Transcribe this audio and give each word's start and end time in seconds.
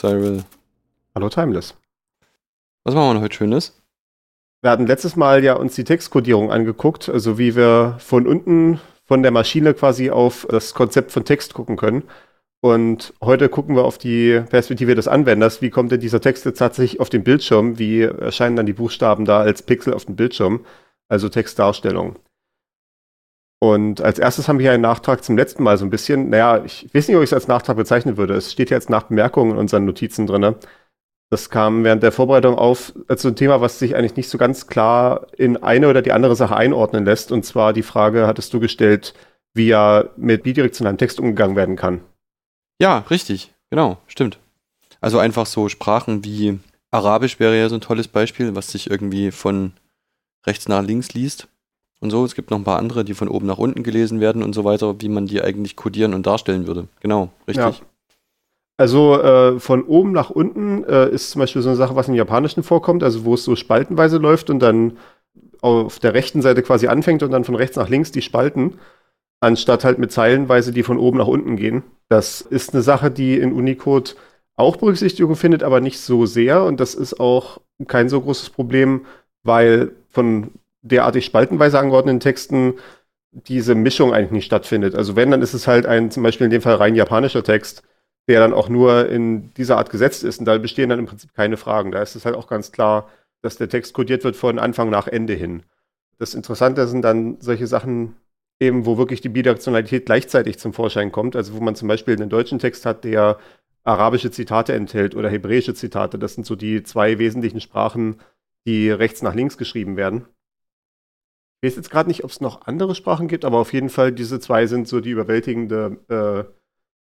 Cyril. 0.00 0.44
Hallo 1.14 1.28
Timeless. 1.28 1.76
Was 2.84 2.94
machen 2.94 3.18
wir 3.18 3.20
heute 3.20 3.36
Schönes? 3.36 3.82
Wir 4.62 4.70
hatten 4.70 4.86
letztes 4.86 5.14
Mal 5.14 5.44
ja 5.44 5.52
uns 5.52 5.74
die 5.74 5.84
Textkodierung 5.84 6.50
angeguckt, 6.50 7.10
also 7.10 7.36
wie 7.36 7.54
wir 7.54 7.96
von 7.98 8.26
unten 8.26 8.80
von 9.04 9.22
der 9.22 9.30
Maschine 9.30 9.74
quasi 9.74 10.08
auf 10.08 10.46
das 10.48 10.72
Konzept 10.72 11.12
von 11.12 11.26
Text 11.26 11.52
gucken 11.52 11.76
können. 11.76 12.04
Und 12.62 13.12
heute 13.20 13.50
gucken 13.50 13.76
wir 13.76 13.84
auf 13.84 13.98
die 13.98 14.40
Perspektive 14.48 14.94
des 14.94 15.06
Anwenders. 15.06 15.60
Wie 15.60 15.68
kommt 15.68 15.92
denn 15.92 16.00
dieser 16.00 16.22
Text 16.22 16.46
jetzt 16.46 16.58
tatsächlich 16.58 16.98
auf 16.98 17.10
den 17.10 17.22
Bildschirm? 17.22 17.78
Wie 17.78 18.00
erscheinen 18.00 18.56
dann 18.56 18.64
die 18.64 18.72
Buchstaben 18.72 19.26
da 19.26 19.40
als 19.40 19.60
Pixel 19.60 19.92
auf 19.92 20.06
dem 20.06 20.16
Bildschirm? 20.16 20.64
Also 21.08 21.28
Textdarstellung. 21.28 22.16
Und 23.62 24.00
als 24.00 24.18
erstes 24.18 24.48
haben 24.48 24.58
wir 24.58 24.64
hier 24.64 24.72
einen 24.72 24.82
Nachtrag 24.82 25.22
zum 25.22 25.36
letzten 25.36 25.62
Mal 25.62 25.76
so 25.76 25.84
ein 25.84 25.90
bisschen. 25.90 26.30
Naja, 26.30 26.64
ich 26.64 26.88
weiß 26.94 27.08
nicht, 27.08 27.16
ob 27.16 27.22
ich 27.22 27.28
es 27.28 27.34
als 27.34 27.46
Nachtrag 27.46 27.76
bezeichnen 27.76 28.16
würde. 28.16 28.34
Es 28.34 28.50
steht 28.50 28.68
hier 28.68 28.78
als 28.78 28.88
Nachbemerkung 28.88 29.50
in 29.50 29.58
unseren 29.58 29.84
Notizen 29.84 30.26
drin. 30.26 30.54
Das 31.28 31.50
kam 31.50 31.84
während 31.84 32.02
der 32.02 32.10
Vorbereitung 32.10 32.56
auf 32.56 32.94
als 33.06 33.20
so 33.20 33.28
ein 33.28 33.36
Thema, 33.36 33.60
was 33.60 33.78
sich 33.78 33.94
eigentlich 33.94 34.16
nicht 34.16 34.30
so 34.30 34.38
ganz 34.38 34.66
klar 34.66 35.26
in 35.36 35.62
eine 35.62 35.88
oder 35.88 36.00
die 36.00 36.12
andere 36.12 36.36
Sache 36.36 36.56
einordnen 36.56 37.04
lässt. 37.04 37.32
Und 37.32 37.44
zwar 37.44 37.74
die 37.74 37.82
Frage 37.82 38.26
hattest 38.26 38.54
du 38.54 38.60
gestellt, 38.60 39.12
wie 39.52 39.68
ja 39.68 40.04
mit 40.16 40.42
bidirektionalem 40.42 40.96
Text 40.96 41.20
umgegangen 41.20 41.54
werden 41.54 41.76
kann. 41.76 42.00
Ja, 42.80 43.04
richtig. 43.10 43.52
Genau, 43.68 43.98
stimmt. 44.06 44.38
Also 45.02 45.18
einfach 45.18 45.44
so 45.44 45.68
Sprachen 45.68 46.24
wie 46.24 46.58
Arabisch 46.90 47.38
wäre 47.38 47.58
ja 47.58 47.68
so 47.68 47.74
ein 47.74 47.82
tolles 47.82 48.08
Beispiel, 48.08 48.56
was 48.56 48.72
sich 48.72 48.90
irgendwie 48.90 49.30
von 49.30 49.74
rechts 50.46 50.66
nach 50.66 50.82
links 50.82 51.12
liest 51.12 51.46
und 52.00 52.10
so. 52.10 52.24
Es 52.24 52.34
gibt 52.34 52.50
noch 52.50 52.58
ein 52.58 52.64
paar 52.64 52.78
andere, 52.78 53.04
die 53.04 53.14
von 53.14 53.28
oben 53.28 53.46
nach 53.46 53.58
unten 53.58 53.82
gelesen 53.82 54.20
werden 54.20 54.42
und 54.42 54.54
so 54.54 54.64
weiter, 54.64 55.00
wie 55.00 55.08
man 55.08 55.26
die 55.26 55.42
eigentlich 55.42 55.76
kodieren 55.76 56.14
und 56.14 56.26
darstellen 56.26 56.66
würde. 56.66 56.88
Genau, 57.00 57.30
richtig. 57.46 57.78
Ja. 57.78 57.86
Also 58.78 59.20
äh, 59.20 59.60
von 59.60 59.82
oben 59.84 60.12
nach 60.12 60.30
unten 60.30 60.84
äh, 60.84 61.10
ist 61.10 61.30
zum 61.32 61.40
Beispiel 61.40 61.60
so 61.60 61.68
eine 61.68 61.76
Sache, 61.76 61.96
was 61.96 62.08
im 62.08 62.14
Japanischen 62.14 62.62
vorkommt, 62.62 63.02
also 63.02 63.26
wo 63.26 63.34
es 63.34 63.44
so 63.44 63.54
spaltenweise 63.54 64.16
läuft 64.16 64.48
und 64.48 64.60
dann 64.60 64.96
auf 65.60 65.98
der 65.98 66.14
rechten 66.14 66.40
Seite 66.40 66.62
quasi 66.62 66.86
anfängt 66.86 67.22
und 67.22 67.30
dann 67.30 67.44
von 67.44 67.54
rechts 67.54 67.76
nach 67.76 67.90
links 67.90 68.10
die 68.10 68.22
Spalten, 68.22 68.78
anstatt 69.40 69.84
halt 69.84 69.98
mit 69.98 70.12
Zeilenweise, 70.12 70.72
die 70.72 70.82
von 70.82 70.96
oben 70.98 71.18
nach 71.18 71.26
unten 71.26 71.56
gehen. 71.56 71.82
Das 72.08 72.40
ist 72.40 72.72
eine 72.72 72.82
Sache, 72.82 73.10
die 73.10 73.36
in 73.38 73.52
Unicode 73.52 74.14
auch 74.56 74.76
Berücksichtigung 74.76 75.36
findet, 75.36 75.62
aber 75.62 75.80
nicht 75.80 76.00
so 76.00 76.24
sehr. 76.24 76.64
Und 76.64 76.80
das 76.80 76.94
ist 76.94 77.20
auch 77.20 77.60
kein 77.86 78.08
so 78.08 78.20
großes 78.20 78.50
Problem, 78.50 79.06
weil 79.42 79.92
von 80.08 80.52
derartig 80.82 81.24
spaltenweise 81.24 81.78
angeordneten 81.78 82.20
Texten 82.20 82.74
diese 83.32 83.74
Mischung 83.74 84.12
eigentlich 84.12 84.32
nicht 84.32 84.46
stattfindet. 84.46 84.94
Also 84.94 85.14
wenn, 85.16 85.30
dann 85.30 85.42
ist 85.42 85.54
es 85.54 85.66
halt 85.66 85.86
ein 85.86 86.10
zum 86.10 86.22
Beispiel 86.22 86.46
in 86.46 86.50
dem 86.50 86.62
Fall 86.62 86.76
rein 86.76 86.96
japanischer 86.96 87.44
Text, 87.44 87.82
der 88.28 88.40
dann 88.40 88.52
auch 88.52 88.68
nur 88.68 89.08
in 89.08 89.52
dieser 89.54 89.78
Art 89.78 89.90
gesetzt 89.90 90.24
ist. 90.24 90.40
Und 90.40 90.46
da 90.46 90.58
bestehen 90.58 90.88
dann 90.88 90.98
im 90.98 91.06
Prinzip 91.06 91.32
keine 91.34 91.56
Fragen. 91.56 91.92
Da 91.92 92.02
ist 92.02 92.16
es 92.16 92.24
halt 92.24 92.34
auch 92.34 92.48
ganz 92.48 92.72
klar, 92.72 93.08
dass 93.42 93.56
der 93.56 93.68
Text 93.68 93.94
kodiert 93.94 94.24
wird 94.24 94.36
von 94.36 94.58
Anfang 94.58 94.90
nach 94.90 95.06
Ende 95.06 95.34
hin. 95.34 95.62
Das 96.18 96.34
Interessante 96.34 96.86
sind 96.86 97.02
dann 97.02 97.38
solche 97.40 97.66
Sachen 97.66 98.16
eben, 98.58 98.84
wo 98.84 98.98
wirklich 98.98 99.20
die 99.20 99.30
Bidirektionalität 99.30 100.06
gleichzeitig 100.06 100.58
zum 100.58 100.72
Vorschein 100.72 101.12
kommt. 101.12 101.36
Also 101.36 101.54
wo 101.54 101.60
man 101.60 101.76
zum 101.76 101.88
Beispiel 101.88 102.14
einen 102.14 102.30
deutschen 102.30 102.58
Text 102.58 102.84
hat, 102.84 103.04
der 103.04 103.38
arabische 103.84 104.30
Zitate 104.30 104.74
enthält 104.74 105.14
oder 105.14 105.30
hebräische 105.30 105.74
Zitate. 105.74 106.18
Das 106.18 106.34
sind 106.34 106.46
so 106.46 106.56
die 106.56 106.82
zwei 106.82 107.18
wesentlichen 107.18 107.60
Sprachen, 107.60 108.20
die 108.66 108.90
rechts 108.90 109.22
nach 109.22 109.34
links 109.34 109.56
geschrieben 109.56 109.96
werden. 109.96 110.26
Ich 111.60 111.68
weiß 111.68 111.76
jetzt 111.76 111.90
gerade 111.90 112.08
nicht, 112.08 112.24
ob 112.24 112.30
es 112.30 112.40
noch 112.40 112.66
andere 112.66 112.94
Sprachen 112.94 113.28
gibt, 113.28 113.44
aber 113.44 113.58
auf 113.58 113.72
jeden 113.72 113.90
Fall 113.90 114.12
diese 114.12 114.40
zwei 114.40 114.66
sind 114.66 114.88
so 114.88 115.00
die 115.00 115.10
überwältigende 115.10 115.98
äh, 116.08 116.50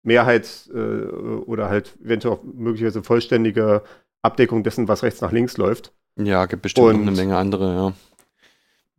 Mehrheit 0.03 0.69
äh, 0.75 0.79
oder 0.79 1.69
halt 1.69 1.97
eventuell 2.05 2.35
auch 2.35 2.43
möglicherweise 2.43 3.05
vollständige 3.05 3.83
Abdeckung 4.23 4.65
dessen, 4.65 4.89
was 4.89 5.05
rechts 5.05 5.21
nach 5.21 5.31
links 5.31 5.57
läuft. 5.59 5.93
Ja, 6.17 6.47
gibt 6.47 6.63
bestimmt 6.63 6.89
und 6.89 7.03
eine 7.03 7.13
Menge 7.13 7.37
andere, 7.37 7.75
ja. 7.75 7.93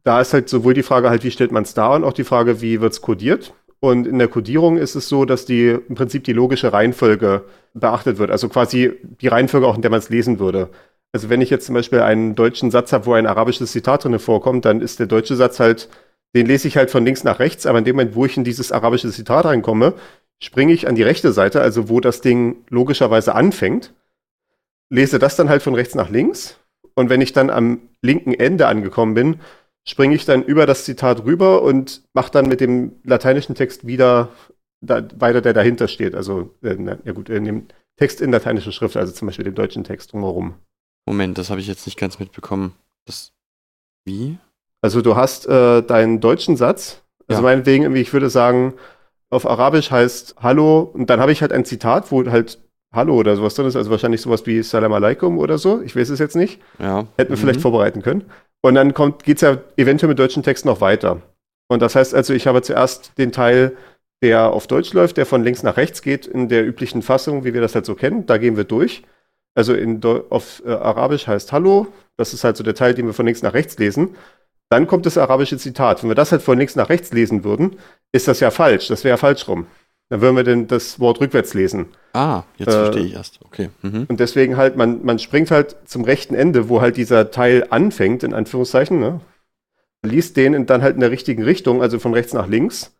Da 0.04 0.22
ist 0.22 0.34
halt 0.34 0.48
sowohl 0.48 0.74
die 0.74 0.84
Frage 0.84 1.10
halt, 1.10 1.26
wie 1.26 1.32
stellt 1.32 1.52
man 1.52 1.64
es 1.64 1.74
dar 1.74 1.92
und 1.94 2.06
auch 2.06 2.14
die 2.14 2.24
Frage, 2.24 2.62
wie 2.62 2.80
wird 2.80 2.94
es 2.94 3.02
kodiert. 3.02 3.54
Und 3.82 4.08
in 4.08 4.18
der 4.18 4.28
Codierung 4.28 4.78
ist 4.78 4.96
es 4.96 5.08
so, 5.08 5.26
dass 5.26 5.46
die 5.46 5.68
im 5.70 5.96
Prinzip 5.96 6.24
die 6.24 6.34
logische 6.34 6.72
Reihenfolge 6.72 7.44
beachtet 7.74 8.18
wird. 8.18 8.32
Also 8.32 8.50
quasi 8.50 8.94
die 9.22 9.28
Reihenfolge 9.28 9.68
auch, 9.68 9.76
in 9.76 9.82
der 9.82 9.92
man 9.92 10.00
es 10.00 10.10
lesen 10.10 10.40
würde. 10.40 10.70
Also 11.12 11.30
wenn 11.30 11.42
ich 11.42 11.50
jetzt 11.50 11.66
zum 11.66 11.76
Beispiel 11.76 12.02
einen 12.02 12.36
deutschen 12.36 12.72
Satz 12.72 12.94
habe, 12.94 13.06
wo 13.08 13.14
ein 13.14 13.26
arabisches 13.28 13.72
Zitat 13.72 14.04
drin 14.04 14.20
vorkommt, 14.20 14.66
dann 14.66 14.82
ist 14.82 15.00
der 15.00 15.08
deutsche 15.08 15.36
Satz 15.36 15.60
halt, 15.60 15.90
den 16.36 16.46
lese 16.46 16.68
ich 16.68 16.78
halt 16.78 16.92
von 16.92 17.04
links 17.04 17.24
nach 17.24 17.40
rechts, 17.40 17.66
aber 17.66 17.80
in 17.80 17.86
dem 17.86 17.96
Moment, 17.96 18.16
wo 18.16 18.26
ich 18.26 18.38
in 18.38 18.44
dieses 18.44 18.72
arabische 18.72 19.10
Zitat 19.10 19.46
reinkomme, 19.46 19.94
springe 20.42 20.74
ich 20.74 20.88
an 20.88 20.96
die 20.96 21.04
rechte 21.04 21.32
Seite, 21.32 21.62
also 21.62 21.90
wo 21.90 22.00
das 22.00 22.22
Ding 22.22 22.64
logischerweise 22.70 23.34
anfängt, 23.34 23.94
lese 24.92 25.20
das 25.20 25.36
dann 25.36 25.50
halt 25.50 25.64
von 25.64 25.76
rechts 25.76 25.96
nach 25.96 26.10
links 26.10 26.60
und 26.96 27.10
wenn 27.10 27.22
ich 27.22 27.34
dann 27.34 27.50
am 27.50 27.90
linken 28.02 28.34
Ende 28.34 28.68
angekommen 28.68 29.14
bin, 29.16 29.40
springe 29.88 30.16
ich 30.16 30.26
dann 30.26 30.44
über 30.44 30.66
das 30.66 30.86
Zitat 30.86 31.26
rüber 31.26 31.64
und 31.64 32.04
mache 32.14 32.32
dann 32.32 32.48
mit 32.48 32.62
dem 32.62 33.00
lateinischen 33.04 33.56
Text 33.56 33.88
wieder 33.88 34.30
da, 34.82 35.08
weiter, 35.16 35.42
der 35.42 35.54
dahinter 35.54 35.88
steht. 35.88 36.14
Also, 36.14 36.56
äh, 36.62 36.76
ja 37.04 37.12
gut, 37.14 37.30
in 37.30 37.46
dem 37.46 37.68
Text 37.98 38.22
in 38.22 38.32
lateinischer 38.32 38.72
Schrift, 38.72 38.96
also 38.98 39.12
zum 39.12 39.28
Beispiel 39.28 39.46
dem 39.46 39.56
deutschen 39.56 39.84
Text 39.84 40.14
drumherum. 40.14 40.56
Moment, 41.10 41.40
das 41.40 41.50
habe 41.50 41.60
ich 41.60 41.66
jetzt 41.66 41.88
nicht 41.88 41.98
ganz 41.98 42.20
mitbekommen. 42.20 42.76
Das, 43.06 43.32
wie? 44.06 44.38
Also 44.80 45.02
du 45.02 45.16
hast 45.16 45.48
äh, 45.48 45.82
deinen 45.82 46.20
deutschen 46.20 46.56
Satz, 46.56 47.02
also 47.28 47.42
ja. 47.42 47.44
meinetwegen 47.50 47.84
irgendwie, 47.84 48.02
ich 48.02 48.14
würde 48.14 48.30
sagen, 48.30 48.76
auf 49.32 49.50
Arabisch 49.50 49.90
heißt 49.90 50.36
Hallo 50.40 50.82
und 50.82 51.10
dann 51.10 51.20
habe 51.20 51.32
ich 51.32 51.42
halt 51.42 51.52
ein 51.52 51.66
Zitat, 51.66 52.12
wo 52.12 52.24
halt 52.30 52.60
Hallo 52.94 53.16
oder 53.16 53.36
sowas 53.36 53.56
drin 53.56 53.66
ist, 53.66 53.76
also 53.76 53.90
wahrscheinlich 53.90 54.22
sowas 54.22 54.46
wie 54.46 54.62
Salam 54.62 54.94
Alaikum 54.94 55.40
oder 55.40 55.58
so. 55.58 55.82
Ich 55.82 55.96
weiß 55.96 56.10
es 56.10 56.20
jetzt 56.20 56.36
nicht. 56.36 56.62
Ja. 56.78 57.08
Hätten 57.18 57.32
wir 57.32 57.38
mhm. 57.38 57.42
vielleicht 57.42 57.62
vorbereiten 57.62 58.04
können. 58.04 58.26
Und 58.62 58.76
dann 58.76 58.94
geht 58.94 59.38
es 59.38 59.42
ja 59.42 59.58
eventuell 59.78 60.10
mit 60.10 60.20
deutschen 60.20 60.44
Texten 60.44 60.68
noch 60.68 60.80
weiter. 60.80 61.24
Und 61.70 61.82
das 61.82 61.96
heißt 61.96 62.14
also, 62.14 62.36
ich 62.36 62.46
habe 62.46 62.62
zuerst 62.62 63.18
den 63.18 63.32
Teil, 63.32 63.76
der 64.22 64.52
auf 64.52 64.68
Deutsch 64.68 64.94
läuft, 64.94 65.18
der 65.18 65.26
von 65.26 65.44
links 65.44 65.64
nach 65.64 65.78
rechts 65.78 66.04
geht, 66.04 66.28
in 66.28 66.50
der 66.50 66.68
üblichen 66.68 67.02
Fassung, 67.02 67.46
wie 67.46 67.56
wir 67.56 67.62
das 67.62 67.74
halt 67.74 67.88
so 67.88 67.96
kennen. 67.96 68.28
Da 68.28 68.38
gehen 68.38 68.58
wir 68.58 68.64
durch. 68.64 69.02
Also 69.56 69.74
in, 69.74 70.04
auf 70.04 70.62
äh, 70.66 70.72
Arabisch 70.72 71.28
heißt 71.28 71.52
Hallo. 71.52 71.88
Das 72.18 72.34
ist 72.34 72.44
halt 72.44 72.58
so 72.58 72.64
der 72.64 72.76
Teil, 72.76 72.94
den 72.94 73.06
wir 73.06 73.14
von 73.14 73.26
links 73.26 73.42
nach 73.42 73.54
rechts 73.54 73.78
lesen. 73.78 74.16
Dann 74.70 74.88
kommt 74.88 75.06
das 75.06 75.18
arabische 75.18 75.58
Zitat. 75.58 76.04
Wenn 76.04 76.10
wir 76.10 76.16
das 76.16 76.32
halt 76.32 76.42
von 76.42 76.58
links 76.58 76.76
nach 76.76 76.90
rechts 76.90 77.12
lesen 77.12 77.44
würden, 77.44 77.78
ist 78.12 78.28
das 78.28 78.40
ja 78.40 78.52
falsch. 78.52 78.88
Das 78.88 79.04
wäre 79.04 79.14
ja 79.14 79.18
falsch 79.18 79.48
rum. 79.48 79.68
Dann 80.10 80.22
würden 80.22 80.36
wir 80.36 80.44
denn 80.44 80.68
das 80.68 81.00
Wort 81.00 81.22
rückwärts 81.22 81.54
lesen. 81.54 81.88
Ah, 82.14 82.44
jetzt 82.58 82.70
äh, 82.70 82.72
verstehe 82.72 83.06
ich 83.06 83.14
erst. 83.14 83.40
Okay. 83.46 83.70
Mhm. 83.82 84.06
Und 84.08 84.20
deswegen 84.20 84.58
halt, 84.58 84.76
man, 84.76 85.04
man 85.06 85.20
springt 85.20 85.52
halt 85.52 85.76
zum 85.86 86.04
rechten 86.04 86.36
Ende, 86.36 86.68
wo 86.68 86.82
halt 86.82 86.98
dieser 86.98 87.32
Teil 87.32 87.68
anfängt, 87.70 88.24
in 88.24 88.34
Anführungszeichen, 88.34 89.00
ne? 89.00 89.22
liest 90.04 90.38
den 90.38 90.66
dann 90.66 90.82
halt 90.82 90.96
in 90.96 91.02
der 91.02 91.12
richtigen 91.12 91.44
Richtung, 91.44 91.82
also 91.82 92.00
von 92.00 92.14
rechts 92.14 92.34
nach 92.34 92.48
links. 92.48 92.96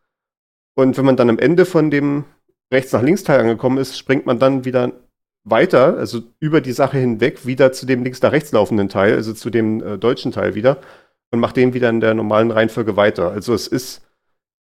Und 0.76 0.98
wenn 0.98 1.06
man 1.06 1.18
dann 1.18 1.30
am 1.30 1.40
Ende 1.40 1.66
von 1.66 1.92
dem 1.92 2.26
rechts 2.72 2.92
nach 2.92 3.02
links 3.02 3.24
Teil 3.24 3.40
angekommen 3.40 3.78
ist, 3.78 3.98
springt 3.98 4.26
man 4.26 4.40
dann 4.40 4.66
wieder 4.66 4.92
weiter, 5.44 5.98
also 5.98 6.22
über 6.40 6.62
die 6.62 6.72
Sache 6.72 6.98
hinweg, 6.98 7.46
wieder 7.46 7.72
zu 7.72 7.86
dem 7.86 8.04
links 8.04 8.22
nach 8.22 8.32
rechts 8.32 8.52
laufenden 8.52 8.90
Teil, 8.90 9.16
also 9.16 9.34
zu 9.34 9.50
dem 9.50 9.82
äh, 9.82 9.98
deutschen 9.98 10.32
Teil 10.32 10.56
wieder 10.56 10.78
und 11.32 11.40
macht 11.40 11.58
den 11.58 11.74
wieder 11.74 11.90
in 11.90 12.02
der 12.02 12.14
normalen 12.14 12.52
Reihenfolge 12.52 12.96
weiter. 12.96 13.32
Also 13.32 13.54
es 13.54 13.68
ist 13.68 14.02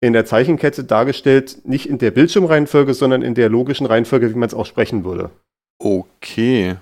in 0.01 0.13
der 0.13 0.25
Zeichenkette 0.25 0.83
dargestellt, 0.83 1.65
nicht 1.65 1.87
in 1.87 1.97
der 1.97 2.11
Bildschirmreihenfolge, 2.11 2.93
sondern 2.93 3.21
in 3.21 3.35
der 3.35 3.49
logischen 3.49 3.85
Reihenfolge, 3.85 4.29
wie 4.29 4.37
man 4.37 4.47
es 4.47 4.53
auch 4.53 4.65
sprechen 4.65 5.03
würde. 5.03 5.29
Okay. 5.79 6.77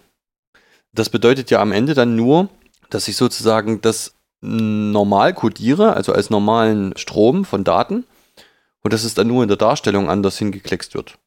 Das 0.94 1.10
bedeutet 1.10 1.50
ja 1.50 1.60
am 1.62 1.72
Ende 1.72 1.94
dann 1.94 2.16
nur, 2.16 2.50
dass 2.90 3.08
ich 3.08 3.18
sozusagen 3.18 3.82
das 3.82 4.14
normal 4.42 5.34
codiere, 5.34 5.94
also 5.94 6.14
als 6.14 6.30
normalen 6.30 6.96
Strom 6.96 7.44
von 7.44 7.64
Daten, 7.64 8.06
und 8.82 8.94
dass 8.94 9.04
es 9.04 9.16
dann 9.16 9.28
nur 9.28 9.42
in 9.42 9.50
der 9.50 9.58
Darstellung 9.58 10.10
anders 10.10 10.38
hingekleckst 10.38 10.94
wird. 10.94 11.18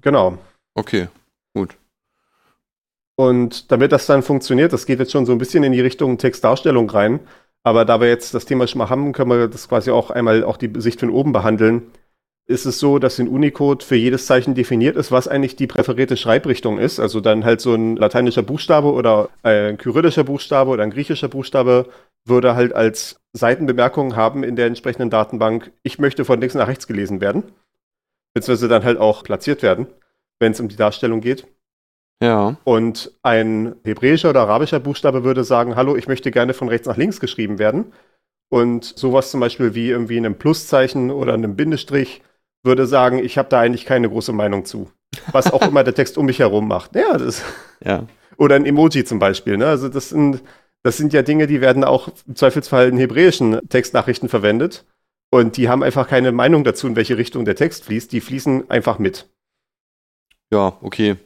Genau. 0.00 0.38
Okay, 0.74 1.08
gut. 1.52 1.76
Und 3.16 3.70
damit 3.70 3.92
das 3.92 4.06
dann 4.06 4.22
funktioniert, 4.22 4.72
das 4.72 4.86
geht 4.86 4.98
jetzt 4.98 5.12
schon 5.12 5.26
so 5.26 5.32
ein 5.32 5.38
bisschen 5.38 5.62
in 5.62 5.72
die 5.72 5.80
Richtung 5.80 6.18
Textdarstellung 6.18 6.90
rein, 6.90 7.20
aber 7.62 7.84
da 7.84 8.00
wir 8.00 8.08
jetzt 8.08 8.34
das 8.34 8.44
Thema 8.44 8.66
schon 8.66 8.78
mal 8.78 8.90
haben, 8.90 9.12
können 9.12 9.30
wir 9.30 9.48
das 9.48 9.68
quasi 9.68 9.90
auch 9.90 10.10
einmal 10.10 10.44
auch 10.44 10.58
die 10.58 10.70
Sicht 10.80 11.00
von 11.00 11.10
oben 11.10 11.32
behandeln. 11.32 11.90
ist 12.46 12.66
es 12.66 12.78
so, 12.78 12.98
dass 12.98 13.18
in 13.18 13.28
Unicode 13.28 13.82
für 13.82 13.96
jedes 13.96 14.26
Zeichen 14.26 14.54
definiert 14.54 14.96
ist, 14.96 15.10
was 15.10 15.28
eigentlich 15.28 15.56
die 15.56 15.66
präferierte 15.66 16.18
Schreibrichtung 16.18 16.78
ist. 16.78 17.00
Also 17.00 17.20
dann 17.20 17.44
halt 17.44 17.62
so 17.62 17.74
ein 17.74 17.96
lateinischer 17.96 18.42
Buchstabe 18.42 18.92
oder 18.92 19.30
ein 19.42 19.78
kyrillischer 19.78 20.24
Buchstabe 20.24 20.70
oder 20.70 20.82
ein 20.82 20.90
griechischer 20.90 21.28
Buchstabe 21.28 21.88
würde 22.26 22.54
halt 22.54 22.74
als 22.74 23.20
Seitenbemerkung 23.32 24.14
haben 24.14 24.44
in 24.44 24.56
der 24.56 24.66
entsprechenden 24.66 25.08
Datenbank, 25.08 25.72
ich 25.82 25.98
möchte 25.98 26.24
von 26.26 26.40
links 26.40 26.54
nach 26.54 26.68
rechts 26.68 26.86
gelesen 26.86 27.22
werden. 27.22 27.44
Beziehungsweise 28.34 28.68
dann 28.68 28.84
halt 28.84 28.98
auch 28.98 29.22
platziert 29.22 29.62
werden, 29.62 29.86
wenn 30.38 30.52
es 30.52 30.60
um 30.60 30.68
die 30.68 30.76
Darstellung 30.76 31.22
geht. 31.22 31.46
Ja. 32.22 32.56
Und 32.64 33.12
ein 33.22 33.74
hebräischer 33.84 34.30
oder 34.30 34.42
arabischer 34.42 34.80
Buchstabe 34.80 35.24
würde 35.24 35.44
sagen, 35.44 35.76
hallo, 35.76 35.96
ich 35.96 36.08
möchte 36.08 36.30
gerne 36.30 36.54
von 36.54 36.68
rechts 36.68 36.86
nach 36.86 36.96
links 36.96 37.20
geschrieben 37.20 37.58
werden. 37.58 37.92
Und 38.48 38.84
sowas 38.84 39.30
zum 39.30 39.40
Beispiel 39.40 39.74
wie 39.74 39.90
irgendwie 39.90 40.16
einem 40.16 40.36
Pluszeichen 40.36 41.10
oder 41.10 41.34
einem 41.34 41.56
Bindestrich 41.56 42.22
würde 42.62 42.86
sagen, 42.86 43.18
ich 43.18 43.36
habe 43.36 43.48
da 43.48 43.60
eigentlich 43.60 43.84
keine 43.84 44.08
große 44.08 44.32
Meinung 44.32 44.64
zu. 44.64 44.90
Was 45.32 45.52
auch 45.52 45.62
immer 45.62 45.84
der 45.84 45.94
Text 45.94 46.18
um 46.18 46.26
mich 46.26 46.38
herum 46.38 46.66
macht. 46.66 46.94
Ja, 46.94 47.16
das. 47.18 47.42
Ja. 47.84 48.06
Oder 48.36 48.56
ein 48.56 48.66
Emoji 48.66 49.04
zum 49.04 49.18
Beispiel. 49.18 49.56
Ne? 49.56 49.66
Also 49.66 49.88
das 49.88 50.08
sind, 50.08 50.42
das 50.82 50.96
sind 50.96 51.12
ja 51.12 51.22
Dinge, 51.22 51.46
die 51.46 51.60
werden 51.60 51.84
auch 51.84 52.08
im 52.26 52.36
Zweifelsfall 52.36 52.88
in 52.88 52.96
hebräischen 52.96 53.60
Textnachrichten 53.68 54.28
verwendet. 54.28 54.84
Und 55.30 55.56
die 55.56 55.68
haben 55.68 55.82
einfach 55.82 56.08
keine 56.08 56.32
Meinung 56.32 56.64
dazu, 56.64 56.86
in 56.86 56.96
welche 56.96 57.16
Richtung 57.18 57.44
der 57.44 57.56
Text 57.56 57.84
fließt. 57.84 58.12
Die 58.12 58.20
fließen 58.20 58.70
einfach 58.70 58.98
mit. 58.98 59.28
Ja, 60.52 60.78
okay. 60.80 61.16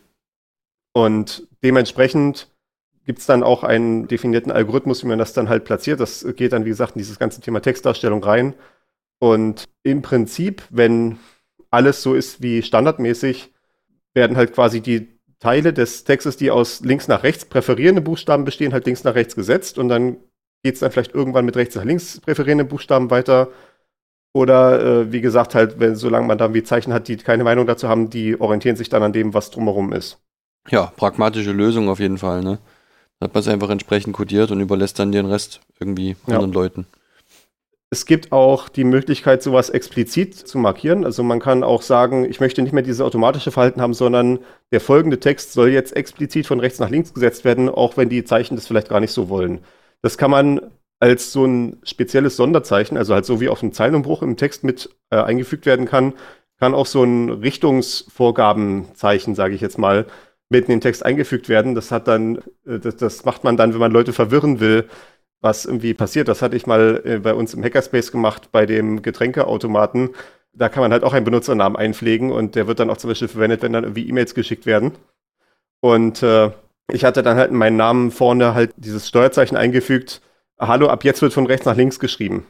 Und 0.98 1.46
dementsprechend 1.62 2.48
gibt 3.06 3.20
es 3.20 3.26
dann 3.26 3.44
auch 3.44 3.62
einen 3.62 4.08
definierten 4.08 4.50
Algorithmus, 4.50 5.04
wie 5.04 5.06
man 5.06 5.20
das 5.20 5.32
dann 5.32 5.48
halt 5.48 5.64
platziert. 5.64 6.00
Das 6.00 6.26
geht 6.34 6.52
dann, 6.52 6.64
wie 6.64 6.70
gesagt, 6.70 6.96
in 6.96 6.98
dieses 6.98 7.20
ganze 7.20 7.40
Thema 7.40 7.62
Textdarstellung 7.62 8.20
rein. 8.24 8.54
Und 9.20 9.68
im 9.84 10.02
Prinzip, 10.02 10.64
wenn 10.70 11.20
alles 11.70 12.02
so 12.02 12.14
ist 12.14 12.42
wie 12.42 12.62
standardmäßig, 12.62 13.52
werden 14.12 14.36
halt 14.36 14.52
quasi 14.52 14.80
die 14.80 15.06
Teile 15.38 15.72
des 15.72 16.02
Textes, 16.02 16.36
die 16.36 16.50
aus 16.50 16.80
links 16.80 17.06
nach 17.06 17.22
rechts 17.22 17.44
präferierende 17.44 18.02
Buchstaben 18.02 18.44
bestehen, 18.44 18.72
halt 18.72 18.84
links 18.84 19.04
nach 19.04 19.14
rechts 19.14 19.36
gesetzt 19.36 19.78
und 19.78 19.88
dann 19.88 20.16
geht 20.64 20.74
es 20.74 20.80
dann 20.80 20.90
vielleicht 20.90 21.14
irgendwann 21.14 21.44
mit 21.44 21.56
rechts 21.56 21.76
nach 21.76 21.84
links 21.84 22.18
präferierenden 22.18 22.66
Buchstaben 22.66 23.12
weiter. 23.12 23.52
Oder 24.32 24.82
äh, 24.82 25.12
wie 25.12 25.20
gesagt, 25.20 25.54
halt, 25.54 25.78
wenn 25.78 25.94
solange 25.94 26.26
man 26.26 26.38
dann 26.38 26.54
wie 26.54 26.64
Zeichen 26.64 26.92
hat, 26.92 27.06
die 27.06 27.18
keine 27.18 27.44
Meinung 27.44 27.68
dazu 27.68 27.88
haben, 27.88 28.10
die 28.10 28.40
orientieren 28.40 28.74
sich 28.74 28.88
dann 28.88 29.04
an 29.04 29.12
dem, 29.12 29.32
was 29.32 29.52
drumherum 29.52 29.92
ist. 29.92 30.20
Ja, 30.70 30.93
pragmatische 30.97 31.53
Lösung 31.53 31.88
auf 31.88 32.00
jeden 32.00 32.19
Fall, 32.19 32.43
ne? 32.43 32.59
Da 33.20 33.25
hat 33.25 33.35
man 33.35 33.41
es 33.41 33.49
einfach 33.49 33.70
entsprechend 33.70 34.15
kodiert 34.15 34.50
und 34.50 34.61
überlässt 34.61 34.99
dann 34.99 35.12
den 35.12 35.26
Rest 35.26 35.61
irgendwie 35.81 36.17
Ja. 36.26 36.35
anderen 36.35 36.53
Leuten. 36.53 36.87
Es 37.91 38.05
gibt 38.05 38.32
auch 38.32 38.69
die 38.69 38.85
Möglichkeit, 38.85 39.43
sowas 39.43 39.70
explizit 39.70 40.35
zu 40.35 40.59
markieren. 40.59 41.06
Also 41.06 41.23
man 41.23 41.41
kann 41.41 41.65
auch 41.65 41.81
sagen, 41.81 42.26
ich 42.29 42.38
möchte 42.38 42.61
nicht 42.61 42.73
mehr 42.73 42.82
dieses 42.82 43.00
automatische 43.00 43.50
Verhalten 43.50 43.81
haben, 43.81 43.94
sondern 43.94 44.41
der 44.73 44.82
folgende 44.82 45.20
Text 45.20 45.55
soll 45.55 45.70
jetzt 45.70 45.97
explizit 45.97 46.47
von 46.47 46.61
rechts 46.61 46.81
nach 46.81 46.91
links 46.91 47.15
gesetzt 47.15 47.44
werden, 47.44 47.70
auch 47.70 47.97
wenn 47.97 48.11
die 48.11 48.25
Zeichen 48.25 48.56
das 48.56 48.67
vielleicht 48.67 48.91
gar 48.91 49.00
nicht 49.00 49.12
so 49.12 49.31
wollen. 49.31 49.61
Das 50.03 50.19
kann 50.19 50.31
man 50.31 50.61
als 51.00 51.32
so 51.32 51.47
ein 51.47 51.79
spezielles 51.82 52.37
Sonderzeichen, 52.37 52.99
also 52.99 53.15
halt 53.15 53.25
so 53.25 53.41
wie 53.41 53.49
auf 53.49 53.62
einem 53.62 53.73
Zeilenumbruch 53.73 54.23
im 54.23 54.37
Text 54.37 54.65
mit 54.65 54.91
äh, 55.11 55.17
eingefügt 55.17 55.65
werden 55.65 55.87
kann, 55.87 56.12
kann 56.59 56.75
auch 56.75 56.87
so 56.87 57.05
ein 57.05 57.31
Richtungsvorgabenzeichen, 57.31 59.35
sage 59.35 59.55
ich 59.55 59.61
jetzt 59.61 59.79
mal, 59.79 60.06
mitten 60.50 60.72
in 60.72 60.78
den 60.78 60.82
Text 60.82 61.04
eingefügt 61.04 61.48
werden. 61.48 61.74
Das 61.74 61.90
hat 61.90 62.08
dann, 62.08 62.38
äh, 62.66 62.78
das, 62.78 62.96
das 62.96 63.24
macht 63.24 63.44
man 63.44 63.56
dann, 63.56 63.72
wenn 63.72 63.80
man 63.80 63.92
Leute 63.92 64.12
verwirren 64.12 64.60
will, 64.60 64.88
was 65.40 65.66
irgendwie 65.66 65.94
passiert. 65.94 66.28
Das 66.28 66.42
hatte 66.42 66.56
ich 66.56 66.66
mal 66.66 67.02
äh, 67.04 67.18
bei 67.18 67.34
uns 67.34 67.54
im 67.54 67.62
Hackerspace 67.62 68.12
gemacht, 68.12 68.50
bei 68.52 68.66
dem 68.66 69.02
Getränkeautomaten. 69.02 70.10
Da 70.52 70.68
kann 70.68 70.82
man 70.82 70.92
halt 70.92 71.04
auch 71.04 71.12
einen 71.12 71.24
Benutzernamen 71.24 71.76
einpflegen 71.76 72.32
und 72.32 72.54
der 72.54 72.66
wird 72.66 72.80
dann 72.80 72.90
auch 72.90 72.96
zum 72.96 73.10
Beispiel 73.10 73.28
verwendet, 73.28 73.62
wenn 73.62 73.72
dann 73.72 73.84
irgendwie 73.84 74.08
E-Mails 74.08 74.34
geschickt 74.34 74.66
werden. 74.66 74.92
Und 75.80 76.22
äh, 76.22 76.50
ich 76.90 77.04
hatte 77.04 77.22
dann 77.22 77.36
halt 77.36 77.50
in 77.50 77.56
meinen 77.56 77.76
Namen 77.76 78.10
vorne 78.10 78.54
halt 78.54 78.72
dieses 78.76 79.06
Steuerzeichen 79.06 79.56
eingefügt. 79.56 80.22
Hallo, 80.58 80.88
ab 80.88 81.04
jetzt 81.04 81.22
wird 81.22 81.32
von 81.32 81.46
rechts 81.46 81.66
nach 81.66 81.76
links 81.76 82.00
geschrieben. 82.00 82.46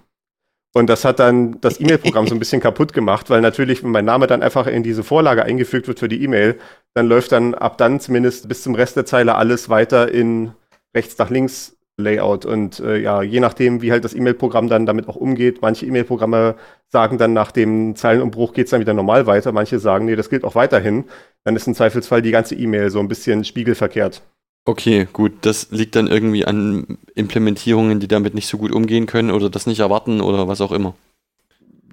Und 0.78 0.88
das 0.88 1.04
hat 1.04 1.19
dann 1.19 1.60
das 1.60 1.80
E-Mail-Programm 1.80 2.28
so 2.28 2.36
ein 2.36 2.38
bisschen 2.38 2.60
kaputt 2.60 2.92
gemacht, 2.92 3.30
weil 3.30 3.40
natürlich, 3.40 3.82
wenn 3.82 3.90
mein 3.90 4.04
Name 4.04 4.28
dann 4.28 4.44
einfach 4.44 4.69
in 4.69 4.84
diese 4.84 5.02
Vorlage 5.02 5.42
eingefügt 5.42 5.88
wird 5.88 5.98
für 5.98 6.08
die 6.08 6.22
E-Mail, 6.22 6.56
dann 6.94 7.08
läuft 7.08 7.32
dann 7.32 7.54
ab 7.54 7.78
dann 7.78 7.98
zumindest 7.98 8.48
bis 8.48 8.62
zum 8.62 8.76
Rest 8.76 8.94
der 8.94 9.04
Zeile 9.04 9.34
alles 9.34 9.69
weiter 9.69 10.08
in 10.12 10.52
rechts 10.94 11.19
nach 11.19 11.30
links 11.30 11.76
Layout. 11.96 12.46
Und 12.46 12.78
äh, 12.78 12.96
ja, 12.98 13.22
je 13.22 13.40
nachdem, 13.40 13.82
wie 13.82 13.90
halt 13.90 14.04
das 14.04 14.14
E-Mail-Programm 14.14 14.69
dann 14.69 14.86
damit 14.86 15.08
auch 15.08 15.16
umgeht, 15.16 15.62
manche 15.62 15.84
E-Mail-Programme 15.84 16.54
sagen 16.86 17.19
dann 17.19 17.32
nach 17.32 17.50
dem 17.50 17.96
Zeilenumbruch 17.96 18.52
geht's 18.52 18.70
dann 18.70 18.81
wieder 18.81 18.94
normal 18.94 19.26
weiter, 19.26 19.50
manche 19.50 19.81
sagen, 19.81 20.04
nee, 20.04 20.14
das 20.14 20.31
gilt 20.31 20.44
auch 20.44 20.54
weiterhin. 20.54 21.06
Dann 21.42 21.56
ist 21.56 21.66
im 21.66 21.74
Zweifelsfall 21.74 22.22
die 22.22 22.31
ganze 22.31 22.54
E-Mail 22.54 22.90
so 22.90 23.00
ein 23.00 23.08
bisschen 23.08 23.42
spiegelverkehrt. 23.42 24.22
Okay, 24.69 25.09
gut, 25.15 25.32
das 25.47 25.70
liegt 25.70 25.97
dann 25.97 26.09
irgendwie 26.09 26.44
an 26.44 26.99
Implementierungen, 27.15 28.00
die 28.00 28.06
damit 28.06 28.35
nicht 28.35 28.49
so 28.49 28.59
gut 28.59 28.70
umgehen 28.70 29.06
können 29.06 29.31
oder 29.31 29.49
das 29.49 29.67
nicht 29.67 29.81
erwarten 29.81 30.20
oder 30.20 30.47
was 30.47 30.61
auch 30.61 30.73
immer. 30.73 30.94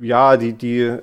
ja, 0.01 0.35
die, 0.35 0.51
die 0.51 0.97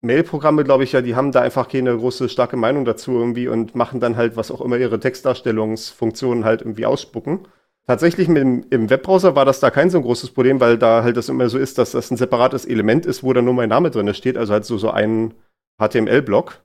Mail-Programme, 0.00 0.64
glaube 0.64 0.82
ich 0.82 0.90
ja, 0.90 1.00
die 1.00 1.14
haben 1.14 1.30
da 1.30 1.40
einfach 1.40 1.68
keine 1.68 1.96
große, 1.96 2.28
starke 2.28 2.56
Meinung 2.56 2.84
dazu 2.84 3.12
irgendwie 3.12 3.46
und 3.46 3.76
machen 3.76 4.00
dann 4.00 4.16
halt, 4.16 4.36
was 4.36 4.50
auch 4.50 4.60
immer 4.60 4.76
ihre 4.76 4.98
Textdarstellungsfunktionen 4.98 6.44
halt 6.44 6.62
irgendwie 6.62 6.86
ausspucken. 6.86 7.46
Tatsächlich 7.86 8.26
mit 8.26 8.38
dem, 8.38 8.66
im 8.70 8.90
Webbrowser 8.90 9.36
war 9.36 9.44
das 9.44 9.60
da 9.60 9.70
kein 9.70 9.90
so 9.90 10.02
großes 10.02 10.30
Problem, 10.32 10.58
weil 10.58 10.78
da 10.78 11.04
halt 11.04 11.16
das 11.16 11.28
immer 11.28 11.48
so 11.48 11.58
ist, 11.58 11.78
dass 11.78 11.92
das 11.92 12.10
ein 12.10 12.16
separates 12.16 12.64
Element 12.64 13.06
ist, 13.06 13.22
wo 13.22 13.32
dann 13.32 13.44
nur 13.44 13.54
mein 13.54 13.68
Name 13.68 13.92
drin 13.92 14.12
steht, 14.14 14.36
also 14.36 14.52
halt 14.52 14.64
so, 14.64 14.78
so 14.78 14.90
ein 14.90 15.34
HTML-Block, 15.80 16.60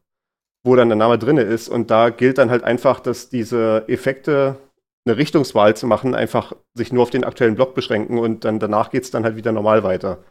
wo 0.63 0.75
dann 0.75 0.89
der 0.89 0.97
Name 0.97 1.17
drin 1.17 1.37
ist. 1.37 1.69
Und 1.69 1.91
da 1.91 2.09
gilt 2.09 2.37
dann 2.37 2.49
halt 2.49 2.63
einfach, 2.63 2.99
dass 2.99 3.29
diese 3.29 3.85
Effekte, 3.87 4.57
eine 5.05 5.17
Richtungswahl 5.17 5.75
zu 5.75 5.85
machen, 5.85 6.15
einfach 6.15 6.53
sich 6.73 6.93
nur 6.93 7.03
auf 7.03 7.09
den 7.09 7.25
aktuellen 7.25 7.55
Block 7.55 7.75
beschränken 7.75 8.17
und 8.17 8.45
dann 8.45 8.59
danach 8.59 8.89
geht's 8.89 9.11
dann 9.11 9.25
halt 9.25 9.35
wieder 9.35 9.51
normal 9.51 9.83
weiter 9.83 10.23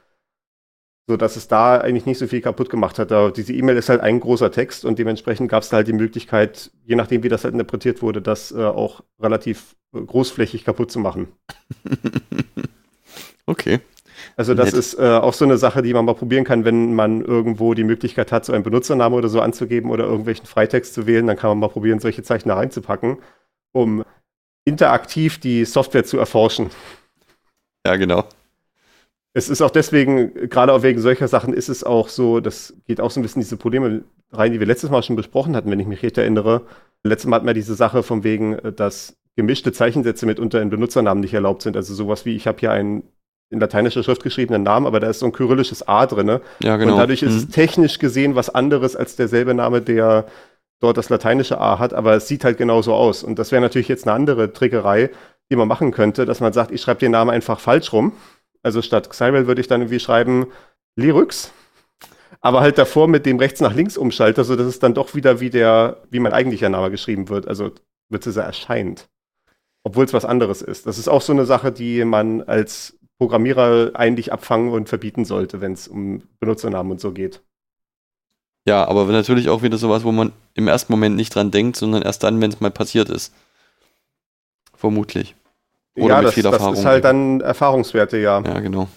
so 1.09 1.17
dass 1.17 1.37
es 1.37 1.49
da 1.49 1.79
eigentlich 1.79 2.07
nicht 2.07 2.19
so 2.19 2.27
viel 2.27 2.41
kaputt 2.41 2.71
gemacht 2.71 2.99
hat. 2.99 3.13
Aber 3.13 3.33
diese 3.33 3.53
E-Mail 3.53 3.77
ist 3.77 3.89
halt 3.89 4.01
ein 4.01 4.21
großer 4.21 4.51
Text 4.53 4.85
und 4.85 4.99
dementsprechend 4.99 5.51
gab 5.51 5.63
es 5.63 5.69
da 5.69 5.79
halt 5.79 5.89
die 5.89 5.93
Möglichkeit, 5.93 6.71
je 6.85 6.97
nachdem, 6.97 7.23
wie 7.23 7.29
das 7.29 7.45
halt 7.45 7.55
interpretiert 7.55 8.03
wurde, 8.03 8.23
das 8.23 8.53
äh, 8.53 8.65
auch 8.65 9.03
relativ 9.21 9.77
äh, 9.95 10.01
großflächig 10.01 10.65
kaputt 10.65 10.91
zu 10.91 11.01
machen. 11.01 11.29
Okay. 13.45 13.81
Also 14.37 14.55
das 14.55 14.67
Nett. 14.67 14.79
ist 14.79 14.99
äh, 14.99 15.03
auch 15.03 15.35
so 15.35 15.45
eine 15.45 15.59
Sache, 15.59 15.83
die 15.83 15.93
man 15.93 16.05
mal 16.05 16.15
probieren 16.15 16.45
kann, 16.45 16.65
wenn 16.65 16.95
man 16.95 17.23
irgendwo 17.23 17.75
die 17.75 17.85
Möglichkeit 17.85 18.33
hat, 18.33 18.45
so 18.45 18.53
einen 18.53 18.65
Benutzernamen 18.65 19.19
oder 19.19 19.29
so 19.29 19.41
anzugeben 19.41 19.91
oder 19.91 20.05
irgendwelchen 20.05 20.47
Freitext 20.47 20.95
zu 20.95 21.07
wählen, 21.07 21.27
dann 21.27 21.37
kann 21.37 21.51
man 21.51 21.59
mal 21.59 21.69
probieren, 21.69 21.99
solche 21.99 22.23
Zeichen 22.23 22.49
da 22.49 22.57
reinzupacken, 22.57 23.19
um 23.73 24.05
interaktiv 24.65 25.39
die 25.39 25.65
Software 25.65 26.05
zu 26.05 26.19
erforschen. 26.19 26.71
Ja, 27.87 27.97
genau. 27.97 28.25
Es 29.35 29.49
ist 29.49 29.63
auch 29.63 29.71
deswegen, 29.71 30.49
gerade 30.49 30.73
auch 30.73 30.83
wegen 30.83 31.01
solcher 31.01 31.27
Sachen, 31.27 31.55
ist 31.55 31.69
es 31.69 31.85
auch 31.85 32.09
so, 32.09 32.41
das 32.41 32.75
geht 32.87 33.01
auch 33.01 33.11
so 33.11 33.19
ein 33.19 33.23
bisschen 33.23 33.41
diese 33.41 33.57
Probleme 33.57 34.05
rein, 34.31 34.53
die 34.53 34.61
wir 34.61 34.67
letztes 34.67 34.91
Mal 34.91 35.03
schon 35.03 35.17
besprochen 35.17 35.57
hatten, 35.57 35.71
wenn 35.71 35.81
ich 35.81 35.87
mich 35.87 36.03
recht 36.03 36.19
erinnere. 36.19 36.67
Letztes 37.03 37.29
Mal 37.29 37.37
hatten 37.37 37.47
wir 37.47 37.55
diese 37.55 37.75
Sache 37.75 38.03
von 38.03 38.25
wegen, 38.25 38.55
äh, 38.55 38.73
dass 38.73 39.17
gemischte 39.37 39.73
Zeichensätze 39.73 40.27
mitunter 40.27 40.61
in 40.61 40.69
Benutzernamen 40.69 41.23
nicht 41.23 41.35
erlaubt 41.35 41.63
sind. 41.63 41.77
Also 41.77 41.95
sowas 41.95 42.27
wie, 42.27 42.37
ich 42.37 42.47
habe 42.47 42.59
hier 42.61 42.71
einen 42.73 43.05
in 43.53 43.61
lateinischer 43.61 44.03
Schrift 44.03 44.23
geschriebenen 44.23 44.63
Namen, 44.63 44.87
aber 44.87 44.99
da 44.99 45.09
ist 45.09 45.21
so 45.21 45.27
ein 45.27 45.33
kyrillisches 45.33 45.87
A 45.87 46.07
drin. 46.07 46.41
Ja, 46.63 46.77
genau. 46.77 46.93
Und 46.95 46.99
dadurch 46.99 47.23
ist 47.23 47.35
es 47.35 47.47
Mhm. 47.47 47.53
technisch 47.53 47.99
gesehen 47.99 48.35
was 48.35 48.51
anderes 48.51 48.97
als 48.97 49.15
derselbe 49.15 49.55
Name, 49.55 49.83
der 49.83 50.27
dort 50.81 50.97
das 50.97 51.11
lateinische 51.11 51.61
A 51.61 51.79
hat, 51.79 51.95
aber 51.95 52.15
es 52.15 52.27
sieht 52.27 52.45
halt 52.45 52.59
genauso 52.59 52.95
aus. 52.95 53.23
Und 53.23 53.39
das 53.39 53.53
wäre 53.53 53.63
natürlich 53.63 53.89
jetzt 53.89 54.07
eine 54.07 54.15
andere 54.15 54.53
Trickerei, 54.53 55.11
die 55.51 55.57
man 55.57 55.69
machen 55.69 55.93
könnte, 55.93 56.25
dass 56.27 56.41
man 56.41 56.53
sagt, 56.53 56.73
ich 56.73 56.81
schreibe 56.81 57.01
den 57.01 57.13
Namen 57.13 57.31
einfach 57.31 57.61
falsch 57.61 57.93
rum. 57.93 58.13
Also 58.63 58.81
statt 58.83 59.09
Xyrel 59.11 59.47
würde 59.47 59.61
ich 59.61 59.69
dann 59.69 59.83
irgendwie 59.83 60.01
schreiben 60.01 60.47
Lyryx. 60.97 61.53
Aber 62.41 62.61
halt 62.61 62.79
davor 62.79 63.07
mit 63.07 63.27
dem 63.27 63.39
rechts 63.39 63.61
nach 63.61 63.75
links 63.75 63.97
Umschalter, 63.97 64.43
sodass 64.45 64.67
es 64.67 64.79
dann 64.81 64.95
doch 64.95 65.15
wieder 65.15 65.39
wie 65.41 65.51
der, 65.51 65.99
wie 66.11 66.19
mein 66.19 66.33
eigentlicher 66.33 66.69
Name 66.69 66.91
geschrieben 66.91 67.29
wird. 67.29 67.47
Also 67.47 67.71
wird 68.09 68.27
es 68.27 68.37
erscheint. 68.37 69.09
Obwohl 69.85 70.05
es 70.05 70.13
was 70.13 70.25
anderes 70.25 70.63
ist. 70.63 70.87
Das 70.87 70.99
ist 70.99 71.09
auch 71.09 71.23
so 71.23 71.33
eine 71.33 71.45
Sache, 71.45 71.71
die 71.71 72.05
man 72.05 72.43
als 72.43 72.99
Programmierer 73.19 73.93
eigentlich 73.95 74.33
abfangen 74.33 74.71
und 74.71 74.89
verbieten 74.89 75.25
sollte, 75.25 75.61
wenn 75.61 75.73
es 75.73 75.89
um 75.89 76.23
Benutzernamen 76.41 76.93
und 76.93 77.01
so 77.01 77.13
geht. 77.13 77.41
Ja, 78.67 78.87
aber 78.87 79.05
natürlich 79.07 79.49
auch 79.49 79.63
wieder 79.63 79.79
sowas, 79.79 80.05
wo 80.05 80.13
man 80.13 80.33
im 80.55 80.69
ersten 80.69 80.93
Moment 80.93 81.17
nicht 81.17 81.35
dran 81.35 81.51
denkt, 81.51 81.77
sondern 81.77 82.03
erst 82.03 82.23
dann, 82.23 82.41
wenn 82.41 82.51
es 82.51 82.61
mal 82.61 82.71
passiert 82.71 83.09
ist. 83.09 83.35
Vermutlich. 84.75 85.35
Oder 85.97 86.15
ja, 86.15 86.23
das, 86.23 86.35
das 86.35 86.79
ist 86.79 86.85
halt 86.85 87.05
dann 87.05 87.41
Erfahrungswerte, 87.41 88.19
ja. 88.19 88.41
Ja, 88.41 88.61
genau. 88.61 88.89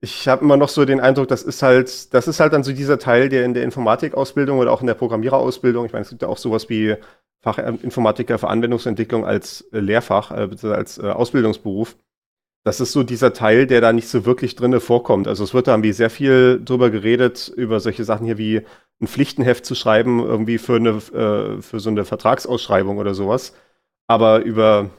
Ich 0.00 0.26
habe 0.26 0.42
immer 0.42 0.56
noch 0.56 0.68
so 0.68 0.84
den 0.84 1.00
Eindruck, 1.00 1.28
das 1.28 1.42
ist 1.42 1.62
halt, 1.62 2.12
das 2.12 2.26
ist 2.26 2.40
halt 2.40 2.52
dann 2.52 2.64
so 2.64 2.72
dieser 2.72 2.98
Teil, 2.98 3.28
der 3.28 3.44
in 3.44 3.54
der 3.54 3.62
Informatikausbildung 3.62 4.58
oder 4.58 4.72
auch 4.72 4.80
in 4.80 4.88
der 4.88 4.94
Programmiererausbildung, 4.94 5.86
ich 5.86 5.92
meine, 5.92 6.02
es 6.02 6.08
gibt 6.08 6.22
ja 6.22 6.28
auch 6.28 6.38
sowas 6.38 6.68
wie 6.68 6.96
Fachinformatiker 7.40 8.38
für 8.38 8.48
Anwendungsentwicklung 8.48 9.24
als 9.24 9.62
äh, 9.72 9.78
Lehrfach, 9.78 10.30
äh, 10.30 10.46
beziehungsweise 10.48 10.76
als 10.76 10.98
äh, 10.98 11.10
Ausbildungsberuf. 11.10 11.96
Das 12.64 12.80
ist 12.80 12.92
so 12.92 13.02
dieser 13.02 13.32
Teil, 13.32 13.66
der 13.66 13.80
da 13.80 13.92
nicht 13.92 14.08
so 14.08 14.24
wirklich 14.24 14.54
drinne 14.54 14.80
vorkommt. 14.80 15.26
Also 15.26 15.42
es 15.42 15.52
wird 15.52 15.66
da 15.66 15.72
irgendwie 15.72 15.92
sehr 15.92 16.10
viel 16.10 16.60
drüber 16.64 16.90
geredet, 16.90 17.52
über 17.56 17.80
solche 17.80 18.04
Sachen 18.04 18.24
hier 18.26 18.38
wie 18.38 18.62
ein 19.00 19.08
Pflichtenheft 19.08 19.66
zu 19.66 19.74
schreiben, 19.74 20.20
irgendwie 20.20 20.58
für 20.58 20.76
eine, 20.76 20.90
äh, 20.90 21.60
für 21.60 21.80
so 21.80 21.90
eine 21.90 22.04
Vertragsausschreibung 22.04 22.98
oder 22.98 23.14
sowas. 23.14 23.54
Aber 24.06 24.42
über 24.42 24.90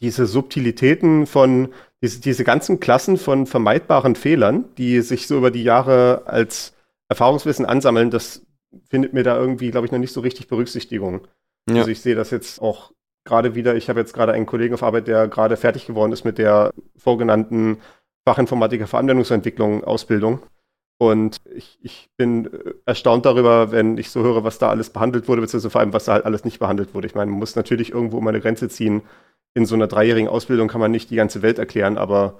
diese 0.00 0.26
Subtilitäten 0.26 1.26
von, 1.26 1.72
diese, 2.00 2.20
diese 2.20 2.44
ganzen 2.44 2.78
Klassen 2.78 3.16
von 3.16 3.46
vermeidbaren 3.46 4.14
Fehlern, 4.14 4.66
die 4.78 5.00
sich 5.00 5.26
so 5.26 5.36
über 5.38 5.50
die 5.50 5.64
Jahre 5.64 6.22
als 6.26 6.74
Erfahrungswissen 7.08 7.66
ansammeln, 7.66 8.10
das 8.10 8.46
findet 8.88 9.12
mir 9.12 9.24
da 9.24 9.36
irgendwie, 9.36 9.72
glaube 9.72 9.86
ich, 9.86 9.92
noch 9.92 9.98
nicht 9.98 10.12
so 10.12 10.20
richtig 10.20 10.46
Berücksichtigung. 10.46 11.26
Ja. 11.68 11.78
Also 11.78 11.90
ich 11.90 12.00
sehe 12.00 12.14
das 12.14 12.30
jetzt 12.30 12.62
auch 12.62 12.92
gerade 13.24 13.54
wieder, 13.54 13.76
ich 13.76 13.88
habe 13.88 14.00
jetzt 14.00 14.14
gerade 14.14 14.32
einen 14.32 14.46
Kollegen 14.46 14.74
auf 14.74 14.82
Arbeit, 14.82 15.08
der 15.08 15.28
gerade 15.28 15.56
fertig 15.56 15.86
geworden 15.86 16.12
ist 16.12 16.24
mit 16.24 16.38
der 16.38 16.72
vorgenannten 16.96 17.78
Fachinformatiker 18.24 18.86
für 18.86 18.98
Anwendungsentwicklung 18.98 19.84
Ausbildung. 19.84 20.40
Und 20.98 21.40
ich, 21.52 21.78
ich, 21.82 22.10
bin 22.16 22.48
erstaunt 22.86 23.26
darüber, 23.26 23.72
wenn 23.72 23.98
ich 23.98 24.10
so 24.10 24.22
höre, 24.22 24.44
was 24.44 24.58
da 24.58 24.68
alles 24.68 24.90
behandelt 24.90 25.26
wurde, 25.26 25.40
beziehungsweise 25.40 25.70
vor 25.70 25.80
allem, 25.80 25.92
was 25.92 26.04
da 26.04 26.12
halt 26.12 26.24
alles 26.24 26.44
nicht 26.44 26.60
behandelt 26.60 26.94
wurde. 26.94 27.08
Ich 27.08 27.16
meine, 27.16 27.28
man 27.28 27.40
muss 27.40 27.56
natürlich 27.56 27.90
irgendwo 27.90 28.18
immer 28.18 28.30
eine 28.30 28.40
Grenze 28.40 28.68
ziehen. 28.68 29.02
In 29.54 29.66
so 29.66 29.74
einer 29.74 29.88
dreijährigen 29.88 30.28
Ausbildung 30.28 30.68
kann 30.68 30.80
man 30.80 30.92
nicht 30.92 31.10
die 31.10 31.16
ganze 31.16 31.42
Welt 31.42 31.58
erklären, 31.58 31.98
aber 31.98 32.38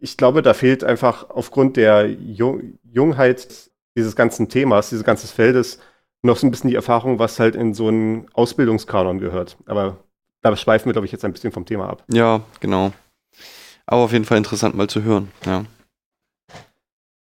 ich 0.00 0.16
glaube, 0.16 0.42
da 0.42 0.52
fehlt 0.52 0.82
einfach 0.82 1.30
aufgrund 1.30 1.76
der 1.76 2.10
Jung 2.10 2.78
Jungheit 2.82 3.70
dieses 3.96 4.16
ganzen 4.16 4.48
Themas, 4.48 4.88
dieses 4.88 5.04
ganzen 5.04 5.28
Feldes, 5.28 5.78
noch 6.22 6.36
so 6.36 6.46
ein 6.46 6.50
bisschen 6.50 6.70
die 6.70 6.76
Erfahrung, 6.76 7.20
was 7.20 7.38
halt 7.38 7.54
in 7.54 7.72
so 7.72 7.88
einen 7.88 8.26
Ausbildungskanon 8.32 9.20
gehört. 9.20 9.56
Aber 9.66 9.98
da 10.42 10.56
schweifen 10.56 10.86
wir, 10.86 10.92
glaube 10.92 11.06
ich, 11.06 11.12
jetzt 11.12 11.24
ein 11.24 11.32
bisschen 11.32 11.52
vom 11.52 11.64
Thema 11.64 11.88
ab. 11.88 12.04
Ja, 12.12 12.42
genau. 12.60 12.92
Aber 13.86 14.02
auf 14.02 14.12
jeden 14.12 14.24
Fall 14.24 14.38
interessant 14.38 14.76
mal 14.76 14.88
zu 14.88 15.02
hören, 15.02 15.30
ja. 15.46 15.64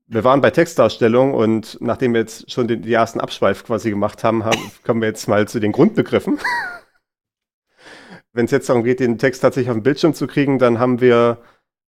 Wir 0.06 0.24
waren 0.24 0.40
bei 0.40 0.50
Textdarstellung 0.50 1.34
und 1.34 1.78
nachdem 1.80 2.14
wir 2.14 2.20
jetzt 2.20 2.50
schon 2.50 2.66
den, 2.66 2.82
den 2.82 2.92
ersten 2.92 3.20
Abschweif 3.20 3.64
quasi 3.64 3.90
gemacht 3.90 4.24
haben, 4.24 4.44
haben, 4.44 4.58
kommen 4.84 5.00
wir 5.00 5.08
jetzt 5.08 5.28
mal 5.28 5.46
zu 5.46 5.60
den 5.60 5.70
Grundbegriffen. 5.70 6.40
Wenn 8.32 8.46
es 8.46 8.50
jetzt 8.50 8.68
darum 8.68 8.82
geht, 8.84 9.00
den 9.00 9.18
Text 9.18 9.42
tatsächlich 9.42 9.70
auf 9.70 9.76
den 9.76 9.82
Bildschirm 9.82 10.14
zu 10.14 10.26
kriegen, 10.26 10.58
dann 10.58 10.78
haben 10.78 11.00
wir 11.00 11.38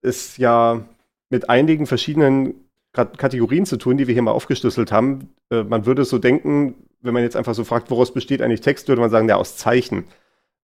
es 0.01 0.38
ja 0.38 0.86
mit 1.29 1.50
einigen 1.50 1.88
verschiedenen 1.88 2.70
Kategorien 2.94 3.65
zu 3.65 3.77
tun, 3.77 3.98
die 3.98 4.08
wir 4.08 4.13
hier 4.13 4.22
mal 4.22 4.32
aufgeschlüsselt 4.32 4.91
haben. 4.91 5.34
Äh, 5.50 5.63
man 5.63 5.86
würde 5.86 6.05
so 6.05 6.17
denken, 6.17 6.75
wenn 7.01 7.13
man 7.13 7.24
jetzt 7.24 7.36
einfach 7.36 7.53
so 7.55 7.63
fragt, 7.63 7.91
woraus 7.91 8.13
besteht 8.13 8.41
eigentlich 8.41 8.62
Text, 8.62 8.88
würde 8.88 9.01
man 9.01 9.10
sagen, 9.10 9.27
ja, 9.27 9.36
aus 9.36 9.58
Zeichen 9.58 10.05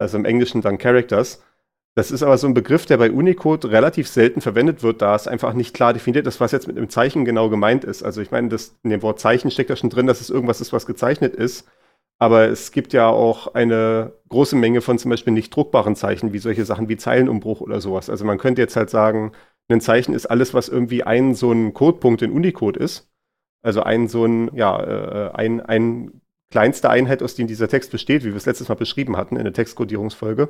also 0.01 0.17
im 0.17 0.25
Englischen 0.25 0.61
dann 0.61 0.77
Characters. 0.77 1.43
Das 1.95 2.11
ist 2.11 2.23
aber 2.23 2.37
so 2.37 2.47
ein 2.47 2.53
Begriff, 2.53 2.85
der 2.85 2.97
bei 2.97 3.11
Unicode 3.11 3.69
relativ 3.69 4.07
selten 4.07 4.39
verwendet 4.39 4.81
wird, 4.81 5.01
da 5.01 5.13
es 5.15 5.27
einfach 5.27 5.53
nicht 5.53 5.73
klar 5.73 5.93
definiert 5.93 6.25
ist, 6.25 6.39
was 6.39 6.53
jetzt 6.53 6.67
mit 6.67 6.77
einem 6.77 6.89
Zeichen 6.89 7.25
genau 7.25 7.49
gemeint 7.49 7.83
ist. 7.83 8.01
Also 8.03 8.21
ich 8.21 8.31
meine, 8.31 8.47
das, 8.47 8.77
in 8.83 8.91
dem 8.91 9.01
Wort 9.01 9.19
Zeichen 9.19 9.51
steckt 9.51 9.69
ja 9.69 9.75
schon 9.75 9.89
drin, 9.89 10.07
dass 10.07 10.21
es 10.21 10.29
irgendwas 10.29 10.61
ist, 10.61 10.71
was 10.71 10.85
gezeichnet 10.85 11.35
ist. 11.35 11.67
Aber 12.17 12.47
es 12.47 12.71
gibt 12.71 12.93
ja 12.93 13.09
auch 13.09 13.55
eine 13.55 14.13
große 14.29 14.55
Menge 14.55 14.81
von 14.81 14.97
zum 14.99 15.09
Beispiel 15.09 15.33
nicht 15.33 15.53
druckbaren 15.55 15.95
Zeichen, 15.95 16.33
wie 16.33 16.39
solche 16.39 16.65
Sachen 16.65 16.87
wie 16.87 16.95
Zeilenumbruch 16.97 17.61
oder 17.61 17.81
sowas. 17.81 18.09
Also 18.09 18.25
man 18.25 18.37
könnte 18.37 18.61
jetzt 18.61 18.75
halt 18.75 18.89
sagen, 18.89 19.33
ein 19.69 19.81
Zeichen 19.81 20.13
ist 20.13 20.27
alles, 20.27 20.53
was 20.53 20.69
irgendwie 20.69 21.03
ein 21.03 21.33
so 21.33 21.51
ein 21.51 21.73
Codepunkt 21.73 22.21
in 22.21 22.31
Unicode 22.31 22.79
ist. 22.79 23.09
Also 23.63 23.83
ein 23.83 24.07
so 24.07 24.25
ein, 24.25 24.55
ja, 24.55 24.79
äh, 24.83 25.31
ein, 25.33 25.61
ein 25.61 26.20
kleinste 26.51 26.89
Einheit, 26.89 27.23
aus 27.23 27.35
der 27.35 27.47
dieser 27.47 27.67
Text 27.67 27.91
besteht, 27.91 28.23
wie 28.23 28.29
wir 28.29 28.35
es 28.35 28.45
letztes 28.45 28.69
Mal 28.69 28.75
beschrieben 28.75 29.17
hatten 29.17 29.37
in 29.37 29.43
der 29.43 29.53
Textkodierungsfolge. 29.53 30.49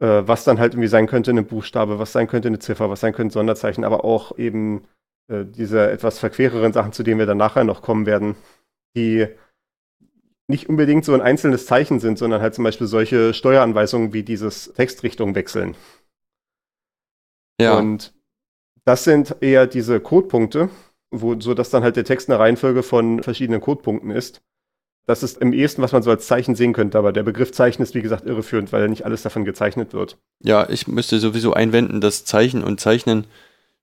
Äh, 0.00 0.22
was 0.26 0.44
dann 0.44 0.58
halt 0.58 0.74
irgendwie 0.74 0.88
sein 0.88 1.06
könnte 1.06 1.30
eine 1.30 1.42
Buchstabe, 1.42 1.98
was 1.98 2.12
sein 2.12 2.28
könnte 2.28 2.48
eine 2.48 2.60
Ziffer, 2.60 2.90
was 2.90 3.00
sein 3.00 3.12
könnte 3.12 3.30
ein 3.30 3.38
Sonderzeichen, 3.38 3.84
aber 3.84 4.04
auch 4.04 4.38
eben 4.38 4.86
äh, 5.28 5.44
diese 5.44 5.90
etwas 5.90 6.18
verquereren 6.18 6.72
Sachen, 6.72 6.92
zu 6.92 7.02
denen 7.02 7.18
wir 7.18 7.26
dann 7.26 7.38
nachher 7.38 7.64
noch 7.64 7.82
kommen 7.82 8.06
werden, 8.06 8.36
die 8.96 9.26
nicht 10.48 10.68
unbedingt 10.68 11.04
so 11.04 11.14
ein 11.14 11.20
einzelnes 11.20 11.66
Zeichen 11.66 12.00
sind, 12.00 12.16
sondern 12.16 12.40
halt 12.40 12.54
zum 12.54 12.64
Beispiel 12.64 12.86
solche 12.86 13.34
Steueranweisungen 13.34 14.12
wie 14.12 14.22
dieses 14.22 14.72
Textrichtung 14.72 15.34
wechseln. 15.34 15.76
Ja. 17.60 17.76
Und 17.76 18.14
das 18.84 19.04
sind 19.04 19.36
eher 19.40 19.66
diese 19.66 20.00
Codepunkte, 20.00 20.70
wo, 21.10 21.38
so 21.38 21.54
dass 21.54 21.70
dann 21.70 21.82
halt 21.82 21.96
der 21.96 22.04
Text 22.04 22.30
eine 22.30 22.38
Reihenfolge 22.38 22.82
von 22.82 23.22
verschiedenen 23.22 23.60
Codepunkten 23.60 24.10
ist. 24.10 24.42
Das 25.08 25.22
ist 25.22 25.38
im 25.38 25.54
ehesten, 25.54 25.80
was 25.80 25.92
man 25.92 26.02
so 26.02 26.10
als 26.10 26.26
Zeichen 26.26 26.54
sehen 26.54 26.74
könnte, 26.74 26.98
aber 26.98 27.14
der 27.14 27.22
Begriff 27.22 27.50
Zeichen 27.50 27.80
ist, 27.80 27.94
wie 27.94 28.02
gesagt, 28.02 28.26
irreführend, 28.26 28.74
weil 28.74 28.90
nicht 28.90 29.06
alles 29.06 29.22
davon 29.22 29.46
gezeichnet 29.46 29.94
wird. 29.94 30.18
Ja, 30.40 30.68
ich 30.68 30.86
müsste 30.86 31.18
sowieso 31.18 31.54
einwenden, 31.54 32.02
dass 32.02 32.26
Zeichen 32.26 32.62
und 32.62 32.78
Zeichnen 32.78 33.26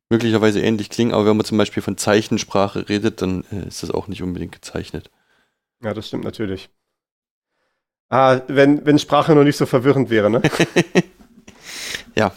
möglicherweise 0.08 0.62
ähnlich 0.62 0.92
klingen, 0.92 1.16
aber 1.16 1.26
wenn 1.26 1.36
man 1.36 1.44
zum 1.44 1.58
Beispiel 1.58 1.82
von 1.82 1.98
Zeichensprache 1.98 2.90
redet, 2.90 3.24
dann 3.24 3.44
äh, 3.52 3.68
ist 3.68 3.82
das 3.82 3.90
auch 3.90 4.08
nicht 4.08 4.22
unbedingt 4.22 4.52
gezeichnet. 4.52 5.10
Ja, 5.82 5.96
das 5.96 6.10
stimmt 6.10 6.26
natürlich. 6.26 6.70
Ah, 8.10 8.42
wenn, 8.48 8.86
wenn 8.86 9.00
Sprache 9.00 9.34
noch 9.34 9.46
nicht 9.46 9.58
so 9.58 9.66
verwirrend 9.66 10.12
wäre, 10.12 10.30
ne? 10.30 10.44
ja. 12.16 12.34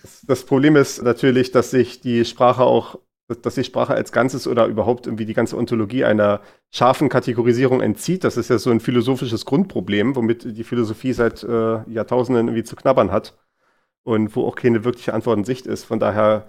Das, 0.00 0.22
das 0.26 0.46
Problem 0.46 0.76
ist 0.76 1.02
natürlich, 1.02 1.52
dass 1.52 1.70
sich 1.70 2.00
die 2.00 2.24
Sprache 2.24 2.62
auch 2.62 2.98
dass 3.28 3.56
die 3.56 3.64
Sprache 3.64 3.94
als 3.94 4.12
Ganzes 4.12 4.46
oder 4.46 4.66
überhaupt 4.66 5.06
irgendwie 5.06 5.26
die 5.26 5.34
ganze 5.34 5.56
Ontologie 5.56 6.04
einer 6.04 6.40
scharfen 6.70 7.08
Kategorisierung 7.08 7.80
entzieht. 7.80 8.22
Das 8.22 8.36
ist 8.36 8.50
ja 8.50 8.58
so 8.58 8.70
ein 8.70 8.80
philosophisches 8.80 9.44
Grundproblem, 9.44 10.14
womit 10.14 10.44
die 10.56 10.64
Philosophie 10.64 11.12
seit 11.12 11.42
äh, 11.42 11.82
Jahrtausenden 11.90 12.48
irgendwie 12.48 12.64
zu 12.64 12.76
knabbern 12.76 13.10
hat 13.10 13.36
und 14.04 14.36
wo 14.36 14.46
auch 14.46 14.54
keine 14.54 14.84
wirkliche 14.84 15.12
Antwort 15.12 15.38
in 15.38 15.44
Sicht 15.44 15.66
ist. 15.66 15.84
Von 15.84 15.98
daher 15.98 16.46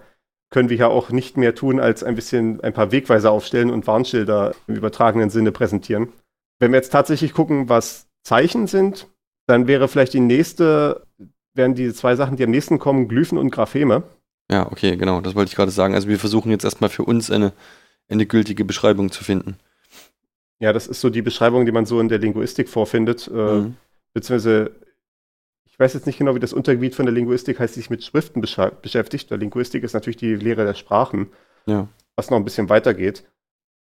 können 0.50 0.68
wir 0.68 0.76
ja 0.76 0.86
auch 0.86 1.10
nicht 1.10 1.36
mehr 1.36 1.54
tun, 1.54 1.80
als 1.80 2.04
ein 2.04 2.14
bisschen 2.14 2.60
ein 2.60 2.72
paar 2.72 2.92
Wegweiser 2.92 3.30
aufstellen 3.32 3.70
und 3.70 3.86
Warnschilder 3.86 4.54
im 4.66 4.76
übertragenen 4.76 5.30
Sinne 5.30 5.52
präsentieren. 5.52 6.12
Wenn 6.60 6.72
wir 6.72 6.78
jetzt 6.78 6.90
tatsächlich 6.90 7.32
gucken, 7.32 7.68
was 7.68 8.08
Zeichen 8.22 8.66
sind, 8.66 9.08
dann 9.46 9.66
wäre 9.66 9.88
vielleicht 9.88 10.14
die 10.14 10.20
nächste, 10.20 11.06
wären 11.54 11.74
die 11.74 11.92
zwei 11.92 12.14
Sachen, 12.16 12.36
die 12.36 12.44
am 12.44 12.50
nächsten 12.50 12.78
kommen, 12.78 13.08
Glyphen 13.08 13.38
und 13.38 13.50
Grapheme. 13.50 14.04
Ja, 14.50 14.70
okay, 14.70 14.96
genau, 14.96 15.20
das 15.20 15.34
wollte 15.34 15.50
ich 15.50 15.56
gerade 15.56 15.70
sagen. 15.70 15.94
Also 15.94 16.08
wir 16.08 16.18
versuchen 16.18 16.50
jetzt 16.50 16.64
erstmal 16.64 16.90
für 16.90 17.04
uns 17.04 17.30
eine, 17.30 17.52
eine 18.08 18.26
gültige 18.26 18.64
Beschreibung 18.64 19.10
zu 19.10 19.24
finden. 19.24 19.56
Ja, 20.60 20.72
das 20.72 20.86
ist 20.86 21.00
so 21.00 21.10
die 21.10 21.22
Beschreibung, 21.22 21.66
die 21.66 21.72
man 21.72 21.86
so 21.86 22.00
in 22.00 22.08
der 22.08 22.18
Linguistik 22.18 22.68
vorfindet. 22.68 23.28
Äh, 23.28 23.30
mhm. 23.30 23.76
Beziehungsweise, 24.12 24.72
ich 25.66 25.78
weiß 25.78 25.94
jetzt 25.94 26.06
nicht 26.06 26.18
genau, 26.18 26.34
wie 26.34 26.40
das 26.40 26.52
Untergebiet 26.52 26.94
von 26.94 27.06
der 27.06 27.14
Linguistik 27.14 27.60
heißt, 27.60 27.74
sich 27.74 27.90
mit 27.90 28.02
Schriften 28.02 28.40
beschäftigt. 28.40 29.30
Der 29.30 29.38
Linguistik 29.38 29.84
ist 29.84 29.92
natürlich 29.92 30.16
die 30.16 30.34
Lehre 30.34 30.64
der 30.64 30.74
Sprachen, 30.74 31.28
ja. 31.66 31.86
was 32.16 32.30
noch 32.30 32.38
ein 32.38 32.44
bisschen 32.44 32.68
weitergeht. 32.68 33.24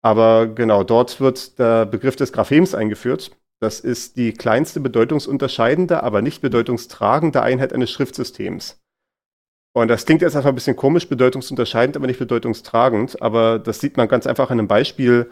Aber 0.00 0.46
genau, 0.46 0.82
dort 0.82 1.20
wird 1.20 1.58
der 1.58 1.86
Begriff 1.86 2.16
des 2.16 2.32
Graphems 2.32 2.74
eingeführt. 2.74 3.32
Das 3.60 3.78
ist 3.78 4.16
die 4.16 4.32
kleinste 4.32 4.80
bedeutungsunterscheidende, 4.80 6.02
aber 6.02 6.22
nicht 6.22 6.40
bedeutungstragende 6.40 7.42
Einheit 7.42 7.72
eines 7.72 7.90
Schriftsystems. 7.90 8.81
Und 9.74 9.88
das 9.88 10.04
klingt 10.04 10.22
jetzt 10.22 10.36
einfach 10.36 10.50
ein 10.50 10.54
bisschen 10.54 10.76
komisch, 10.76 11.08
bedeutungsunterscheidend, 11.08 11.96
aber 11.96 12.06
nicht 12.06 12.18
bedeutungstragend. 12.18 13.22
Aber 13.22 13.58
das 13.58 13.80
sieht 13.80 13.96
man 13.96 14.08
ganz 14.08 14.26
einfach 14.26 14.50
an 14.50 14.58
einem 14.58 14.68
Beispiel, 14.68 15.30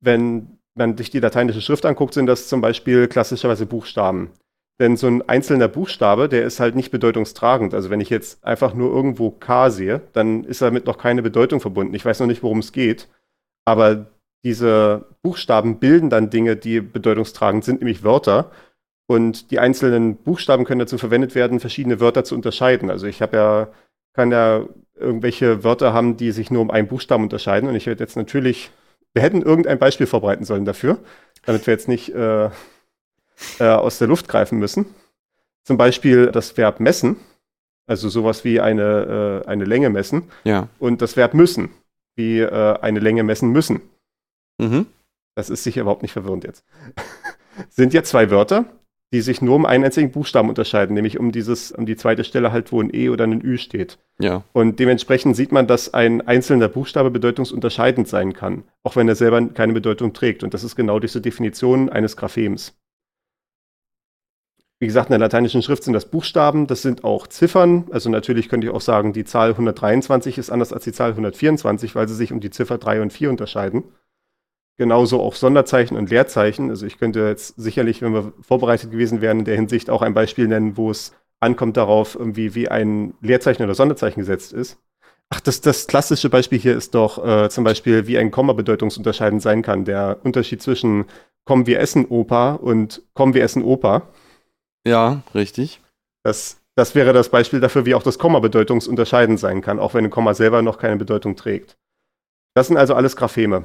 wenn 0.00 0.58
man 0.74 0.96
sich 0.96 1.10
die 1.10 1.20
lateinische 1.20 1.60
Schrift 1.60 1.84
anguckt, 1.84 2.14
sind 2.14 2.26
das 2.26 2.48
zum 2.48 2.60
Beispiel 2.60 3.08
klassischerweise 3.08 3.66
Buchstaben. 3.66 4.30
Denn 4.80 4.96
so 4.96 5.06
ein 5.06 5.22
einzelner 5.28 5.68
Buchstabe, 5.68 6.28
der 6.28 6.44
ist 6.44 6.60
halt 6.60 6.74
nicht 6.74 6.90
bedeutungstragend. 6.90 7.74
Also 7.74 7.90
wenn 7.90 8.00
ich 8.00 8.10
jetzt 8.10 8.42
einfach 8.44 8.74
nur 8.74 8.90
irgendwo 8.90 9.30
K 9.30 9.70
sehe, 9.70 10.00
dann 10.12 10.44
ist 10.44 10.62
damit 10.62 10.86
noch 10.86 10.98
keine 10.98 11.22
Bedeutung 11.22 11.60
verbunden. 11.60 11.94
Ich 11.94 12.04
weiß 12.04 12.20
noch 12.20 12.26
nicht, 12.26 12.42
worum 12.42 12.60
es 12.60 12.72
geht. 12.72 13.08
Aber 13.64 14.06
diese 14.44 15.06
Buchstaben 15.22 15.78
bilden 15.78 16.10
dann 16.10 16.30
Dinge, 16.30 16.56
die 16.56 16.80
bedeutungstragend 16.80 17.64
sind, 17.64 17.80
nämlich 17.80 18.02
Wörter. 18.02 18.50
Und 19.06 19.50
die 19.50 19.58
einzelnen 19.58 20.16
Buchstaben 20.16 20.64
können 20.64 20.78
dazu 20.78 20.96
verwendet 20.96 21.34
werden, 21.34 21.60
verschiedene 21.60 22.00
Wörter 22.00 22.24
zu 22.24 22.34
unterscheiden. 22.34 22.90
Also 22.90 23.06
ich 23.06 23.20
habe 23.20 23.36
ja, 23.36 23.68
kann 24.14 24.30
ja 24.30 24.64
irgendwelche 24.94 25.64
Wörter 25.64 25.92
haben, 25.92 26.16
die 26.16 26.32
sich 26.32 26.50
nur 26.50 26.62
um 26.62 26.70
einen 26.70 26.88
Buchstaben 26.88 27.24
unterscheiden. 27.24 27.68
Und 27.68 27.74
ich 27.74 27.86
werde 27.86 28.02
jetzt 28.02 28.16
natürlich, 28.16 28.70
wir 29.12 29.22
hätten 29.22 29.42
irgendein 29.42 29.78
Beispiel 29.78 30.06
vorbereiten 30.06 30.44
sollen 30.44 30.64
dafür, 30.64 30.98
damit 31.44 31.66
wir 31.66 31.72
jetzt 31.72 31.88
nicht 31.88 32.14
äh, 32.14 32.46
äh, 32.46 32.50
aus 33.60 33.98
der 33.98 34.08
Luft 34.08 34.28
greifen 34.28 34.58
müssen. 34.58 34.86
Zum 35.64 35.76
Beispiel 35.76 36.26
das 36.26 36.56
Verb 36.56 36.80
messen, 36.80 37.16
also 37.86 38.08
sowas 38.08 38.44
wie 38.44 38.60
eine, 38.60 39.42
äh, 39.44 39.48
eine 39.48 39.64
Länge 39.64 39.90
messen. 39.90 40.30
Ja. 40.44 40.68
Und 40.78 41.02
das 41.02 41.16
Verb 41.16 41.34
müssen, 41.34 41.70
wie 42.14 42.40
äh, 42.40 42.78
eine 42.80 43.00
Länge 43.00 43.22
messen 43.22 43.50
müssen. 43.50 43.80
Mhm. 44.58 44.86
Das 45.34 45.50
ist 45.50 45.64
sicher 45.64 45.82
überhaupt 45.82 46.02
nicht 46.02 46.12
verwirrend 46.12 46.44
jetzt. 46.44 46.64
Sind 47.68 47.92
ja 47.94 48.02
zwei 48.02 48.30
Wörter, 48.30 48.64
die 49.12 49.20
sich 49.20 49.42
nur 49.42 49.56
um 49.56 49.66
einen 49.66 49.84
einzigen 49.84 50.10
Buchstaben 50.10 50.48
unterscheiden, 50.48 50.94
nämlich 50.94 51.18
um 51.18 51.32
dieses, 51.32 51.70
um 51.70 51.84
die 51.84 51.96
zweite 51.96 52.24
Stelle 52.24 52.50
halt, 52.50 52.72
wo 52.72 52.80
ein 52.80 52.94
E 52.94 53.10
oder 53.10 53.24
ein 53.24 53.44
Ü 53.44 53.58
steht. 53.58 53.98
Ja. 54.18 54.42
Und 54.52 54.78
dementsprechend 54.78 55.36
sieht 55.36 55.52
man, 55.52 55.66
dass 55.66 55.92
ein 55.92 56.26
einzelner 56.26 56.68
Buchstabe 56.68 57.10
bedeutungsunterscheidend 57.10 58.08
sein 58.08 58.32
kann, 58.32 58.64
auch 58.82 58.96
wenn 58.96 59.08
er 59.08 59.14
selber 59.14 59.44
keine 59.48 59.74
Bedeutung 59.74 60.14
trägt. 60.14 60.42
Und 60.42 60.54
das 60.54 60.64
ist 60.64 60.76
genau 60.76 60.98
diese 60.98 61.20
Definition 61.20 61.90
eines 61.90 62.16
Graphems. 62.16 62.74
Wie 64.80 64.86
gesagt, 64.86 65.10
in 65.10 65.12
der 65.12 65.20
lateinischen 65.20 65.62
Schrift 65.62 65.84
sind 65.84 65.92
das 65.92 66.06
Buchstaben, 66.06 66.66
das 66.66 66.82
sind 66.82 67.04
auch 67.04 67.28
Ziffern. 67.28 67.84
Also 67.92 68.10
natürlich 68.10 68.48
könnte 68.48 68.66
ich 68.66 68.72
auch 68.72 68.80
sagen, 68.80 69.12
die 69.12 69.24
Zahl 69.24 69.50
123 69.50 70.38
ist 70.38 70.50
anders 70.50 70.72
als 70.72 70.82
die 70.82 70.92
Zahl 70.92 71.10
124, 71.10 71.94
weil 71.94 72.08
sie 72.08 72.16
sich 72.16 72.32
um 72.32 72.40
die 72.40 72.50
Ziffer 72.50 72.78
3 72.78 73.02
und 73.02 73.12
4 73.12 73.30
unterscheiden. 73.30 73.84
Genauso 74.82 75.20
auch 75.20 75.36
Sonderzeichen 75.36 75.96
und 75.96 76.10
Leerzeichen. 76.10 76.68
Also 76.68 76.86
ich 76.86 76.98
könnte 76.98 77.20
jetzt 77.20 77.54
sicherlich, 77.54 78.02
wenn 78.02 78.12
wir 78.14 78.32
vorbereitet 78.42 78.90
gewesen 78.90 79.20
wären, 79.20 79.38
in 79.38 79.44
der 79.44 79.54
Hinsicht 79.54 79.88
auch 79.88 80.02
ein 80.02 80.12
Beispiel 80.12 80.48
nennen, 80.48 80.76
wo 80.76 80.90
es 80.90 81.12
ankommt 81.38 81.76
darauf, 81.76 82.16
irgendwie 82.16 82.56
wie 82.56 82.68
ein 82.68 83.14
Leerzeichen 83.20 83.62
oder 83.62 83.76
Sonderzeichen 83.76 84.18
gesetzt 84.18 84.52
ist. 84.52 84.80
Ach, 85.28 85.38
das, 85.38 85.60
das 85.60 85.86
klassische 85.86 86.30
Beispiel 86.30 86.58
hier 86.58 86.76
ist 86.76 86.96
doch 86.96 87.24
äh, 87.24 87.48
zum 87.48 87.62
Beispiel, 87.62 88.08
wie 88.08 88.18
ein 88.18 88.32
Komma 88.32 88.54
bedeutungsunterscheidend 88.54 89.40
sein 89.40 89.62
kann. 89.62 89.84
Der 89.84 90.18
Unterschied 90.24 90.60
zwischen 90.60 91.04
Komm, 91.44 91.68
wir 91.68 91.78
essen 91.78 92.04
Opa 92.06 92.54
und 92.54 93.02
Komm, 93.14 93.34
wir 93.34 93.44
essen 93.44 93.62
Opa. 93.62 94.08
Ja, 94.84 95.22
richtig. 95.32 95.80
Das, 96.24 96.60
das 96.74 96.96
wäre 96.96 97.12
das 97.12 97.28
Beispiel 97.28 97.60
dafür, 97.60 97.86
wie 97.86 97.94
auch 97.94 98.02
das 98.02 98.18
Komma 98.18 98.40
bedeutungsunterscheidend 98.40 99.38
sein 99.38 99.60
kann, 99.60 99.78
auch 99.78 99.94
wenn 99.94 100.06
ein 100.06 100.10
Komma 100.10 100.34
selber 100.34 100.60
noch 100.60 100.78
keine 100.78 100.96
Bedeutung 100.96 101.36
trägt. 101.36 101.78
Das 102.56 102.66
sind 102.66 102.78
also 102.78 102.96
alles 102.96 103.14
Grapheme. 103.14 103.64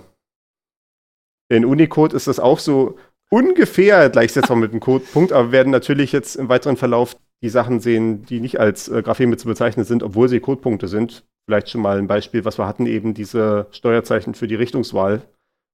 In 1.49 1.65
Unicode 1.65 2.13
ist 2.13 2.27
das 2.27 2.39
auch 2.39 2.59
so 2.59 2.97
ungefähr 3.29 4.09
gleichsetzbar 4.09 4.57
mit 4.57 4.73
dem 4.73 4.79
Codepunkt, 4.79 5.31
aber 5.31 5.47
wir 5.47 5.51
werden 5.53 5.71
natürlich 5.71 6.11
jetzt 6.11 6.35
im 6.35 6.49
weiteren 6.49 6.77
Verlauf 6.77 7.15
die 7.41 7.49
Sachen 7.49 7.79
sehen, 7.79 8.25
die 8.25 8.39
nicht 8.39 8.59
als 8.59 8.89
äh, 8.89 9.01
Grapheme 9.01 9.37
zu 9.37 9.47
bezeichnen 9.47 9.85
sind, 9.85 10.03
obwohl 10.03 10.27
sie 10.27 10.39
Codepunkte 10.39 10.87
sind. 10.87 11.23
Vielleicht 11.45 11.69
schon 11.69 11.81
mal 11.81 11.97
ein 11.97 12.07
Beispiel, 12.07 12.45
was 12.45 12.57
wir 12.57 12.67
hatten, 12.67 12.85
eben 12.85 13.13
diese 13.13 13.67
Steuerzeichen 13.71 14.33
für 14.33 14.47
die 14.47 14.55
Richtungswahl 14.55 15.21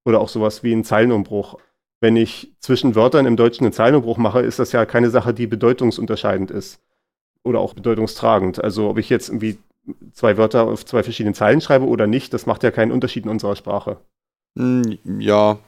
oder 0.06 0.20
auch 0.20 0.30
sowas 0.30 0.64
wie 0.64 0.74
ein 0.74 0.84
Zeilenumbruch 0.84 1.58
wenn 2.04 2.18
ich 2.18 2.52
zwischen 2.60 2.96
Wörtern 2.96 3.26
im 3.26 3.38
Deutschen 3.38 3.64
einen 3.64 3.72
Zeilenumbruch 3.72 4.18
mache, 4.18 4.42
ist 4.42 4.60
das 4.60 4.74
ja 4.74 4.86
keine 4.86 5.10
Sache, 5.10 5.34
die 5.34 5.48
bedeutungsunterscheidend 5.48 6.52
ist. 6.52 6.82
Oder 7.46 7.62
auch 7.62 7.74
bedeutungstragend. 7.74 8.62
Also 8.62 8.90
ob 8.90 8.98
ich 8.98 9.10
jetzt 9.10 9.30
irgendwie 9.30 9.58
zwei 10.12 10.36
Wörter 10.36 10.64
auf 10.64 10.86
zwei 10.86 11.02
verschiedenen 11.02 11.34
Zeilen 11.34 11.62
schreibe 11.62 11.88
oder 11.88 12.06
nicht, 12.06 12.34
das 12.34 12.46
macht 12.46 12.62
ja 12.64 12.72
keinen 12.72 12.92
Unterschied 12.92 13.24
in 13.24 13.32
unserer 13.32 13.56
Sprache. 13.56 14.02
Hm, 14.58 15.00
ja, 15.20 15.60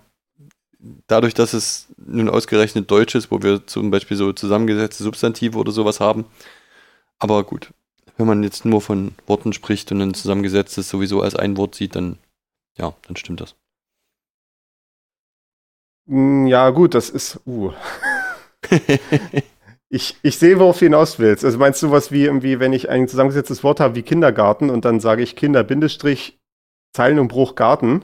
dadurch, 1.07 1.33
dass 1.33 1.53
es 1.53 1.87
nun 1.97 2.29
ausgerechnet 2.29 2.89
Deutsch 2.91 3.15
ist, 3.15 3.31
wo 3.31 3.41
wir 3.41 3.65
zum 3.67 3.91
Beispiel 3.91 4.17
so 4.17 4.33
zusammengesetzte 4.33 5.03
Substantive 5.03 5.57
oder 5.57 5.71
sowas 5.71 5.99
haben. 5.99 6.25
Aber 7.19 7.43
gut, 7.43 7.73
wenn 8.17 8.27
man 8.27 8.43
jetzt 8.43 8.65
nur 8.65 8.81
von 8.81 9.15
Worten 9.27 9.53
spricht 9.53 9.91
und 9.91 10.01
ein 10.01 10.13
zusammengesetztes 10.13 10.89
sowieso 10.89 11.21
als 11.21 11.35
ein 11.35 11.57
Wort 11.57 11.75
sieht, 11.75 11.95
dann 11.95 12.19
ja, 12.77 12.93
dann 13.07 13.15
stimmt 13.15 13.41
das. 13.41 13.55
Hm, 16.07 16.47
ja, 16.47 16.69
gut, 16.69 16.93
das 16.93 17.09
ist. 17.09 17.39
Uh. 17.45 17.71
ich, 19.89 20.17
ich 20.21 20.37
sehe, 20.37 20.59
worauf 20.59 20.79
du 20.79 20.85
hinaus 20.85 21.19
willst. 21.19 21.45
Also 21.45 21.57
meinst 21.57 21.81
du 21.81 21.91
was 21.91 22.11
wie 22.11 22.25
irgendwie, 22.25 22.59
wenn 22.59 22.73
ich 22.73 22.89
ein 22.89 23.07
zusammengesetztes 23.07 23.63
Wort 23.63 23.79
habe 23.79 23.95
wie 23.95 24.03
Kindergarten 24.03 24.69
und 24.69 24.85
dann 24.85 24.99
sage 24.99 25.23
ich 25.23 25.35
Kinder, 25.35 25.63
Bindestrich, 25.63 26.39
Zeilenumbruch, 26.93 27.55
Garten? 27.55 28.03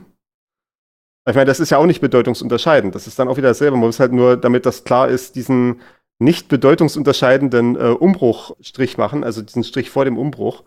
Ich 1.28 1.34
meine, 1.34 1.46
das 1.46 1.60
ist 1.60 1.70
ja 1.70 1.78
auch 1.78 1.86
nicht 1.86 2.00
bedeutungsunterscheidend. 2.00 2.94
Das 2.94 3.06
ist 3.06 3.18
dann 3.18 3.28
auch 3.28 3.36
wieder 3.36 3.48
dasselbe. 3.48 3.76
Man 3.76 3.86
muss 3.86 4.00
halt 4.00 4.12
nur, 4.12 4.36
damit 4.36 4.66
das 4.66 4.84
klar 4.84 5.08
ist, 5.08 5.36
diesen 5.36 5.80
nicht 6.18 6.48
bedeutungsunterscheidenden 6.48 7.76
äh, 7.76 7.88
Umbruchstrich 7.90 8.96
machen, 8.96 9.24
also 9.24 9.42
diesen 9.42 9.64
Strich 9.64 9.90
vor 9.90 10.04
dem 10.04 10.18
Umbruch, 10.18 10.62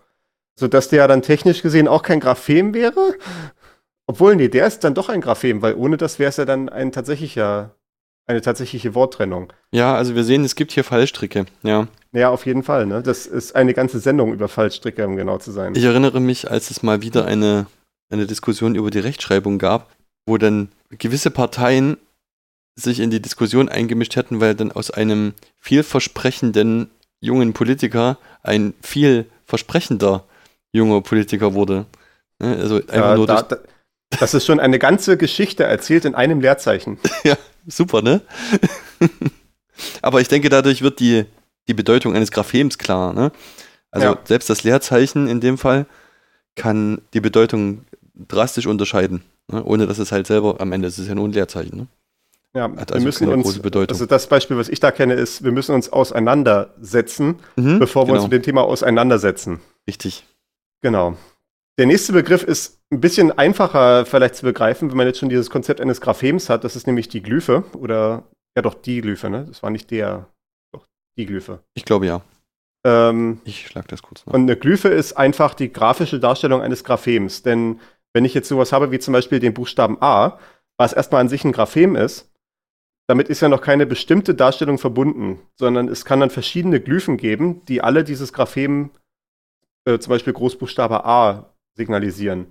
sodass 0.60 0.90
der 0.90 1.08
dann 1.08 1.22
technisch 1.22 1.62
gesehen 1.62 1.88
auch 1.88 2.02
kein 2.02 2.20
Graphem 2.20 2.74
wäre, 2.74 3.16
obwohl, 4.08 4.36
nee, 4.36 4.50
der 4.50 4.68
ist 4.68 4.84
dann 4.84 4.94
doch 4.94 5.10
ein 5.10 5.22
Graphem, 5.22 5.62
weil 5.62 5.76
ohne 5.76 5.98
das 5.98 6.20
wäre 6.20 6.30
es 6.30 6.38
ja 6.38 6.46
dann 6.46 6.70
ein 6.70 6.92
tatsächlicher, 6.92 7.76
eine 8.28 8.42
tatsächliche 8.42 8.94
Worttrennung. 8.96 9.52
Ja, 9.72 9.96
also 9.96 10.16
wir 10.16 10.24
sehen, 10.24 10.44
es 10.44 10.56
gibt 10.56 10.72
hier 10.72 10.84
Fallstricke, 10.84 11.46
ja. 11.64 11.88
Ja, 12.12 12.30
auf 12.30 12.46
jeden 12.46 12.64
Fall, 12.64 12.86
ne? 12.86 13.02
Das 13.02 13.26
ist 13.26 13.56
eine 13.56 13.74
ganze 13.74 14.00
Sendung 14.00 14.32
über 14.32 14.48
Fallstricke, 14.48 15.06
um 15.08 15.16
genau 15.16 15.38
zu 15.38 15.52
sein. 15.52 15.74
Ich 15.76 15.84
erinnere 15.84 16.22
mich, 16.22 16.50
als 16.50 16.70
es 16.72 16.84
mal 16.84 17.02
wieder 17.02 17.26
eine, 17.26 17.66
eine 18.10 18.26
Diskussion 18.26 18.76
über 18.76 18.92
die 18.92 19.00
Rechtschreibung 19.00 19.58
gab, 19.58 19.90
wo 20.26 20.38
dann 20.38 20.70
gewisse 20.90 21.32
Parteien 21.32 21.98
sich 22.76 23.00
in 23.00 23.10
die 23.10 23.22
Diskussion 23.22 23.70
eingemischt 23.70 24.16
hätten, 24.16 24.42
weil 24.42 24.56
dann 24.56 24.72
aus 24.72 24.92
einem 24.92 25.34
vielversprechenden 25.60 26.90
jungen 27.22 27.54
Politiker 27.54 28.18
ein 28.44 28.74
vielversprechender 28.82 30.26
junger 30.72 31.02
Politiker 31.02 31.54
wurde. 31.54 31.86
Ne, 32.40 32.58
also 32.58 32.76
einfach 32.76 32.96
ja, 32.96 33.16
nur 33.16 33.28
da, 33.28 33.42
durch, 33.44 33.62
das 34.20 34.34
ist 34.34 34.46
schon 34.46 34.60
eine 34.60 34.78
ganze 34.78 35.18
Geschichte 35.18 35.64
erzählt 35.64 36.06
in 36.06 36.16
einem 36.16 36.42
Leerzeichen. 36.42 36.98
ja, 37.24 37.38
super, 37.66 38.02
ne? 38.02 38.22
Aber 40.02 40.22
ich 40.22 40.28
denke, 40.28 40.50
dadurch 40.50 40.82
wird 40.82 41.00
die, 41.00 41.26
die 41.68 41.74
Bedeutung 41.74 42.16
eines 42.16 42.32
Graphems 42.32 42.78
klar, 42.78 43.14
ne? 43.14 43.32
Also 43.92 44.08
ja. 44.08 44.20
selbst 44.26 44.50
das 44.50 44.64
Leerzeichen 44.64 45.28
in 45.28 45.40
dem 45.40 45.58
Fall 45.58 45.86
kann 46.56 47.02
die 47.14 47.22
Bedeutung 47.22 47.86
drastisch 48.14 48.68
unterscheiden, 48.68 49.24
ne? 49.52 49.64
ohne 49.64 49.88
dass 49.88 50.00
es 50.00 50.12
halt 50.12 50.28
selber, 50.28 50.60
am 50.60 50.72
Ende 50.72 50.88
ist 50.88 50.98
es 50.98 51.08
ja 51.08 51.16
nur 51.16 51.28
ein 51.28 51.32
Leerzeichen, 51.32 51.78
ne? 51.78 51.88
Ja, 52.56 52.72
Hat 52.72 52.94
also 52.94 52.96
wir 52.96 53.02
müssen 53.02 53.28
uns, 53.28 53.60
also 53.90 54.06
das 54.06 54.28
Beispiel, 54.28 54.58
was 54.58 54.70
ich 54.70 54.80
da 54.80 54.92
kenne, 54.92 55.16
ist, 55.16 55.44
wir 55.44 55.52
müssen 55.52 55.76
uns 55.76 55.92
auseinandersetzen, 55.92 57.40
mhm, 57.58 57.80
bevor 57.80 58.04
wir 58.04 58.14
genau. 58.14 58.24
uns 58.24 58.32
mit 58.32 58.32
dem 58.32 58.44
Thema 58.44 58.64
auseinandersetzen. 58.64 59.60
Richtig. 59.86 60.26
Genau. 60.82 61.18
Der 61.78 61.86
nächste 61.86 62.14
Begriff 62.14 62.44
ist 62.44 62.80
ein 62.92 63.02
bisschen 63.02 63.38
einfacher 63.38 64.06
vielleicht 64.06 64.36
zu 64.36 64.46
begreifen, 64.46 64.90
wenn 64.90 64.96
man 64.96 65.08
jetzt 65.08 65.20
schon 65.20 65.28
dieses 65.28 65.50
Konzept 65.50 65.82
eines 65.82 66.00
Graphems 66.00 66.50
hat. 66.50 66.64
Das 66.64 66.78
ist 66.78 66.88
nämlich 66.88 67.10
die 67.10 67.22
Glyphe 67.22 67.66
oder 67.74 68.24
ja 68.56 68.62
doch 68.62 68.74
die 68.74 69.02
Glyphe, 69.02 69.30
ne? 69.30 69.44
Das 69.50 69.62
war 69.62 69.70
nicht 69.70 69.92
der, 69.92 70.28
doch 70.72 70.88
die 71.18 71.26
Glyphe. 71.26 71.60
Ich 71.74 71.84
glaube 71.84 72.06
ja. 72.06 72.22
Ähm, 72.86 73.42
ich 73.44 73.68
schlag 73.68 73.90
das 73.90 74.02
kurz 74.02 74.26
nach. 74.26 74.34
Und 74.34 74.44
eine 74.44 74.56
Glyphe 74.56 74.88
ist 74.88 75.18
einfach 75.18 75.56
die 75.56 75.74
grafische 75.74 76.20
Darstellung 76.20 76.62
eines 76.62 76.86
Graphems. 76.86 77.44
Denn 77.44 77.82
wenn 78.16 78.24
ich 78.24 78.34
jetzt 78.34 78.48
sowas 78.48 78.72
habe 78.72 78.92
wie 78.92 79.00
zum 79.00 79.12
Beispiel 79.12 79.40
den 79.40 79.54
Buchstaben 79.54 79.98
A, 80.00 80.40
was 80.78 80.94
erstmal 80.94 81.20
an 81.20 81.28
sich 81.28 81.44
ein 81.44 81.52
Graphem 81.52 81.98
ist, 81.98 82.32
damit 83.08 83.28
ist 83.28 83.42
ja 83.42 83.50
noch 83.50 83.62
keine 83.62 83.86
bestimmte 83.86 84.34
Darstellung 84.34 84.78
verbunden, 84.78 85.42
sondern 85.60 85.90
es 85.90 86.06
kann 86.06 86.22
dann 86.22 86.30
verschiedene 86.30 86.80
Glyphen 86.80 87.18
geben, 87.18 87.66
die 87.66 87.82
alle 87.82 88.06
dieses 88.06 88.32
Graphem, 88.32 88.92
äh, 89.84 90.00
zum 90.00 90.12
Beispiel 90.12 90.32
Großbuchstabe 90.32 91.04
A, 91.04 91.54
signalisieren. 91.74 92.48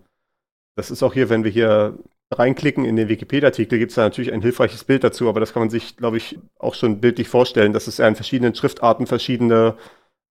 Das 0.77 0.91
ist 0.91 1.03
auch 1.03 1.15
hier, 1.15 1.31
wenn 1.31 1.45
wir 1.45 1.51
hier 1.51 1.99
reinklicken 2.31 2.85
in 2.85 2.97
den 2.97 3.09
Wikipedia-Artikel, 3.09 3.79
gibt 3.79 3.93
es 3.93 3.97
da 3.97 4.03
natürlich 4.03 4.35
ein 4.35 4.43
hilfreiches 4.43 4.85
Bild 4.85 5.03
dazu, 5.03 5.31
aber 5.31 5.41
das 5.41 5.55
kann 5.55 5.63
man 5.63 5.71
sich, 5.71 5.97
glaube 5.97 6.19
ich, 6.19 6.39
auch 6.59 6.75
schon 6.75 7.01
bildlich 7.01 7.29
vorstellen, 7.31 7.73
dass 7.73 7.87
es 7.87 7.97
ja 7.97 8.07
in 8.07 8.17
verschiedenen 8.17 8.55
Schriftarten 8.55 9.07
verschiedene 9.07 9.79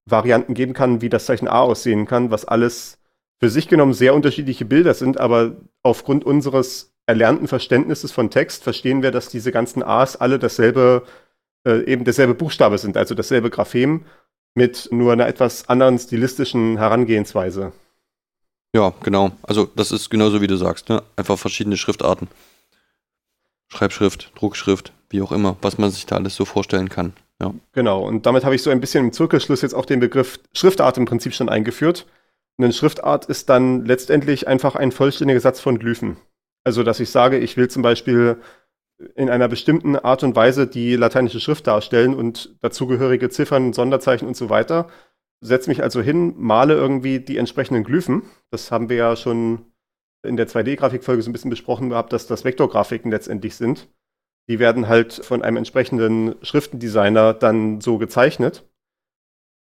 Varianten 0.05 0.53
geben 0.53 0.73
kann, 0.73 1.01
wie 1.01 1.09
das 1.09 1.25
Zeichen 1.25 1.47
A 1.47 1.61
aussehen 1.61 2.05
kann, 2.05 2.29
was 2.29 2.45
alles 2.45 2.99
für 3.43 3.49
sich 3.49 3.67
genommen 3.67 3.91
sehr 3.91 4.15
unterschiedliche 4.15 4.63
Bilder 4.63 4.93
sind, 4.93 5.19
aber 5.19 5.57
aufgrund 5.81 6.23
unseres 6.23 6.93
erlernten 7.07 7.49
Verständnisses 7.49 8.13
von 8.13 8.29
Text 8.29 8.63
verstehen 8.63 9.03
wir, 9.03 9.11
dass 9.11 9.27
diese 9.27 9.51
ganzen 9.51 9.83
A's 9.83 10.15
alle 10.15 10.39
dasselbe, 10.39 11.03
äh, 11.67 11.83
eben 11.83 12.05
derselbe 12.05 12.35
Buchstabe 12.35 12.77
sind, 12.77 12.95
also 12.95 13.15
dasselbe 13.15 13.49
Graphem 13.49 14.05
mit 14.55 14.87
nur 14.93 15.11
einer 15.11 15.27
etwas 15.27 15.67
anderen 15.67 15.99
stilistischen 15.99 16.77
Herangehensweise. 16.77 17.73
Ja, 18.73 18.93
genau. 19.03 19.33
Also 19.41 19.67
das 19.75 19.91
ist 19.91 20.09
genauso 20.09 20.39
wie 20.39 20.47
du 20.47 20.55
sagst, 20.55 20.87
ne? 20.87 21.03
Einfach 21.17 21.37
verschiedene 21.37 21.75
Schriftarten. 21.75 22.29
Schreibschrift, 23.67 24.31
Druckschrift, 24.39 24.93
wie 25.09 25.21
auch 25.21 25.33
immer, 25.33 25.57
was 25.61 25.77
man 25.77 25.91
sich 25.91 26.05
da 26.05 26.15
alles 26.15 26.37
so 26.37 26.45
vorstellen 26.45 26.87
kann. 26.87 27.11
Ja. 27.41 27.53
Genau, 27.73 28.07
und 28.07 28.25
damit 28.25 28.45
habe 28.45 28.55
ich 28.55 28.63
so 28.63 28.69
ein 28.69 28.79
bisschen 28.79 29.03
im 29.03 29.11
Zirkelschluss 29.11 29.63
jetzt 29.63 29.75
auch 29.75 29.85
den 29.85 29.99
Begriff 29.99 30.39
Schriftart 30.53 30.97
im 30.97 31.03
Prinzip 31.03 31.33
schon 31.33 31.49
eingeführt. 31.49 32.05
Eine 32.57 32.73
Schriftart 32.73 33.25
ist 33.25 33.49
dann 33.49 33.85
letztendlich 33.85 34.47
einfach 34.47 34.75
ein 34.75 34.91
vollständiger 34.91 35.39
Satz 35.39 35.59
von 35.59 35.79
Glyphen. 35.79 36.17
Also, 36.63 36.83
dass 36.83 36.99
ich 36.99 37.09
sage, 37.09 37.37
ich 37.39 37.57
will 37.57 37.69
zum 37.69 37.81
Beispiel 37.81 38.37
in 39.15 39.29
einer 39.29 39.47
bestimmten 39.47 39.95
Art 39.97 40.23
und 40.23 40.35
Weise 40.35 40.67
die 40.67 40.95
lateinische 40.95 41.39
Schrift 41.39 41.67
darstellen 41.67 42.13
und 42.13 42.55
dazugehörige 42.61 43.29
Ziffern, 43.29 43.73
Sonderzeichen 43.73 44.27
und 44.27 44.37
so 44.37 44.49
weiter 44.49 44.87
setze 45.43 45.69
mich 45.69 45.83
also 45.83 46.01
hin, 46.01 46.33
male 46.37 46.73
irgendwie 46.73 47.19
die 47.19 47.37
entsprechenden 47.37 47.83
Glyphen. 47.83 48.23
Das 48.49 48.71
haben 48.71 48.89
wir 48.89 48.95
ja 48.95 49.15
schon 49.15 49.65
in 50.25 50.37
der 50.37 50.47
2D-Grafikfolge 50.47 51.21
so 51.21 51.29
ein 51.29 51.33
bisschen 51.33 51.49
besprochen 51.49 51.89
gehabt, 51.89 52.13
dass 52.13 52.27
das 52.27 52.45
Vektorgrafiken 52.45 53.11
letztendlich 53.11 53.55
sind. 53.55 53.89
Die 54.49 54.59
werden 54.59 54.87
halt 54.87 55.13
von 55.13 55.41
einem 55.41 55.57
entsprechenden 55.57 56.35
Schriftendesigner 56.41 57.33
dann 57.33 57.81
so 57.81 57.97
gezeichnet, 57.97 58.65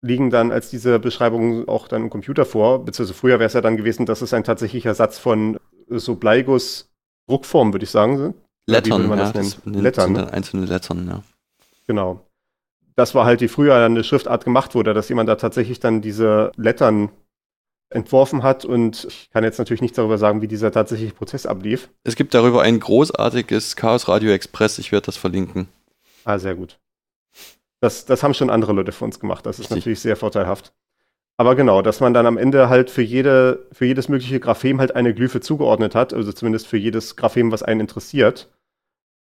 liegen 0.03 0.31
dann 0.31 0.51
als 0.53 0.71
diese 0.71 0.99
Beschreibung 0.99 1.69
auch 1.69 1.89
dann 1.89 2.03
im 2.03 2.11
Computer 2.11 2.45
vor, 2.45 2.85
beziehungsweise 2.85 3.19
früher 3.19 3.39
wäre 3.39 3.47
es 3.47 3.53
ja 3.53 3.61
dann 3.61 3.77
gewesen, 3.77 4.07
dass 4.07 4.23
es 4.23 4.33
ein 4.33 4.45
tatsächlicher 4.45 4.95
Satz 4.95 5.19
von 5.19 5.59
so 5.89 6.15
Bleiguss-Druckformen, 6.15 7.75
würde 7.75 7.85
ich 7.85 7.91
sagen. 7.91 8.35
Lettern, 8.67 9.11
ja, 9.11 9.17
das, 9.17 9.33
das 9.33 9.61
Lettern, 9.65 10.13
ne? 10.13 10.33
einzelne 10.33 10.67
Lettern, 10.67 11.07
ja. 11.09 11.23
Genau 11.87 12.25
das 13.01 13.15
war 13.15 13.25
halt, 13.25 13.41
die 13.41 13.49
früher 13.49 13.75
eine 13.75 14.05
Schriftart 14.05 14.45
gemacht 14.45 14.75
wurde, 14.75 14.95
dass 14.95 15.09
jemand 15.09 15.29
da 15.29 15.37
tatsächlich 15.37 15.81
dann 15.81 16.03
diese 16.03 16.53
Lettern 16.57 17.11
entworfen 17.93 18.43
hat 18.43 18.65
und 18.65 19.07
ich 19.09 19.31
kann 19.31 19.43
jetzt 19.43 19.59
natürlich 19.59 19.81
nichts 19.81 19.97
darüber 19.97 20.19
sagen, 20.19 20.43
wie 20.43 20.49
dieser 20.49 20.71
tatsächliche 20.71 21.15
Prozess 21.15 21.47
ablief. 21.47 21.89
Es 22.05 22.15
gibt 22.15 22.35
darüber 22.35 22.63
ein 22.63 22.79
großartiges 22.79 23.75
Chaos 23.75 24.07
Radio 24.07 24.31
Express, 24.31 24.79
ich 24.79 24.93
werde 24.93 25.07
das 25.07 25.17
verlinken. 25.17 25.69
Ah, 26.25 26.39
sehr 26.39 26.55
gut. 26.55 26.79
Das, 27.81 28.05
das 28.05 28.23
haben 28.23 28.35
schon 28.35 28.51
andere 28.51 28.73
Leute 28.73 28.93
für 28.93 29.05
uns 29.05 29.21
gemacht. 29.21 29.47
Das 29.47 29.59
ist 29.59 29.65
Richtig. 29.65 29.77
natürlich 29.79 30.01
sehr 30.01 30.17
vorteilhaft. 30.17 30.73
Aber 31.39 31.57
genau, 31.57 31.81
dass 31.81 32.01
man 32.01 32.13
dann 32.13 32.27
am 32.27 32.37
Ende 32.37 32.69
halt 32.69 32.91
für, 32.91 33.01
jede, 33.01 33.67
für 33.73 33.87
jedes 33.87 34.11
mögliche 34.11 34.41
Graphem 34.41 34.79
halt 34.79 34.95
eine 34.95 35.15
Glyphe 35.15 35.41
zugeordnet 35.41 35.95
hat, 35.95 36.13
also 36.13 36.33
zumindest 36.33 36.67
für 36.67 36.77
jedes 36.77 37.17
Graphem, 37.17 37.51
was 37.51 37.63
einen 37.63 37.81
interessiert. 37.81 38.51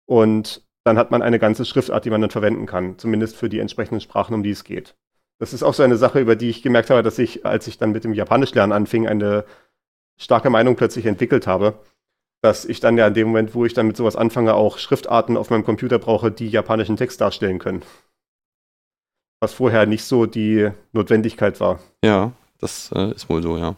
Und 0.06 0.64
dann 0.84 1.00
hat 1.00 1.10
man 1.10 1.24
eine 1.24 1.40
ganze 1.40 1.66
Schriftart, 1.66 2.06
die 2.06 2.12
man 2.12 2.22
dann 2.22 2.30
verwenden 2.30 2.68
kann, 2.68 3.00
zumindest 3.00 3.36
für 3.36 3.50
die 3.50 3.60
entsprechenden 3.60 4.02
Sprachen, 4.02 4.36
um 4.36 4.44
die 4.44 4.52
es 4.52 4.64
geht. 4.64 4.96
Das 5.40 5.54
ist 5.54 5.64
auch 5.64 5.74
so 5.74 5.82
eine 5.82 5.98
Sache, 5.98 6.20
über 6.20 6.36
die 6.36 6.50
ich 6.50 6.62
gemerkt 6.62 6.92
habe, 6.92 7.02
dass 7.02 7.18
ich, 7.18 7.46
als 7.46 7.68
ich 7.68 7.78
dann 7.80 7.92
mit 7.92 8.04
dem 8.04 8.14
Japanischlernen 8.14 8.76
anfing, 8.76 9.08
eine 9.08 9.46
starke 10.18 10.50
Meinung 10.50 10.76
plötzlich 10.76 11.06
entwickelt 11.06 11.48
habe, 11.48 11.80
dass 12.42 12.66
ich 12.66 12.80
dann 12.80 12.98
ja 12.98 13.08
in 13.08 13.14
dem 13.14 13.28
Moment, 13.28 13.56
wo 13.56 13.66
ich 13.66 13.74
dann 13.74 13.88
mit 13.88 13.98
sowas 13.98 14.16
anfange, 14.16 14.54
auch 14.54 14.78
Schriftarten 14.78 15.38
auf 15.38 15.50
meinem 15.50 15.64
Computer 15.64 15.98
brauche, 15.98 16.30
die 16.30 16.50
japanischen 16.50 16.98
Text 16.98 17.22
darstellen 17.22 17.58
können. 17.58 17.82
Was 19.44 19.52
vorher 19.52 19.86
nicht 19.86 20.06
so 20.06 20.26
die 20.26 20.70
Notwendigkeit 20.94 21.60
war. 21.60 21.82
Ja, 22.02 22.32
das 22.62 22.94
äh, 22.96 23.12
ist 23.12 23.28
wohl 23.28 23.44
so, 23.44 23.58
ja. 23.58 23.76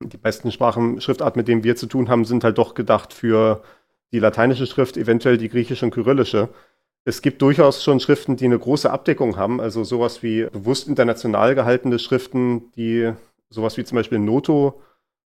Die 0.00 0.16
besten 0.16 0.52
Sprachen, 0.52 1.00
Schriftarten, 1.00 1.40
mit 1.40 1.48
denen 1.48 1.64
wir 1.64 1.74
zu 1.74 1.86
tun 1.86 2.08
haben, 2.08 2.24
sind 2.24 2.44
halt 2.44 2.56
doch 2.56 2.74
gedacht 2.74 3.12
für 3.12 3.64
die 4.12 4.20
lateinische 4.20 4.64
Schrift, 4.64 4.96
eventuell 4.96 5.38
die 5.38 5.48
griechische 5.48 5.86
und 5.86 5.90
kyrillische. 5.90 6.50
Es 7.04 7.20
gibt 7.20 7.42
durchaus 7.42 7.82
schon 7.82 7.98
Schriften, 7.98 8.36
die 8.36 8.44
eine 8.44 8.60
große 8.60 8.88
Abdeckung 8.88 9.36
haben, 9.36 9.60
also 9.60 9.82
sowas 9.82 10.22
wie 10.22 10.44
bewusst 10.44 10.86
international 10.86 11.56
gehaltene 11.56 11.98
Schriften, 11.98 12.70
die 12.76 13.12
sowas 13.50 13.76
wie 13.78 13.82
zum 13.82 13.96
Beispiel 13.96 14.20
Noto, 14.20 14.80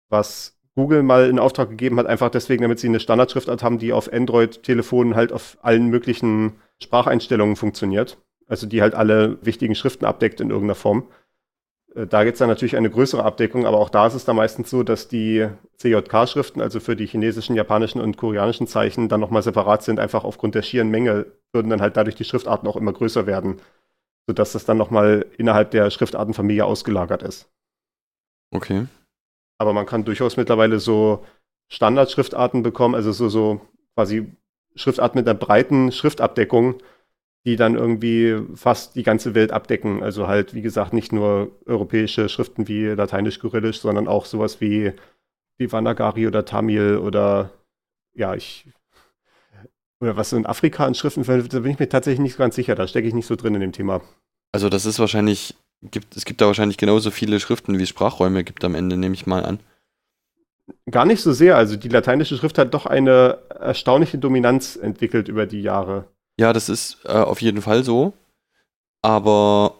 was 0.08 0.56
Google 0.76 1.02
mal 1.02 1.28
in 1.28 1.40
Auftrag 1.40 1.70
gegeben 1.70 1.98
hat, 1.98 2.06
einfach 2.06 2.30
deswegen, 2.30 2.62
damit 2.62 2.78
sie 2.78 2.86
eine 2.86 3.00
Standardschriftart 3.00 3.64
haben, 3.64 3.80
die 3.80 3.92
auf 3.92 4.12
Android-Telefonen 4.12 5.16
halt 5.16 5.32
auf 5.32 5.58
allen 5.62 5.88
möglichen 5.88 6.52
Spracheinstellungen 6.80 7.56
funktioniert. 7.56 8.18
Also 8.48 8.66
die 8.66 8.82
halt 8.82 8.94
alle 8.94 9.38
wichtigen 9.44 9.74
Schriften 9.74 10.04
abdeckt 10.04 10.40
in 10.40 10.50
irgendeiner 10.50 10.74
Form. 10.74 11.06
Äh, 11.94 12.06
da 12.06 12.24
gibt 12.24 12.34
es 12.34 12.38
dann 12.38 12.48
natürlich 12.48 12.76
eine 12.76 12.90
größere 12.90 13.24
Abdeckung, 13.24 13.66
aber 13.66 13.78
auch 13.78 13.90
da 13.90 14.06
ist 14.06 14.14
es 14.14 14.24
dann 14.24 14.36
meistens 14.36 14.70
so, 14.70 14.82
dass 14.82 15.08
die 15.08 15.48
CJK-Schriften, 15.78 16.60
also 16.60 16.80
für 16.80 16.96
die 16.96 17.06
chinesischen, 17.06 17.54
japanischen 17.54 18.00
und 18.00 18.16
koreanischen 18.16 18.66
Zeichen, 18.66 19.08
dann 19.08 19.20
nochmal 19.20 19.42
separat 19.42 19.82
sind, 19.82 20.00
einfach 20.00 20.24
aufgrund 20.24 20.54
der 20.54 20.62
schieren 20.62 20.90
Menge, 20.90 21.26
würden 21.52 21.70
dann 21.70 21.80
halt 21.80 21.96
dadurch 21.96 22.16
die 22.16 22.24
Schriftarten 22.24 22.68
auch 22.68 22.76
immer 22.76 22.92
größer 22.92 23.26
werden, 23.26 23.60
sodass 24.26 24.52
das 24.52 24.64
dann 24.64 24.76
nochmal 24.76 25.26
innerhalb 25.36 25.70
der 25.70 25.90
Schriftartenfamilie 25.90 26.64
ausgelagert 26.64 27.22
ist. 27.22 27.50
Okay. 28.50 28.86
Aber 29.58 29.72
man 29.72 29.86
kann 29.86 30.04
durchaus 30.04 30.36
mittlerweile 30.36 30.78
so 30.78 31.24
Standardschriftarten 31.68 32.62
bekommen, 32.62 32.94
also 32.94 33.12
so, 33.12 33.28
so 33.28 33.60
quasi 33.94 34.32
Schriftarten 34.74 35.18
mit 35.18 35.28
einer 35.28 35.38
breiten 35.38 35.92
Schriftabdeckung, 35.92 36.80
die 37.44 37.56
dann 37.56 37.74
irgendwie 37.74 38.36
fast 38.54 38.94
die 38.96 39.02
ganze 39.02 39.34
Welt 39.34 39.52
abdecken. 39.52 40.02
Also 40.02 40.26
halt, 40.26 40.54
wie 40.54 40.62
gesagt, 40.62 40.92
nicht 40.92 41.12
nur 41.12 41.52
europäische 41.66 42.28
Schriften 42.28 42.68
wie 42.68 42.86
Lateinisch, 42.86 43.38
Kyrillisch, 43.38 43.80
sondern 43.80 44.08
auch 44.08 44.26
sowas 44.26 44.60
wie 44.60 44.92
Devanagari 45.60 46.26
oder 46.26 46.44
Tamil 46.44 46.98
oder 46.98 47.50
ja, 48.14 48.34
ich 48.34 48.66
oder 50.00 50.16
was 50.16 50.32
in 50.32 50.46
Afrika 50.46 50.84
an 50.86 50.94
Schriften 50.94 51.24
verwendet 51.24 51.52
da 51.52 51.60
bin 51.60 51.72
ich 51.72 51.78
mir 51.78 51.88
tatsächlich 51.88 52.20
nicht 52.20 52.38
ganz 52.38 52.54
sicher. 52.54 52.74
Da 52.74 52.86
stecke 52.86 53.08
ich 53.08 53.14
nicht 53.14 53.26
so 53.26 53.36
drin 53.36 53.54
in 53.54 53.60
dem 53.60 53.72
Thema. 53.72 54.00
Also 54.52 54.68
das 54.68 54.86
ist 54.86 54.98
wahrscheinlich, 54.98 55.56
gibt, 55.82 56.16
es 56.16 56.24
gibt 56.24 56.40
da 56.40 56.46
wahrscheinlich 56.46 56.78
genauso 56.78 57.10
viele 57.10 57.40
Schriften, 57.40 57.78
wie 57.78 57.82
es 57.82 57.88
Sprachräume 57.88 58.44
gibt 58.44 58.64
am 58.64 58.74
Ende, 58.74 58.96
nehme 58.96 59.14
ich 59.14 59.26
mal 59.26 59.44
an. 59.44 59.60
Gar 60.90 61.06
nicht 61.06 61.22
so 61.22 61.32
sehr. 61.32 61.56
Also 61.56 61.76
die 61.76 61.88
lateinische 61.88 62.36
Schrift 62.36 62.58
hat 62.58 62.74
doch 62.74 62.86
eine 62.86 63.38
erstaunliche 63.58 64.18
Dominanz 64.18 64.76
entwickelt 64.76 65.28
über 65.28 65.46
die 65.46 65.62
Jahre. 65.62 66.06
Ja, 66.38 66.52
das 66.52 66.68
ist 66.68 66.98
äh, 67.04 67.12
auf 67.12 67.42
jeden 67.42 67.62
Fall 67.62 67.84
so. 67.84 68.12
Aber, 69.02 69.74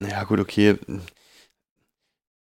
naja, 0.00 0.24
gut, 0.24 0.40
okay. 0.40 0.76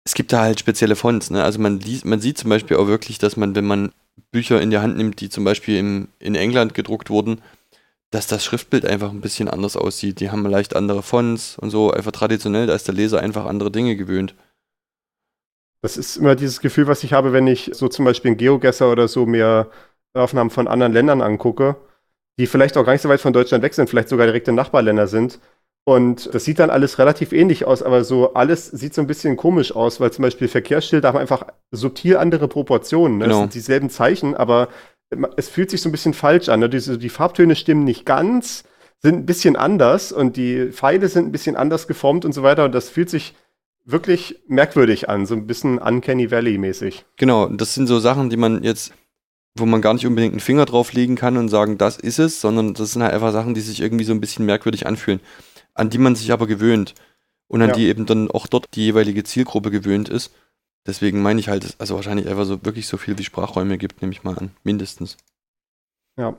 Es 0.05 0.15
gibt 0.15 0.33
da 0.33 0.43
halt 0.43 0.61
spezielle 0.61 0.97
Fonts. 0.97 1.31
Ne? 1.31 1.43
Also 1.43 1.59
man, 1.59 1.81
liest, 1.81 2.05
man 2.05 2.21
sieht 2.21 2.39
zum 2.39 2.51
Beispiel 2.51 2.77
auch 2.77 2.87
wirklich, 2.87 3.19
dass 3.19 3.37
man, 3.37 3.55
wenn 3.55 3.67
man 3.67 3.93
Bücher 4.31 4.61
in 4.61 4.71
die 4.71 4.79
Hand 4.79 4.97
nimmt, 4.97 5.21
die 5.21 5.31
zum 5.31 5.45
Beispiel 5.45 5.79
im, 5.79 6.09
in 6.19 6.35
England 6.35 6.75
gedruckt 6.75 7.11
wurden, 7.11 7.43
dass 8.11 8.27
das 8.27 8.45
Schriftbild 8.45 8.87
einfach 8.87 9.11
ein 9.11 9.21
bisschen 9.21 9.49
anders 9.49 9.77
aussieht. 9.77 10.21
Die 10.21 10.31
haben 10.31 10.47
leicht 10.47 10.77
andere 10.77 11.03
Fonts 11.03 11.59
und 11.59 11.71
so. 11.71 11.91
Einfach 11.91 12.13
traditionell, 12.13 12.67
da 12.67 12.75
ist 12.75 12.87
der 12.87 12.95
Leser 12.95 13.21
einfach 13.21 13.47
andere 13.47 13.71
Dinge 13.71 13.97
gewöhnt. 13.97 14.35
Das 15.83 15.97
ist 15.97 16.17
immer 16.17 16.35
dieses 16.35 16.61
Gefühl, 16.61 16.87
was 16.87 17.05
ich 17.05 17.13
habe, 17.13 17.33
wenn 17.33 17.47
ich 17.47 17.71
so 17.73 17.89
zum 17.89 18.05
Beispiel 18.05 18.33
in 18.33 18.37
GeoGesser 18.37 18.91
oder 18.91 19.09
so 19.09 19.27
mir 19.27 19.71
Aufnahmen 20.15 20.51
von 20.51 20.69
anderen 20.69 20.93
Ländern 20.93 21.21
angucke 21.21 21.77
die 22.39 22.47
vielleicht 22.47 22.77
auch 22.77 22.85
gar 22.85 22.93
nicht 22.93 23.03
so 23.03 23.09
weit 23.09 23.21
von 23.21 23.33
Deutschland 23.33 23.63
weg 23.63 23.75
sind, 23.75 23.89
vielleicht 23.89 24.09
sogar 24.09 24.27
direkte 24.27 24.53
Nachbarländer 24.53 25.07
sind. 25.07 25.39
Und 25.85 26.35
das 26.35 26.45
sieht 26.45 26.59
dann 26.59 26.71
alles 26.71 26.99
relativ 26.99 27.33
ähnlich 27.33 27.65
aus, 27.65 27.83
aber 27.83 28.03
so 28.03 28.35
alles 28.35 28.67
sieht 28.67 28.93
so 28.93 29.01
ein 29.01 29.07
bisschen 29.07 29.37
komisch 29.37 29.75
aus, 29.75 30.01
weil 30.01 30.13
zum 30.13 30.23
Beispiel 30.23 30.49
Verkehrsschilder 30.49 31.09
haben 31.09 31.19
einfach 31.19 31.47
subtil 31.71 32.17
andere 32.17 32.49
Proportionen. 32.49 33.19
Ne? 33.19 33.25
Genau. 33.25 33.37
Es 33.37 33.41
sind 33.43 33.55
dieselben 33.55 33.89
Zeichen, 33.89 34.35
aber 34.35 34.69
es 35.37 35.49
fühlt 35.49 35.71
sich 35.71 35.81
so 35.81 35.89
ein 35.89 35.93
bisschen 35.93 36.13
falsch 36.13 36.49
an. 36.49 36.59
Ne? 36.59 36.69
Die, 36.69 36.99
die 36.99 37.09
Farbtöne 37.09 37.55
stimmen 37.55 37.85
nicht 37.85 38.05
ganz, 38.05 38.65
sind 39.01 39.15
ein 39.15 39.27
bisschen 39.27 39.55
anders 39.55 40.11
und 40.11 40.37
die 40.37 40.73
Pfeile 40.73 41.09
sind 41.09 41.29
ein 41.29 41.33
bisschen 41.33 41.55
anders 41.55 41.87
geformt 41.87 42.25
und 42.25 42.33
so 42.33 42.43
weiter. 42.43 42.65
Und 42.65 42.75
das 42.75 42.89
fühlt 42.89 43.09
sich 43.09 43.35
wirklich 43.85 44.43
merkwürdig 44.49 45.09
an, 45.09 45.25
so 45.25 45.35
ein 45.35 45.47
bisschen 45.47 45.79
Uncanny 45.79 46.33
Valley 46.33 46.59
mäßig. 46.59 47.05
Genau, 47.17 47.47
das 47.47 47.75
sind 47.75 47.87
so 47.87 48.01
Sachen, 48.01 48.29
die 48.31 48.37
man 48.37 48.65
jetzt 48.65 48.93
wo 49.57 49.67
man 49.67 49.81
gar 49.81 49.95
nicht 49.95 50.07
unbedingt 50.07 50.33
einen 50.33 50.41
Finger 50.41 50.65
drauf 50.65 50.93
legen 50.93 51.17
kann 51.17 51.37
und 51.37 51.49
sagen, 51.49 51.79
das 51.79 51.99
ist 51.99 52.19
es, 52.19 52.41
sondern 52.41 52.75
das 52.75 52.93
sind 52.93 53.03
halt 53.03 53.15
einfach 53.15 53.33
Sachen, 53.33 53.55
die 53.55 53.61
sich 53.61 53.81
irgendwie 53.81 54.05
so 54.05 54.13
ein 54.13 54.21
bisschen 54.21 54.47
merkwürdig 54.47 54.87
anfühlen, 54.87 55.21
an 55.75 55.91
die 55.91 55.99
man 55.99 56.15
sich 56.15 56.33
aber 56.33 56.47
gewöhnt 56.47 56.95
und 57.49 57.63
an 57.63 57.71
ja. 57.71 57.75
die 57.75 57.87
eben 57.87 58.07
dann 58.07 58.31
auch 58.31 58.47
dort 58.47 58.67
die 58.75 58.85
jeweilige 58.85 59.25
Zielgruppe 59.25 59.71
gewöhnt 59.71 60.09
ist. 60.09 60.35
Deswegen 60.87 61.23
meine 61.23 61.41
ich 61.41 61.49
halt, 61.49 61.75
also 61.79 61.97
wahrscheinlich 61.97 62.29
einfach 62.29 62.45
so 62.45 62.65
wirklich 62.65 62.87
so 62.87 62.97
viel 62.97 63.19
wie 63.19 63.25
Sprachräume 63.25 63.77
gibt, 63.79 64.03
nehme 64.03 64.13
ich 64.13 64.23
mal 64.23 64.37
an, 64.37 64.51
mindestens. 64.63 65.17
Ja. 66.17 66.37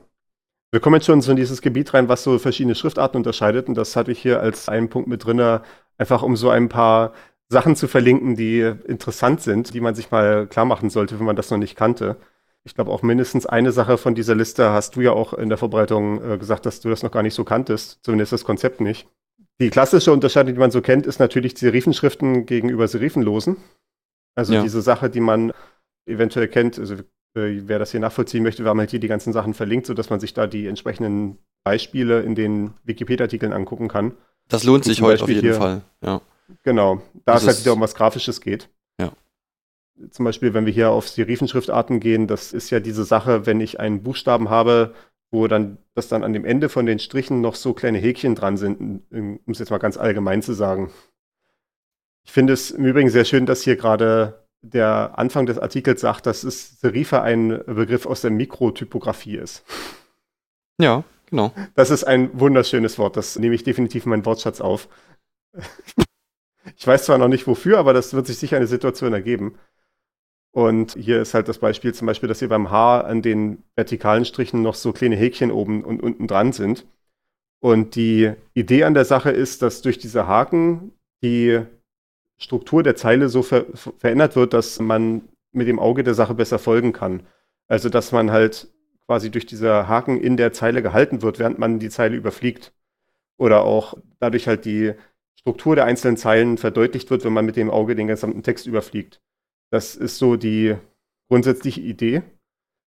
Wir 0.70 0.80
kommen 0.80 0.96
jetzt 0.96 1.06
schon 1.06 1.22
so 1.22 1.30
in 1.30 1.36
dieses 1.36 1.62
Gebiet 1.62 1.94
rein, 1.94 2.08
was 2.08 2.22
so 2.22 2.38
verschiedene 2.38 2.74
Schriftarten 2.74 3.16
unterscheidet 3.16 3.68
und 3.68 3.74
das 3.74 3.96
hatte 3.96 4.12
ich 4.12 4.20
hier 4.20 4.40
als 4.40 4.68
einen 4.68 4.90
Punkt 4.90 5.08
mit 5.08 5.24
drin, 5.24 5.60
einfach 5.96 6.22
um 6.22 6.36
so 6.36 6.50
ein 6.50 6.68
paar 6.68 7.14
Sachen 7.48 7.76
zu 7.76 7.88
verlinken, 7.88 8.36
die 8.36 8.60
interessant 8.86 9.40
sind, 9.40 9.72
die 9.72 9.80
man 9.80 9.94
sich 9.94 10.10
mal 10.10 10.46
klar 10.46 10.66
machen 10.66 10.90
sollte, 10.90 11.18
wenn 11.18 11.26
man 11.26 11.36
das 11.36 11.50
noch 11.50 11.58
nicht 11.58 11.76
kannte. 11.76 12.16
Ich 12.64 12.74
glaube, 12.74 12.90
auch 12.90 13.02
mindestens 13.02 13.46
eine 13.46 13.72
Sache 13.72 13.98
von 13.98 14.14
dieser 14.14 14.34
Liste 14.34 14.70
hast 14.70 14.96
du 14.96 15.00
ja 15.00 15.12
auch 15.12 15.32
in 15.32 15.48
der 15.48 15.58
Vorbereitung 15.58 16.22
äh, 16.22 16.38
gesagt, 16.38 16.66
dass 16.66 16.80
du 16.80 16.90
das 16.90 17.02
noch 17.02 17.10
gar 17.10 17.22
nicht 17.22 17.34
so 17.34 17.44
kanntest, 17.44 18.00
zumindest 18.02 18.32
das 18.32 18.44
Konzept 18.44 18.80
nicht. 18.80 19.08
Die 19.60 19.70
klassische 19.70 20.12
Unterscheidung, 20.12 20.54
die 20.54 20.60
man 20.60 20.70
so 20.70 20.82
kennt, 20.82 21.06
ist 21.06 21.18
natürlich 21.18 21.56
Serifenschriften 21.56 22.46
gegenüber 22.46 22.86
Serifenlosen. 22.86 23.56
Also 24.36 24.54
ja. 24.54 24.62
diese 24.62 24.82
Sache, 24.82 25.10
die 25.10 25.20
man 25.20 25.52
eventuell 26.06 26.48
kennt, 26.48 26.78
also 26.78 26.94
äh, 26.94 27.62
wer 27.64 27.78
das 27.78 27.90
hier 27.90 28.00
nachvollziehen 28.00 28.42
möchte, 28.42 28.64
wir 28.64 28.70
haben 28.70 28.78
halt 28.78 28.90
hier 28.90 29.00
die 29.00 29.08
ganzen 29.08 29.32
Sachen 29.32 29.54
verlinkt, 29.54 29.86
sodass 29.86 30.10
man 30.10 30.20
sich 30.20 30.34
da 30.34 30.46
die 30.46 30.66
entsprechenden 30.66 31.38
Beispiele 31.64 32.20
in 32.20 32.34
den 32.34 32.74
Wikipedia-Artikeln 32.84 33.52
angucken 33.52 33.88
kann. 33.88 34.12
Das 34.48 34.64
lohnt 34.64 34.84
sich 34.84 35.02
heute 35.02 35.24
auf 35.24 35.28
jeden 35.28 35.40
hier, 35.40 35.54
Fall, 35.54 35.82
ja. 36.02 36.20
Genau, 36.62 37.02
da 37.26 37.36
es 37.36 37.46
halt 37.46 37.60
wieder 37.60 37.74
um 37.74 37.80
was 37.80 37.94
Grafisches 37.94 38.40
geht 38.40 38.70
zum 40.10 40.24
Beispiel, 40.24 40.54
wenn 40.54 40.66
wir 40.66 40.72
hier 40.72 40.90
auf 40.90 41.08
Serifenschriftarten 41.08 42.00
gehen, 42.00 42.26
das 42.26 42.52
ist 42.52 42.70
ja 42.70 42.80
diese 42.80 43.04
Sache, 43.04 43.46
wenn 43.46 43.60
ich 43.60 43.80
einen 43.80 44.02
Buchstaben 44.02 44.50
habe, 44.50 44.94
wo 45.30 45.46
dann, 45.46 45.78
dass 45.94 46.08
dann 46.08 46.24
an 46.24 46.32
dem 46.32 46.44
Ende 46.44 46.68
von 46.68 46.86
den 46.86 46.98
Strichen 46.98 47.40
noch 47.40 47.54
so 47.54 47.74
kleine 47.74 47.98
Häkchen 47.98 48.34
dran 48.34 48.56
sind, 48.56 49.02
um 49.10 49.40
es 49.46 49.58
jetzt 49.58 49.70
mal 49.70 49.78
ganz 49.78 49.96
allgemein 49.96 50.42
zu 50.42 50.52
sagen. 50.52 50.90
Ich 52.24 52.32
finde 52.32 52.52
es 52.52 52.70
im 52.70 52.84
Übrigen 52.84 53.10
sehr 53.10 53.24
schön, 53.24 53.46
dass 53.46 53.62
hier 53.62 53.76
gerade 53.76 54.46
der 54.60 55.12
Anfang 55.16 55.46
des 55.46 55.58
Artikels 55.58 56.00
sagt, 56.00 56.26
dass 56.26 56.44
es 56.44 56.80
Serife 56.80 57.22
ein 57.22 57.60
Begriff 57.66 58.06
aus 58.06 58.22
der 58.22 58.30
Mikrotypografie 58.30 59.36
ist. 59.36 59.64
Ja, 60.80 61.04
genau. 61.26 61.52
Das 61.74 61.90
ist 61.90 62.04
ein 62.04 62.38
wunderschönes 62.38 62.98
Wort. 62.98 63.16
Das 63.16 63.38
nehme 63.38 63.54
ich 63.54 63.64
definitiv 63.64 64.04
in 64.04 64.10
meinen 64.10 64.26
Wortschatz 64.26 64.60
auf. 64.60 64.88
Ich 66.76 66.86
weiß 66.86 67.06
zwar 67.06 67.16
noch 67.16 67.28
nicht 67.28 67.46
wofür, 67.46 67.78
aber 67.78 67.94
das 67.94 68.12
wird 68.12 68.26
sich 68.26 68.36
sicher 68.36 68.56
eine 68.56 68.66
Situation 68.66 69.12
ergeben. 69.12 69.58
Und 70.58 70.96
hier 70.96 71.22
ist 71.22 71.34
halt 71.34 71.46
das 71.46 71.60
Beispiel 71.60 71.94
zum 71.94 72.06
Beispiel, 72.06 72.28
dass 72.28 72.40
hier 72.40 72.48
beim 72.48 72.72
Haar 72.72 73.04
an 73.04 73.22
den 73.22 73.62
vertikalen 73.76 74.24
Strichen 74.24 74.60
noch 74.60 74.74
so 74.74 74.92
kleine 74.92 75.14
Häkchen 75.14 75.52
oben 75.52 75.84
und 75.84 76.02
unten 76.02 76.26
dran 76.26 76.52
sind. 76.52 76.84
Und 77.60 77.94
die 77.94 78.32
Idee 78.54 78.82
an 78.82 78.94
der 78.94 79.04
Sache 79.04 79.30
ist, 79.30 79.62
dass 79.62 79.82
durch 79.82 79.98
diese 79.98 80.26
Haken 80.26 80.90
die 81.22 81.60
Struktur 82.38 82.82
der 82.82 82.96
Zeile 82.96 83.28
so 83.28 83.42
ver 83.42 83.66
verändert 83.76 84.34
wird, 84.34 84.52
dass 84.52 84.80
man 84.80 85.28
mit 85.52 85.68
dem 85.68 85.78
Auge 85.78 86.02
der 86.02 86.14
Sache 86.14 86.34
besser 86.34 86.58
folgen 86.58 86.92
kann. 86.92 87.24
Also 87.68 87.88
dass 87.88 88.10
man 88.10 88.32
halt 88.32 88.66
quasi 89.06 89.30
durch 89.30 89.46
diese 89.46 89.86
Haken 89.86 90.20
in 90.20 90.36
der 90.36 90.52
Zeile 90.52 90.82
gehalten 90.82 91.22
wird, 91.22 91.38
während 91.38 91.60
man 91.60 91.78
die 91.78 91.88
Zeile 91.88 92.16
überfliegt. 92.16 92.72
Oder 93.36 93.62
auch 93.62 93.96
dadurch 94.18 94.48
halt 94.48 94.64
die 94.64 94.94
Struktur 95.36 95.76
der 95.76 95.84
einzelnen 95.84 96.16
Zeilen 96.16 96.58
verdeutlicht 96.58 97.10
wird, 97.10 97.24
wenn 97.24 97.32
man 97.32 97.46
mit 97.46 97.54
dem 97.54 97.70
Auge 97.70 97.94
den 97.94 98.08
gesamten 98.08 98.42
Text 98.42 98.66
überfliegt. 98.66 99.20
Das 99.70 99.96
ist 99.96 100.18
so 100.18 100.36
die 100.36 100.76
grundsätzliche 101.28 101.80
Idee. 101.80 102.22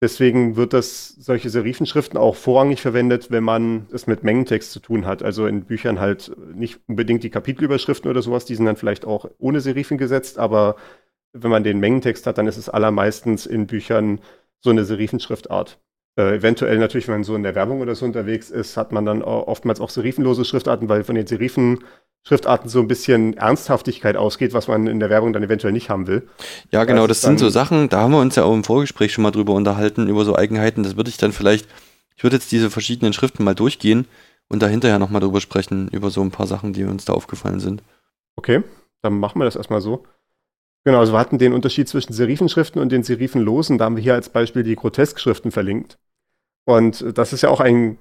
Deswegen 0.02 0.56
wird 0.56 0.72
das 0.72 1.08
solche 1.08 1.50
Serifenschriften 1.50 2.16
auch 2.16 2.34
vorrangig 2.34 2.80
verwendet, 2.80 3.30
wenn 3.30 3.44
man 3.44 3.86
es 3.92 4.06
mit 4.06 4.22
Mengentext 4.22 4.72
zu 4.72 4.80
tun 4.80 5.04
hat. 5.04 5.22
Also 5.22 5.46
in 5.46 5.64
Büchern 5.64 6.00
halt 6.00 6.34
nicht 6.54 6.80
unbedingt 6.86 7.22
die 7.22 7.30
Kapitelüberschriften 7.30 8.10
oder 8.10 8.22
sowas, 8.22 8.46
die 8.46 8.54
sind 8.54 8.64
dann 8.64 8.76
vielleicht 8.76 9.04
auch 9.04 9.28
ohne 9.38 9.60
Serifen 9.60 9.98
gesetzt, 9.98 10.38
aber 10.38 10.76
wenn 11.32 11.50
man 11.50 11.64
den 11.64 11.80
Mengentext 11.80 12.26
hat, 12.26 12.38
dann 12.38 12.46
ist 12.46 12.56
es 12.56 12.70
allermeistens 12.70 13.44
in 13.44 13.66
Büchern 13.66 14.20
so 14.60 14.70
eine 14.70 14.84
Serifenschriftart. 14.84 15.78
Äh, 16.16 16.36
eventuell 16.36 16.78
natürlich, 16.78 17.08
wenn 17.08 17.16
man 17.16 17.24
so 17.24 17.34
in 17.34 17.42
der 17.42 17.54
Werbung 17.54 17.80
oder 17.80 17.94
so 17.94 18.04
unterwegs 18.04 18.50
ist, 18.50 18.76
hat 18.76 18.92
man 18.92 19.04
dann 19.04 19.22
oftmals 19.22 19.80
auch 19.80 19.90
serifenlose 19.90 20.44
Schriftarten, 20.44 20.88
weil 20.88 21.04
von 21.04 21.14
den 21.14 21.26
Serifen 21.26 21.80
Schriftarten 22.22 22.68
so 22.68 22.80
ein 22.80 22.88
bisschen 22.88 23.34
Ernsthaftigkeit 23.36 24.16
ausgeht, 24.16 24.52
was 24.52 24.68
man 24.68 24.86
in 24.86 25.00
der 25.00 25.08
Werbung 25.08 25.32
dann 25.32 25.42
eventuell 25.42 25.72
nicht 25.72 25.88
haben 25.88 26.06
will. 26.06 26.28
Ja, 26.70 26.84
genau, 26.84 27.06
das, 27.06 27.20
das 27.20 27.28
sind 27.28 27.38
so 27.38 27.48
Sachen, 27.48 27.88
da 27.88 28.00
haben 28.00 28.12
wir 28.12 28.20
uns 28.20 28.36
ja 28.36 28.44
auch 28.44 28.52
im 28.52 28.64
Vorgespräch 28.64 29.12
schon 29.12 29.22
mal 29.22 29.30
drüber 29.30 29.54
unterhalten, 29.54 30.06
über 30.06 30.24
so 30.24 30.36
Eigenheiten. 30.36 30.82
Das 30.82 30.96
würde 30.96 31.08
ich 31.08 31.16
dann 31.16 31.32
vielleicht, 31.32 31.66
ich 32.16 32.22
würde 32.22 32.36
jetzt 32.36 32.52
diese 32.52 32.70
verschiedenen 32.70 33.14
Schriften 33.14 33.42
mal 33.42 33.54
durchgehen 33.54 34.06
und 34.48 34.60
da 34.62 34.66
hinterher 34.66 34.98
nochmal 34.98 35.22
drüber 35.22 35.40
sprechen, 35.40 35.88
über 35.88 36.10
so 36.10 36.20
ein 36.20 36.30
paar 36.30 36.46
Sachen, 36.46 36.74
die 36.74 36.84
uns 36.84 37.06
da 37.06 37.14
aufgefallen 37.14 37.60
sind. 37.60 37.82
Okay, 38.36 38.62
dann 39.00 39.18
machen 39.18 39.40
wir 39.40 39.46
das 39.46 39.56
erstmal 39.56 39.80
so. 39.80 40.04
Genau, 40.84 41.00
also 41.00 41.12
wir 41.12 41.18
hatten 41.18 41.38
den 41.38 41.52
Unterschied 41.52 41.88
zwischen 41.88 42.12
Serifenschriften 42.12 42.80
und 42.80 42.90
den 42.90 43.02
Serifenlosen. 43.02 43.76
Da 43.76 43.84
haben 43.84 43.96
wir 43.96 44.02
hier 44.02 44.14
als 44.14 44.30
Beispiel 44.30 44.62
die 44.62 44.76
Groteskschriften 44.76 45.50
verlinkt. 45.50 45.98
Und 46.64 47.18
das 47.18 47.32
ist 47.32 47.42
ja 47.42 47.50
auch 47.50 47.60
ein 47.60 47.98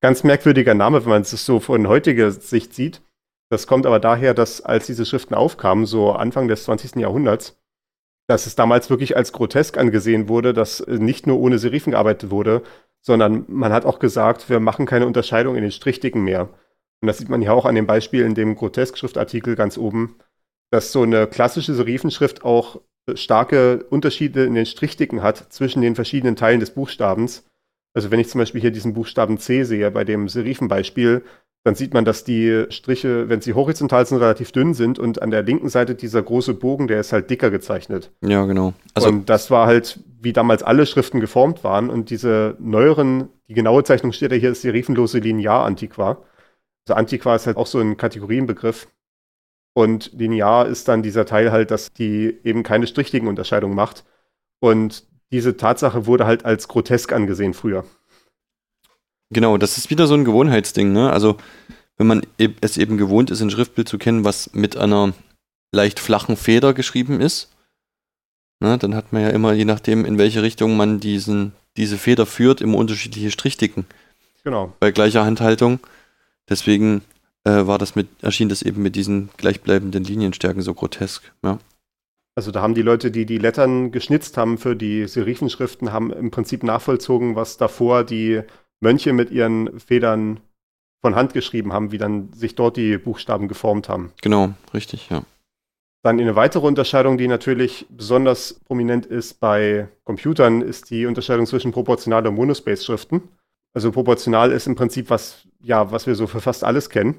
ganz 0.00 0.22
merkwürdiger 0.22 0.74
Name, 0.74 1.02
wenn 1.02 1.10
man 1.10 1.22
es 1.22 1.30
so 1.30 1.60
von 1.60 1.88
heutiger 1.88 2.30
Sicht 2.30 2.74
sieht. 2.74 3.02
Das 3.50 3.66
kommt 3.66 3.84
aber 3.84 3.98
daher, 3.98 4.32
dass 4.32 4.60
als 4.60 4.86
diese 4.86 5.04
Schriften 5.04 5.34
aufkamen, 5.34 5.86
so 5.86 6.12
Anfang 6.12 6.46
des 6.46 6.64
20. 6.64 6.96
Jahrhunderts, 6.96 7.58
dass 8.28 8.46
es 8.46 8.54
damals 8.54 8.90
wirklich 8.90 9.16
als 9.16 9.32
grotesk 9.32 9.76
angesehen 9.76 10.28
wurde, 10.28 10.52
dass 10.52 10.86
nicht 10.86 11.26
nur 11.26 11.40
ohne 11.40 11.58
Serifen 11.58 11.90
gearbeitet 11.90 12.30
wurde, 12.30 12.62
sondern 13.00 13.44
man 13.48 13.72
hat 13.72 13.84
auch 13.84 13.98
gesagt, 13.98 14.48
wir 14.48 14.60
machen 14.60 14.86
keine 14.86 15.06
Unterscheidung 15.06 15.56
in 15.56 15.62
den 15.62 15.72
Strichdicken 15.72 16.22
mehr. 16.22 16.48
Und 17.00 17.08
das 17.08 17.18
sieht 17.18 17.28
man 17.28 17.42
ja 17.42 17.52
auch 17.52 17.64
an 17.64 17.74
dem 17.74 17.86
Beispiel 17.86 18.24
in 18.24 18.36
dem 18.36 18.54
Grotesk-Schriftartikel 18.54 19.56
ganz 19.56 19.78
oben, 19.78 20.16
dass 20.70 20.92
so 20.92 21.02
eine 21.02 21.26
klassische 21.26 21.74
Serifenschrift 21.74 22.44
auch 22.44 22.80
starke 23.14 23.84
Unterschiede 23.90 24.44
in 24.44 24.54
den 24.54 24.66
Strichdicken 24.66 25.22
hat 25.22 25.52
zwischen 25.52 25.82
den 25.82 25.94
verschiedenen 25.94 26.36
Teilen 26.36 26.60
des 26.60 26.70
Buchstabens. 26.70 27.44
Also 27.94 28.10
wenn 28.10 28.20
ich 28.20 28.28
zum 28.28 28.38
Beispiel 28.38 28.60
hier 28.60 28.70
diesen 28.70 28.94
Buchstaben 28.94 29.38
C 29.38 29.64
sehe 29.64 29.90
bei 29.90 30.04
dem 30.04 30.28
Serifenbeispiel, 30.28 31.24
dann 31.64 31.74
sieht 31.74 31.92
man, 31.92 32.04
dass 32.04 32.24
die 32.24 32.66
Striche, 32.70 33.28
wenn 33.28 33.42
sie 33.42 33.52
horizontal 33.52 34.06
sind, 34.06 34.18
relativ 34.18 34.50
dünn 34.52 34.72
sind 34.72 34.98
und 34.98 35.20
an 35.20 35.30
der 35.30 35.42
linken 35.42 35.68
Seite 35.68 35.94
dieser 35.94 36.22
große 36.22 36.54
Bogen, 36.54 36.88
der 36.88 37.00
ist 37.00 37.12
halt 37.12 37.28
dicker 37.28 37.50
gezeichnet. 37.50 38.12
Ja, 38.22 38.46
genau. 38.46 38.72
Also 38.94 39.08
und 39.08 39.28
das 39.28 39.50
war 39.50 39.66
halt, 39.66 40.00
wie 40.22 40.32
damals 40.32 40.62
alle 40.62 40.86
Schriften 40.86 41.20
geformt 41.20 41.62
waren 41.62 41.90
und 41.90 42.08
diese 42.08 42.56
neueren, 42.60 43.28
die 43.48 43.54
genaue 43.54 43.84
Zeichnung 43.84 44.12
steht 44.12 44.32
ja 44.32 44.38
hier, 44.38 44.50
ist 44.50 44.64
die 44.64 44.70
riefenlose 44.70 45.18
Linear-Antiqua. 45.18 46.22
Also 46.86 46.94
Antiqua 46.94 47.36
ist 47.36 47.46
halt 47.46 47.58
auch 47.58 47.66
so 47.66 47.78
ein 47.78 47.98
Kategorienbegriff. 47.98 48.88
Und 49.72 50.12
Linear 50.12 50.66
ist 50.66 50.88
dann 50.88 51.02
dieser 51.02 51.26
Teil 51.26 51.52
halt, 51.52 51.70
dass 51.70 51.92
die 51.92 52.38
eben 52.44 52.62
keine 52.62 52.86
strichligen 52.86 53.28
Unterscheidung 53.28 53.74
macht. 53.74 54.04
Und 54.58 55.04
diese 55.32 55.56
Tatsache 55.56 56.06
wurde 56.06 56.26
halt 56.26 56.44
als 56.44 56.68
grotesk 56.68 57.12
angesehen 57.12 57.54
früher. 57.54 57.84
Genau, 59.30 59.58
das 59.58 59.78
ist 59.78 59.90
wieder 59.90 60.06
so 60.06 60.14
ein 60.14 60.24
Gewohnheitsding, 60.24 60.92
ne? 60.92 61.12
Also, 61.12 61.36
wenn 61.96 62.08
man 62.08 62.22
es 62.60 62.76
eben 62.76 62.96
gewohnt 62.98 63.30
ist, 63.30 63.40
ein 63.40 63.50
Schriftbild 63.50 63.88
zu 63.88 63.98
kennen, 63.98 64.24
was 64.24 64.52
mit 64.54 64.76
einer 64.76 65.12
leicht 65.72 66.00
flachen 66.00 66.36
Feder 66.36 66.74
geschrieben 66.74 67.20
ist, 67.20 67.50
ne, 68.58 68.76
dann 68.78 68.94
hat 68.94 69.12
man 69.12 69.22
ja 69.22 69.28
immer, 69.30 69.52
je 69.52 69.64
nachdem, 69.64 70.04
in 70.04 70.18
welche 70.18 70.42
Richtung 70.42 70.76
man 70.76 70.98
diesen, 70.98 71.52
diese 71.76 71.96
Feder 71.96 72.26
führt, 72.26 72.60
immer 72.60 72.78
unterschiedliche 72.78 73.30
Strichdicken. 73.30 73.86
Genau. 74.42 74.72
Bei 74.80 74.90
gleicher 74.90 75.24
Handhaltung. 75.24 75.78
Deswegen 76.48 77.02
äh, 77.44 77.66
war 77.66 77.78
das 77.78 77.94
mit, 77.94 78.08
erschien 78.22 78.48
das 78.48 78.62
eben 78.62 78.82
mit 78.82 78.96
diesen 78.96 79.30
gleichbleibenden 79.36 80.04
Linienstärken 80.04 80.62
so 80.62 80.74
grotesk, 80.74 81.32
ja. 81.44 81.58
Also 82.36 82.52
da 82.52 82.62
haben 82.62 82.74
die 82.74 82.82
Leute, 82.82 83.10
die 83.10 83.26
die 83.26 83.38
Lettern 83.38 83.90
geschnitzt 83.90 84.36
haben 84.36 84.56
für 84.56 84.76
die 84.76 85.06
Serifenschriften, 85.06 85.92
haben 85.92 86.12
im 86.12 86.30
Prinzip 86.30 86.62
nachvollzogen, 86.62 87.34
was 87.34 87.56
davor 87.56 88.04
die 88.04 88.42
Mönche 88.80 89.12
mit 89.12 89.30
ihren 89.30 89.78
Federn 89.80 90.40
von 91.02 91.16
Hand 91.16 91.34
geschrieben 91.34 91.72
haben, 91.72 91.92
wie 91.92 91.98
dann 91.98 92.32
sich 92.32 92.54
dort 92.54 92.76
die 92.76 92.98
Buchstaben 92.98 93.48
geformt 93.48 93.88
haben. 93.88 94.12
Genau, 94.22 94.54
richtig, 94.72 95.10
ja. 95.10 95.22
Dann 96.02 96.18
eine 96.18 96.36
weitere 96.36 96.66
Unterscheidung, 96.66 97.18
die 97.18 97.28
natürlich 97.28 97.86
besonders 97.90 98.54
prominent 98.54 99.04
ist 99.04 99.38
bei 99.40 99.88
Computern, 100.04 100.62
ist 100.62 100.90
die 100.90 101.04
Unterscheidung 101.04 101.46
zwischen 101.46 101.72
proportional 101.72 102.26
und 102.26 102.36
Monospace-Schriften. 102.36 103.22
Also 103.74 103.92
proportional 103.92 104.50
ist 104.50 104.66
im 104.66 104.76
Prinzip 104.76 105.10
was, 105.10 105.46
ja, 105.60 105.92
was 105.92 106.06
wir 106.06 106.14
so 106.14 106.26
für 106.26 106.40
fast 106.40 106.64
alles 106.64 106.88
kennen, 106.88 107.16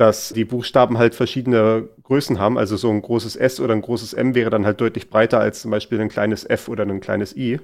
dass 0.00 0.30
die 0.30 0.44
Buchstaben 0.44 0.98
halt 0.98 1.14
verschiedene 1.14 1.88
Größen 2.04 2.38
haben. 2.38 2.56
Also 2.56 2.76
so 2.76 2.90
ein 2.90 3.02
großes 3.02 3.36
S 3.36 3.60
oder 3.60 3.74
ein 3.74 3.82
großes 3.82 4.14
M 4.14 4.34
wäre 4.34 4.50
dann 4.50 4.64
halt 4.64 4.80
deutlich 4.80 5.10
breiter 5.10 5.40
als 5.40 5.60
zum 5.60 5.70
Beispiel 5.70 6.00
ein 6.00 6.08
kleines 6.08 6.48
F 6.48 6.68
oder 6.68 6.84
ein 6.84 7.00
kleines 7.00 7.36
I 7.36 7.60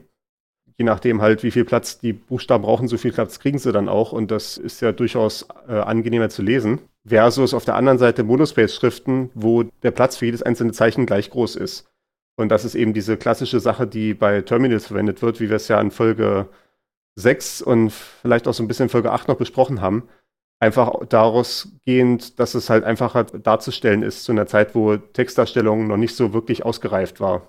je 0.78 0.84
nachdem 0.84 1.22
halt, 1.22 1.42
wie 1.42 1.50
viel 1.50 1.64
Platz 1.64 1.98
die 1.98 2.12
Buchstaben 2.12 2.64
brauchen, 2.64 2.88
so 2.88 2.98
viel 2.98 3.12
Platz 3.12 3.38
kriegen 3.38 3.58
sie 3.58 3.72
dann 3.72 3.88
auch. 3.88 4.12
Und 4.12 4.30
das 4.30 4.58
ist 4.58 4.82
ja 4.82 4.92
durchaus 4.92 5.46
äh, 5.68 5.72
angenehmer 5.72 6.28
zu 6.28 6.42
lesen. 6.42 6.80
Versus 7.06 7.54
auf 7.54 7.64
der 7.64 7.76
anderen 7.76 7.98
Seite 7.98 8.24
Monospace-Schriften, 8.24 9.30
wo 9.34 9.62
der 9.82 9.92
Platz 9.92 10.16
für 10.16 10.26
jedes 10.26 10.42
einzelne 10.42 10.72
Zeichen 10.72 11.06
gleich 11.06 11.30
groß 11.30 11.56
ist. 11.56 11.88
Und 12.36 12.50
das 12.50 12.64
ist 12.64 12.74
eben 12.74 12.92
diese 12.92 13.16
klassische 13.16 13.60
Sache, 13.60 13.86
die 13.86 14.12
bei 14.12 14.42
Terminals 14.42 14.86
verwendet 14.86 15.22
wird, 15.22 15.40
wie 15.40 15.48
wir 15.48 15.56
es 15.56 15.68
ja 15.68 15.80
in 15.80 15.90
Folge 15.90 16.48
6 17.14 17.62
und 17.62 17.90
vielleicht 17.90 18.46
auch 18.46 18.52
so 18.52 18.62
ein 18.62 18.68
bisschen 18.68 18.90
Folge 18.90 19.12
8 19.12 19.28
noch 19.28 19.36
besprochen 19.36 19.80
haben. 19.80 20.08
Einfach 20.58 21.06
daraus 21.08 21.68
gehend, 21.84 22.38
dass 22.38 22.54
es 22.54 22.70
halt 22.70 22.84
einfacher 22.84 23.24
darzustellen 23.24 24.02
ist 24.02 24.24
zu 24.24 24.32
einer 24.32 24.46
Zeit, 24.46 24.74
wo 24.74 24.96
Textdarstellung 24.96 25.86
noch 25.86 25.98
nicht 25.98 26.16
so 26.16 26.32
wirklich 26.32 26.64
ausgereift 26.64 27.20
war. 27.20 27.42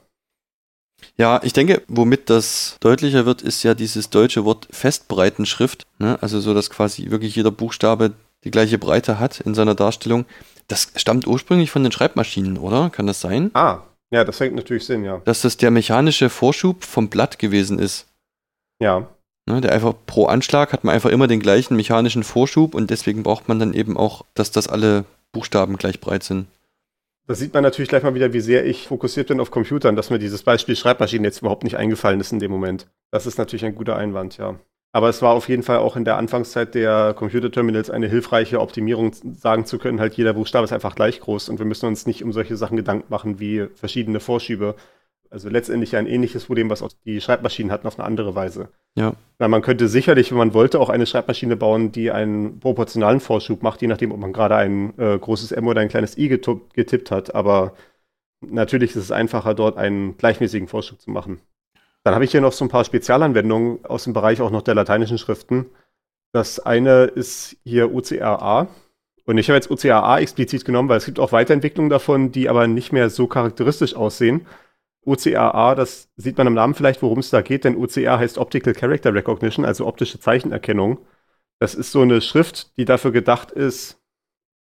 Ja, 1.16 1.40
ich 1.44 1.54
denke, 1.54 1.84
womit 1.88 2.30
das 2.30 2.78
deutlicher 2.80 3.26
wird, 3.26 3.42
ist 3.42 3.64
ja 3.64 3.74
dieses 3.74 4.10
deutsche 4.10 4.46
Wort 4.46 4.68
Festbreitenschrift. 4.72 5.86
Ne? 6.00 6.18
Also 6.22 6.40
so, 6.40 6.54
dass 6.54 6.70
quasi 6.70 7.10
wirklich 7.12 7.36
jeder 7.36 7.52
Buchstabe 7.52 8.14
die 8.44 8.52
gleiche 8.52 8.78
Breite 8.78 9.20
hat 9.20 9.40
in 9.40 9.56
seiner 9.56 9.76
Darstellung. 9.76 10.26
Das 10.68 10.92
stammt 10.96 11.28
ursprünglich 11.28 11.72
von 11.72 11.84
den 11.84 11.92
Schreibmaschinen, 11.92 12.58
oder? 12.58 12.90
Kann 12.90 13.08
das 13.08 13.22
sein? 13.22 13.52
Ah, 13.54 13.84
ja, 14.12 14.24
das 14.24 14.38
fängt 14.38 14.56
natürlich 14.56 14.86
Sinn, 14.86 15.04
ja. 15.04 15.22
Dass 15.26 15.42
das 15.42 15.58
der 15.58 15.72
mechanische 15.72 16.30
Vorschub 16.30 16.84
vom 16.84 17.10
Blatt 17.10 17.40
gewesen 17.40 17.80
ist. 17.80 18.08
Ja. 18.82 19.08
Ne, 19.48 19.62
der 19.62 19.72
einfach 19.72 19.94
pro 20.06 20.26
Anschlag 20.26 20.74
hat 20.74 20.84
man 20.84 20.94
einfach 20.94 21.10
immer 21.10 21.28
den 21.28 21.40
gleichen 21.40 21.78
mechanischen 21.78 22.24
Vorschub 22.24 22.76
und 22.76 22.90
deswegen 22.90 23.24
braucht 23.24 23.48
man 23.48 23.60
dann 23.60 23.74
eben 23.74 23.96
auch, 23.96 24.26
dass 24.34 24.52
das 24.52 24.68
alle 24.68 25.06
Buchstaben 25.32 25.78
gleich 25.78 26.02
breit 26.02 26.24
sind. 26.24 26.48
Da 27.28 27.36
sieht 27.36 27.54
man 27.54 27.64
natürlich 27.64 27.88
gleich 27.88 28.04
mal 28.04 28.14
wieder, 28.14 28.34
wie 28.34 28.42
sehr 28.42 28.66
ich 28.66 28.88
fokussiert 28.88 29.30
bin 29.30 29.40
auf 29.40 29.50
Computern, 29.50 29.96
dass 29.96 30.10
mir 30.10 30.20
dieses 30.20 30.44
Beispiel 30.44 30.76
Schreibmaschinen 30.76 31.24
jetzt 31.24 31.40
überhaupt 31.40 31.64
nicht 31.64 31.78
eingefallen 31.78 32.20
ist 32.20 32.34
in 32.34 32.40
dem 32.40 32.52
Moment. 32.52 32.88
Das 33.12 33.26
ist 33.26 33.38
natürlich 33.38 33.64
ein 33.64 33.76
guter 33.76 33.96
Einwand, 33.96 34.38
ja. 34.38 34.60
Aber 34.92 35.10
es 35.10 35.22
war 35.22 35.34
auf 35.34 35.48
jeden 35.48 35.64
Fall 35.64 35.78
auch 35.78 35.96
in 35.96 36.06
der 36.06 36.18
Anfangszeit 36.18 36.76
der 36.76 37.14
Computerterminals 37.14 37.90
eine 37.90 38.08
hilfreiche 38.08 38.60
Optimierung, 38.60 39.14
sagen 39.14 39.66
zu 39.66 39.78
können, 39.78 40.00
halt 40.00 40.16
jeder 40.16 40.34
Buchstabe 40.34 40.66
ist 40.66 40.74
einfach 40.74 40.96
gleich 40.96 41.20
groß 41.20 41.50
und 41.50 41.60
wir 41.60 41.66
müssen 41.66 41.86
uns 41.86 42.06
nicht 42.06 42.24
um 42.24 42.34
solche 42.34 42.58
Sachen 42.58 42.78
Gedanken 42.78 43.06
machen 43.10 43.40
wie 43.40 43.68
verschiedene 43.76 44.20
Vorschübe. 44.20 44.76
Also 45.30 45.50
letztendlich 45.50 45.96
ein 45.96 46.08
ähnliches 46.08 46.46
Problem, 46.46 46.70
was 46.70 46.82
auch 46.82 46.92
die 47.06 47.22
Schreibmaschinen 47.22 47.72
hatten, 47.72 47.88
auf 47.88 48.00
eine 48.00 48.08
andere 48.08 48.36
Weise. 48.36 48.70
Ja. 48.96 49.14
Na, 49.40 49.48
man 49.48 49.62
könnte 49.62 49.88
sicherlich, 49.88 50.32
wenn 50.32 50.38
man 50.38 50.54
wollte, 50.54 50.80
auch 50.80 50.90
eine 50.90 51.06
Schreibmaschine 51.06 51.56
bauen, 51.56 51.92
die 51.92 52.12
einen 52.12 52.60
proportionalen 52.60 53.20
Vorschub 53.20 53.62
macht, 53.64 53.82
je 53.82 53.88
nachdem, 53.88 54.12
ob 54.12 54.20
man 54.20 54.34
gerade 54.34 54.56
ein 54.56 54.98
äh, 54.98 55.18
großes 55.18 55.52
M 55.52 55.68
oder 55.68 55.82
ein 55.82 55.90
kleines 55.90 56.18
I 56.18 56.28
getippt 56.28 57.12
hat. 57.12 57.36
Aber 57.36 57.74
natürlich 58.42 58.92
ist 58.92 59.04
es 59.04 59.12
einfacher, 59.12 59.54
dort 59.54 59.78
einen 59.78 60.18
gleichmäßigen 60.18 60.68
Vorschub 60.68 61.00
zu 61.02 61.12
machen. 61.12 61.40
Dann 62.04 62.16
habe 62.16 62.26
ich 62.26 62.32
hier 62.32 62.42
noch 62.42 62.54
so 62.54 62.64
ein 62.66 62.70
paar 62.70 62.86
Spezialanwendungen 62.86 63.86
aus 63.86 64.06
dem 64.06 64.14
Bereich 64.14 64.42
auch 64.42 64.52
noch 64.52 64.62
der 64.62 64.76
lateinischen 64.76 65.18
Schriften. 65.18 65.66
Das 66.32 66.60
eine 66.60 67.06
ist 67.06 67.58
hier 67.64 67.94
OCRA. 67.94 68.68
Und 69.26 69.38
ich 69.38 69.50
habe 69.50 69.58
jetzt 69.58 69.70
OCRA 69.70 70.20
explizit 70.20 70.64
genommen, 70.64 70.88
weil 70.88 71.00
es 71.00 71.06
gibt 71.06 71.20
auch 71.20 71.34
Weiterentwicklungen 71.34 71.90
davon, 71.90 72.32
die 72.32 72.48
aber 72.48 72.66
nicht 72.68 72.94
mehr 72.94 73.10
so 73.10 73.28
charakteristisch 73.28 73.94
aussehen. 73.94 74.48
OCRA, 75.08 75.74
das 75.76 76.10
sieht 76.18 76.38
man 76.38 76.48
im 76.48 76.54
Namen 76.54 76.76
vielleicht, 76.76 77.02
worum 77.02 77.20
es 77.20 77.30
da 77.30 77.42
geht, 77.42 77.64
denn 77.64 77.78
OCR 77.78 78.20
heißt 78.20 78.38
Optical 78.38 78.74
Character 78.74 79.14
Recognition, 79.14 79.66
also 79.66 79.88
optische 79.88 80.20
Zeichenerkennung. 80.20 81.00
Das 81.60 81.76
ist 81.76 81.92
so 81.92 82.02
eine 82.02 82.22
Schrift, 82.22 82.78
die 82.78 82.86
dafür 82.86 83.12
gedacht 83.12 83.52
ist, 83.52 84.00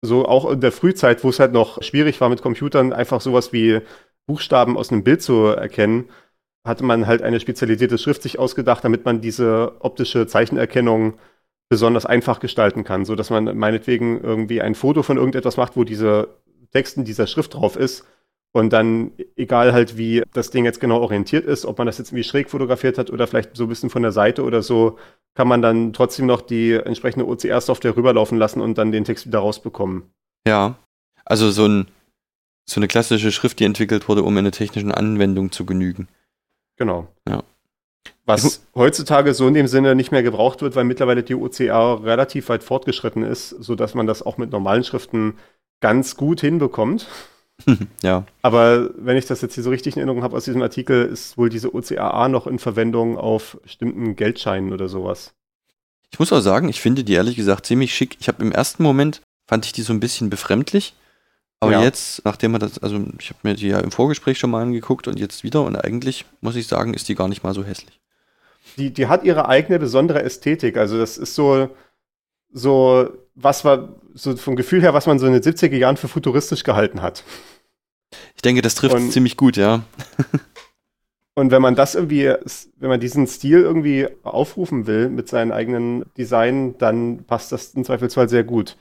so 0.02 0.26
auch 0.26 0.50
in 0.50 0.62
der 0.62 0.72
Frühzeit, 0.72 1.24
wo 1.24 1.30
es 1.30 1.40
halt 1.40 1.52
noch 1.54 1.84
schwierig 1.84 2.20
war 2.22 2.30
mit 2.30 2.42
Computern, 2.42 2.94
einfach 2.94 3.22
sowas 3.22 3.54
wie 3.54 3.82
Buchstaben 4.26 4.78
aus 4.78 4.92
einem 4.92 5.04
Bild 5.04 5.22
zu 5.22 5.48
erkennen, 5.48 6.10
hatte 6.66 6.84
man 6.84 7.08
halt 7.08 7.22
eine 7.22 7.40
spezialisierte 7.40 7.98
Schrift 7.98 8.24
sich 8.24 8.40
ausgedacht, 8.40 8.84
damit 8.84 9.06
man 9.06 9.22
diese 9.22 9.76
optische 9.80 10.28
Zeichenerkennung 10.28 11.16
besonders 11.70 12.06
einfach 12.06 12.40
gestalten 12.40 12.84
kann, 12.84 13.06
so 13.06 13.16
dass 13.16 13.30
man 13.30 13.58
meinetwegen 13.58 14.22
irgendwie 14.22 14.62
ein 14.62 14.76
Foto 14.76 15.04
von 15.04 15.18
irgendetwas 15.18 15.58
macht, 15.58 15.76
wo 15.76 15.84
diese 15.84 16.30
Text 16.72 16.98
in 16.98 17.06
dieser 17.06 17.28
Schrift 17.28 17.54
drauf 17.54 17.76
ist 17.76 18.06
Und 18.54 18.74
dann, 18.74 19.12
egal 19.38 19.72
halt, 19.72 19.98
wie 19.98 20.24
das 20.34 20.52
Ding 20.52 20.66
jetzt 20.66 20.82
genau 20.82 21.00
orientiert 21.00 21.46
ist, 21.46 21.66
ob 21.66 21.78
man 21.78 21.88
das 21.88 21.98
jetzt 21.98 22.10
irgendwie 22.10 22.26
schräg 22.26 22.50
fotografiert 22.50 22.98
hat 22.98 23.10
oder 23.10 23.26
vielleicht 23.26 23.56
so 23.56 23.64
ein 23.64 23.70
bisschen 23.70 23.90
von 23.90 24.02
der 24.02 24.12
Seite 24.12 24.44
oder 24.44 24.62
so, 24.62 24.98
kann 25.36 25.48
man 25.48 25.62
dann 25.62 25.94
trotzdem 25.94 26.26
noch 26.26 26.42
die 26.42 26.74
entsprechende 26.74 27.28
OCR-Software 27.28 27.96
rüberlaufen 27.96 28.38
lassen 28.38 28.60
und 28.60 28.78
dann 28.78 28.92
den 28.92 29.06
Text 29.06 29.26
wieder 29.26 29.40
rausbekommen. 29.40 30.04
Ja. 30.46 30.76
Also 31.24 31.50
so, 31.50 31.66
ein, 31.66 31.88
so 32.66 32.80
eine 32.80 32.90
klassische 32.90 33.32
Schrift, 33.32 33.60
die 33.60 33.66
entwickelt 33.66 34.10
wurde, 34.10 34.24
um 34.24 34.34
in 34.34 34.40
einer 34.40 34.52
technischen 34.52 34.92
Anwendung 34.92 35.54
zu 35.54 35.66
genügen. 35.66 36.10
Genau. 36.76 37.08
Ja. 37.30 37.44
Was 38.26 38.68
heutzutage 38.76 39.34
so 39.34 39.48
in 39.48 39.54
dem 39.54 39.68
Sinne 39.68 39.96
nicht 39.96 40.12
mehr 40.12 40.24
gebraucht 40.24 40.62
wird, 40.62 40.76
weil 40.76 40.84
mittlerweile 40.84 41.24
die 41.24 41.36
OCR 41.36 42.04
relativ 42.04 42.50
weit 42.50 42.64
fortgeschritten 42.64 43.24
ist, 43.24 43.50
sodass 43.50 43.94
man 43.94 44.08
das 44.08 44.24
auch 44.24 44.38
mit 44.38 44.52
normalen 44.52 44.84
Schriften 44.84 45.38
ganz 45.80 46.18
gut 46.18 46.42
hinbekommt. 46.42 47.08
ja. 48.02 48.26
Aber 48.42 48.90
wenn 48.98 49.18
ich 49.18 49.26
das 49.26 49.42
jetzt 49.42 49.56
hier 49.56 49.64
so 49.64 49.70
richtig 49.70 49.96
in 49.96 50.00
Erinnerung 50.00 50.24
habe 50.24 50.36
aus 50.36 50.46
diesem 50.46 50.62
Artikel, 50.62 51.06
ist 51.06 51.38
wohl 51.38 51.50
diese 51.50 51.74
OCAA 51.74 52.30
noch 52.30 52.48
in 52.48 52.60
Verwendung 52.60 53.18
auf 53.18 53.58
bestimmten 53.64 54.16
Geldscheinen 54.16 54.74
oder 54.74 54.90
sowas. 54.90 55.34
Ich 56.12 56.20
muss 56.20 56.34
auch 56.34 56.42
sagen, 56.42 56.68
ich 56.70 56.82
finde 56.82 57.04
die 57.04 57.14
ehrlich 57.14 57.36
gesagt 57.36 57.66
ziemlich 57.66 57.94
schick. 57.96 58.18
Ich 58.20 58.28
habe 58.28 58.44
im 58.44 58.52
ersten 58.52 58.84
Moment 58.84 59.22
fand 59.48 59.66
ich 59.66 59.72
die 59.74 59.82
so 59.82 59.94
ein 59.94 60.00
bisschen 60.00 60.30
befremdlich. 60.30 60.94
Aber 61.60 61.74
Ja. 61.74 61.84
jetzt, 61.84 62.26
nachdem 62.26 62.52
man 62.52 62.60
das, 62.62 62.80
also 62.80 63.00
ich 63.20 63.30
habe 63.30 63.40
mir 63.44 63.54
die 63.54 63.68
ja 63.68 63.80
im 63.80 63.92
Vorgespräch 63.92 64.40
schon 64.40 64.50
mal 64.50 64.64
angeguckt 64.64 65.08
und 65.08 65.20
jetzt 65.20 65.44
wieder 65.44 65.64
und 65.64 65.76
eigentlich 65.76 66.26
muss 66.42 66.56
ich 66.56 66.68
sagen, 66.68 66.94
ist 66.94 67.08
die 67.08 67.16
gar 67.16 67.28
nicht 67.28 67.44
mal 67.44 67.54
so 67.54 67.64
hässlich. 67.64 68.00
Die, 68.78 68.92
die 68.92 69.08
hat 69.08 69.24
ihre 69.24 69.48
eigene 69.48 69.78
besondere 69.78 70.24
Ästhetik. 70.24 70.78
Also 70.78 70.98
das 70.98 71.18
ist 71.18 71.36
so, 71.36 71.70
so, 72.52 73.10
was 73.36 73.64
war, 73.64 73.90
so 74.14 74.36
vom 74.38 74.56
Gefühl 74.56 74.82
her, 74.82 74.94
was 74.94 75.06
man 75.06 75.20
so 75.20 75.28
in 75.28 75.34
den 75.34 75.42
70er 75.42 75.76
Jahren 75.76 75.98
für 75.98 76.08
futuristisch 76.08 76.64
gehalten 76.64 77.02
hat. 77.02 77.24
Ich 78.36 78.42
denke, 78.42 78.62
das 78.62 78.76
trifft 78.76 78.96
Und- 78.96 79.12
ziemlich 79.12 79.38
gut, 79.38 79.58
ja. 79.58 79.84
Und 81.34 81.50
wenn 81.52 81.62
man 81.62 81.76
das 81.76 81.96
irgendwie, 81.96 82.26
wenn 82.76 82.90
man 82.90 83.00
diesen 83.00 83.26
Stil 83.26 83.62
irgendwie 83.62 84.08
aufrufen 84.24 84.86
will 84.86 85.10
mit 85.10 85.30
seinem 85.30 85.54
eigenen 85.54 86.04
Design, 86.18 86.78
dann 86.78 87.24
passt 87.24 87.54
das 87.54 87.74
im 87.74 87.86
Zweifelsfall 87.86 88.28
sehr 88.28 88.44
gut. 88.44 88.76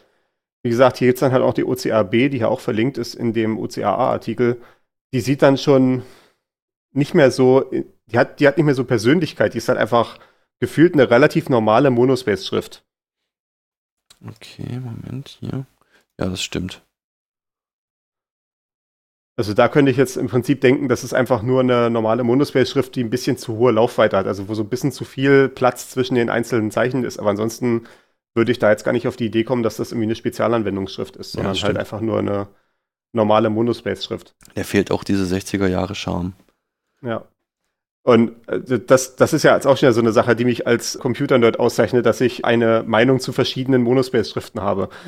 Wie 0.63 0.69
gesagt, 0.69 0.97
hier 0.99 1.07
gibt's 1.09 1.21
dann 1.21 1.33
halt 1.33 1.43
auch 1.43 1.55
die 1.55 1.65
OCAB, 1.65 2.11
die 2.11 2.39
hier 2.39 2.51
auch 2.51 2.61
verlinkt 2.61 2.99
ist 2.99 3.15
in 3.15 3.33
dem 3.33 3.57
OCAA-Artikel. 3.57 4.61
Die 5.15 5.21
sieht 5.21 5.43
dann 5.43 5.59
schon 5.59 6.03
nicht 6.93 7.15
mehr 7.15 7.31
so, 7.31 7.71
die 7.71 8.19
hat, 8.19 8.41
die 8.41 8.49
hat 8.49 8.57
nicht 8.57 8.67
mehr 8.67 8.75
so 8.75 8.85
Persönlichkeit, 8.85 9.55
die 9.55 9.59
ist 9.59 9.69
halt 9.69 9.79
einfach 9.79 10.19
gefühlt 10.59 10.95
eine 10.95 11.09
relativ 11.09 11.49
normale 11.49 11.91
Monospace-Schrift. 11.91 12.85
Okay, 14.27 14.81
Moment, 14.81 15.39
hier. 15.41 15.67
Ja, 16.19 16.29
das 16.29 16.43
stimmt. 16.43 16.83
Also 19.41 19.55
da 19.55 19.69
könnte 19.69 19.91
ich 19.91 19.97
jetzt 19.97 20.19
im 20.19 20.27
Prinzip 20.27 20.61
denken, 20.61 20.91
das 20.91 21.03
ist 21.03 21.15
einfach 21.15 21.41
nur 21.41 21.61
eine 21.61 21.89
normale 21.89 22.25
Monospace-Schrift, 22.25 22.95
die 22.95 23.03
ein 23.03 23.09
bisschen 23.09 23.39
zu 23.39 23.57
hohe 23.57 23.73
Laufweite 23.73 24.19
hat, 24.19 24.27
also 24.27 24.51
wo 24.51 24.55
so 24.55 24.63
ein 24.63 24.69
bisschen 24.69 24.93
zu 24.93 25.07
viel 25.07 25.49
Platz 25.49 25.89
zwischen 25.89 26.15
den 26.15 26.29
einzelnen 26.29 26.71
Zeichen 26.71 27.05
ist. 27.05 27.19
Aber 27.19 27.31
ansonsten 27.31 27.85
würde 28.35 28.53
ich 28.53 28.59
da 28.59 28.69
jetzt 28.69 28.85
gar 28.85 28.93
nicht 28.93 29.09
auf 29.09 29.17
die 29.17 29.25
Idee 29.25 29.45
kommen, 29.45 29.63
dass 29.63 29.79
das 29.79 29.93
irgendwie 29.93 30.09
eine 30.09 30.15
Spezialanwendungsschrift 30.15 31.17
ist, 31.17 31.33
Ja, 31.33 31.39
sondern 31.39 31.55
das 31.55 31.63
halt 31.63 31.79
einfach 31.79 32.03
nur 32.03 32.19
eine 32.19 32.49
normale 33.15 33.49
Monospace-Schrift. 33.49 34.35
Der 34.57 34.67
fehlt 34.67 34.91
auch 34.91 35.05
diese 35.05 35.25
60er 35.35 35.69
Jahre 35.69 35.95
Charme. 35.95 36.35
Ja. 37.01 37.25
Und 38.03 38.33
äh, 38.49 38.81
das, 38.81 39.17
das 39.17 39.33
ist 39.33 39.43
ja 39.43 39.55
jetzt 39.55 39.67
auch 39.67 39.77
schon 39.77 39.93
so 39.93 40.01
eine 40.01 40.13
Sache, 40.13 40.35
die 40.35 40.45
mich 40.45 40.67
als 40.67 40.99
Computer-Nerd 40.99 41.59
auszeichnet, 41.61 42.07
dass 42.07 42.21
ich 42.21 42.45
eine 42.45 42.83
Meinung 42.87 43.21
zu 43.21 43.33
verschiedenen 43.33 43.83
Monospace-Schriften 43.83 44.61
habe. 44.61 44.89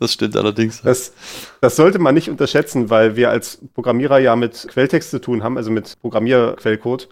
Das 0.00 0.12
stimmt 0.12 0.36
allerdings. 0.36 0.80
Das, 0.82 1.12
das 1.60 1.74
sollte 1.74 1.98
man 1.98 2.14
nicht 2.14 2.30
unterschätzen, 2.30 2.88
weil 2.88 3.16
wir 3.16 3.30
als 3.30 3.58
Programmierer 3.74 4.20
ja 4.20 4.36
mit 4.36 4.68
Quelltext 4.68 5.10
zu 5.10 5.20
tun 5.20 5.42
haben, 5.42 5.56
also 5.56 5.72
mit 5.72 5.98
Programmierquellcode. 6.00 7.08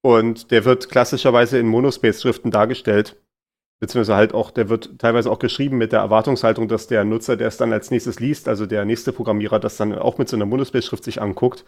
Und 0.00 0.52
der 0.52 0.64
wird 0.64 0.88
klassischerweise 0.90 1.58
in 1.58 1.66
Monospace-Schriften 1.66 2.52
dargestellt. 2.52 3.16
Beziehungsweise 3.80 4.14
halt 4.14 4.32
auch, 4.32 4.52
der 4.52 4.68
wird 4.68 4.96
teilweise 5.00 5.28
auch 5.28 5.40
geschrieben 5.40 5.76
mit 5.76 5.90
der 5.90 5.98
Erwartungshaltung, 5.98 6.68
dass 6.68 6.86
der 6.86 7.02
Nutzer, 7.02 7.36
der 7.36 7.48
es 7.48 7.56
dann 7.56 7.72
als 7.72 7.90
nächstes 7.90 8.20
liest, 8.20 8.46
also 8.46 8.64
der 8.64 8.84
nächste 8.84 9.12
Programmierer, 9.12 9.58
das 9.58 9.76
dann 9.76 9.92
auch 9.98 10.18
mit 10.18 10.28
so 10.28 10.36
einer 10.36 10.46
Monospace-Schrift 10.46 11.02
sich 11.02 11.20
anguckt. 11.20 11.64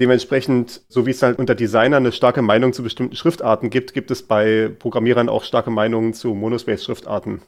Dementsprechend, 0.00 0.82
so 0.88 1.06
wie 1.06 1.10
es 1.12 1.22
halt 1.22 1.38
unter 1.38 1.54
Designern 1.54 2.02
eine 2.02 2.12
starke 2.12 2.42
Meinung 2.42 2.72
zu 2.72 2.82
bestimmten 2.82 3.14
Schriftarten 3.14 3.70
gibt, 3.70 3.94
gibt 3.94 4.10
es 4.10 4.22
bei 4.24 4.70
Programmierern 4.78 5.28
auch 5.28 5.44
starke 5.44 5.70
Meinungen 5.70 6.14
zu 6.14 6.34
Monospace-Schriftarten. 6.34 7.42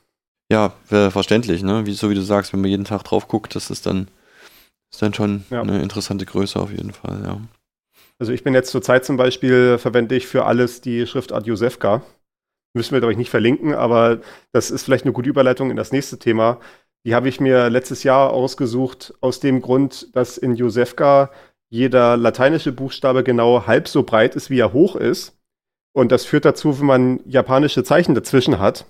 Ja, 0.51 0.75
verständlich, 0.89 1.65
ne? 1.65 1.87
Wie, 1.87 1.93
so 1.93 2.09
wie 2.09 2.15
du 2.15 2.23
sagst, 2.23 2.53
wenn 2.53 2.61
man 2.61 2.71
jeden 2.71 2.85
Tag 2.85 3.03
drauf 3.03 3.27
guckt, 3.27 3.57
das 3.57 3.69
ist 3.71 3.85
dann, 3.85 4.07
ist 4.93 5.03
dann 5.03 5.13
schon 5.13 5.45
Ja. 5.51 5.63
eine 5.63 5.83
interessante 5.83 6.25
Größe 6.25 6.61
auf 6.61 6.71
jeden 6.71 6.93
Fall, 6.93 7.21
ja. 7.25 7.41
Also 8.21 8.33
ich 8.33 8.45
bin 8.45 8.55
jetzt 8.55 8.71
zurzeit 8.71 9.05
zum 9.05 9.17
Beispiel, 9.17 9.77
verwende 9.79 10.15
ich 10.15 10.27
für 10.29 10.47
alles 10.47 10.81
die 10.81 11.07
Schriftart 11.07 11.47
Josefka. 11.47 12.03
Müssen 12.75 12.93
wir, 12.93 13.01
glaube 13.01 13.13
ich, 13.13 13.19
nicht 13.19 13.31
verlinken, 13.31 13.75
aber 13.75 14.21
das 14.53 14.71
ist 14.71 14.85
vielleicht 14.85 15.05
eine 15.05 15.13
gute 15.13 15.29
Überleitung 15.29 15.71
in 15.71 15.77
das 15.77 15.93
nächste 15.93 16.19
Thema. 16.19 16.61
Die 17.05 17.15
habe 17.15 17.29
ich 17.29 17.41
mir 17.41 17.69
letztes 17.71 18.05
Jahr 18.05 18.31
ausgesucht, 18.31 19.15
aus 19.21 19.41
dem 19.41 19.61
Grund, 19.61 20.15
dass 20.15 20.39
in 20.39 20.55
Josefka 20.55 21.31
jeder 21.69 22.17
lateinische 22.17 22.73
Buchstabe 22.73 23.25
genau 23.25 23.67
halb 23.67 23.89
so 23.89 24.03
breit 24.03 24.37
ist, 24.37 24.51
wie 24.51 24.61
er 24.61 24.73
hoch 24.73 24.97
ist. 24.97 25.37
Und 25.93 26.13
das 26.13 26.25
führt 26.25 26.45
dazu, 26.45 26.79
wenn 26.79 26.87
man 26.87 27.21
japanische 27.25 27.83
Zeichen 27.83 28.15
dazwischen 28.15 28.59
hat, 28.59 28.87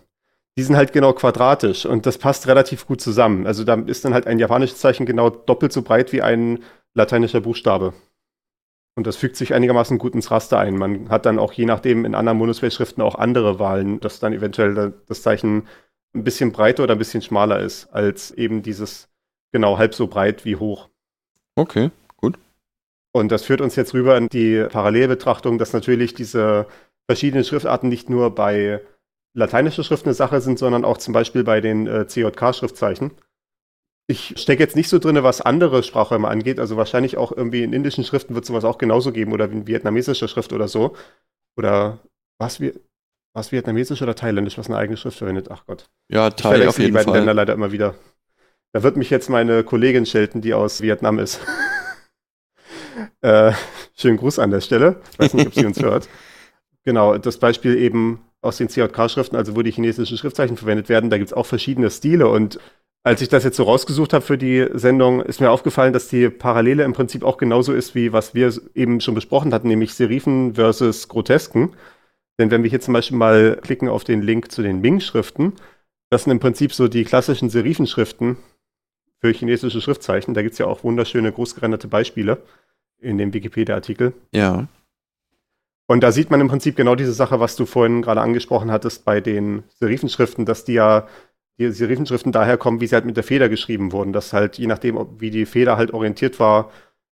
die 0.58 0.62
sind 0.62 0.76
halt 0.76 0.92
genau 0.92 1.12
quadratisch 1.12 1.86
und 1.86 2.06
das 2.06 2.18
passt 2.18 2.46
relativ 2.48 2.86
gut 2.86 3.00
zusammen. 3.00 3.46
Also 3.46 3.62
da 3.62 3.74
ist 3.74 4.04
dann 4.04 4.14
halt 4.14 4.26
ein 4.26 4.38
japanisches 4.38 4.78
Zeichen 4.78 5.06
genau 5.06 5.30
doppelt 5.30 5.72
so 5.72 5.82
breit 5.82 6.12
wie 6.12 6.22
ein 6.22 6.64
lateinischer 6.94 7.40
Buchstabe. 7.40 7.92
Und 8.96 9.06
das 9.06 9.16
fügt 9.16 9.36
sich 9.36 9.52
einigermaßen 9.52 9.98
gut 9.98 10.14
ins 10.14 10.30
Raster 10.30 10.58
ein. 10.58 10.76
Man 10.76 11.10
hat 11.10 11.26
dann 11.26 11.38
auch 11.38 11.52
je 11.52 11.66
nachdem 11.66 12.06
in 12.06 12.14
anderen 12.14 12.38
Monospace-Schriften 12.38 13.02
auch 13.02 13.14
andere 13.14 13.58
Wahlen, 13.58 14.00
dass 14.00 14.20
dann 14.20 14.32
eventuell 14.32 14.74
da- 14.74 14.92
das 15.06 15.20
Zeichen 15.20 15.68
ein 16.14 16.24
bisschen 16.24 16.50
breiter 16.50 16.82
oder 16.84 16.94
ein 16.94 16.98
bisschen 16.98 17.20
schmaler 17.20 17.60
ist, 17.60 17.92
als 17.92 18.30
eben 18.30 18.62
dieses 18.62 19.08
genau 19.52 19.76
halb 19.76 19.94
so 19.94 20.06
breit 20.06 20.46
wie 20.46 20.56
hoch. 20.56 20.88
Okay. 21.56 21.90
Und 23.16 23.32
das 23.32 23.44
führt 23.44 23.62
uns 23.62 23.76
jetzt 23.76 23.94
rüber 23.94 24.18
in 24.18 24.28
die 24.28 24.66
Parallelbetrachtung, 24.70 25.56
dass 25.56 25.72
natürlich 25.72 26.12
diese 26.12 26.66
verschiedenen 27.08 27.44
Schriftarten 27.44 27.88
nicht 27.88 28.10
nur 28.10 28.34
bei 28.34 28.82
lateinischer 29.32 29.84
Schrift 29.84 30.04
eine 30.04 30.12
Sache 30.12 30.42
sind, 30.42 30.58
sondern 30.58 30.84
auch 30.84 30.98
zum 30.98 31.14
Beispiel 31.14 31.42
bei 31.42 31.62
den 31.62 31.86
äh, 31.86 32.06
CJK-Schriftzeichen. 32.06 33.12
Ich 34.06 34.34
stecke 34.36 34.62
jetzt 34.62 34.76
nicht 34.76 34.90
so 34.90 34.98
drin, 34.98 35.22
was 35.22 35.40
andere 35.40 35.82
Sprachräume 35.82 36.28
angeht. 36.28 36.60
Also 36.60 36.76
wahrscheinlich 36.76 37.16
auch 37.16 37.32
irgendwie 37.32 37.62
in 37.62 37.72
indischen 37.72 38.04
Schriften 38.04 38.34
wird 38.34 38.44
sowas 38.44 38.64
auch 38.64 38.76
genauso 38.76 39.12
geben 39.12 39.32
oder 39.32 39.46
in 39.46 39.66
vietnamesischer 39.66 40.28
Schrift 40.28 40.52
oder 40.52 40.68
so. 40.68 40.94
Oder 41.56 42.00
was, 42.38 42.60
wir, 42.60 42.74
was 43.34 43.50
vietnamesisch 43.50 44.02
oder 44.02 44.14
thailändisch, 44.14 44.58
was 44.58 44.66
eine 44.68 44.76
eigene 44.76 44.98
Schrift 44.98 45.16
verwendet? 45.16 45.48
Ach 45.50 45.64
Gott. 45.66 45.88
Ja, 46.12 46.28
Ich 46.28 46.34
Thai 46.34 46.68
auf 46.68 46.76
die 46.76 46.82
jeden 46.82 46.92
beiden 46.94 47.14
Länder 47.14 47.28
Fall. 47.30 47.36
leider 47.36 47.54
immer 47.54 47.72
wieder. 47.72 47.94
Da 48.74 48.82
wird 48.82 48.98
mich 48.98 49.08
jetzt 49.08 49.30
meine 49.30 49.64
Kollegin 49.64 50.04
schelten, 50.04 50.42
die 50.42 50.52
aus 50.52 50.82
Vietnam 50.82 51.18
ist. 51.18 51.40
Äh, 53.20 53.52
schönen 53.96 54.16
Gruß 54.16 54.38
an 54.38 54.50
der 54.50 54.60
Stelle. 54.60 55.00
Ich 55.12 55.18
weiß 55.18 55.34
nicht, 55.34 55.46
ob 55.46 55.54
sie 55.54 55.66
uns 55.66 55.80
hört. 55.80 56.08
Genau, 56.86 57.18
das 57.18 57.38
Beispiel 57.38 57.76
eben 57.76 58.20
aus 58.42 58.58
den 58.58 58.68
CJK-Schriften, 58.68 59.36
also 59.36 59.56
wo 59.56 59.62
die 59.62 59.72
chinesischen 59.72 60.16
Schriftzeichen 60.16 60.56
verwendet 60.56 60.88
werden, 60.88 61.10
da 61.10 61.18
gibt 61.18 61.30
es 61.30 61.32
auch 61.32 61.44
verschiedene 61.44 61.90
Stile. 61.90 62.28
Und 62.28 62.60
als 63.02 63.20
ich 63.20 63.28
das 63.28 63.42
jetzt 63.44 63.56
so 63.56 63.64
rausgesucht 63.64 64.12
habe 64.12 64.24
für 64.24 64.38
die 64.38 64.68
Sendung, 64.72 65.20
ist 65.20 65.40
mir 65.40 65.50
aufgefallen, 65.50 65.92
dass 65.92 66.06
die 66.06 66.28
Parallele 66.28 66.84
im 66.84 66.92
Prinzip 66.92 67.24
auch 67.24 67.38
genauso 67.38 67.72
ist, 67.72 67.96
wie 67.96 68.12
was 68.12 68.34
wir 68.34 68.52
eben 68.74 69.00
schon 69.00 69.14
besprochen 69.14 69.52
hatten, 69.52 69.66
nämlich 69.66 69.94
Serifen 69.94 70.54
versus 70.54 71.08
Grotesken. 71.08 71.74
Denn 72.38 72.50
wenn 72.50 72.62
wir 72.62 72.70
hier 72.70 72.80
zum 72.80 72.94
Beispiel 72.94 73.16
mal 73.16 73.58
klicken 73.60 73.88
auf 73.88 74.04
den 74.04 74.22
Link 74.22 74.52
zu 74.52 74.62
den 74.62 74.80
Ming-Schriften, 74.80 75.54
das 76.10 76.24
sind 76.24 76.30
im 76.30 76.40
Prinzip 76.40 76.72
so 76.72 76.86
die 76.86 77.04
klassischen 77.04 77.50
Serifenschriften 77.50 78.36
für 79.20 79.32
chinesische 79.32 79.80
Schriftzeichen. 79.80 80.34
Da 80.34 80.42
gibt 80.42 80.52
es 80.52 80.58
ja 80.58 80.66
auch 80.66 80.84
wunderschöne 80.84 81.32
großgerenderte 81.32 81.88
Beispiele 81.88 82.42
in 83.00 83.18
dem 83.18 83.32
Wikipedia-Artikel. 83.32 84.12
Ja, 84.32 84.68
Und 85.86 86.02
da 86.02 86.10
sieht 86.10 86.30
man 86.30 86.40
im 86.40 86.48
Prinzip 86.48 86.76
genau 86.76 86.96
diese 86.96 87.12
Sache, 87.12 87.38
was 87.38 87.56
du 87.56 87.64
vorhin 87.64 88.02
gerade 88.02 88.20
angesprochen 88.20 88.70
hattest 88.70 89.04
bei 89.04 89.20
den 89.20 89.62
Serifenschriften, 89.78 90.44
dass 90.44 90.64
die 90.64 90.74
ja 90.74 91.06
die 91.58 91.70
Serifenschriften 91.70 92.32
daher 92.32 92.58
kommen, 92.58 92.80
wie 92.80 92.86
sie 92.86 92.94
halt 92.94 93.06
mit 93.06 93.16
der 93.16 93.24
Feder 93.24 93.48
geschrieben 93.48 93.92
wurden, 93.92 94.12
dass 94.12 94.32
halt 94.32 94.58
je 94.58 94.66
nachdem, 94.66 94.96
ob, 94.96 95.20
wie 95.20 95.30
die 95.30 95.46
Feder 95.46 95.76
halt 95.76 95.92
orientiert 95.92 96.38
war, 96.38 96.70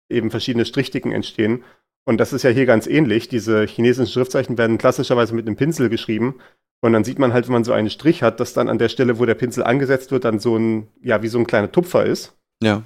eben 0.09 0.31
verschiedene 0.31 0.65
Strichdicken 0.65 1.11
entstehen. 1.11 1.63
Und 2.05 2.17
das 2.17 2.33
ist 2.33 2.43
ja 2.43 2.49
hier 2.49 2.65
ganz 2.65 2.85
ähnlich. 2.85 3.29
Diese 3.29 3.65
chinesischen 3.65 4.11
Schriftzeichen 4.11 4.57
werden 4.57 4.77
klassischerweise 4.77 5.33
mit 5.33 5.47
einem 5.47 5.55
Pinsel 5.55 5.87
geschrieben. 5.87 6.35
Und 6.81 6.91
dann 6.91 7.05
sieht 7.05 7.19
man 7.19 7.31
halt, 7.31 7.47
wenn 7.47 7.53
man 7.53 7.63
so 7.63 7.71
einen 7.71 7.89
Strich 7.89 8.23
hat, 8.23 8.41
dass 8.41 8.53
dann 8.53 8.67
an 8.67 8.77
der 8.77 8.89
Stelle, 8.89 9.17
wo 9.17 9.25
der 9.25 9.35
Pinsel 9.35 9.63
angesetzt 9.63 10.11
wird, 10.11 10.25
dann 10.25 10.39
so 10.39 10.57
ein, 10.57 10.87
ja, 11.01 11.21
wie 11.23 11.29
so 11.29 11.39
ein 11.39 11.47
kleiner 11.47 11.71
Tupfer 11.71 12.05
ist. 12.05 12.35
ja, 12.61 12.83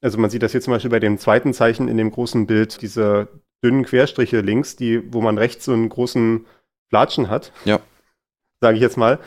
Also 0.00 0.18
man 0.18 0.30
sieht 0.30 0.42
das 0.42 0.52
hier 0.52 0.60
zum 0.60 0.72
Beispiel 0.72 0.90
bei 0.90 1.00
dem 1.00 1.18
zweiten 1.18 1.52
Zeichen 1.52 1.88
in 1.88 1.96
dem 1.96 2.10
großen 2.10 2.46
Bild, 2.46 2.80
diese 2.82 3.28
dünnen 3.64 3.84
Querstriche 3.84 4.40
links, 4.40 4.76
die, 4.76 5.12
wo 5.12 5.20
man 5.20 5.38
rechts 5.38 5.64
so 5.64 5.72
einen 5.72 5.88
großen 5.88 6.46
Flatschen 6.88 7.28
hat. 7.28 7.52
Ja. 7.64 7.80
Sage 8.60 8.76
ich 8.76 8.82
jetzt 8.82 8.96
mal. 8.96 9.18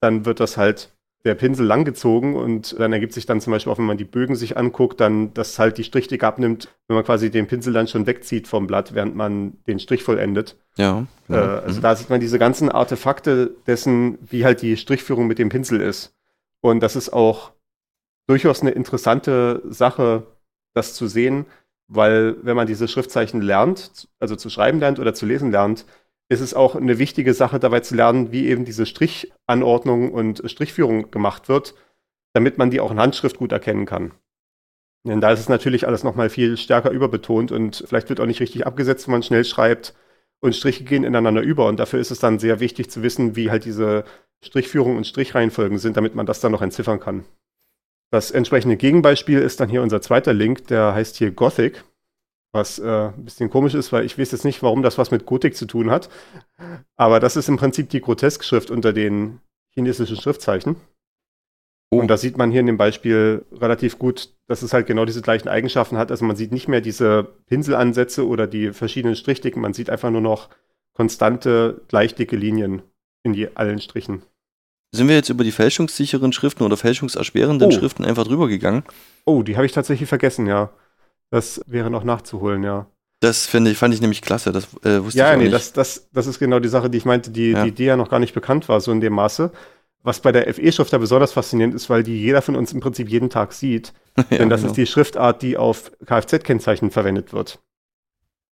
Dann 0.00 0.24
wird 0.24 0.40
das 0.40 0.56
halt 0.56 0.90
der 1.26 1.34
Pinsel 1.34 1.66
langgezogen 1.66 2.36
und 2.36 2.78
dann 2.78 2.92
ergibt 2.92 3.12
sich 3.12 3.26
dann 3.26 3.40
zum 3.40 3.50
Beispiel 3.50 3.72
auch, 3.72 3.78
wenn 3.78 3.84
man 3.84 3.98
die 3.98 4.04
Bögen 4.04 4.36
sich 4.36 4.56
anguckt, 4.56 5.00
dann, 5.00 5.34
dass 5.34 5.58
halt 5.58 5.76
die 5.76 5.82
Strichdicke 5.82 6.24
abnimmt, 6.24 6.68
wenn 6.86 6.94
man 6.94 7.04
quasi 7.04 7.30
den 7.30 7.48
Pinsel 7.48 7.72
dann 7.72 7.88
schon 7.88 8.06
wegzieht 8.06 8.46
vom 8.46 8.68
Blatt, 8.68 8.94
während 8.94 9.16
man 9.16 9.54
den 9.66 9.80
Strich 9.80 10.04
vollendet. 10.04 10.56
Ja. 10.76 11.06
Äh, 11.28 11.34
also 11.34 11.78
mhm. 11.78 11.82
da 11.82 11.96
sieht 11.96 12.10
man 12.10 12.20
diese 12.20 12.38
ganzen 12.38 12.70
Artefakte 12.70 13.56
dessen, 13.66 14.18
wie 14.22 14.44
halt 14.44 14.62
die 14.62 14.76
Strichführung 14.76 15.26
mit 15.26 15.40
dem 15.40 15.48
Pinsel 15.48 15.80
ist. 15.80 16.14
Und 16.60 16.80
das 16.80 16.94
ist 16.94 17.12
auch 17.12 17.52
durchaus 18.26 18.60
eine 18.60 18.70
interessante 18.70 19.62
Sache, 19.68 20.26
das 20.74 20.94
zu 20.94 21.06
sehen, 21.06 21.46
weil 21.88 22.36
wenn 22.44 22.56
man 22.56 22.66
diese 22.66 22.88
Schriftzeichen 22.88 23.40
lernt, 23.40 24.08
also 24.18 24.36
zu 24.36 24.50
schreiben 24.50 24.80
lernt 24.80 24.98
oder 24.98 25.14
zu 25.14 25.26
lesen 25.26 25.50
lernt, 25.50 25.86
ist 26.28 26.40
es 26.40 26.54
auch 26.54 26.74
eine 26.74 26.98
wichtige 26.98 27.34
Sache 27.34 27.60
dabei 27.60 27.80
zu 27.80 27.94
lernen, 27.94 28.32
wie 28.32 28.48
eben 28.48 28.64
diese 28.64 28.84
Strichanordnung 28.86 30.12
und 30.12 30.42
Strichführung 30.50 31.10
gemacht 31.10 31.48
wird, 31.48 31.74
damit 32.34 32.58
man 32.58 32.70
die 32.70 32.80
auch 32.80 32.90
in 32.90 32.98
Handschrift 32.98 33.38
gut 33.38 33.52
erkennen 33.52 33.86
kann. 33.86 34.12
Denn 35.06 35.20
da 35.20 35.30
ist 35.30 35.38
es 35.38 35.48
natürlich 35.48 35.86
alles 35.86 36.02
nochmal 36.02 36.28
viel 36.28 36.56
stärker 36.56 36.90
überbetont 36.90 37.52
und 37.52 37.84
vielleicht 37.86 38.08
wird 38.08 38.18
auch 38.18 38.26
nicht 38.26 38.40
richtig 38.40 38.66
abgesetzt, 38.66 39.06
wenn 39.06 39.12
man 39.12 39.22
schnell 39.22 39.44
schreibt 39.44 39.94
und 40.40 40.54
Striche 40.54 40.82
gehen 40.82 41.04
ineinander 41.04 41.42
über. 41.42 41.66
Und 41.66 41.78
dafür 41.78 42.00
ist 42.00 42.10
es 42.10 42.18
dann 42.18 42.40
sehr 42.40 42.58
wichtig 42.58 42.90
zu 42.90 43.02
wissen, 43.02 43.36
wie 43.36 43.50
halt 43.50 43.64
diese 43.64 44.04
Strichführung 44.44 44.96
und 44.96 45.06
Strichreihenfolgen 45.06 45.78
sind, 45.78 45.96
damit 45.96 46.16
man 46.16 46.26
das 46.26 46.40
dann 46.40 46.50
noch 46.50 46.62
entziffern 46.62 46.98
kann. 46.98 47.24
Das 48.10 48.30
entsprechende 48.30 48.76
Gegenbeispiel 48.76 49.40
ist 49.40 49.60
dann 49.60 49.68
hier 49.68 49.82
unser 49.82 50.00
zweiter 50.00 50.32
Link, 50.32 50.66
der 50.68 50.94
heißt 50.94 51.16
hier 51.16 51.30
Gothic. 51.32 51.84
Was 52.52 52.78
äh, 52.78 53.08
ein 53.08 53.24
bisschen 53.24 53.50
komisch 53.50 53.74
ist, 53.74 53.92
weil 53.92 54.04
ich 54.04 54.18
weiß 54.18 54.32
jetzt 54.32 54.44
nicht, 54.44 54.62
warum 54.62 54.82
das 54.82 54.96
was 54.96 55.10
mit 55.10 55.26
Gotik 55.26 55.56
zu 55.56 55.66
tun 55.66 55.90
hat. 55.90 56.08
Aber 56.96 57.20
das 57.20 57.36
ist 57.36 57.48
im 57.48 57.56
Prinzip 57.56 57.90
die 57.90 58.00
Grotesk-Schrift 58.00 58.70
unter 58.70 58.92
den 58.92 59.40
chinesischen 59.74 60.16
Schriftzeichen. 60.16 60.76
Oh. 61.90 62.00
Und 62.00 62.08
da 62.08 62.16
sieht 62.16 62.36
man 62.36 62.50
hier 62.50 62.60
in 62.60 62.66
dem 62.66 62.78
Beispiel 62.78 63.44
relativ 63.52 63.98
gut, 63.98 64.34
dass 64.48 64.62
es 64.62 64.72
halt 64.72 64.86
genau 64.86 65.04
diese 65.04 65.22
gleichen 65.22 65.48
Eigenschaften 65.48 65.98
hat. 65.98 66.10
Also 66.10 66.24
man 66.24 66.36
sieht 66.36 66.52
nicht 66.52 66.68
mehr 66.68 66.80
diese 66.80 67.24
Pinselansätze 67.46 68.26
oder 68.26 68.46
die 68.46 68.72
verschiedenen 68.72 69.16
Strichdicken, 69.16 69.62
man 69.62 69.74
sieht 69.74 69.90
einfach 69.90 70.10
nur 70.10 70.20
noch 70.20 70.48
konstante, 70.94 71.82
gleich 71.88 72.14
dicke 72.14 72.36
Linien 72.36 72.82
in 73.22 73.34
die, 73.34 73.54
allen 73.56 73.80
Strichen. 73.80 74.22
Sind 74.96 75.08
wir 75.08 75.14
jetzt 75.14 75.28
über 75.28 75.44
die 75.44 75.52
fälschungssicheren 75.52 76.32
Schriften 76.32 76.62
oder 76.62 76.76
fälschungserschwerenden 76.76 77.68
oh. 77.68 77.70
Schriften 77.70 78.04
einfach 78.04 78.24
drüber 78.24 78.48
gegangen? 78.48 78.82
Oh, 79.24 79.42
die 79.42 79.56
habe 79.56 79.66
ich 79.66 79.72
tatsächlich 79.72 80.08
vergessen, 80.08 80.46
ja. 80.46 80.70
Das 81.30 81.60
wäre 81.66 81.90
noch 81.90 82.04
nachzuholen, 82.04 82.62
ja. 82.62 82.86
Das 83.20 83.46
finde 83.46 83.70
ich, 83.70 83.78
fand 83.78 83.94
ich 83.94 84.00
nämlich 84.00 84.22
klasse. 84.22 84.52
Das 84.52 84.64
äh, 84.84 85.02
wusste 85.02 85.18
ja, 85.18 85.28
ich 85.28 85.34
auch 85.34 85.38
nee, 85.38 85.44
nicht. 85.44 85.54
Das, 85.54 85.72
das, 85.72 86.08
das 86.12 86.26
ist 86.26 86.38
genau 86.38 86.60
die 86.60 86.68
Sache, 86.68 86.90
die 86.90 86.98
ich 86.98 87.04
meinte, 87.04 87.30
die, 87.30 87.50
ja. 87.50 87.62
die 87.62 87.70
Idee 87.70 87.86
ja 87.86 87.96
noch 87.96 88.10
gar 88.10 88.20
nicht 88.20 88.34
bekannt 88.34 88.68
war, 88.68 88.80
so 88.80 88.92
in 88.92 89.00
dem 89.00 89.14
Maße. 89.14 89.50
Was 90.02 90.20
bei 90.20 90.30
der 90.30 90.52
FE-Schrift 90.52 90.92
da 90.92 90.98
besonders 90.98 91.32
faszinierend 91.32 91.74
ist, 91.74 91.90
weil 91.90 92.02
die 92.02 92.20
jeder 92.20 92.42
von 92.42 92.54
uns 92.54 92.72
im 92.72 92.80
Prinzip 92.80 93.08
jeden 93.08 93.30
Tag 93.30 93.52
sieht. 93.52 93.92
ja, 94.30 94.38
Denn 94.38 94.50
das 94.50 94.60
genau. 94.60 94.70
ist 94.70 94.76
die 94.76 94.86
Schriftart, 94.86 95.42
die 95.42 95.56
auf 95.56 95.90
Kfz-Kennzeichen 96.04 96.90
verwendet 96.90 97.32
wird. 97.32 97.58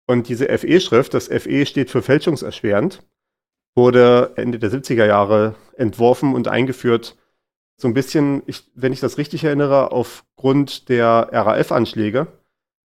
Und 0.08 0.30
diese 0.30 0.46
FE-Schrift, 0.58 1.14
das 1.14 1.28
FE 1.28 1.66
steht 1.66 1.92
für 1.92 2.02
fälschungserschwerend, 2.02 3.04
wurde 3.76 4.34
Ende 4.36 4.60
der 4.60 4.72
70er 4.72 5.06
Jahre 5.06 5.56
entworfen 5.76 6.36
und 6.36 6.48
eingeführt, 6.48 7.18
so 7.78 7.88
ein 7.88 7.94
bisschen, 7.94 8.44
ich, 8.46 8.72
wenn 8.76 8.94
ich 8.94 9.00
das 9.00 9.18
richtig 9.18 9.44
erinnere, 9.44 9.92
aufgrund 9.92 10.90
der 10.90 11.30
RAF-Anschläge 11.32 12.28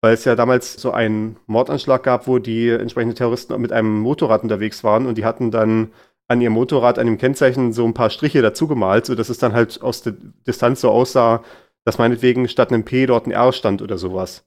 weil 0.04 0.16
es 0.16 0.26
ja 0.26 0.36
damals 0.36 0.74
so 0.74 0.92
einen 0.92 1.38
Mordanschlag 1.48 2.04
gab, 2.04 2.28
wo 2.28 2.38
die 2.38 2.68
entsprechenden 2.68 3.16
Terroristen 3.16 3.60
mit 3.62 3.72
einem 3.72 4.02
Motorrad 4.02 4.44
unterwegs 4.44 4.84
waren 4.84 5.06
und 5.06 5.18
die 5.18 5.24
hatten 5.24 5.50
dann 5.50 5.94
an 6.28 6.42
ihrem 6.42 6.52
Motorrad, 6.52 7.00
an 7.00 7.06
dem 7.06 7.18
Kennzeichen 7.18 7.72
so 7.72 7.86
ein 7.86 7.94
paar 7.94 8.10
Striche 8.10 8.42
dazu 8.42 8.68
gemalt, 8.68 9.06
sodass 9.06 9.30
es 9.30 9.38
dann 9.38 9.54
halt 9.54 9.82
aus 9.82 10.02
der 10.02 10.14
Distanz 10.46 10.82
so 10.82 10.92
aussah, 10.92 11.42
dass 11.86 12.00
meinetwegen 12.00 12.50
statt 12.50 12.74
einem 12.74 12.84
P 12.84 13.06
dort 13.06 13.28
ein 13.28 13.32
R 13.32 13.54
stand 13.54 13.82
oder 13.82 13.98
sowas. 13.98 14.46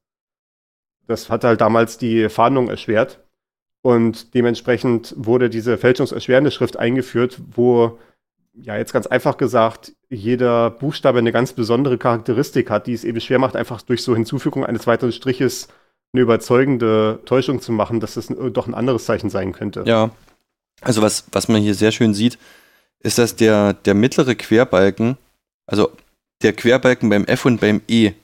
Das 1.06 1.30
hat 1.30 1.42
halt 1.42 1.62
damals 1.62 1.96
die 1.96 2.28
Fahndung 2.28 2.68
erschwert. 2.68 3.25
Und 3.86 4.34
dementsprechend 4.34 5.14
wurde 5.16 5.48
diese 5.48 5.78
fälschungserschwerende 5.78 6.50
Schrift 6.50 6.76
eingeführt, 6.76 7.40
wo 7.54 8.00
ja, 8.52 8.76
jetzt 8.76 8.92
ganz 8.92 9.06
einfach 9.06 9.36
gesagt, 9.36 9.92
jeder 10.08 10.70
Buchstabe 10.70 11.20
eine 11.20 11.30
ganz 11.30 11.52
besondere 11.52 11.96
Charakteristik 11.96 12.68
hat, 12.68 12.88
die 12.88 12.94
es 12.94 13.04
eben 13.04 13.20
schwer 13.20 13.38
macht, 13.38 13.54
einfach 13.54 13.82
durch 13.82 14.02
so 14.02 14.16
Hinzufügung 14.16 14.66
eines 14.66 14.88
weiteren 14.88 15.12
Striches 15.12 15.68
eine 16.12 16.22
überzeugende 16.22 17.20
Täuschung 17.26 17.60
zu 17.60 17.70
machen, 17.70 18.00
dass 18.00 18.16
es 18.16 18.26
doch 18.26 18.66
ein 18.66 18.74
anderes 18.74 19.04
Zeichen 19.04 19.30
sein 19.30 19.52
könnte. 19.52 19.84
Ja. 19.86 20.10
Also 20.80 21.00
was, 21.00 21.26
was 21.30 21.46
man 21.46 21.62
hier 21.62 21.76
sehr 21.76 21.92
schön 21.92 22.12
sieht, 22.12 22.38
ist, 22.98 23.18
dass 23.18 23.36
der, 23.36 23.72
der 23.72 23.94
mittlere 23.94 24.34
Querbalken, 24.34 25.16
also 25.64 25.92
der 26.42 26.54
Querbalken 26.54 27.08
beim 27.08 27.24
F 27.26 27.44
und 27.44 27.60
beim 27.60 27.82
E, 27.86 28.14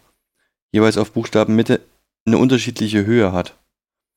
jeweils 0.73 0.99
auf 0.99 1.13
Buchstabenmitte 1.13 1.83
eine 2.27 2.39
unterschiedliche 2.39 3.07
Höhe 3.07 3.33
hat. 3.33 3.55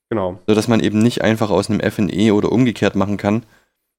Genau. 0.09 0.39
Sodass 0.47 0.67
man 0.67 0.79
eben 0.79 0.99
nicht 0.99 1.21
einfach 1.21 1.49
aus 1.49 1.69
einem 1.69 1.79
F 1.79 1.97
in 1.97 2.09
E 2.09 2.31
oder 2.31 2.51
umgekehrt 2.51 2.95
machen 2.95 3.17
kann, 3.17 3.43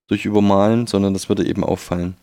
durch 0.09 0.25
Übermalen, 0.25 0.87
sondern 0.87 1.13
das 1.13 1.29
würde 1.29 1.45
eben 1.45 1.65
auffallen. 1.65 2.17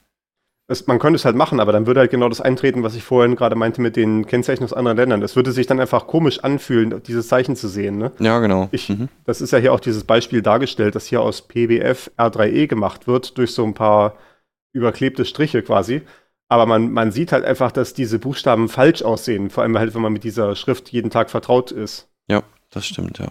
Es, 0.68 0.88
man 0.88 0.98
könnte 0.98 1.18
es 1.18 1.26
halt 1.26 1.36
machen, 1.36 1.60
aber 1.60 1.74
dann 1.74 1.88
würde 1.88 2.00
halt 2.00 2.12
genau 2.12 2.30
das 2.30 2.40
eintreten, 2.40 2.84
was 2.84 2.96
ich 2.96 3.04
vorhin 3.04 3.36
gerade 3.36 3.56
meinte 3.56 3.82
mit 3.82 3.98
den 3.98 4.26
Kennzeichen 4.26 4.64
aus 4.64 4.72
anderen 4.72 4.98
Ländern. 4.98 5.22
Es 5.22 5.36
würde 5.36 5.52
sich 5.52 5.68
dann 5.68 5.82
einfach 5.82 6.08
komisch 6.08 6.40
anfühlen, 6.40 7.04
dieses 7.04 7.28
Zeichen 7.28 7.58
zu 7.58 7.68
sehen. 7.68 7.98
Ne? 7.98 8.14
Ja, 8.20 8.40
genau. 8.40 8.70
Ich, 8.72 8.88
mhm. 8.88 9.10
Das 9.26 9.42
ist 9.42 9.52
ja 9.52 9.60
hier 9.60 9.74
auch 9.74 9.82
dieses 9.82 10.06
Beispiel 10.06 10.42
dargestellt, 10.42 10.96
dass 10.96 11.06
hier 11.06 11.22
aus 11.22 11.42
PBF 11.42 12.12
R3E 12.18 12.68
gemacht 12.68 13.08
wird, 13.08 13.38
durch 13.38 13.52
so 13.52 13.66
ein 13.66 13.74
paar 13.74 14.16
überklebte 14.72 15.26
Striche 15.26 15.64
quasi. 15.64 16.02
Aber 16.48 16.66
man, 16.66 16.92
man 16.94 17.12
sieht 17.12 17.34
halt 17.34 17.44
einfach, 17.44 17.74
dass 17.74 17.94
diese 17.94 18.20
Buchstaben 18.20 18.70
falsch 18.70 19.02
aussehen, 19.02 19.50
vor 19.50 19.64
allem 19.64 19.78
halt, 19.78 19.94
wenn 19.96 20.02
man 20.02 20.14
mit 20.14 20.24
dieser 20.24 20.56
Schrift 20.56 20.90
jeden 20.90 21.10
Tag 21.10 21.30
vertraut 21.30 21.72
ist. 21.72 22.08
Ja, 22.30 22.42
das 22.70 22.86
stimmt, 22.86 23.20
ja. 23.20 23.28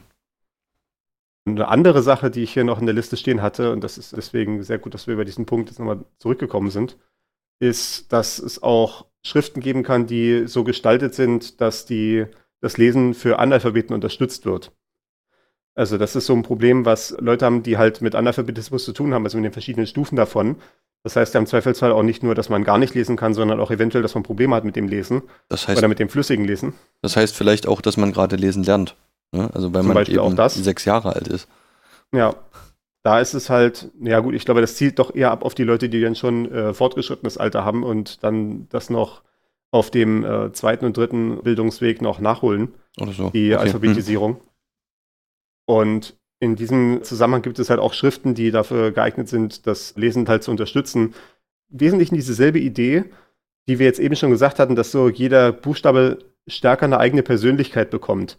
Eine 1.45 1.68
andere 1.68 2.03
Sache, 2.03 2.30
die 2.30 2.43
ich 2.43 2.53
hier 2.53 2.64
noch 2.64 2.78
in 2.78 2.86
der 2.86 2.95
Liste 2.95 3.16
stehen 3.16 3.43
hatte, 3.43 3.72
und 3.72 3.82
das 3.82 3.99
ist 3.99 4.16
deswegen 4.16 4.62
sehr 4.62 4.78
gut, 4.78 4.95
dass 4.95 5.07
wir 5.07 5.14
über 5.14 5.24
diesen 5.24 5.47
Punkt 5.47 5.68
jetzt 5.68 5.78
nochmal 5.78 6.05
zurückgekommen 6.18 6.70
sind, 6.70 6.97
ist, 7.59 8.12
dass 8.12 8.38
es 8.38 8.62
auch 8.62 9.07
Schriften 9.24 9.61
geben 9.61 9.82
kann, 9.82 10.07
die 10.07 10.47
so 10.47 10.64
gestaltet 10.64 11.14
sind, 11.14 11.61
dass 11.61 11.84
die, 11.84 12.26
das 12.61 12.76
Lesen 12.76 13.14
für 13.14 13.38
Analphabeten 13.38 13.95
unterstützt 13.95 14.47
wird. 14.47 14.72
Also 15.74 15.97
das 15.97 16.16
ist 16.16 16.26
so 16.26 16.34
ein 16.34 16.43
Problem, 16.43 16.84
was 16.84 17.16
Leute 17.18 17.47
haben, 17.47 17.62
die 17.62 17.78
halt 17.78 18.03
mit 18.03 18.14
Analphabetismus 18.14 18.84
zu 18.84 18.93
tun 18.93 19.14
haben, 19.14 19.24
also 19.24 19.38
mit 19.38 19.47
den 19.47 19.53
verschiedenen 19.53 19.86
Stufen 19.86 20.16
davon. 20.16 20.57
Das 21.03 21.16
heißt 21.16 21.34
ja 21.34 21.40
im 21.40 21.47
Zweifelsfall 21.47 21.93
auch 21.93 22.03
nicht 22.03 22.22
nur, 22.22 22.34
dass 22.34 22.49
man 22.49 22.62
gar 22.62 22.78
nicht 22.78 22.95
lesen 22.95 23.16
kann, 23.16 23.34
sondern 23.34 23.59
auch 23.59 23.70
eventuell, 23.70 24.03
dass 24.03 24.14
man 24.14 24.22
Probleme 24.22 24.55
hat 24.55 24.64
mit 24.64 24.76
dem 24.76 24.86
Lesen. 24.86 25.22
Das 25.49 25.66
heißt, 25.66 25.78
oder 25.78 25.88
mit 25.88 25.99
dem 25.99 26.09
flüssigen 26.09 26.45
Lesen. 26.45 26.74
Das 27.01 27.16
heißt 27.16 27.34
vielleicht 27.34 27.66
auch, 27.66 27.80
dass 27.80 27.97
man 27.97 28.12
gerade 28.12 28.36
lesen 28.36 28.62
lernt. 28.62 28.97
Ne? 29.33 29.51
Also 29.53 29.72
weil 29.72 29.80
Zum 29.80 29.89
man 29.89 29.95
Beispiel 29.95 30.16
eben 30.16 30.24
auch 30.24 30.35
das. 30.35 30.55
sechs 30.55 30.85
Jahre 30.85 31.14
alt 31.14 31.28
ist. 31.28 31.49
Ja, 32.14 32.35
da 33.03 33.20
ist 33.20 33.35
es 33.35 33.51
halt, 33.51 33.91
ja 34.01 34.20
gut, 34.20 34.35
ich 34.35 34.45
glaube, 34.45 34.61
das 34.61 34.76
zielt 34.76 34.99
doch 34.99 35.14
eher 35.14 35.30
ab 35.30 35.45
auf 35.45 35.55
die 35.55 35.64
Leute, 35.64 35.89
die 35.89 36.01
dann 36.01 36.14
schon 36.14 36.51
äh, 36.53 36.72
fortgeschrittenes 36.74 37.39
Alter 37.39 37.64
haben 37.64 37.83
und 37.83 38.22
dann 38.22 38.68
das 38.68 38.91
noch 38.91 39.22
auf 39.72 39.91
dem 39.91 40.24
äh, 40.24 40.53
zweiten 40.53 40.85
und 40.85 40.97
dritten 40.97 41.43
Bildungsweg 41.43 42.03
noch 42.03 42.20
nachholen. 42.20 42.74
Oder 43.01 43.12
so. 43.12 43.30
Die 43.30 43.55
okay. 43.55 43.62
Alphabetisierung. 43.62 44.35
Hm. 44.35 44.41
Und 45.66 46.16
in 46.41 46.57
diesem 46.57 47.03
Zusammenhang 47.03 47.43
gibt 47.43 47.59
es 47.59 47.70
halt 47.70 47.80
auch 47.80 47.95
Schriften, 47.95 48.35
die 48.35 48.51
dafür 48.51 48.93
geeignet 48.93 49.28
sind, 49.28 49.66
das 49.66 49.97
Lesen 49.97 50.28
halt 50.28 50.43
zu 50.43 50.51
unterstützen. 50.51 51.14
Wesentlich 51.68 52.11
dieselbe 52.11 52.59
Idee, 52.59 53.05
die 53.68 53.78
wir 53.78 53.87
jetzt 53.87 54.01
eben 54.01 54.16
schon 54.16 54.30
gesagt 54.30 54.59
hatten, 54.59 54.76
dass 54.76 54.91
so 54.91 55.09
jeder 55.09 55.53
Buchstabe 55.53 56.18
stärker 56.47 56.85
eine 56.85 56.99
eigene 56.99 57.22
Persönlichkeit 57.22 57.91
bekommt. 57.91 58.39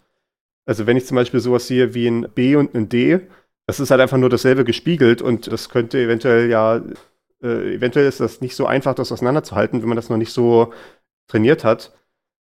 Also 0.66 0.88
wenn 0.88 0.98
ich 0.98 1.06
zum 1.06 1.16
Beispiel 1.16 1.40
sowas 1.40 1.68
sehe 1.68 1.94
wie 1.94 2.08
ein 2.08 2.28
B 2.34 2.56
und 2.56 2.74
ein 2.74 2.90
D, 2.90 3.20
das 3.68 3.80
ist 3.80 3.92
halt 3.92 4.02
einfach 4.02 4.18
nur 4.18 4.30
dasselbe 4.30 4.64
gespiegelt 4.64 5.22
und 5.22 5.52
das 5.52 5.70
könnte 5.70 6.00
eventuell 6.00 6.50
ja, 6.50 6.82
äh, 7.42 7.76
eventuell 7.76 8.08
ist 8.08 8.20
das 8.20 8.42
nicht 8.42 8.56
so 8.56 8.66
einfach, 8.66 8.96
das 8.96 9.12
auseinanderzuhalten, 9.12 9.82
wenn 9.82 9.90
man 9.90 9.96
das 9.96 10.10
noch 10.10 10.18
nicht 10.18 10.32
so 10.32 10.74
trainiert 11.28 11.64
hat. 11.64 11.94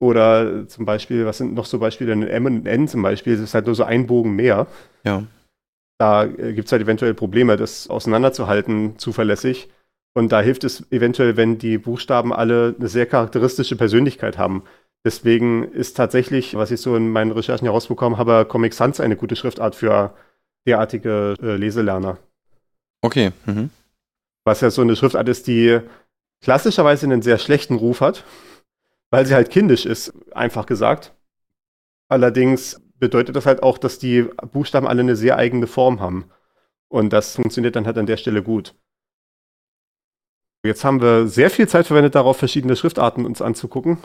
Oder 0.02 0.68
zum 0.68 0.86
Beispiel, 0.86 1.26
was 1.26 1.38
sind 1.38 1.54
noch 1.54 1.66
so 1.66 1.78
Beispiele? 1.78 2.12
Ein 2.12 2.24
M 2.24 2.46
und 2.46 2.64
ein 2.64 2.66
N 2.66 2.88
zum 2.88 3.04
Beispiel, 3.04 3.36
das 3.36 3.44
ist 3.44 3.54
halt 3.54 3.68
nur 3.68 3.76
so 3.76 3.84
ein 3.84 4.08
Bogen 4.08 4.36
mehr. 4.36 4.68
Ja. 5.04 5.24
Da 6.00 6.24
äh, 6.24 6.54
gibt 6.54 6.66
es 6.66 6.72
halt 6.72 6.82
eventuell 6.82 7.14
Probleme, 7.14 7.56
das 7.56 7.88
auseinanderzuhalten, 7.88 8.98
zuverlässig. 8.98 9.70
Und 10.14 10.32
da 10.32 10.42
hilft 10.42 10.64
es 10.64 10.92
eventuell, 10.92 11.38
wenn 11.38 11.58
die 11.58 11.78
Buchstaben 11.78 12.34
alle 12.34 12.76
eine 12.78 12.88
sehr 12.88 13.06
charakteristische 13.06 13.76
Persönlichkeit 13.76 14.38
haben. 14.38 14.64
Deswegen 15.04 15.64
ist 15.64 15.98
tatsächlich, 15.98 16.56
was 16.56 16.72
ich 16.72 16.80
so 16.80 16.96
in 16.96 17.10
meinen 17.10 17.32
Recherchen 17.32 17.66
herausbekommen 17.66 18.20
habe, 18.20 18.46
Comic 18.46 18.74
Sans 18.74 19.00
eine 19.00 19.16
gute 19.16 19.36
Schriftart 19.36 19.76
für 19.76 20.14
derartige 20.68 21.36
äh, 21.42 21.56
Leselerner. 21.56 22.18
Okay. 23.02 23.32
Mhm. 23.46 23.72
Was 24.44 24.62
ja 24.62 24.70
so 24.70 24.82
eine 24.82 24.96
Schriftart 24.96 25.28
ist, 25.28 25.48
die 25.48 25.80
klassischerweise 26.42 27.06
einen 27.06 27.22
sehr 27.22 27.40
schlechten 27.40 27.76
Ruf 27.76 28.02
hat, 28.02 28.24
weil 29.10 29.26
sie 29.26 29.34
halt 29.34 29.50
kindisch 29.50 29.86
ist, 29.86 30.14
einfach 30.34 30.66
gesagt. 30.66 31.14
Allerdings 32.08 32.82
bedeutet 32.96 33.36
das 33.36 33.46
halt 33.46 33.64
auch, 33.64 33.78
dass 33.78 34.00
die 34.00 34.24
Buchstaben 34.52 34.88
alle 34.88 35.02
eine 35.02 35.16
sehr 35.16 35.38
eigene 35.38 35.68
Form 35.68 36.00
haben. 36.00 36.26
Und 36.90 37.12
das 37.14 37.36
funktioniert 37.36 37.76
dann 37.76 37.86
halt 37.86 37.98
an 37.98 38.06
der 38.06 38.18
Stelle 38.18 38.44
gut. 38.44 38.76
Jetzt 40.64 40.84
haben 40.84 41.02
wir 41.02 41.28
sehr 41.28 41.50
viel 41.50 41.68
Zeit 41.68 41.88
verwendet 41.88 42.14
darauf, 42.14 42.38
verschiedene 42.38 42.76
Schriftarten 42.76 43.26
uns 43.26 43.42
anzugucken. 43.42 43.98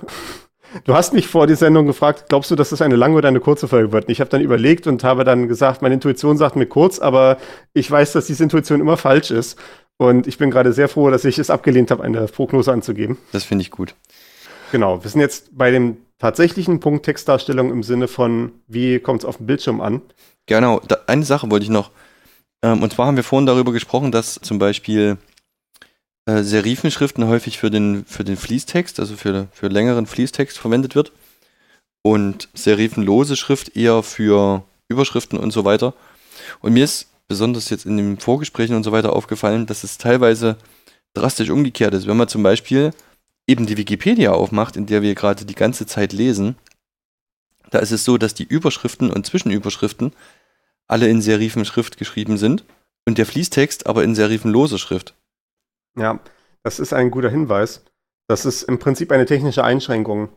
Du 0.84 0.94
hast 0.94 1.12
mich 1.12 1.26
vor 1.26 1.46
der 1.46 1.56
Sendung 1.56 1.86
gefragt, 1.86 2.26
glaubst 2.28 2.50
du, 2.50 2.56
dass 2.56 2.70
das 2.70 2.82
eine 2.82 2.96
lange 2.96 3.16
oder 3.16 3.28
eine 3.28 3.40
kurze 3.40 3.68
Folge 3.68 3.92
wird? 3.92 4.06
Und 4.06 4.10
ich 4.10 4.20
habe 4.20 4.30
dann 4.30 4.40
überlegt 4.40 4.86
und 4.86 5.04
habe 5.04 5.24
dann 5.24 5.48
gesagt, 5.48 5.82
meine 5.82 5.94
Intuition 5.94 6.36
sagt 6.36 6.56
mir 6.56 6.66
kurz, 6.66 6.98
aber 6.98 7.38
ich 7.72 7.90
weiß, 7.90 8.12
dass 8.12 8.26
diese 8.26 8.42
Intuition 8.42 8.80
immer 8.80 8.96
falsch 8.96 9.30
ist. 9.30 9.58
Und 9.96 10.26
ich 10.26 10.38
bin 10.38 10.50
gerade 10.50 10.72
sehr 10.72 10.88
froh, 10.88 11.10
dass 11.10 11.24
ich 11.24 11.38
es 11.38 11.48
abgelehnt 11.48 11.90
habe, 11.90 12.02
eine 12.02 12.26
Prognose 12.26 12.72
anzugeben. 12.72 13.16
Das 13.32 13.44
finde 13.44 13.62
ich 13.62 13.70
gut. 13.70 13.94
Genau, 14.72 15.02
wir 15.02 15.10
sind 15.10 15.20
jetzt 15.20 15.56
bei 15.56 15.70
dem 15.70 15.96
tatsächlichen 16.18 16.80
Punkt 16.80 17.04
Textdarstellung 17.04 17.70
im 17.70 17.82
Sinne 17.82 18.08
von, 18.08 18.52
wie 18.66 18.98
kommt 18.98 19.22
es 19.22 19.24
auf 19.24 19.38
dem 19.38 19.46
Bildschirm 19.46 19.80
an? 19.80 20.02
Genau, 20.46 20.80
da, 20.86 20.98
eine 21.06 21.24
Sache 21.24 21.50
wollte 21.50 21.64
ich 21.64 21.70
noch. 21.70 21.90
Ähm, 22.62 22.82
und 22.82 22.92
zwar 22.92 23.06
haben 23.06 23.16
wir 23.16 23.24
vorhin 23.24 23.46
darüber 23.46 23.72
gesprochen, 23.72 24.12
dass 24.12 24.34
zum 24.34 24.58
Beispiel 24.58 25.18
äh, 26.26 26.42
Serifenschriften 26.42 27.26
häufig 27.26 27.58
für 27.58 27.70
den, 27.70 28.04
für 28.04 28.24
den 28.24 28.36
Fließtext, 28.36 29.00
also 29.00 29.16
für, 29.16 29.48
für 29.52 29.68
längeren 29.68 30.06
Fließtext 30.06 30.58
verwendet 30.58 30.94
wird. 30.94 31.12
Und 32.02 32.48
serifenlose 32.54 33.36
Schrift 33.36 33.76
eher 33.76 34.02
für 34.02 34.62
Überschriften 34.88 35.38
und 35.38 35.50
so 35.50 35.64
weiter. 35.64 35.94
Und 36.60 36.72
mir 36.72 36.84
ist 36.84 37.08
besonders 37.26 37.70
jetzt 37.70 37.86
in 37.86 37.96
den 37.96 38.18
Vorgesprächen 38.18 38.76
und 38.76 38.84
so 38.84 38.92
weiter 38.92 39.12
aufgefallen, 39.12 39.66
dass 39.66 39.82
es 39.82 39.98
teilweise 39.98 40.56
drastisch 41.14 41.50
umgekehrt 41.50 41.94
ist. 41.94 42.06
Wenn 42.06 42.16
man 42.16 42.28
zum 42.28 42.42
Beispiel 42.42 42.92
eben 43.48 43.66
die 43.66 43.76
Wikipedia 43.76 44.32
aufmacht, 44.32 44.76
in 44.76 44.86
der 44.86 45.02
wir 45.02 45.14
gerade 45.14 45.44
die 45.44 45.54
ganze 45.54 45.86
Zeit 45.86 46.12
lesen, 46.12 46.56
da 47.70 47.78
ist 47.78 47.90
es 47.90 48.04
so, 48.04 48.18
dass 48.18 48.34
die 48.34 48.44
Überschriften 48.44 49.10
und 49.10 49.26
Zwischenüberschriften 49.26 50.12
alle 50.86 51.08
in 51.08 51.20
Serifenschrift 51.20 51.96
geschrieben 51.96 52.38
sind 52.38 52.64
und 53.06 53.18
der 53.18 53.26
Fließtext 53.26 53.86
aber 53.86 54.04
in 54.04 54.14
serifenlose 54.14 54.78
Schrift. 54.78 55.14
Ja, 55.98 56.20
das 56.62 56.78
ist 56.78 56.92
ein 56.92 57.10
guter 57.10 57.30
Hinweis. 57.30 57.84
Das 58.28 58.44
ist 58.44 58.62
im 58.64 58.78
Prinzip 58.78 59.12
eine 59.12 59.26
technische 59.26 59.64
Einschränkung. 59.64 60.28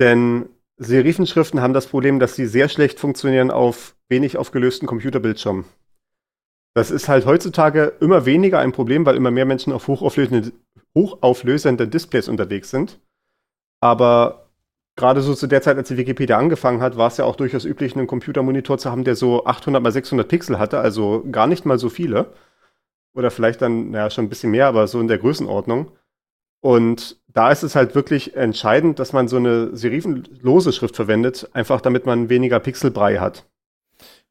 Denn 0.00 0.48
Serifenschriften 0.78 1.60
haben 1.60 1.74
das 1.74 1.86
Problem, 1.86 2.18
dass 2.20 2.36
sie 2.36 2.46
sehr 2.46 2.68
schlecht 2.68 3.00
funktionieren 3.00 3.50
auf 3.50 3.96
wenig 4.08 4.36
aufgelösten 4.36 4.86
Computerbildschirmen. 4.86 5.64
Das 6.74 6.90
ist 6.90 7.08
halt 7.08 7.26
heutzutage 7.26 7.94
immer 8.00 8.24
weniger 8.24 8.60
ein 8.60 8.72
Problem, 8.72 9.04
weil 9.04 9.16
immer 9.16 9.32
mehr 9.32 9.44
Menschen 9.44 9.72
auf 9.72 9.88
hochauflösenden, 9.88 10.52
hochauflösenden 10.96 11.90
Displays 11.90 12.28
unterwegs 12.28 12.70
sind. 12.70 13.00
Aber 13.80 14.48
gerade 14.96 15.20
so 15.20 15.34
zu 15.34 15.46
der 15.46 15.62
Zeit, 15.62 15.76
als 15.76 15.88
die 15.88 15.96
Wikipedia 15.96 16.38
angefangen 16.38 16.80
hat, 16.80 16.96
war 16.96 17.08
es 17.08 17.16
ja 17.16 17.24
auch 17.24 17.36
durchaus 17.36 17.64
üblich, 17.64 17.96
einen 17.96 18.06
Computermonitor 18.06 18.78
zu 18.78 18.90
haben, 18.90 19.04
der 19.04 19.16
so 19.16 19.44
800 19.44 19.82
mal 19.82 19.92
600 19.92 20.28
Pixel 20.28 20.58
hatte, 20.58 20.78
also 20.78 21.24
gar 21.30 21.46
nicht 21.46 21.66
mal 21.66 21.78
so 21.78 21.88
viele. 21.88 22.32
Oder 23.18 23.32
vielleicht 23.32 23.60
dann, 23.60 23.90
naja, 23.90 24.10
schon 24.10 24.26
ein 24.26 24.28
bisschen 24.28 24.52
mehr, 24.52 24.68
aber 24.68 24.86
so 24.86 25.00
in 25.00 25.08
der 25.08 25.18
Größenordnung. 25.18 25.90
Und 26.60 27.20
da 27.26 27.50
ist 27.50 27.64
es 27.64 27.74
halt 27.74 27.96
wirklich 27.96 28.36
entscheidend, 28.36 29.00
dass 29.00 29.12
man 29.12 29.26
so 29.26 29.36
eine 29.36 29.76
serifenlose 29.76 30.72
Schrift 30.72 30.94
verwendet, 30.94 31.48
einfach 31.52 31.80
damit 31.80 32.06
man 32.06 32.28
weniger 32.28 32.60
Pixelbrei 32.60 33.18
hat. 33.18 33.44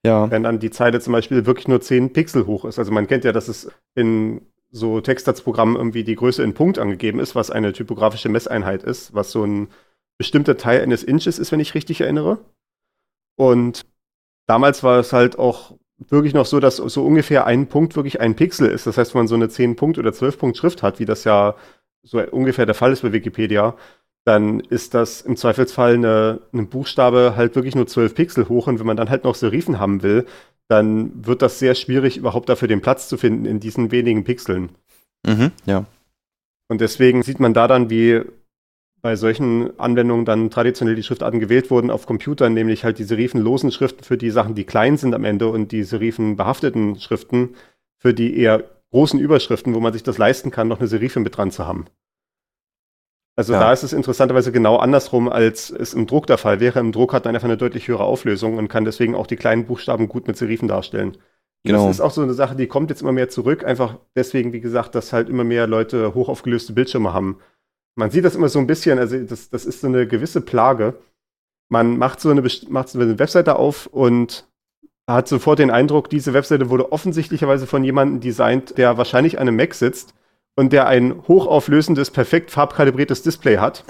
Ja. 0.06 0.32
Wenn 0.32 0.44
dann 0.44 0.60
die 0.60 0.72
Zeile 0.72 1.02
zum 1.02 1.12
Beispiel 1.12 1.46
wirklich 1.46 1.68
nur 1.68 1.82
10 1.82 2.14
Pixel 2.14 2.46
hoch 2.46 2.64
ist. 2.64 2.80
Also 2.80 2.94
man 2.94 3.08
kennt 3.08 3.26
ja, 3.26 3.34
dass 3.34 3.50
es 3.50 3.70
in 3.94 4.42
so 4.70 5.02
Textsatzprogrammen 5.02 5.76
irgendwie 5.76 6.06
die 6.06 6.16
Größe 6.16 6.42
in 6.42 6.54
Punkt 6.54 6.80
angegeben 6.80 7.20
ist, 7.20 7.36
was 7.36 7.52
eine 7.52 7.74
typografische 7.74 8.30
Messeinheit 8.30 8.84
ist, 8.84 9.14
was 9.14 9.32
so 9.32 9.44
ein 9.44 9.68
bestimmter 10.18 10.56
Teil 10.56 10.82
eines 10.82 11.04
Inches 11.04 11.40
ist, 11.40 11.52
wenn 11.52 11.60
ich 11.60 11.76
richtig 11.76 12.02
erinnere. 12.02 12.40
Und 13.36 13.86
damals 14.46 14.82
war 14.84 15.00
es 15.00 15.12
halt 15.12 15.38
auch 15.38 15.78
wirklich 16.10 16.34
noch 16.34 16.46
so, 16.46 16.60
dass 16.60 16.78
so 16.78 17.06
ungefähr 17.06 17.46
ein 17.46 17.68
Punkt 17.68 17.96
wirklich 17.96 18.22
ein 18.22 18.36
Pixel 18.36 18.70
ist. 18.70 18.88
Das 18.88 18.98
heißt, 18.98 19.14
wenn 19.14 19.22
man 19.22 19.28
so 19.28 19.36
eine 19.36 19.48
10-Punkt- 19.48 19.98
oder 19.98 20.12
12-Punkt-Schrift 20.12 20.84
hat, 20.84 21.00
wie 21.00 21.06
das 21.06 21.24
ja 21.24 21.56
so 22.04 22.20
ungefähr 22.20 22.66
der 22.66 22.76
Fall 22.76 22.94
ist 22.94 23.02
bei 23.02 23.12
Wikipedia, 23.12 23.76
dann 24.26 24.60
ist 24.60 24.94
das 24.94 25.22
im 25.22 25.38
Zweifelsfall 25.38 25.96
eine, 25.96 26.42
ein 26.54 26.68
Buchstabe 26.68 27.34
halt 27.36 27.56
wirklich 27.56 27.76
nur 27.76 27.88
12 27.88 28.14
Pixel 28.14 28.50
hoch. 28.50 28.68
Und 28.68 28.80
wenn 28.80 28.86
man 28.86 28.98
dann 28.98 29.10
halt 29.10 29.24
noch 29.24 29.36
Serifen 29.36 29.80
haben 29.80 30.04
will, 30.04 30.26
dann 30.68 31.26
wird 31.26 31.42
das 31.42 31.60
sehr 31.60 31.76
schwierig, 31.76 32.18
überhaupt 32.18 32.50
dafür 32.50 32.68
den 32.68 32.82
Platz 32.82 33.08
zu 33.08 33.18
finden 33.18 33.46
in 33.46 33.60
diesen 33.60 33.92
wenigen 33.92 34.24
Pixeln. 34.24 34.70
Mhm, 35.26 35.52
ja. 35.66 35.86
Und 36.68 36.82
deswegen 36.82 37.24
sieht 37.24 37.40
man 37.40 37.54
da 37.54 37.68
dann, 37.68 37.90
wie 37.90 38.22
bei 39.02 39.16
solchen 39.16 39.80
Anwendungen 39.80 40.26
dann 40.26 40.50
traditionell 40.50 40.96
die 40.96 41.04
Schriftarten 41.04 41.40
gewählt 41.40 41.70
wurden 41.70 41.92
auf 41.92 42.06
Computern, 42.06 42.54
nämlich 42.54 42.84
halt 42.84 42.98
die 42.98 43.04
serifenlosen 43.04 43.72
Schriften 43.72 44.04
für 44.04 44.18
die 44.18 44.32
Sachen, 44.32 44.56
die 44.56 44.66
klein 44.66 44.98
sind 44.98 45.14
am 45.14 45.24
Ende 45.24 45.48
und 45.48 45.72
die 45.72 45.84
serifenbehafteten 45.84 47.00
Schriften 47.00 47.56
für 47.98 48.14
die 48.14 48.38
eher 48.38 48.64
großen 48.92 49.20
Überschriften, 49.20 49.76
wo 49.76 49.80
man 49.80 49.94
sich 49.94 50.04
das 50.04 50.18
leisten 50.18 50.52
kann, 50.52 50.68
noch 50.68 50.80
eine 50.80 50.88
Serife 50.88 51.20
mit 51.20 51.38
dran 51.38 51.52
zu 51.52 51.68
haben. 51.68 51.86
Also 53.36 53.54
ja. 53.54 53.60
da 53.60 53.72
ist 53.72 53.84
es 53.84 53.94
interessanterweise 53.94 54.52
genau 54.52 54.78
andersrum, 54.78 55.30
als 55.30 55.70
es 55.70 55.94
im 55.94 56.08
Druck 56.08 56.26
der 56.26 56.40
Fall 56.40 56.60
wäre. 56.60 56.80
Im 56.80 56.92
Druck 56.92 57.14
hat 57.14 57.26
man 57.26 57.36
einfach 57.36 57.48
eine 57.48 57.58
deutlich 57.58 57.88
höhere 57.88 58.04
Auflösung 58.04 58.58
und 58.58 58.68
kann 58.68 58.84
deswegen 58.84 59.14
auch 59.14 59.28
die 59.28 59.36
kleinen 59.36 59.66
Buchstaben 59.66 60.10
gut 60.10 60.28
mit 60.28 60.38
Serifen 60.38 60.68
darstellen. 60.68 61.18
Genau. 61.64 61.86
Das 61.86 61.98
ist 61.98 62.02
auch 62.02 62.12
so 62.12 62.24
eine 62.24 62.34
Sache, 62.34 62.56
die 62.56 62.66
kommt 62.66 62.90
jetzt 62.90 63.04
immer 63.04 63.12
mehr 63.12 63.30
zurück, 63.30 63.64
einfach 63.64 63.98
deswegen, 64.16 64.54
wie 64.54 64.60
gesagt, 64.60 64.96
dass 64.96 65.14
halt 65.14 65.30
immer 65.30 65.44
mehr 65.44 65.68
Leute 65.68 66.16
hochaufgelöste 66.16 66.74
Bildschirme 66.74 67.14
haben 67.14 67.38
man 67.98 68.12
sieht 68.12 68.24
das 68.24 68.36
immer 68.36 68.48
so 68.48 68.60
ein 68.60 68.68
bisschen, 68.68 69.00
also 69.00 69.18
das, 69.18 69.50
das 69.50 69.66
ist 69.66 69.82
so 69.82 69.88
eine 69.88 70.08
gewisse 70.08 70.40
Plage. 70.42 70.94
Man 71.68 71.98
macht 71.98 72.22
so 72.22 72.30
eine, 72.30 72.44
macht 72.70 72.90
so 72.90 73.00
eine 73.00 73.20
Webseite 73.20 73.58
auf 73.58 73.88
und 73.88 74.48
hat 75.08 75.28
sofort 75.28 75.60
den 75.60 75.72
Eindruck, 75.72 76.10
diese 76.10 76.34
Webseite 76.34 76.70
wurde 76.70 76.92
offensichtlicherweise 76.92 77.66
von 77.66 77.84
jemandem 77.84 78.20
designt, 78.20 78.78
der 78.78 78.98
wahrscheinlich 78.98 79.40
an 79.40 79.48
einem 79.48 79.58
Mac 79.58 79.74
sitzt 79.74 80.14
und 80.56 80.74
der 80.74 80.88
ein 80.88 81.24
hochauflösendes, 81.28 82.12
perfekt 82.12 82.52
farbkalibriertes 82.52 83.24
Display 83.24 83.58
hat. 83.58 83.84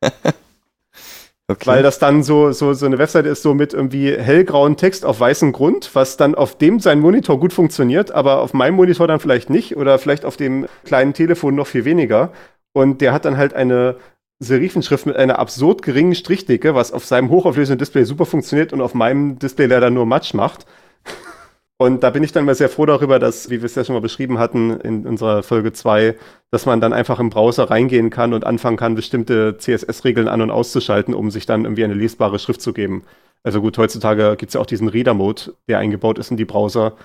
okay. 0.00 1.66
Weil 1.66 1.82
das 1.82 1.98
dann 1.98 2.22
so, 2.22 2.52
so, 2.52 2.72
so 2.72 2.86
eine 2.86 2.98
Webseite 2.98 3.28
ist, 3.28 3.42
so 3.42 3.52
mit 3.52 3.74
irgendwie 3.74 4.16
hellgrauen 4.16 4.76
Text 4.76 5.04
auf 5.04 5.20
weißem 5.20 5.52
Grund, 5.52 5.90
was 5.94 6.16
dann 6.16 6.34
auf 6.34 6.56
dem 6.56 6.80
sein 6.80 7.00
Monitor 7.00 7.38
gut 7.38 7.52
funktioniert, 7.52 8.10
aber 8.10 8.40
auf 8.40 8.54
meinem 8.54 8.76
Monitor 8.76 9.06
dann 9.06 9.20
vielleicht 9.20 9.50
nicht 9.50 9.76
oder 9.76 9.98
vielleicht 9.98 10.24
auf 10.24 10.38
dem 10.38 10.66
kleinen 10.84 11.12
Telefon 11.12 11.56
noch 11.56 11.66
viel 11.66 11.84
weniger. 11.84 12.32
Und 12.78 13.00
der 13.00 13.12
hat 13.12 13.24
dann 13.24 13.36
halt 13.36 13.54
eine 13.54 13.96
Serifenschrift 14.38 15.04
mit 15.04 15.16
einer 15.16 15.40
absurd 15.40 15.82
geringen 15.82 16.14
Strichdicke, 16.14 16.76
was 16.76 16.92
auf 16.92 17.04
seinem 17.04 17.28
hochauflösenden 17.28 17.80
Display 17.80 18.04
super 18.04 18.24
funktioniert 18.24 18.72
und 18.72 18.80
auf 18.80 18.94
meinem 18.94 19.36
Display 19.40 19.66
leider 19.66 19.90
nur 19.90 20.06
Matsch 20.06 20.32
macht. 20.32 20.64
Und 21.80 22.04
da 22.04 22.10
bin 22.10 22.22
ich 22.24 22.30
dann 22.32 22.44
mal 22.44 22.54
sehr 22.56 22.68
froh 22.68 22.86
darüber, 22.86 23.18
dass, 23.20 23.50
wie 23.50 23.60
wir 23.60 23.64
es 23.64 23.74
ja 23.76 23.84
schon 23.84 23.94
mal 23.94 24.00
beschrieben 24.00 24.38
hatten 24.38 24.80
in 24.80 25.06
unserer 25.06 25.44
Folge 25.44 25.72
2, 25.72 26.16
dass 26.50 26.66
man 26.66 26.80
dann 26.80 26.92
einfach 26.92 27.20
im 27.20 27.30
Browser 27.30 27.70
reingehen 27.70 28.10
kann 28.10 28.32
und 28.32 28.44
anfangen 28.44 28.76
kann, 28.76 28.96
bestimmte 28.96 29.56
CSS-Regeln 29.58 30.26
an- 30.26 30.40
und 30.40 30.50
auszuschalten, 30.50 31.14
um 31.14 31.30
sich 31.30 31.46
dann 31.46 31.64
irgendwie 31.64 31.84
eine 31.84 31.94
lesbare 31.94 32.40
Schrift 32.40 32.60
zu 32.60 32.72
geben. 32.72 33.04
Also 33.44 33.60
gut, 33.60 33.78
heutzutage 33.78 34.36
gibt 34.36 34.50
es 34.50 34.54
ja 34.54 34.60
auch 34.60 34.66
diesen 34.66 34.88
Reader-Mode, 34.88 35.54
der 35.68 35.78
eingebaut 35.78 36.18
ist 36.18 36.30
in 36.32 36.36
die 36.36 36.44
Browser, 36.44 36.96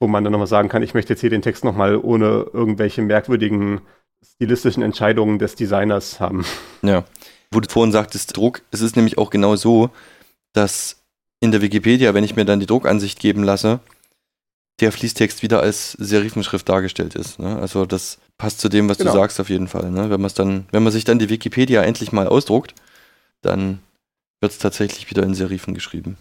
wo 0.00 0.08
man 0.08 0.24
dann 0.24 0.32
nochmal 0.32 0.46
sagen 0.48 0.68
kann, 0.68 0.82
ich 0.82 0.94
möchte 0.94 1.12
jetzt 1.12 1.20
hier 1.20 1.30
den 1.30 1.42
Text 1.42 1.64
nochmal 1.64 1.96
ohne 1.96 2.46
irgendwelche 2.52 3.02
merkwürdigen 3.02 3.80
stilistischen 4.24 4.82
Entscheidungen 4.82 5.38
des 5.38 5.54
Designers 5.54 6.20
haben. 6.20 6.44
Ja, 6.82 7.04
wo 7.50 7.60
du 7.60 7.68
vorhin 7.68 7.92
sagtest, 7.92 8.36
Druck, 8.36 8.62
es 8.70 8.80
ist 8.80 8.96
nämlich 8.96 9.18
auch 9.18 9.30
genau 9.30 9.56
so, 9.56 9.90
dass 10.52 10.96
in 11.40 11.52
der 11.52 11.62
Wikipedia, 11.62 12.14
wenn 12.14 12.24
ich 12.24 12.36
mir 12.36 12.44
dann 12.44 12.60
die 12.60 12.66
Druckansicht 12.66 13.20
geben 13.20 13.44
lasse, 13.44 13.80
der 14.80 14.90
Fließtext 14.90 15.42
wieder 15.42 15.60
als 15.60 15.92
Serifenschrift 15.92 16.68
dargestellt 16.68 17.14
ist. 17.14 17.38
Ne? 17.38 17.56
Also 17.58 17.86
das 17.86 18.18
passt 18.38 18.60
zu 18.60 18.68
dem, 18.68 18.88
was 18.88 18.98
genau. 18.98 19.12
du 19.12 19.18
sagst 19.18 19.38
auf 19.40 19.50
jeden 19.50 19.68
Fall. 19.68 19.90
Ne? 19.90 20.10
Wenn 20.10 20.20
man 20.20 20.32
dann, 20.34 20.66
wenn 20.72 20.82
man 20.82 20.92
sich 20.92 21.04
dann 21.04 21.18
die 21.18 21.28
Wikipedia 21.28 21.82
endlich 21.82 22.12
mal 22.12 22.26
ausdruckt, 22.26 22.74
dann 23.40 23.78
wird 24.40 24.52
es 24.52 24.58
tatsächlich 24.58 25.08
wieder 25.10 25.22
in 25.22 25.34
Serifen 25.34 25.74
geschrieben. 25.74 26.16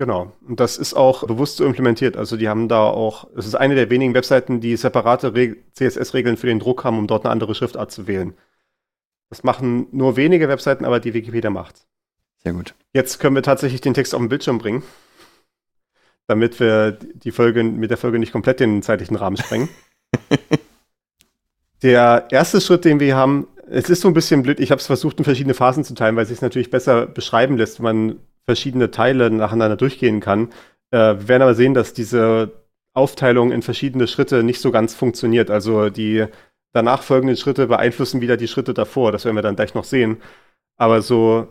Genau. 0.00 0.32
Und 0.48 0.60
das 0.60 0.78
ist 0.78 0.94
auch 0.94 1.26
bewusst 1.26 1.58
so 1.58 1.66
implementiert. 1.66 2.16
Also 2.16 2.38
die 2.38 2.48
haben 2.48 2.68
da 2.68 2.84
auch, 2.84 3.28
es 3.36 3.46
ist 3.46 3.54
eine 3.54 3.74
der 3.74 3.90
wenigen 3.90 4.14
Webseiten, 4.14 4.62
die 4.62 4.74
separate 4.76 5.30
CSS-Regeln 5.74 6.38
für 6.38 6.46
den 6.46 6.58
Druck 6.58 6.84
haben, 6.84 6.96
um 6.98 7.06
dort 7.06 7.26
eine 7.26 7.32
andere 7.32 7.54
Schriftart 7.54 7.92
zu 7.92 8.06
wählen. 8.06 8.32
Das 9.28 9.42
machen 9.42 9.88
nur 9.92 10.16
wenige 10.16 10.48
Webseiten, 10.48 10.86
aber 10.86 11.00
die 11.00 11.12
Wikipedia 11.12 11.50
macht. 11.50 11.86
Sehr 12.38 12.54
gut. 12.54 12.74
Jetzt 12.94 13.20
können 13.20 13.34
wir 13.34 13.42
tatsächlich 13.42 13.82
den 13.82 13.92
Text 13.92 14.14
auf 14.14 14.22
den 14.22 14.30
Bildschirm 14.30 14.56
bringen, 14.56 14.82
damit 16.26 16.58
wir 16.60 16.92
die 16.92 17.30
Folge 17.30 17.62
mit 17.62 17.90
der 17.90 17.98
Folge 17.98 18.18
nicht 18.18 18.32
komplett 18.32 18.60
den 18.60 18.82
zeitlichen 18.82 19.16
Rahmen 19.16 19.36
sprengen. 19.36 19.68
der 21.82 22.26
erste 22.30 22.62
Schritt, 22.62 22.86
den 22.86 23.00
wir 23.00 23.16
haben, 23.16 23.48
es 23.68 23.90
ist 23.90 24.00
so 24.00 24.08
ein 24.08 24.14
bisschen 24.14 24.44
blöd, 24.44 24.60
ich 24.60 24.70
habe 24.70 24.80
es 24.80 24.86
versucht, 24.86 25.18
in 25.18 25.24
verschiedene 25.24 25.52
Phasen 25.52 25.84
zu 25.84 25.92
teilen, 25.92 26.16
weil 26.16 26.22
es 26.22 26.30
sich 26.30 26.40
natürlich 26.40 26.70
besser 26.70 27.04
beschreiben 27.04 27.58
lässt, 27.58 27.80
wenn 27.80 27.84
man 27.84 28.20
verschiedene 28.50 28.90
Teile 28.90 29.30
nacheinander 29.30 29.76
durchgehen 29.76 30.18
kann. 30.18 30.48
Äh, 30.90 30.98
wir 31.20 31.28
werden 31.28 31.42
aber 31.42 31.54
sehen, 31.54 31.72
dass 31.72 31.92
diese 31.92 32.50
Aufteilung 32.94 33.52
in 33.52 33.62
verschiedene 33.62 34.08
Schritte 34.08 34.42
nicht 34.42 34.60
so 34.60 34.72
ganz 34.72 34.92
funktioniert. 34.92 35.50
Also 35.50 35.88
die 35.88 36.26
danach 36.72 37.04
folgenden 37.04 37.36
Schritte 37.36 37.68
beeinflussen 37.68 38.20
wieder 38.20 38.36
die 38.36 38.48
Schritte 38.48 38.74
davor. 38.74 39.12
Das 39.12 39.24
werden 39.24 39.36
wir 39.36 39.42
dann 39.42 39.54
gleich 39.54 39.74
noch 39.74 39.84
sehen. 39.84 40.16
Aber 40.76 41.00
so 41.00 41.46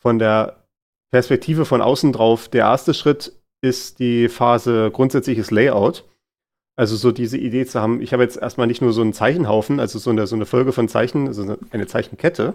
von 0.00 0.20
der 0.20 0.64
Perspektive 1.10 1.64
von 1.64 1.82
außen 1.82 2.12
drauf, 2.12 2.48
der 2.48 2.66
erste 2.66 2.94
Schritt 2.94 3.32
ist 3.60 3.98
die 3.98 4.28
Phase 4.28 4.92
grundsätzliches 4.92 5.50
Layout. 5.50 6.04
Also 6.76 6.94
so 6.94 7.10
diese 7.10 7.36
Idee 7.36 7.66
zu 7.66 7.80
haben, 7.80 8.00
ich 8.00 8.12
habe 8.12 8.22
jetzt 8.22 8.36
erstmal 8.36 8.68
nicht 8.68 8.80
nur 8.80 8.92
so 8.92 9.02
einen 9.02 9.12
Zeichenhaufen, 9.12 9.80
also 9.80 9.98
so 9.98 10.10
eine, 10.10 10.28
so 10.28 10.36
eine 10.36 10.46
Folge 10.46 10.72
von 10.72 10.88
Zeichen, 10.88 11.26
also 11.26 11.56
eine 11.70 11.86
Zeichenkette, 11.88 12.54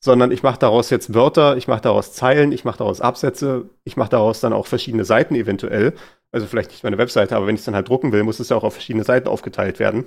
sondern 0.00 0.30
ich 0.30 0.42
mache 0.42 0.58
daraus 0.58 0.90
jetzt 0.90 1.14
Wörter, 1.14 1.56
ich 1.56 1.68
mache 1.68 1.82
daraus 1.82 2.12
Zeilen, 2.12 2.52
ich 2.52 2.64
mache 2.64 2.78
daraus 2.78 3.00
Absätze, 3.00 3.68
ich 3.84 3.96
mache 3.96 4.10
daraus 4.10 4.40
dann 4.40 4.52
auch 4.52 4.66
verschiedene 4.66 5.04
Seiten 5.04 5.34
eventuell. 5.34 5.94
Also 6.30 6.46
vielleicht 6.46 6.70
nicht 6.70 6.84
meine 6.84 6.98
Webseite, 6.98 7.36
aber 7.36 7.46
wenn 7.46 7.54
ich 7.54 7.62
es 7.62 7.64
dann 7.64 7.74
halt 7.74 7.88
drucken 7.88 8.12
will, 8.12 8.22
muss 8.22 8.38
es 8.38 8.50
ja 8.50 8.56
auch 8.56 8.64
auf 8.64 8.74
verschiedene 8.74 9.04
Seiten 9.04 9.28
aufgeteilt 9.28 9.78
werden. 9.78 10.04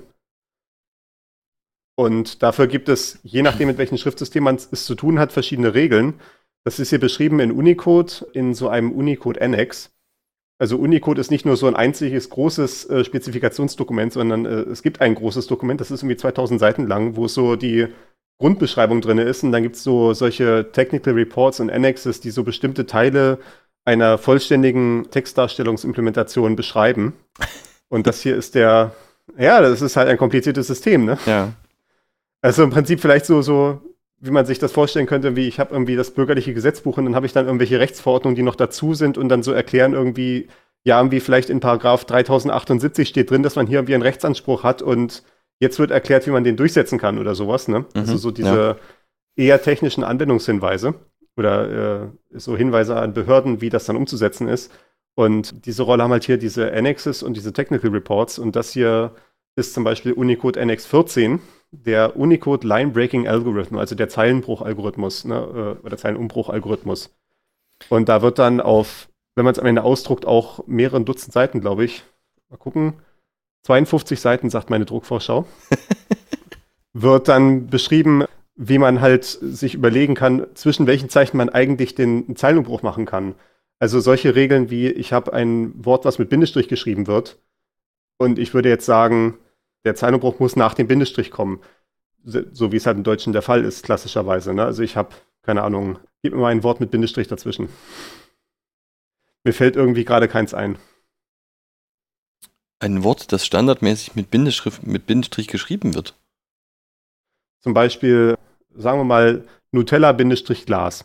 Und 1.94 2.42
dafür 2.42 2.68
gibt 2.68 2.88
es, 2.88 3.18
je 3.22 3.42
nachdem, 3.42 3.68
mit 3.68 3.78
welchem 3.78 3.98
Schriftsystem 3.98 4.42
man 4.42 4.56
es 4.56 4.86
zu 4.86 4.94
tun 4.94 5.18
hat, 5.18 5.32
verschiedene 5.32 5.74
Regeln. 5.74 6.14
Das 6.64 6.78
ist 6.78 6.90
hier 6.90 7.00
beschrieben 7.00 7.40
in 7.40 7.52
Unicode, 7.52 8.26
in 8.32 8.54
so 8.54 8.68
einem 8.68 8.92
Unicode-Annex. 8.92 9.90
Also 10.58 10.78
Unicode 10.78 11.20
ist 11.20 11.30
nicht 11.30 11.44
nur 11.44 11.56
so 11.56 11.66
ein 11.66 11.74
einziges 11.74 12.30
großes 12.30 12.88
äh, 12.88 13.04
Spezifikationsdokument, 13.04 14.12
sondern 14.12 14.46
äh, 14.46 14.60
es 14.70 14.82
gibt 14.82 15.00
ein 15.00 15.16
großes 15.16 15.48
Dokument, 15.48 15.80
das 15.80 15.90
ist 15.90 16.02
irgendwie 16.02 16.16
2000 16.16 16.60
Seiten 16.60 16.86
lang, 16.86 17.16
wo 17.16 17.26
so 17.26 17.56
die 17.56 17.88
Grundbeschreibung 18.42 19.00
drin 19.00 19.18
ist. 19.18 19.44
Und 19.44 19.52
dann 19.52 19.62
gibt 19.62 19.76
es 19.76 19.84
so 19.84 20.14
solche 20.14 20.72
Technical 20.72 21.14
Reports 21.14 21.60
und 21.60 21.70
Annexes, 21.70 22.20
die 22.20 22.30
so 22.30 22.42
bestimmte 22.42 22.86
Teile 22.86 23.38
einer 23.84 24.18
vollständigen 24.18 25.06
Textdarstellungsimplementation 25.10 26.56
beschreiben. 26.56 27.14
Und 27.88 28.08
das 28.08 28.20
hier 28.20 28.36
ist 28.36 28.56
der, 28.56 28.94
ja, 29.38 29.60
das 29.60 29.80
ist 29.80 29.96
halt 29.96 30.08
ein 30.08 30.18
kompliziertes 30.18 30.66
System, 30.66 31.04
ne? 31.04 31.18
Ja. 31.24 31.52
Also 32.40 32.64
im 32.64 32.70
Prinzip 32.70 33.00
vielleicht 33.00 33.26
so, 33.26 33.42
so 33.42 33.80
wie 34.18 34.32
man 34.32 34.44
sich 34.44 34.58
das 34.58 34.72
vorstellen 34.72 35.06
könnte, 35.06 35.36
wie 35.36 35.46
ich 35.46 35.60
habe 35.60 35.72
irgendwie 35.72 35.94
das 35.94 36.10
bürgerliche 36.10 36.52
Gesetzbuch 36.52 36.98
und 36.98 37.04
dann 37.04 37.14
habe 37.14 37.26
ich 37.26 37.32
dann 37.32 37.46
irgendwelche 37.46 37.78
Rechtsverordnungen, 37.78 38.34
die 38.34 38.42
noch 38.42 38.56
dazu 38.56 38.94
sind 38.94 39.18
und 39.18 39.28
dann 39.28 39.44
so 39.44 39.52
erklären 39.52 39.92
irgendwie, 39.92 40.48
ja, 40.82 40.98
irgendwie 40.98 41.20
vielleicht 41.20 41.48
in 41.48 41.60
Paragraph 41.60 42.04
3078 42.04 43.08
steht 43.08 43.30
drin, 43.30 43.44
dass 43.44 43.54
man 43.54 43.68
hier 43.68 43.78
irgendwie 43.78 43.94
einen 43.94 44.02
Rechtsanspruch 44.02 44.64
hat 44.64 44.82
und 44.82 45.22
jetzt 45.62 45.78
wird 45.78 45.92
erklärt, 45.92 46.26
wie 46.26 46.32
man 46.32 46.42
den 46.42 46.56
durchsetzen 46.56 46.98
kann 46.98 47.18
oder 47.18 47.34
sowas, 47.36 47.68
ne? 47.68 47.86
Also 47.94 47.94
mhm, 47.94 48.00
also 48.00 48.16
so 48.16 48.30
diese 48.32 48.48
ja. 48.56 48.76
eher 49.36 49.62
technischen 49.62 50.02
Anwendungshinweise 50.02 50.94
oder 51.36 52.02
äh, 52.02 52.08
so 52.30 52.56
Hinweise 52.56 52.96
an 52.96 53.14
Behörden, 53.14 53.60
wie 53.60 53.70
das 53.70 53.86
dann 53.86 53.96
umzusetzen 53.96 54.48
ist. 54.48 54.72
Und 55.14 55.64
diese 55.66 55.84
Rolle 55.84 56.02
haben 56.02 56.10
halt 56.10 56.24
hier 56.24 56.36
diese 56.36 56.72
Annexes 56.72 57.22
und 57.22 57.36
diese 57.36 57.52
Technical 57.52 57.90
Reports 57.90 58.38
und 58.38 58.56
das 58.56 58.72
hier 58.72 59.12
ist 59.54 59.72
zum 59.72 59.84
Beispiel 59.84 60.12
Unicode 60.12 60.60
Annex 60.60 60.84
14 60.86 61.40
der 61.70 62.16
Unicode 62.16 62.66
Line 62.66 62.90
Breaking 62.90 63.26
Algorithm, 63.26 63.78
also 63.78 63.94
der 63.94 64.08
Zeilenbruch-Algorithmus 64.08 65.24
ne, 65.24 65.78
äh, 65.80 65.86
oder 65.86 65.96
Zeilenumbruch-Algorithmus. 65.96 67.14
Und 67.88 68.08
da 68.08 68.20
wird 68.20 68.38
dann 68.38 68.60
auf, 68.60 69.08
wenn 69.36 69.44
man 69.44 69.52
es 69.52 69.58
am 69.58 69.66
Ende 69.66 69.84
ausdruckt, 69.84 70.26
auch 70.26 70.66
mehrere 70.66 71.02
Dutzend 71.02 71.32
Seiten, 71.32 71.60
glaube 71.60 71.84
ich. 71.84 72.04
Mal 72.50 72.58
gucken. 72.58 72.94
52 73.62 74.20
Seiten, 74.20 74.50
sagt 74.50 74.70
meine 74.70 74.84
Druckvorschau. 74.84 75.46
wird 76.92 77.28
dann 77.28 77.68
beschrieben, 77.68 78.24
wie 78.54 78.78
man 78.78 79.00
halt 79.00 79.24
sich 79.24 79.74
überlegen 79.74 80.14
kann, 80.14 80.46
zwischen 80.54 80.86
welchen 80.86 81.08
Zeichen 81.08 81.36
man 81.36 81.48
eigentlich 81.48 81.94
den 81.94 82.36
Zeilenumbruch 82.36 82.82
machen 82.82 83.06
kann. 83.06 83.34
Also 83.78 83.98
solche 84.00 84.34
Regeln 84.34 84.70
wie, 84.70 84.88
ich 84.88 85.12
habe 85.12 85.32
ein 85.32 85.72
Wort, 85.84 86.04
was 86.04 86.18
mit 86.18 86.28
Bindestrich 86.28 86.68
geschrieben 86.68 87.06
wird. 87.06 87.38
Und 88.18 88.38
ich 88.38 88.54
würde 88.54 88.68
jetzt 88.68 88.86
sagen, 88.86 89.38
der 89.84 89.94
Zeilenbruch 89.94 90.38
muss 90.38 90.54
nach 90.54 90.74
dem 90.74 90.86
Bindestrich 90.86 91.30
kommen. 91.30 91.60
So 92.24 92.70
wie 92.70 92.76
es 92.76 92.86
halt 92.86 92.98
im 92.98 93.02
Deutschen 93.02 93.32
der 93.32 93.42
Fall 93.42 93.64
ist, 93.64 93.82
klassischerweise. 93.82 94.54
Ne? 94.54 94.64
Also 94.64 94.82
ich 94.82 94.96
habe, 94.96 95.10
keine 95.42 95.62
Ahnung, 95.62 95.98
gib 96.22 96.32
mir 96.32 96.40
mal 96.40 96.52
ein 96.52 96.62
Wort 96.62 96.78
mit 96.78 96.92
Bindestrich 96.92 97.26
dazwischen. 97.26 97.68
Mir 99.42 99.52
fällt 99.52 99.74
irgendwie 99.74 100.04
gerade 100.04 100.28
keins 100.28 100.54
ein. 100.54 100.78
Ein 102.82 103.04
Wort, 103.04 103.30
das 103.30 103.46
standardmäßig 103.46 104.16
mit, 104.16 104.32
Bindestrich, 104.32 104.82
mit 104.82 105.06
Bindestrich 105.06 105.46
geschrieben 105.46 105.94
wird. 105.94 106.16
Zum 107.60 107.74
Beispiel, 107.74 108.36
sagen 108.74 108.98
wir 108.98 109.04
mal, 109.04 109.44
Nutella-Glas. 109.70 111.04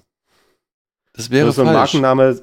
Das 1.13 1.29
wäre 1.29 1.51
so 1.51 1.61
ein 1.61 1.67
falsch. 1.67 1.93
Markenname, 1.93 2.41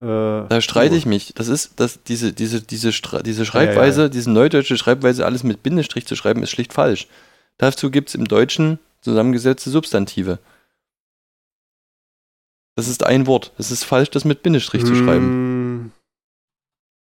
äh, 0.00 0.48
da 0.48 0.60
streite 0.60 0.94
ich 0.94 1.04
mich. 1.04 1.32
Das 1.34 1.48
ist, 1.48 1.80
das, 1.80 2.04
diese, 2.04 2.32
diese, 2.32 2.62
diese, 2.62 2.92
diese 2.92 3.44
Schreibweise, 3.44 3.74
ja, 3.74 4.02
ja, 4.02 4.02
ja. 4.02 4.08
diese 4.08 4.30
neudeutsche 4.30 4.76
Schreibweise, 4.76 5.24
alles 5.24 5.42
mit 5.42 5.64
Bindestrich 5.64 6.06
zu 6.06 6.14
schreiben, 6.14 6.44
ist 6.44 6.50
schlicht 6.50 6.72
falsch. 6.72 7.08
Dazu 7.58 7.90
gibt 7.90 8.10
es 8.10 8.14
im 8.14 8.26
Deutschen 8.26 8.78
zusammengesetzte 9.00 9.70
Substantive. 9.70 10.38
Das 12.76 12.86
ist 12.86 13.04
ein 13.04 13.26
Wort. 13.26 13.52
Es 13.58 13.72
ist 13.72 13.82
falsch, 13.82 14.10
das 14.10 14.24
mit 14.24 14.44
Bindestrich 14.44 14.82
mmh. 14.82 14.88
zu 14.88 14.94
schreiben. 14.94 15.61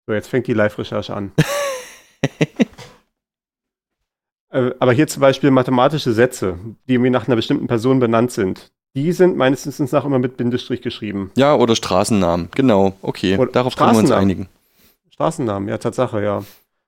So, 0.09 0.15
jetzt 0.15 0.29
fängt 0.29 0.47
die 0.47 0.55
Live-Recherche 0.55 1.15
an. 1.15 1.33
Äh, 4.51 4.71
aber 4.79 4.95
hier 4.95 5.07
zum 5.07 5.21
Beispiel 5.21 5.51
mathematische 5.51 6.15
Sätze, 6.15 6.59
die 6.89 6.95
irgendwie 6.95 7.11
nach 7.11 7.27
einer 7.27 7.37
bestimmten 7.37 7.67
Person 7.67 8.01
benannt 8.01 8.33
sind 8.33 8.73
die 8.95 9.13
sind 9.13 9.37
meines 9.37 9.67
Wissens 9.67 9.93
nach 9.93 10.05
immer 10.05 10.19
mit 10.19 10.37
Bindestrich 10.37 10.83
geschrieben. 10.83 11.31
Ja, 11.37 11.55
oder 11.55 11.77
Straßennamen, 11.77 12.49
genau. 12.55 12.95
Okay, 13.03 13.37
oder 13.37 13.53
darauf 13.53 13.77
können 13.77 13.93
wir 13.93 13.99
uns 13.99 14.11
einigen. 14.11 14.49
Straßennamen, 15.11 15.69
ja, 15.69 15.79
Tatsache, 15.79 16.23
ja. 16.23 16.45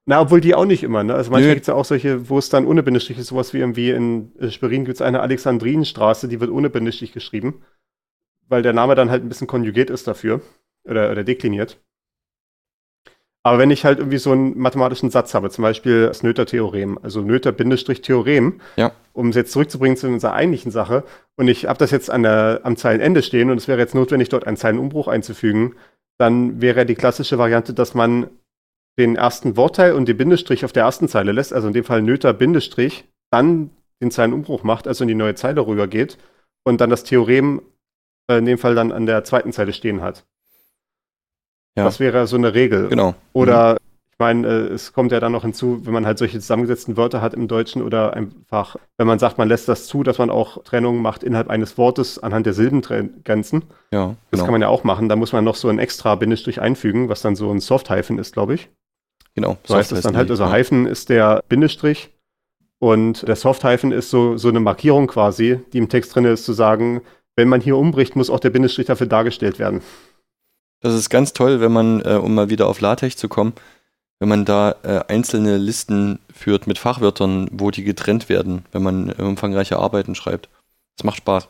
Na, 0.06 0.20
obwohl 0.20 0.40
die 0.40 0.54
auch 0.54 0.64
nicht 0.64 0.82
immer, 0.82 1.04
ne? 1.04 1.14
Also 1.14 1.30
manchmal 1.30 1.54
gibt 1.54 1.64
es 1.64 1.66
ja 1.68 1.74
auch 1.74 1.84
solche, 1.84 2.28
wo 2.28 2.38
es 2.38 2.48
dann 2.48 2.66
ohne 2.66 2.82
Bindestrich 2.82 3.18
ist, 3.18 3.28
sowas 3.28 3.52
wie 3.52 3.58
irgendwie 3.58 3.90
in 3.90 4.32
äh, 4.40 4.50
Schwerin 4.50 4.84
gibt 4.84 4.96
es 4.96 5.02
eine 5.02 5.20
Alexandrinenstraße, 5.20 6.26
die 6.26 6.40
wird 6.40 6.50
ohne 6.50 6.70
Bindestrich 6.70 7.12
geschrieben, 7.12 7.62
weil 8.48 8.62
der 8.62 8.72
Name 8.72 8.94
dann 8.94 9.10
halt 9.10 9.22
ein 9.22 9.28
bisschen 9.28 9.46
konjugiert 9.46 9.90
ist 9.90 10.08
dafür 10.08 10.40
oder, 10.84 11.10
oder 11.10 11.22
dekliniert. 11.22 11.78
Aber 13.42 13.58
wenn 13.58 13.70
ich 13.70 13.84
halt 13.84 13.98
irgendwie 13.98 14.18
so 14.18 14.32
einen 14.32 14.58
mathematischen 14.58 15.10
Satz 15.10 15.32
habe, 15.32 15.48
zum 15.50 15.62
Beispiel 15.62 16.08
das 16.08 16.22
Noether-Theorem, 16.22 16.98
also 17.02 17.22
Noether-Theorem, 17.22 18.60
ja. 18.76 18.92
um 19.14 19.30
es 19.30 19.36
jetzt 19.36 19.52
zurückzubringen 19.52 19.96
zu 19.96 20.08
unserer 20.08 20.34
eigentlichen 20.34 20.70
Sache, 20.70 21.04
und 21.36 21.48
ich 21.48 21.66
habe 21.66 21.78
das 21.78 21.90
jetzt 21.90 22.10
an 22.10 22.22
der, 22.22 22.60
am 22.64 22.76
Zeilenende 22.76 23.22
stehen 23.22 23.50
und 23.50 23.56
es 23.56 23.66
wäre 23.66 23.78
jetzt 23.78 23.94
notwendig, 23.94 24.28
dort 24.28 24.46
einen 24.46 24.58
Zeilenumbruch 24.58 25.08
einzufügen, 25.08 25.74
dann 26.18 26.60
wäre 26.60 26.84
die 26.84 26.94
klassische 26.94 27.38
Variante, 27.38 27.72
dass 27.72 27.94
man 27.94 28.28
den 28.98 29.16
ersten 29.16 29.56
Wortteil 29.56 29.94
und 29.94 30.06
den 30.06 30.18
Bindestrich 30.18 30.66
auf 30.66 30.72
der 30.72 30.84
ersten 30.84 31.08
Zeile 31.08 31.32
lässt, 31.32 31.54
also 31.54 31.68
in 31.68 31.72
dem 31.72 31.84
Fall 31.84 32.02
Noether-Bindestrich, 32.02 33.04
dann 33.30 33.70
den 34.02 34.10
Zeilenumbruch 34.10 34.64
macht, 34.64 34.86
also 34.86 35.04
in 35.04 35.08
die 35.08 35.14
neue 35.14 35.34
Zeile 35.34 35.66
rübergeht 35.66 36.18
und 36.64 36.82
dann 36.82 36.90
das 36.90 37.04
Theorem 37.04 37.62
äh, 38.30 38.38
in 38.38 38.44
dem 38.44 38.58
Fall 38.58 38.74
dann 38.74 38.92
an 38.92 39.06
der 39.06 39.24
zweiten 39.24 39.52
Zeile 39.52 39.72
stehen 39.72 40.02
hat. 40.02 40.26
Ja. 41.76 41.84
Das 41.84 42.00
wäre 42.00 42.26
so 42.26 42.36
eine 42.36 42.54
Regel. 42.54 42.88
Genau. 42.88 43.14
Oder 43.32 43.72
mhm. 43.72 43.76
ich 44.12 44.18
meine, 44.18 44.46
äh, 44.46 44.72
es 44.72 44.92
kommt 44.92 45.12
ja 45.12 45.20
dann 45.20 45.32
noch 45.32 45.42
hinzu, 45.42 45.84
wenn 45.84 45.92
man 45.92 46.06
halt 46.06 46.18
solche 46.18 46.40
zusammengesetzten 46.40 46.96
Wörter 46.96 47.20
hat 47.20 47.34
im 47.34 47.48
Deutschen 47.48 47.82
oder 47.82 48.14
einfach, 48.14 48.76
wenn 48.98 49.06
man 49.06 49.18
sagt, 49.18 49.38
man 49.38 49.48
lässt 49.48 49.68
das 49.68 49.86
zu, 49.86 50.02
dass 50.02 50.18
man 50.18 50.30
auch 50.30 50.62
Trennungen 50.64 51.00
macht 51.00 51.22
innerhalb 51.22 51.48
eines 51.48 51.78
Wortes 51.78 52.18
anhand 52.18 52.46
der 52.46 52.52
Silbengrenzen. 52.52 53.62
Ja. 53.92 54.06
Genau. 54.06 54.16
Das 54.30 54.40
kann 54.42 54.52
man 54.52 54.60
ja 54.60 54.68
auch 54.68 54.84
machen. 54.84 55.08
Da 55.08 55.16
muss 55.16 55.32
man 55.32 55.44
noch 55.44 55.56
so 55.56 55.68
ein 55.68 55.78
extra 55.78 56.14
Bindestrich 56.16 56.60
einfügen, 56.60 57.08
was 57.08 57.22
dann 57.22 57.36
so 57.36 57.50
ein 57.50 57.60
Soft-Hyphen 57.60 58.18
ist, 58.18 58.32
glaube 58.32 58.54
ich. 58.54 58.68
Genau. 59.34 59.56
So 59.64 59.76
heißt 59.76 59.92
es 59.92 60.02
dann 60.02 60.16
halt, 60.16 60.30
also 60.30 60.44
ja. 60.44 60.52
Hyphen 60.52 60.86
ist 60.86 61.08
der 61.08 61.42
Bindestrich 61.48 62.10
und 62.78 63.28
der 63.28 63.36
Soft-Hyphen 63.36 63.92
ist 63.92 64.10
so, 64.10 64.36
so 64.36 64.48
eine 64.48 64.58
Markierung 64.58 65.06
quasi, 65.06 65.60
die 65.72 65.78
im 65.78 65.88
Text 65.88 66.14
drin 66.14 66.24
ist, 66.24 66.44
zu 66.44 66.52
sagen, 66.52 67.02
wenn 67.36 67.48
man 67.48 67.60
hier 67.60 67.76
umbricht, 67.76 68.16
muss 68.16 68.30
auch 68.30 68.40
der 68.40 68.50
Bindestrich 68.50 68.86
dafür 68.86 69.06
dargestellt 69.06 69.58
werden. 69.58 69.82
Das 70.80 70.94
ist 70.94 71.10
ganz 71.10 71.32
toll, 71.32 71.60
wenn 71.60 71.72
man, 71.72 72.00
äh, 72.00 72.14
um 72.14 72.34
mal 72.34 72.48
wieder 72.50 72.66
auf 72.66 72.80
LaTeX 72.80 73.16
zu 73.16 73.28
kommen, 73.28 73.52
wenn 74.18 74.28
man 74.28 74.44
da 74.44 74.76
äh, 74.82 75.00
einzelne 75.08 75.56
Listen 75.56 76.18
führt 76.32 76.66
mit 76.66 76.78
Fachwörtern, 76.78 77.48
wo 77.52 77.70
die 77.70 77.84
getrennt 77.84 78.28
werden, 78.28 78.64
wenn 78.72 78.82
man 78.82 79.10
äh, 79.10 79.22
umfangreiche 79.22 79.78
Arbeiten 79.78 80.14
schreibt. 80.14 80.48
Das 80.96 81.04
macht 81.04 81.18
Spaß. 81.18 81.48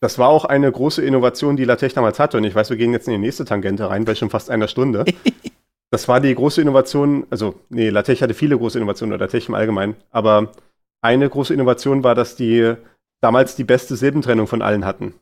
Das 0.00 0.18
war 0.18 0.28
auch 0.28 0.44
eine 0.44 0.70
große 0.70 1.02
Innovation, 1.02 1.56
die 1.56 1.64
LaTeX 1.64 1.94
damals 1.94 2.18
hatte. 2.18 2.36
Und 2.36 2.44
ich 2.44 2.54
weiß, 2.54 2.70
wir 2.70 2.76
gehen 2.76 2.92
jetzt 2.92 3.08
in 3.08 3.14
die 3.14 3.18
nächste 3.18 3.44
Tangente 3.44 3.90
rein, 3.90 4.04
bei 4.04 4.14
schon 4.14 4.30
fast 4.30 4.50
einer 4.50 4.68
Stunde. 4.68 5.04
das 5.90 6.06
war 6.06 6.20
die 6.20 6.34
große 6.34 6.60
Innovation, 6.60 7.26
also, 7.30 7.54
nee, 7.68 7.90
LaTeX 7.90 8.22
hatte 8.22 8.34
viele 8.34 8.56
große 8.56 8.78
Innovationen, 8.78 9.14
oder 9.14 9.26
LaTeX 9.26 9.48
im 9.48 9.54
Allgemeinen. 9.54 9.96
Aber 10.10 10.52
eine 11.00 11.28
große 11.28 11.52
Innovation 11.52 12.04
war, 12.04 12.14
dass 12.14 12.36
die 12.36 12.74
damals 13.20 13.56
die 13.56 13.64
beste 13.64 13.96
Silbentrennung 13.96 14.46
von 14.46 14.62
allen 14.62 14.84
hatten. 14.84 15.14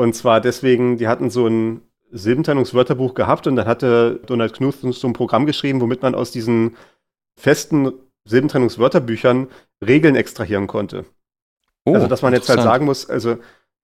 Und 0.00 0.14
zwar 0.14 0.40
deswegen, 0.40 0.96
die 0.96 1.08
hatten 1.08 1.28
so 1.28 1.46
ein 1.46 1.82
Silbentrennungswörterbuch 2.10 3.12
gehabt 3.12 3.46
und 3.46 3.56
dann 3.56 3.66
hatte 3.66 4.18
Donald 4.24 4.54
Knuth 4.54 4.76
so 4.80 5.06
ein 5.06 5.12
Programm 5.12 5.44
geschrieben, 5.44 5.82
womit 5.82 6.00
man 6.00 6.14
aus 6.14 6.30
diesen 6.30 6.74
festen 7.38 7.92
Silbentrennungswörterbüchern 8.24 9.48
Regeln 9.86 10.16
extrahieren 10.16 10.68
konnte. 10.68 11.04
Oh, 11.84 11.92
also, 11.92 12.06
dass 12.06 12.22
man 12.22 12.32
jetzt 12.32 12.48
halt 12.48 12.62
sagen 12.62 12.86
muss, 12.86 13.10
also 13.10 13.36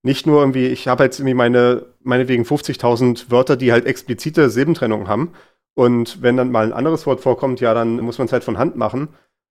nicht 0.02 0.26
nur 0.26 0.40
irgendwie, 0.40 0.68
ich 0.68 0.88
habe 0.88 1.04
jetzt 1.04 1.18
irgendwie 1.18 1.34
meine, 1.34 1.84
meinetwegen 2.02 2.44
50.000 2.44 3.30
Wörter, 3.30 3.58
die 3.58 3.70
halt 3.70 3.84
explizite 3.84 4.48
Silbentrennungen 4.48 5.08
haben. 5.08 5.34
Und 5.74 6.22
wenn 6.22 6.38
dann 6.38 6.50
mal 6.50 6.64
ein 6.64 6.72
anderes 6.72 7.04
Wort 7.04 7.20
vorkommt, 7.20 7.60
ja, 7.60 7.74
dann 7.74 8.00
muss 8.00 8.16
man 8.16 8.24
es 8.24 8.32
halt 8.32 8.42
von 8.42 8.56
Hand 8.56 8.74
machen. 8.74 9.08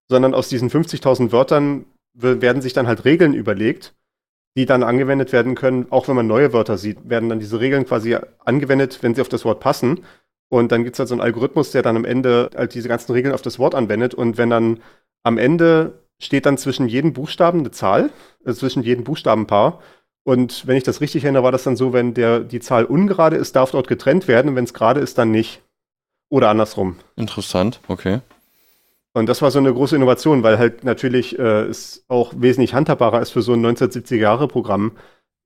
Sondern 0.08 0.34
aus 0.34 0.48
diesen 0.48 0.68
50.000 0.68 1.30
Wörtern 1.30 1.84
werden 2.12 2.60
sich 2.60 2.72
dann 2.72 2.88
halt 2.88 3.04
Regeln 3.04 3.34
überlegt, 3.34 3.94
die 4.56 4.66
dann 4.66 4.82
angewendet 4.82 5.32
werden 5.32 5.54
können, 5.54 5.86
auch 5.90 6.08
wenn 6.08 6.16
man 6.16 6.26
neue 6.26 6.52
Wörter 6.52 6.78
sieht, 6.78 7.08
werden 7.08 7.28
dann 7.28 7.40
diese 7.40 7.60
Regeln 7.60 7.86
quasi 7.86 8.16
angewendet, 8.44 8.98
wenn 9.02 9.14
sie 9.14 9.20
auf 9.20 9.28
das 9.28 9.44
Wort 9.44 9.60
passen. 9.60 10.04
Und 10.48 10.72
dann 10.72 10.84
gibt 10.84 10.94
es 10.94 10.98
halt 10.98 11.08
so 11.08 11.14
einen 11.14 11.20
Algorithmus, 11.20 11.72
der 11.72 11.82
dann 11.82 11.96
am 11.96 12.04
Ende 12.04 12.50
halt 12.56 12.74
diese 12.74 12.88
ganzen 12.88 13.12
Regeln 13.12 13.34
auf 13.34 13.42
das 13.42 13.58
Wort 13.58 13.74
anwendet. 13.74 14.14
Und 14.14 14.38
wenn 14.38 14.50
dann 14.50 14.80
am 15.22 15.38
Ende 15.38 16.06
steht 16.18 16.46
dann 16.46 16.56
zwischen 16.56 16.88
jedem 16.88 17.12
Buchstaben 17.12 17.60
eine 17.60 17.70
Zahl, 17.70 18.10
also 18.44 18.60
zwischen 18.60 18.82
jedem 18.82 19.04
Buchstabenpaar. 19.04 19.80
Und 20.24 20.66
wenn 20.66 20.76
ich 20.76 20.84
das 20.84 21.00
richtig 21.00 21.24
erinnere, 21.24 21.42
war 21.42 21.52
das 21.52 21.64
dann 21.64 21.76
so, 21.76 21.92
wenn 21.92 22.14
der, 22.14 22.40
die 22.40 22.60
Zahl 22.60 22.84
ungerade 22.84 23.36
ist, 23.36 23.54
darf 23.54 23.72
dort 23.72 23.88
getrennt 23.88 24.26
werden 24.26 24.48
und 24.48 24.56
wenn 24.56 24.64
es 24.64 24.74
gerade 24.74 25.00
ist, 25.00 25.18
dann 25.18 25.30
nicht. 25.30 25.62
Oder 26.28 26.48
andersrum. 26.48 26.96
Interessant, 27.14 27.80
okay. 27.86 28.20
Und 29.16 29.30
das 29.30 29.40
war 29.40 29.50
so 29.50 29.58
eine 29.58 29.72
große 29.72 29.96
Innovation, 29.96 30.42
weil 30.42 30.58
halt 30.58 30.84
natürlich 30.84 31.38
äh, 31.38 31.62
es 31.62 32.04
auch 32.06 32.34
wesentlich 32.36 32.74
handhabbarer 32.74 33.22
ist 33.22 33.30
für 33.30 33.40
so 33.40 33.54
ein 33.54 33.64
1970er-Jahre-Programm, 33.64 34.92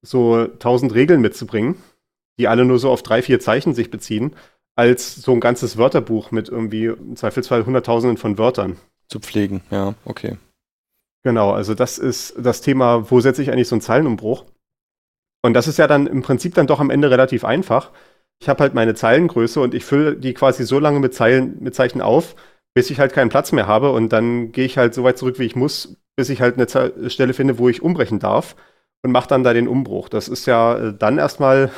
so 0.02 0.38
1000 0.38 0.92
Regeln 0.92 1.20
mitzubringen, 1.20 1.76
die 2.36 2.48
alle 2.48 2.64
nur 2.64 2.80
so 2.80 2.90
auf 2.90 3.04
drei, 3.04 3.22
vier 3.22 3.38
Zeichen 3.38 3.72
sich 3.72 3.88
beziehen, 3.88 4.34
als 4.74 5.14
so 5.14 5.30
ein 5.30 5.38
ganzes 5.38 5.76
Wörterbuch 5.76 6.32
mit 6.32 6.48
irgendwie 6.48 6.86
im 6.86 7.14
Zweifelsfall 7.14 7.64
Hunderttausenden 7.64 8.16
von 8.16 8.38
Wörtern. 8.38 8.76
Zu 9.06 9.20
pflegen, 9.20 9.62
ja, 9.70 9.94
okay. 10.04 10.36
Genau, 11.22 11.52
also 11.52 11.74
das 11.74 11.98
ist 11.98 12.34
das 12.36 12.62
Thema, 12.62 13.08
wo 13.08 13.20
setze 13.20 13.40
ich 13.40 13.52
eigentlich 13.52 13.68
so 13.68 13.76
einen 13.76 13.82
Zeilenumbruch? 13.82 14.46
Und 15.42 15.54
das 15.54 15.68
ist 15.68 15.78
ja 15.78 15.86
dann 15.86 16.08
im 16.08 16.22
Prinzip 16.22 16.56
dann 16.56 16.66
doch 16.66 16.80
am 16.80 16.90
Ende 16.90 17.12
relativ 17.12 17.44
einfach. 17.44 17.92
Ich 18.40 18.48
habe 18.48 18.64
halt 18.64 18.74
meine 18.74 18.96
Zeilengröße 18.96 19.60
und 19.60 19.74
ich 19.74 19.84
fülle 19.84 20.16
die 20.16 20.34
quasi 20.34 20.64
so 20.64 20.80
lange 20.80 20.98
mit 20.98 21.14
Zeilen, 21.14 21.58
mit 21.60 21.76
Zeichen 21.76 22.00
auf, 22.00 22.34
bis 22.80 22.88
ich 22.88 22.98
halt 22.98 23.12
keinen 23.12 23.28
Platz 23.28 23.52
mehr 23.52 23.66
habe 23.66 23.92
und 23.92 24.08
dann 24.08 24.52
gehe 24.52 24.64
ich 24.64 24.78
halt 24.78 24.94
so 24.94 25.04
weit 25.04 25.18
zurück, 25.18 25.38
wie 25.38 25.44
ich 25.44 25.54
muss, 25.54 25.98
bis 26.16 26.30
ich 26.30 26.40
halt 26.40 26.54
eine 26.54 27.10
Stelle 27.10 27.34
finde, 27.34 27.58
wo 27.58 27.68
ich 27.68 27.82
umbrechen 27.82 28.20
darf 28.20 28.56
und 29.02 29.12
mache 29.12 29.28
dann 29.28 29.44
da 29.44 29.52
den 29.52 29.68
Umbruch. 29.68 30.08
Das 30.08 30.28
ist 30.28 30.46
ja 30.46 30.78
äh, 30.78 30.94
dann 30.94 31.18
erstmal 31.18 31.70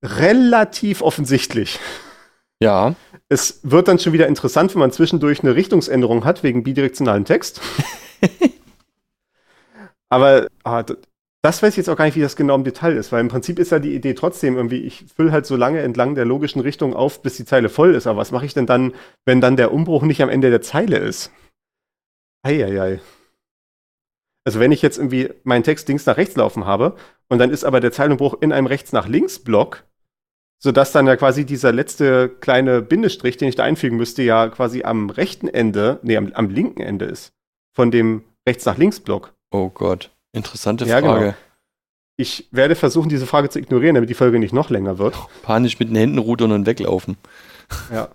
relativ 0.00 1.02
offensichtlich. 1.02 1.80
Ja. 2.60 2.94
Es 3.28 3.58
wird 3.64 3.88
dann 3.88 3.98
schon 3.98 4.12
wieder 4.12 4.28
interessant, 4.28 4.72
wenn 4.76 4.78
man 4.78 4.92
zwischendurch 4.92 5.42
eine 5.42 5.56
Richtungsänderung 5.56 6.24
hat 6.24 6.44
wegen 6.44 6.62
bidirektionalen 6.62 7.24
Text. 7.24 7.60
Aber 10.08 10.46
ah, 10.62 10.84
das 11.42 11.60
weiß 11.60 11.72
ich 11.72 11.78
jetzt 11.78 11.88
auch 11.88 11.96
gar 11.96 12.04
nicht, 12.04 12.16
wie 12.16 12.20
das 12.20 12.36
genau 12.36 12.54
im 12.54 12.62
Detail 12.62 12.96
ist, 12.96 13.10
weil 13.10 13.20
im 13.20 13.28
Prinzip 13.28 13.58
ist 13.58 13.72
ja 13.72 13.80
die 13.80 13.94
Idee 13.94 14.14
trotzdem 14.14 14.56
irgendwie, 14.56 14.78
ich 14.78 15.06
fülle 15.14 15.32
halt 15.32 15.44
so 15.44 15.56
lange 15.56 15.80
entlang 15.80 16.14
der 16.14 16.24
logischen 16.24 16.60
Richtung 16.60 16.94
auf, 16.94 17.20
bis 17.20 17.36
die 17.36 17.44
Zeile 17.44 17.68
voll 17.68 17.96
ist. 17.96 18.06
Aber 18.06 18.20
was 18.20 18.30
mache 18.30 18.46
ich 18.46 18.54
denn 18.54 18.66
dann, 18.66 18.94
wenn 19.24 19.40
dann 19.40 19.56
der 19.56 19.72
Umbruch 19.72 20.02
nicht 20.02 20.22
am 20.22 20.28
Ende 20.28 20.50
der 20.50 20.62
Zeile 20.62 20.98
ist? 20.98 21.32
Eieiei. 22.44 23.00
Also 24.44 24.60
wenn 24.60 24.72
ich 24.72 24.82
jetzt 24.82 24.98
irgendwie 24.98 25.30
meinen 25.42 25.64
Text 25.64 25.88
links 25.88 26.06
nach 26.06 26.16
rechts 26.16 26.36
laufen 26.36 26.64
habe 26.64 26.96
und 27.28 27.38
dann 27.38 27.50
ist 27.50 27.64
aber 27.64 27.80
der 27.80 27.92
Zeilenumbruch 27.92 28.34
in 28.40 28.52
einem 28.52 28.66
rechts 28.66 28.92
nach 28.92 29.08
links 29.08 29.40
Block, 29.40 29.84
sodass 30.62 30.92
dann 30.92 31.08
ja 31.08 31.16
quasi 31.16 31.44
dieser 31.44 31.72
letzte 31.72 32.28
kleine 32.28 32.82
Bindestrich, 32.82 33.36
den 33.36 33.48
ich 33.48 33.56
da 33.56 33.64
einfügen 33.64 33.96
müsste, 33.96 34.22
ja 34.22 34.48
quasi 34.48 34.84
am 34.84 35.10
rechten 35.10 35.48
Ende, 35.48 35.98
nee, 36.02 36.16
am, 36.16 36.32
am 36.34 36.50
linken 36.50 36.82
Ende 36.82 37.06
ist 37.06 37.32
von 37.74 37.90
dem 37.90 38.24
rechts 38.46 38.64
nach 38.64 38.78
links 38.78 39.00
Block. 39.00 39.34
Oh 39.50 39.70
Gott. 39.70 40.10
Interessante 40.32 40.84
Ja, 40.84 41.00
Frage. 41.00 41.18
genau. 41.20 41.34
Ich 42.16 42.48
werde 42.52 42.74
versuchen, 42.74 43.08
diese 43.08 43.26
Frage 43.26 43.48
zu 43.48 43.58
ignorieren, 43.58 43.94
damit 43.94 44.10
die 44.10 44.14
Folge 44.14 44.38
nicht 44.38 44.52
noch 44.52 44.70
länger 44.70 44.98
wird. 44.98 45.16
Panisch 45.42 45.78
mit 45.78 45.88
den 45.88 45.96
Händen 45.96 46.18
rudern 46.18 46.52
und 46.52 46.66
weglaufen. 46.66 47.16
Ja. 47.92 48.08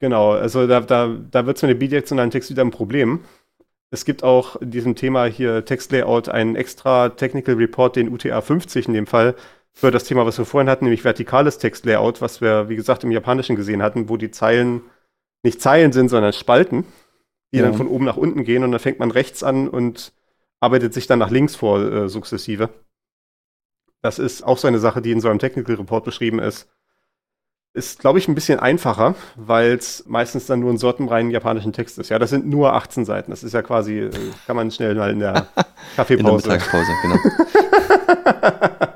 Genau, 0.00 0.32
also 0.32 0.66
da, 0.66 0.80
da, 0.80 1.14
da 1.30 1.46
wird 1.46 1.56
es 1.58 1.62
mit 1.62 1.70
dem 1.72 1.78
bidirektionalen 1.78 2.30
Text 2.30 2.50
wieder 2.50 2.64
ein 2.64 2.70
Problem. 2.70 3.20
Es 3.90 4.04
gibt 4.04 4.22
auch 4.22 4.56
in 4.56 4.70
diesem 4.70 4.94
Thema 4.94 5.26
hier 5.26 5.64
Textlayout 5.64 6.28
einen 6.28 6.56
extra 6.56 7.10
Technical 7.10 7.56
Report, 7.56 7.96
den 7.96 8.08
UTA 8.10 8.40
50 8.40 8.88
in 8.88 8.94
dem 8.94 9.06
Fall, 9.06 9.34
für 9.72 9.90
das 9.90 10.04
Thema, 10.04 10.24
was 10.24 10.38
wir 10.38 10.44
vorhin 10.46 10.70
hatten, 10.70 10.84
nämlich 10.84 11.04
vertikales 11.04 11.58
Textlayout, 11.58 12.20
was 12.22 12.40
wir, 12.40 12.68
wie 12.68 12.76
gesagt, 12.76 13.04
im 13.04 13.10
Japanischen 13.10 13.56
gesehen 13.56 13.82
hatten, 13.82 14.08
wo 14.08 14.16
die 14.16 14.30
Zeilen 14.30 14.82
nicht 15.42 15.60
Zeilen 15.60 15.92
sind, 15.92 16.08
sondern 16.08 16.32
Spalten, 16.32 16.84
die 17.52 17.58
Ja. 17.58 17.64
dann 17.64 17.74
von 17.74 17.88
oben 17.88 18.04
nach 18.04 18.16
unten 18.16 18.44
gehen 18.44 18.64
und 18.64 18.70
dann 18.72 18.80
fängt 18.80 18.98
man 19.00 19.10
rechts 19.10 19.42
an 19.42 19.68
und 19.68 20.12
arbeitet 20.60 20.94
sich 20.94 21.06
dann 21.06 21.18
nach 21.18 21.30
links 21.30 21.56
vor, 21.56 21.80
äh, 21.80 22.08
sukzessive. 22.08 22.68
Das 24.02 24.18
ist 24.18 24.42
auch 24.42 24.58
so 24.58 24.68
eine 24.68 24.78
Sache, 24.78 25.02
die 25.02 25.10
in 25.10 25.20
so 25.20 25.28
einem 25.28 25.38
Technical 25.38 25.74
Report 25.76 26.04
beschrieben 26.04 26.38
ist. 26.38 26.68
Ist, 27.72 28.00
glaube 28.00 28.18
ich, 28.18 28.26
ein 28.26 28.34
bisschen 28.34 28.58
einfacher, 28.58 29.14
weil 29.36 29.72
es 29.74 30.04
meistens 30.06 30.46
dann 30.46 30.60
nur 30.60 30.70
ein 30.72 30.78
sortenreinen 30.78 31.30
japanischen 31.30 31.72
Text 31.72 31.98
ist. 31.98 32.08
Ja, 32.08 32.18
das 32.18 32.30
sind 32.30 32.46
nur 32.46 32.74
18 32.74 33.04
Seiten. 33.04 33.30
Das 33.30 33.44
ist 33.44 33.52
ja 33.52 33.62
quasi, 33.62 34.00
äh, 34.00 34.10
kann 34.46 34.56
man 34.56 34.70
schnell 34.70 34.96
mal 34.96 35.10
in 35.10 35.20
der 35.20 35.30
In 35.36 35.44
der 35.54 35.66
Kaffeepause. 35.96 36.48
Mittagspause, 36.48 36.92
genau. 37.02 37.16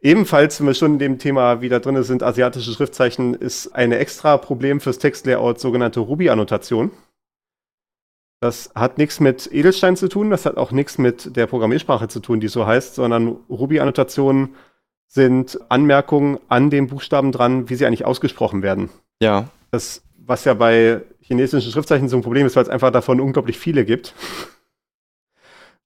Ebenfalls, 0.00 0.60
wenn 0.60 0.68
wir 0.68 0.74
schon 0.74 0.92
in 0.94 0.98
dem 0.98 1.18
Thema 1.18 1.60
wieder 1.60 1.80
drin 1.80 2.00
sind, 2.02 2.22
asiatische 2.22 2.72
Schriftzeichen, 2.72 3.34
ist 3.34 3.74
ein 3.74 3.90
extra 3.92 4.36
Problem 4.36 4.80
fürs 4.80 4.98
Textlayout 4.98 5.58
sogenannte 5.58 6.00
Ruby-Annotation. 6.00 6.92
Das 8.40 8.70
hat 8.74 8.98
nichts 8.98 9.18
mit 9.18 9.50
Edelstein 9.50 9.96
zu 9.96 10.08
tun, 10.08 10.30
das 10.30 10.44
hat 10.44 10.58
auch 10.58 10.70
nichts 10.70 10.98
mit 10.98 11.36
der 11.36 11.46
Programmiersprache 11.46 12.08
zu 12.08 12.20
tun, 12.20 12.40
die 12.40 12.48
so 12.48 12.66
heißt, 12.66 12.94
sondern 12.94 13.28
Ruby-Annotationen 13.48 14.54
sind 15.06 15.58
Anmerkungen 15.70 16.38
an 16.48 16.68
den 16.68 16.88
Buchstaben 16.88 17.32
dran, 17.32 17.70
wie 17.70 17.76
sie 17.76 17.86
eigentlich 17.86 18.04
ausgesprochen 18.04 18.62
werden. 18.62 18.90
Ja, 19.20 19.48
Das, 19.70 20.02
was 20.18 20.44
ja 20.44 20.54
bei 20.54 21.02
chinesischen 21.20 21.70
Schriftzeichen 21.72 22.08
so 22.08 22.16
ein 22.16 22.22
Problem 22.22 22.46
ist, 22.46 22.56
weil 22.56 22.64
es 22.64 22.68
einfach 22.68 22.90
davon 22.90 23.20
unglaublich 23.20 23.58
viele 23.58 23.84
gibt. 23.84 24.14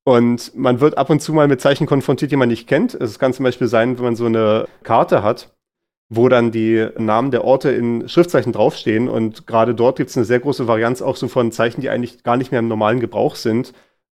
Und 0.02 0.56
man 0.56 0.80
wird 0.80 0.98
ab 0.98 1.10
und 1.10 1.20
zu 1.20 1.32
mal 1.32 1.46
mit 1.46 1.60
Zeichen 1.60 1.86
konfrontiert, 1.86 2.32
die 2.32 2.36
man 2.36 2.48
nicht 2.48 2.66
kennt. 2.66 2.94
Es 2.94 3.18
kann 3.18 3.32
zum 3.32 3.44
Beispiel 3.44 3.68
sein, 3.68 3.96
wenn 3.98 4.04
man 4.04 4.16
so 4.16 4.26
eine 4.26 4.66
Karte 4.82 5.22
hat, 5.22 5.54
wo 6.12 6.28
dann 6.28 6.50
die 6.50 6.88
Namen 6.98 7.30
der 7.30 7.44
Orte 7.44 7.70
in 7.70 8.08
Schriftzeichen 8.08 8.52
draufstehen. 8.52 9.08
Und 9.08 9.46
gerade 9.46 9.76
dort 9.76 9.96
gibt 9.96 10.10
es 10.10 10.16
eine 10.16 10.26
sehr 10.26 10.40
große 10.40 10.66
Varianz 10.66 11.02
auch 11.02 11.16
so 11.16 11.28
von 11.28 11.52
Zeichen, 11.52 11.80
die 11.80 11.88
eigentlich 11.88 12.24
gar 12.24 12.36
nicht 12.36 12.50
mehr 12.50 12.58
im 12.58 12.68
normalen 12.68 12.98
Gebrauch 12.98 13.36
sind, 13.36 13.72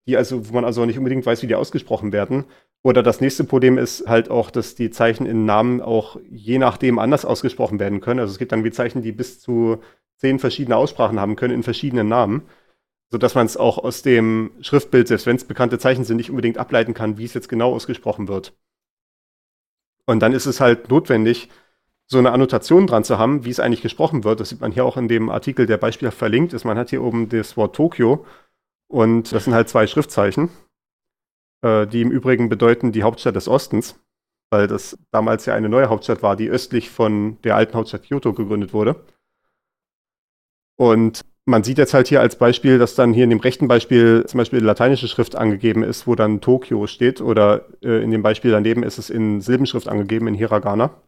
die 0.06 0.16
also, 0.16 0.48
wo 0.48 0.54
man 0.54 0.64
also 0.64 0.84
nicht 0.84 0.98
unbedingt 0.98 1.24
weiß, 1.24 1.42
wie 1.42 1.46
die 1.46 1.54
ausgesprochen 1.54 2.12
werden. 2.12 2.44
Oder 2.82 3.02
das 3.02 3.20
nächste 3.20 3.44
Problem 3.44 3.78
ist 3.78 4.08
halt 4.08 4.28
auch, 4.28 4.50
dass 4.50 4.74
die 4.74 4.90
Zeichen 4.90 5.24
in 5.24 5.46
Namen 5.46 5.80
auch 5.80 6.18
je 6.28 6.58
nachdem 6.58 6.98
anders 6.98 7.24
ausgesprochen 7.24 7.78
werden 7.78 8.00
können. 8.00 8.20
Also 8.20 8.32
es 8.32 8.38
gibt 8.38 8.50
dann 8.50 8.64
wie 8.64 8.72
Zeichen, 8.72 9.00
die 9.00 9.12
bis 9.12 9.40
zu 9.40 9.78
zehn 10.16 10.40
verschiedene 10.40 10.76
Aussprachen 10.76 11.20
haben 11.20 11.36
können 11.36 11.54
in 11.54 11.62
verschiedenen 11.62 12.08
Namen, 12.08 12.42
sodass 13.10 13.36
man 13.36 13.46
es 13.46 13.56
auch 13.56 13.78
aus 13.78 14.02
dem 14.02 14.50
Schriftbild, 14.60 15.06
selbst 15.06 15.26
wenn 15.26 15.36
es 15.36 15.44
bekannte 15.44 15.78
Zeichen 15.78 16.04
sind, 16.04 16.16
nicht 16.16 16.30
unbedingt 16.30 16.58
ableiten 16.58 16.92
kann, 16.92 17.18
wie 17.18 17.24
es 17.24 17.34
jetzt 17.34 17.48
genau 17.48 17.72
ausgesprochen 17.72 18.26
wird. 18.26 18.52
Und 20.06 20.20
dann 20.20 20.32
ist 20.32 20.46
es 20.46 20.60
halt 20.60 20.90
notwendig, 20.90 21.48
so 22.06 22.18
eine 22.18 22.32
Annotation 22.32 22.86
dran 22.86 23.04
zu 23.04 23.18
haben, 23.18 23.44
wie 23.44 23.50
es 23.50 23.60
eigentlich 23.60 23.82
gesprochen 23.82 24.24
wird. 24.24 24.40
Das 24.40 24.50
sieht 24.50 24.60
man 24.60 24.72
hier 24.72 24.84
auch 24.84 24.96
in 24.96 25.08
dem 25.08 25.30
Artikel, 25.30 25.66
der 25.66 25.78
beispielhaft 25.78 26.18
verlinkt 26.18 26.52
ist. 26.52 26.64
Man 26.64 26.78
hat 26.78 26.90
hier 26.90 27.02
oben 27.02 27.28
das 27.28 27.56
Wort 27.56 27.74
Tokio 27.74 28.26
und 28.88 29.32
das 29.32 29.44
sind 29.44 29.54
halt 29.54 29.68
zwei 29.68 29.86
Schriftzeichen, 29.86 30.50
äh, 31.62 31.86
die 31.86 32.02
im 32.02 32.10
Übrigen 32.10 32.48
bedeuten 32.48 32.92
die 32.92 33.02
Hauptstadt 33.02 33.36
des 33.36 33.48
Ostens, 33.48 33.98
weil 34.50 34.66
das 34.66 34.98
damals 35.10 35.46
ja 35.46 35.54
eine 35.54 35.68
neue 35.68 35.88
Hauptstadt 35.88 36.22
war, 36.22 36.36
die 36.36 36.48
östlich 36.48 36.90
von 36.90 37.40
der 37.42 37.56
alten 37.56 37.74
Hauptstadt 37.74 38.04
Kyoto 38.04 38.32
gegründet 38.34 38.72
wurde. 38.72 38.96
Und 40.76 41.22
man 41.46 41.62
sieht 41.62 41.78
jetzt 41.78 41.94
halt 41.94 42.08
hier 42.08 42.20
als 42.20 42.36
Beispiel, 42.36 42.78
dass 42.78 42.94
dann 42.94 43.12
hier 43.12 43.24
in 43.24 43.30
dem 43.30 43.40
rechten 43.40 43.68
Beispiel 43.68 44.24
zum 44.26 44.38
Beispiel 44.38 44.60
lateinische 44.60 45.08
Schrift 45.08 45.36
angegeben 45.36 45.82
ist, 45.82 46.06
wo 46.06 46.14
dann 46.14 46.40
Tokio 46.40 46.86
steht, 46.86 47.20
oder 47.20 47.66
äh, 47.82 48.02
in 48.02 48.10
dem 48.10 48.22
Beispiel 48.22 48.50
daneben 48.50 48.82
ist 48.82 48.98
es 48.98 49.10
in 49.10 49.40
Silbenschrift 49.40 49.88
angegeben, 49.88 50.26
in 50.26 50.34
Hiragana. 50.34 51.02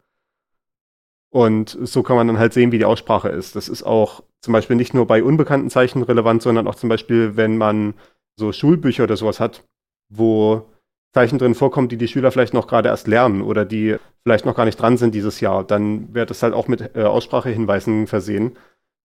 Und 1.31 1.77
so 1.83 2.03
kann 2.03 2.17
man 2.17 2.27
dann 2.27 2.39
halt 2.39 2.53
sehen, 2.53 2.73
wie 2.73 2.79
die 2.79 2.85
Aussprache 2.85 3.29
ist. 3.29 3.57
Das 3.57 3.69
ist 3.69 3.83
auch 3.83 4.23
zum 4.41 4.53
Beispiel 4.53 4.77
nicht 4.77 4.95
nur 4.95 5.07
bei 5.07 5.23
unbekannten 5.23 5.71
Zeichen 5.71 6.03
relevant, 6.03 6.43
sondern 6.43 6.69
auch 6.69 6.77
zum 6.77 6.89
Beispiel, 6.89 7.37
wenn 7.37 7.59
man 7.59 7.95
so 8.37 8.53
Schulbücher 8.53 9.05
oder 9.05 9.17
sowas 9.17 9.41
hat, 9.41 9.65
wo 10.09 10.67
Zeichen 11.13 11.39
drin 11.39 11.55
vorkommen, 11.55 11.89
die 11.89 11.97
die 11.97 12.09
Schüler 12.09 12.31
vielleicht 12.31 12.55
noch 12.55 12.67
gerade 12.67 12.89
erst 12.89 13.09
lernen 13.09 13.43
oder 13.43 13.65
die 13.65 13.97
vielleicht 14.23 14.45
noch 14.45 14.55
gar 14.55 14.67
nicht 14.67 14.81
dran 14.81 14.99
sind 14.99 15.15
dieses 15.15 15.41
Jahr, 15.41 15.65
dann 15.65 16.15
wird 16.15 16.31
es 16.31 16.43
halt 16.43 16.53
auch 16.53 16.69
mit 16.69 16.95
äh, 16.95 17.05
Aussprachehinweisen 17.05 18.07
versehen, 18.07 18.57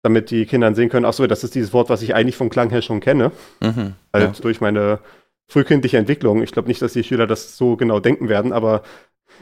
damit 0.02 0.30
die 0.30 0.46
Kinder 0.46 0.66
dann 0.66 0.74
sehen 0.74 0.88
können, 0.88 1.04
ach 1.06 1.12
so, 1.12 1.26
das 1.26 1.44
ist 1.44 1.54
dieses 1.54 1.72
Wort, 1.72 1.88
was 1.88 2.02
ich 2.02 2.14
eigentlich 2.14 2.36
vom 2.36 2.50
Klang 2.50 2.70
her 2.70 2.82
schon 2.82 3.00
kenne, 3.00 3.32
mhm. 3.60 3.94
halt 4.12 4.42
durch 4.42 4.60
meine 4.60 4.98
frühkindliche 5.48 5.98
Entwicklung. 5.98 6.42
Ich 6.42 6.52
glaube 6.52 6.68
nicht, 6.68 6.82
dass 6.82 6.94
die 6.94 7.04
Schüler 7.04 7.26
das 7.26 7.56
so 7.56 7.76
genau 7.76 8.00
denken 8.00 8.28
werden, 8.28 8.52
aber 8.52 8.82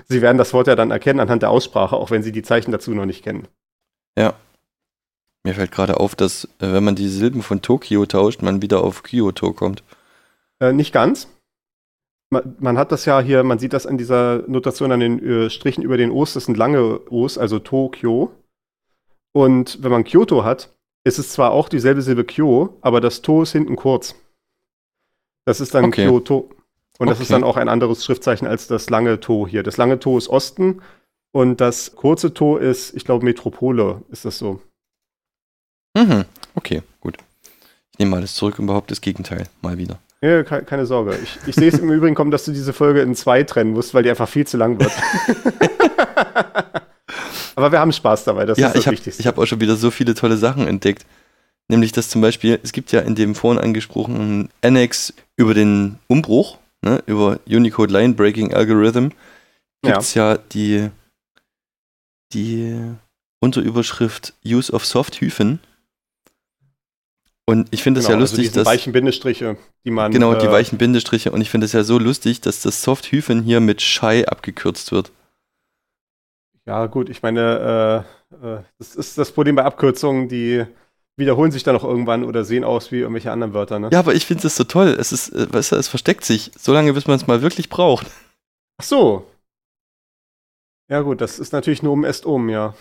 sie 0.07 0.23
werden 0.23 0.39
das 0.39 0.53
Wort 0.53 0.67
ja 0.67 0.77
dann 0.77 0.91
erkennen 0.91 1.21
anhand 1.21 1.43
der 1.43 1.51
Aussprache, 1.51 1.97
auch 1.97 2.11
wenn 2.11 2.23
sie 2.23 2.33
die 2.33 2.43
Zeichen 2.43 2.73
dazu 2.73 2.93
noch 2.93 3.07
nicht 3.07 3.23
kennen. 3.25 3.49
ja. 4.19 4.35
Mir 5.45 5.55
fällt 5.55 5.71
gerade 5.71 5.99
auf, 5.99 6.17
dass, 6.17 6.45
äh, 6.59 6.73
wenn 6.73 6.85
man 6.85 6.97
die 6.97 7.09
Silben 7.09 7.43
von 7.43 7.63
Tokio 7.63 8.05
tauscht, 8.07 8.43
man 8.43 8.61
wieder 8.61 8.83
auf 8.83 9.03
Kyoto 9.05 9.53
kommt. 9.53 9.83
Äh, 10.61 10.73
nicht 10.73 10.93
ganz. 10.93 11.29
Man, 12.31 12.57
man 12.59 12.77
hat 12.77 12.93
das 12.93 13.05
ja 13.07 13.21
hier, 13.21 13.45
man 13.45 13.59
sieht 13.59 13.73
das 13.73 13.87
an 13.87 13.97
dieser 13.97 14.43
Notation 14.49 14.93
an 14.93 15.01
den 15.01 15.25
äh, 15.25 15.49
Strichen 15.49 15.83
über 15.83 15.97
den 15.97 16.11
O's, 16.11 16.35
das 16.35 16.45
sind 16.47 16.59
lange 16.59 17.01
O's, 17.09 17.39
also 17.39 17.61
Tokio. 17.61 18.33
Und 19.33 19.83
wenn 19.83 19.93
man 19.93 20.05
Kyoto 20.05 20.45
hat, 20.45 20.75
ist 21.05 21.19
es 21.19 21.33
zwar 21.33 21.53
auch 21.53 21.69
dieselbe 21.69 22.03
Silbe 22.03 22.25
Kyo, 22.25 22.77
aber 22.81 23.01
das 23.01 23.23
To 23.23 23.43
ist 23.43 23.53
hinten 23.53 23.77
kurz. 23.77 24.17
Das 25.47 25.61
ist 25.61 25.73
dann 25.73 25.87
Okay. 25.87 26.07
Kyoto. 26.07 26.51
Und 26.99 27.09
das 27.09 27.21
ist 27.21 27.27
Okay. 27.31 27.35
dann 27.41 27.45
auch 27.45 27.57
ein 27.57 27.69
anderes 27.69 28.05
Schriftzeichen 28.05 28.47
als 28.49 28.67
das 28.67 28.91
lange 28.91 29.21
To 29.21 29.47
hier. 29.47 29.63
Das 29.63 29.77
lange 29.77 29.99
To 30.01 30.19
ist 30.19 30.29
Osten 30.29 30.83
Und 31.33 31.61
das 31.61 31.95
kurze 31.95 32.35
To 32.35 32.57
ist, 32.57 32.95
ich 32.95 33.05
glaube, 33.05 33.25
Metropole 33.25 34.03
ist 34.11 34.25
das 34.25 34.39
so. 34.39 34.61
Mhm. 35.97 36.25
Okay, 36.55 36.83
gut. 37.01 37.19
Ich 37.93 37.99
nehme 37.99 38.17
alles 38.17 38.35
zurück 38.35 38.59
und 38.59 38.67
behaupte 38.67 38.93
das 38.93 39.01
Gegenteil. 39.01 39.47
Mal 39.63 39.79
wieder. 39.79 39.99
Ja, 40.21 40.43
ke 40.43 40.63
keine 40.63 40.87
Sorge. 40.87 41.17
Ich, 41.23 41.39
ich 41.47 41.55
sehe 41.55 41.69
es 41.69 41.79
im 41.79 41.91
Übrigen 41.93 42.15
kommen, 42.17 42.31
dass 42.33 42.45
du 42.45 42.51
diese 42.53 42.73
Folge 42.73 43.03
in 43.03 43.15
zwei 43.15 43.43
trennen 43.45 43.73
musst, 43.73 43.95
weil 43.95 44.03
die 44.03 44.11
einfach 44.11 44.29
viel 44.29 44.47
zu 44.47 44.57
lang 44.57 44.81
wird. 44.81 44.91
Aber 47.57 47.73
wir 47.73 47.81
haben 47.81 47.93
Spaß 47.93 48.25
dabei, 48.25 48.47
das 48.47 48.59
ja, 48.59 48.69
ist 48.69 48.75
das 48.75 48.81
ich 48.83 48.87
habe 48.87 48.97
Wichtigste. 48.97 49.25
hab 49.25 49.39
auch 49.39 49.47
schon 49.47 49.61
wieder 49.61 49.77
so 49.77 49.91
viele 49.91 50.15
tolle 50.15 50.37
Sachen 50.37 50.67
entdeckt. 50.67 51.05
Nämlich, 51.69 51.93
dass 51.93 52.09
zum 52.09 52.21
Beispiel, 52.23 52.59
es 52.63 52.73
gibt 52.73 52.93
ja 52.93 53.01
in 53.01 53.15
dem 53.15 53.35
vorhin 53.35 53.63
angesprochenen 53.63 54.49
Annex 54.63 55.13
über 55.37 55.55
den 55.55 55.99
Umbruch, 56.07 56.57
ne, 56.85 57.03
über 57.07 57.41
Unicode 57.47 57.93
Line 57.93 58.15
Breaking 58.15 58.55
Algorithm, 58.55 59.11
Ja. 59.85 59.93
gibt 59.93 60.03
es 60.03 60.15
ja. 60.15 60.37
die, 60.39 60.91
die 62.33 62.79
Unterüberschrift 63.41 64.35
Use 64.45 64.73
of 64.73 64.85
Soft 64.85 65.21
Hyphen. 65.21 65.61
Und 67.47 67.69
ich 67.71 67.83
finde 67.83 68.01
es 68.01 68.07
Genau, 68.07 68.19
ja 68.19 68.21
also 68.21 68.35
lustig, 68.35 68.49
diese 68.49 68.61
dass. 68.61 68.67
weichen 68.67 68.93
Bindestriche, 68.93 69.57
die 69.85 69.91
man. 69.91 70.13
Genau, 70.13 70.35
die 70.35 70.47
äh, 70.47 70.53
weichen 70.53 70.77
Bindestriche. 70.77 71.31
Und 71.31 71.41
ich 71.41 71.49
finde 71.49 71.65
es 71.65 71.73
ja 71.73 71.83
so 71.83 71.99
lustig, 71.99 72.43
dass 72.43 72.61
das 72.61 72.83
Soft 72.83 73.11
Hyphen 73.11 73.43
hier 73.43 73.61
mit 73.61 73.81
Shy 73.81 74.27
abgekürzt 74.27 74.93
wird. 74.93 75.13
Ja, 76.67 76.85
gut, 76.87 77.09
ich 77.09 77.23
meine, 77.23 78.05
äh, 78.43 78.47
äh, 78.47 78.63
das 78.79 78.95
ist 78.95 79.17
das 79.17 79.33
Problem 79.33 79.57
bei 79.57 79.65
Abkürzungen, 79.65 80.29
die 80.29 80.67
wiederholen 81.19 81.51
sich 81.51 81.65
dann 81.65 81.75
noch 81.75 81.85
irgendwann 81.85 82.25
oder 82.25 82.45
sehen 82.45 82.65
aus 82.65 82.93
wie 82.93 83.01
irgendwelche 83.01 83.33
anderen 83.33 83.53
Wörter, 83.53 83.79
ne? 83.79 83.91
Ja, 83.93 83.99
aber 83.99 84.15
ich 84.15 84.25
finde 84.25 84.47
es 84.47 84.57
so 84.57 84.65
toll. 84.65 84.97
Es 84.99 85.13
ist, 85.13 85.31
äh, 85.31 85.53
weißt 85.53 85.73
du, 85.73 85.77
es 85.77 85.89
versteckt 85.89 86.25
sich, 86.25 86.53
solange 86.57 86.93
bis 86.93 87.07
man 87.07 87.17
es 87.17 87.27
mal 87.27 87.43
wirklich 87.43 87.69
braucht. 87.69 88.07
Ach 88.81 88.85
so. 88.85 89.31
Ja, 90.89 91.03
gut, 91.03 91.21
das 91.21 91.39
ist 91.39 91.53
natürlich 91.53 91.83
nur 91.83 91.93
um 91.93 92.05
est 92.05 92.25
um, 92.25 92.49
ja. 92.49 92.75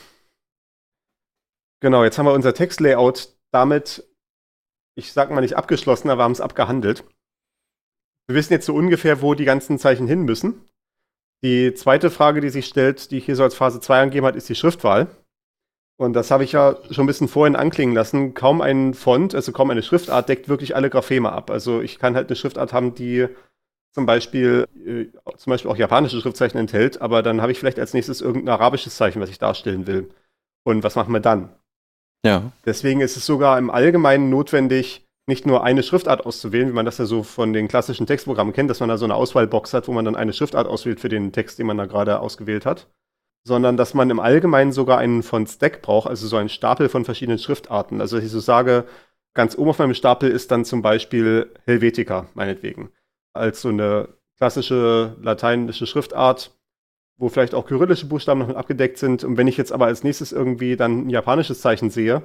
Genau, 1.82 2.04
jetzt 2.04 2.18
haben 2.18 2.26
wir 2.26 2.34
unser 2.34 2.54
Textlayout 2.54 3.36
damit, 3.52 4.08
ich 4.96 5.12
sag 5.12 5.30
mal 5.32 5.42
nicht 5.42 5.58
abgeschlossen, 5.58 6.10
aber 6.10 6.24
haben 6.24 6.32
es 6.32 6.42
abgehandelt. 6.42 7.04
Wir 8.28 8.36
wissen 8.36 8.54
jetzt 8.54 8.66
so 8.66 8.76
ungefähr, 8.76 9.22
wo 9.22 9.34
die 9.34 9.46
ganzen 9.46 9.80
Zeichen 9.80 10.08
hin 10.08 10.24
müssen. 10.24 10.66
Die 11.44 11.74
zweite 11.74 12.10
Frage, 12.10 12.42
die 12.42 12.50
sich 12.50 12.66
stellt, 12.66 13.12
die 13.12 13.18
ich 13.18 13.26
hier 13.26 13.36
so 13.36 13.44
als 13.44 13.56
Phase 13.56 13.80
2 13.80 14.02
angegeben 14.02 14.26
hat, 14.26 14.36
ist 14.36 14.50
die 14.50 14.56
Schriftwahl. 14.56 15.08
Und 16.00 16.14
das 16.14 16.30
habe 16.30 16.44
ich 16.44 16.52
ja 16.52 16.78
schon 16.92 17.06
ein 17.06 17.08
bisschen 17.08 17.28
vorhin 17.28 17.56
anklingen 17.56 17.96
lassen. 17.96 18.36
Kaum 18.36 18.62
ein 18.62 18.94
Font, 18.94 19.34
also 19.34 19.52
kaum 19.52 19.72
eine 19.72 19.82
Schriftart 19.82 20.30
deckt 20.30 20.48
wirklich 20.48 20.76
alle 20.76 20.92
Grapheme 20.92 21.32
ab. 21.32 21.50
Also 21.50 21.82
ich 21.82 21.98
kann 21.98 22.16
halt 22.16 22.30
eine 22.30 22.36
Schriftart 22.36 22.72
haben, 22.72 22.94
die 22.94 23.28
zum 23.94 24.06
Beispiel, 24.06 24.68
äh, 24.86 25.06
zum 25.38 25.50
Beispiel 25.50 25.72
auch 25.72 25.76
japanische 25.78 26.22
Schriftzeichen 26.22 26.60
enthält, 26.60 27.02
aber 27.02 27.24
dann 27.24 27.42
habe 27.42 27.52
ich 27.52 27.58
vielleicht 27.58 27.80
als 27.80 27.96
nächstes 27.96 28.22
irgendein 28.22 28.54
arabisches 28.54 28.96
Zeichen, 28.96 29.20
was 29.20 29.32
ich 29.32 29.40
darstellen 29.40 29.88
will. 29.88 30.12
Und 30.64 30.84
was 30.84 30.96
machen 30.96 31.14
wir 31.14 31.20
dann? 31.20 31.50
Ja. 32.24 32.52
Deswegen 32.64 33.02
ist 33.02 33.18
es 33.18 33.26
sogar 33.26 33.58
im 33.58 33.72
Allgemeinen 33.72 34.30
notwendig, 34.30 35.04
nicht 35.28 35.48
nur 35.48 35.64
eine 35.64 35.82
Schriftart 35.82 36.26
auszuwählen, 36.26 36.70
wie 36.70 36.74
man 36.74 36.86
das 36.86 37.00
ja 37.00 37.06
so 37.06 37.24
von 37.24 37.54
den 37.54 37.68
klassischen 37.68 38.06
Textprogrammen 38.06 38.54
kennt, 38.54 38.70
dass 38.70 38.80
man 38.80 38.90
da 38.90 38.98
so 38.98 39.06
eine 39.06 39.16
Auswahlbox 39.16 39.74
hat, 39.74 39.88
wo 39.88 39.94
man 39.94 40.06
dann 40.06 40.16
eine 40.16 40.34
Schriftart 40.34 40.68
auswählt 40.68 41.00
für 41.00 41.10
den 41.10 41.32
Text, 41.32 41.58
den 41.58 41.66
man 41.66 41.78
da 41.78 41.86
gerade 41.86 42.20
ausgewählt 42.20 42.68
hat, 42.68 42.88
sondern 43.48 43.78
dass 43.78 43.94
man 43.94 44.10
im 44.10 44.20
Allgemeinen 44.20 44.74
sogar 44.74 44.98
einen 44.98 45.24
von 45.24 45.48
Stack 45.48 45.82
braucht, 45.82 46.10
also 46.10 46.28
so 46.28 46.36
einen 46.36 46.50
Stapel 46.50 46.90
von 46.90 47.06
verschiedenen 47.06 47.40
Schriftarten. 47.40 48.02
Also 48.02 48.18
dass 48.18 48.26
ich 48.26 48.32
so 48.32 48.42
sage, 48.42 48.86
ganz 49.34 49.58
oben 49.58 49.70
auf 49.70 49.80
meinem 49.80 49.94
Stapel 49.94 50.30
ist 50.30 50.52
dann 50.52 50.66
zum 50.66 50.82
Beispiel 50.82 51.54
Helvetica, 51.66 52.28
meinetwegen, 52.34 52.90
als 53.34 53.62
so 53.62 53.70
eine 53.70 54.10
klassische 54.38 55.16
lateinische 55.22 55.88
Schriftart, 55.88 56.52
wo 57.16 57.30
vielleicht 57.30 57.56
auch 57.56 57.66
kyrillische 57.66 58.08
Buchstaben 58.08 58.42
noch 58.42 58.48
mit 58.48 58.58
abgedeckt 58.58 58.98
sind. 58.98 59.24
Und 59.24 59.38
wenn 59.38 59.48
ich 59.48 59.56
jetzt 59.56 59.72
aber 59.72 59.86
als 59.86 60.04
nächstes 60.04 60.34
irgendwie 60.34 60.76
dann 60.76 61.08
ein 61.08 61.10
japanisches 61.10 61.62
Zeichen 61.62 61.90
sehe, 61.90 62.24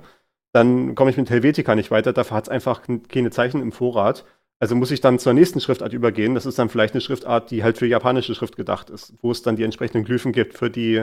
dann 0.52 0.96
komme 0.96 1.10
ich 1.10 1.16
mit 1.16 1.30
Helvetica 1.30 1.76
nicht 1.76 1.92
weiter. 1.92 2.12
Dafür 2.12 2.36
hat 2.36 2.44
es 2.44 2.50
einfach 2.50 2.82
keine 3.08 3.30
Zeichen 3.30 3.62
im 3.62 3.70
Vorrat. 3.70 4.24
Also 4.62 4.76
muss 4.76 4.92
ich 4.92 5.00
dann 5.00 5.18
zur 5.18 5.32
nächsten 5.32 5.58
Schriftart 5.60 5.92
übergehen. 5.92 6.36
Das 6.36 6.46
ist 6.46 6.56
dann 6.56 6.68
vielleicht 6.68 6.94
eine 6.94 7.00
Schriftart, 7.00 7.50
die 7.50 7.64
halt 7.64 7.78
für 7.78 7.86
japanische 7.86 8.32
Schrift 8.32 8.54
gedacht 8.54 8.90
ist, 8.90 9.12
wo 9.20 9.32
es 9.32 9.42
dann 9.42 9.56
die 9.56 9.64
entsprechenden 9.64 10.04
Glyphen 10.04 10.30
gibt 10.30 10.56
für 10.56 10.70
die 10.70 11.02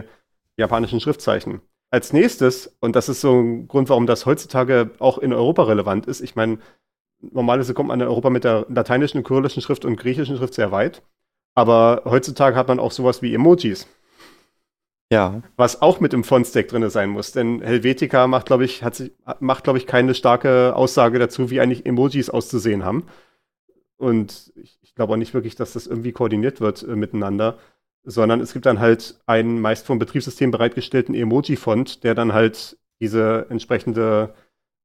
japanischen 0.56 1.02
Schriftzeichen. 1.02 1.60
Als 1.90 2.14
nächstes, 2.14 2.78
und 2.80 2.96
das 2.96 3.10
ist 3.10 3.20
so 3.20 3.38
ein 3.38 3.68
Grund, 3.68 3.90
warum 3.90 4.08
das 4.08 4.26
heutzutage 4.26 4.92
auch 5.00 5.18
in 5.18 5.34
Europa 5.34 5.64
relevant 5.64 6.06
ist, 6.06 6.22
ich 6.22 6.38
meine, 6.38 6.60
normalerweise 7.20 7.74
kommt 7.74 7.90
man 7.90 8.00
in 8.00 8.08
Europa 8.08 8.30
mit 8.30 8.46
der 8.46 8.66
lateinischen, 8.70 9.26
kyrillischen 9.26 9.62
Schrift 9.62 9.84
und 9.84 9.98
griechischen 9.98 10.38
Schrift 10.38 10.54
sehr 10.54 10.72
weit. 10.72 11.02
Aber 11.54 12.04
heutzutage 12.06 12.56
hat 12.56 12.70
man 12.70 12.80
auch 12.80 12.94
sowas 12.94 13.22
wie 13.22 13.36
Emojis 13.36 13.88
Ja. 15.12 15.42
was 15.58 15.82
auch 15.82 16.00
mit 16.00 16.14
im 16.14 16.24
Font-Stack 16.24 16.70
drin 16.70 16.90
sein 16.90 17.10
muss. 17.10 17.34
Denn 17.34 17.62
Helvetica 17.62 18.26
macht, 18.28 18.46
glaube 18.46 18.64
ich, 18.64 18.84
hat 18.84 18.96
sich, 18.96 19.12
macht, 19.42 19.66
glaube 19.66 19.80
ich, 19.80 19.86
keine 19.86 20.16
starke 20.16 20.76
Aussage 20.78 21.20
dazu, 21.20 21.50
wie 21.50 21.60
eigentlich 21.60 21.86
Emojis 21.86 22.30
auszusehen 22.30 22.86
haben. 22.86 23.04
Und 24.00 24.52
ich, 24.56 24.80
ich 24.82 24.96
glaube 24.96 25.14
auch 25.14 25.18
nicht 25.18 25.34
wirklich, 25.34 25.56
dass 25.56 25.74
das 25.74 25.86
irgendwie 25.86 26.14
koordiniert 26.14 26.62
wird 26.62 26.84
äh, 26.84 26.96
miteinander, 26.96 27.60
sondern 28.04 28.40
es 28.40 28.54
gibt 28.54 28.66
dann 28.66 28.80
halt 28.80 29.20
einen 29.26 29.60
meist 29.60 29.86
vom 29.86 30.00
Betriebssystem 30.00 30.52
bereitgestellten 30.52 31.14
Emoji-Font, 31.14 32.04
der 32.04 32.16
dann 32.16 32.34
halt 32.34 32.78
diese 33.02 33.48
entsprechende 33.50 34.34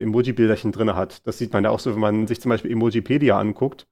Emoji-Bilderchen 0.00 0.72
drin 0.72 0.94
hat. 0.94 1.26
Das 1.26 1.38
sieht 1.38 1.52
man 1.52 1.64
ja 1.64 1.70
auch 1.70 1.78
so, 1.80 1.92
wenn 1.94 2.00
man 2.00 2.26
sich 2.26 2.40
zum 2.40 2.50
Beispiel 2.50 2.72
Emojipedia 2.72 3.38
anguckt. 3.38 3.86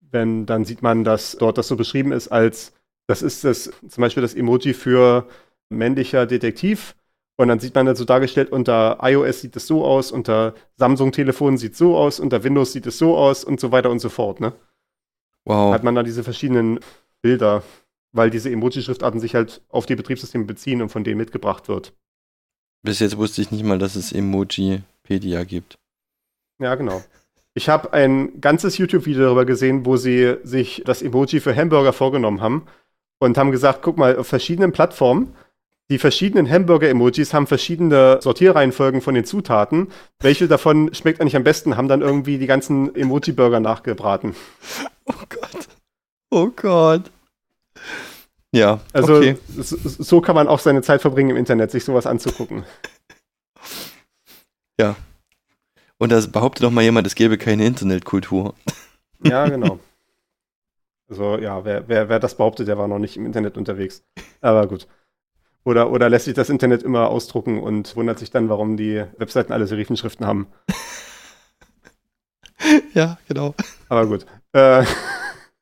Wenn, 0.00 0.46
dann 0.46 0.64
sieht 0.64 0.82
man, 0.82 1.04
dass 1.04 1.32
dort 1.32 1.58
das 1.58 1.68
so 1.68 1.76
beschrieben 1.76 2.12
ist 2.12 2.28
als 2.28 2.72
das 3.08 3.22
ist 3.22 3.42
das, 3.42 3.72
zum 3.88 4.02
Beispiel 4.02 4.20
das 4.20 4.34
Emoji 4.34 4.74
für 4.74 5.26
männlicher 5.70 6.26
Detektiv. 6.26 6.94
Und 7.40 7.46
dann 7.46 7.60
sieht 7.60 7.74
man 7.76 7.86
das 7.86 7.98
so 7.98 8.04
dargestellt, 8.04 8.50
unter 8.50 8.98
iOS 9.00 9.40
sieht 9.40 9.54
es 9.54 9.68
so 9.68 9.84
aus, 9.84 10.10
unter 10.10 10.54
Samsung-Telefonen 10.76 11.56
sieht 11.56 11.72
es 11.72 11.78
so 11.78 11.96
aus, 11.96 12.18
unter 12.18 12.42
Windows 12.42 12.72
sieht 12.72 12.86
es 12.86 12.98
so 12.98 13.16
aus 13.16 13.44
und 13.44 13.60
so 13.60 13.70
weiter 13.70 13.90
und 13.90 14.00
so 14.00 14.08
fort. 14.08 14.40
Ne? 14.40 14.52
Wow. 15.44 15.72
Hat 15.72 15.84
man 15.84 15.94
da 15.94 16.02
diese 16.02 16.24
verschiedenen 16.24 16.80
Bilder, 17.22 17.62
weil 18.10 18.30
diese 18.30 18.50
Emoji-Schriftarten 18.50 19.20
sich 19.20 19.36
halt 19.36 19.62
auf 19.68 19.86
die 19.86 19.94
Betriebssysteme 19.94 20.46
beziehen 20.46 20.82
und 20.82 20.88
von 20.88 21.04
denen 21.04 21.16
mitgebracht 21.16 21.68
wird. 21.68 21.92
Bis 22.82 22.98
jetzt 22.98 23.16
wusste 23.16 23.40
ich 23.40 23.52
nicht 23.52 23.64
mal, 23.64 23.78
dass 23.78 23.94
es 23.94 24.12
Emojipedia 24.12 25.44
gibt. 25.44 25.78
Ja, 26.60 26.74
genau. 26.74 27.04
Ich 27.54 27.68
habe 27.68 27.92
ein 27.92 28.40
ganzes 28.40 28.78
YouTube-Video 28.78 29.22
darüber 29.22 29.44
gesehen, 29.44 29.86
wo 29.86 29.96
sie 29.96 30.38
sich 30.42 30.82
das 30.84 31.02
Emoji 31.02 31.38
für 31.38 31.54
Hamburger 31.54 31.92
vorgenommen 31.92 32.40
haben 32.40 32.66
und 33.20 33.38
haben 33.38 33.52
gesagt, 33.52 33.82
guck 33.82 33.96
mal, 33.96 34.16
auf 34.16 34.26
verschiedenen 34.26 34.72
Plattformen, 34.72 35.34
die 35.90 35.98
verschiedenen 35.98 36.48
Hamburger-Emojis 36.48 37.32
haben 37.32 37.46
verschiedene 37.46 38.18
Sortierreihenfolgen 38.20 39.00
von 39.00 39.14
den 39.14 39.24
Zutaten. 39.24 39.88
Welche 40.20 40.48
davon 40.48 40.92
schmeckt 40.94 41.20
eigentlich 41.20 41.36
am 41.36 41.44
besten? 41.44 41.76
Haben 41.76 41.88
dann 41.88 42.02
irgendwie 42.02 42.38
die 42.38 42.46
ganzen 42.46 42.94
Emoji-Burger 42.94 43.60
nachgebraten. 43.60 44.34
Oh 45.06 45.24
Gott. 45.30 45.68
Oh 46.30 46.48
Gott. 46.54 47.10
Ja, 48.52 48.80
Also 48.92 49.16
okay. 49.16 49.38
so, 49.56 49.76
so 49.82 50.20
kann 50.20 50.34
man 50.34 50.48
auch 50.48 50.58
seine 50.58 50.82
Zeit 50.82 51.00
verbringen 51.00 51.30
im 51.30 51.36
Internet, 51.36 51.70
sich 51.70 51.84
sowas 51.84 52.06
anzugucken. 52.06 52.64
Und 55.98 56.12
da 56.12 56.20
behauptet 56.26 56.64
doch 56.64 56.70
mal 56.70 56.82
jemand, 56.82 57.06
es 57.06 57.14
gäbe 57.14 57.38
keine 57.38 57.66
Internetkultur. 57.66 58.54
Ja, 59.24 59.48
genau. 59.48 59.80
Also 61.08 61.38
ja, 61.38 61.64
wer, 61.64 61.88
wer, 61.88 62.08
wer 62.08 62.20
das 62.20 62.36
behauptet, 62.36 62.68
der 62.68 62.78
war 62.78 62.86
noch 62.86 62.98
nicht 62.98 63.16
im 63.16 63.26
Internet 63.26 63.56
unterwegs. 63.56 64.04
Aber 64.40 64.66
gut. 64.68 64.86
Oder, 65.64 65.90
oder 65.90 66.08
lässt 66.08 66.24
sich 66.24 66.34
das 66.34 66.50
Internet 66.50 66.82
immer 66.82 67.08
ausdrucken 67.08 67.60
und 67.60 67.94
wundert 67.96 68.18
sich 68.18 68.30
dann, 68.30 68.48
warum 68.48 68.76
die 68.76 69.04
Webseiten 69.18 69.52
alle 69.52 69.66
Serifenschriften 69.66 70.26
haben. 70.26 70.46
ja, 72.94 73.18
genau. 73.28 73.54
Aber 73.88 74.06
gut. 74.06 74.24
Äh, 74.52 74.84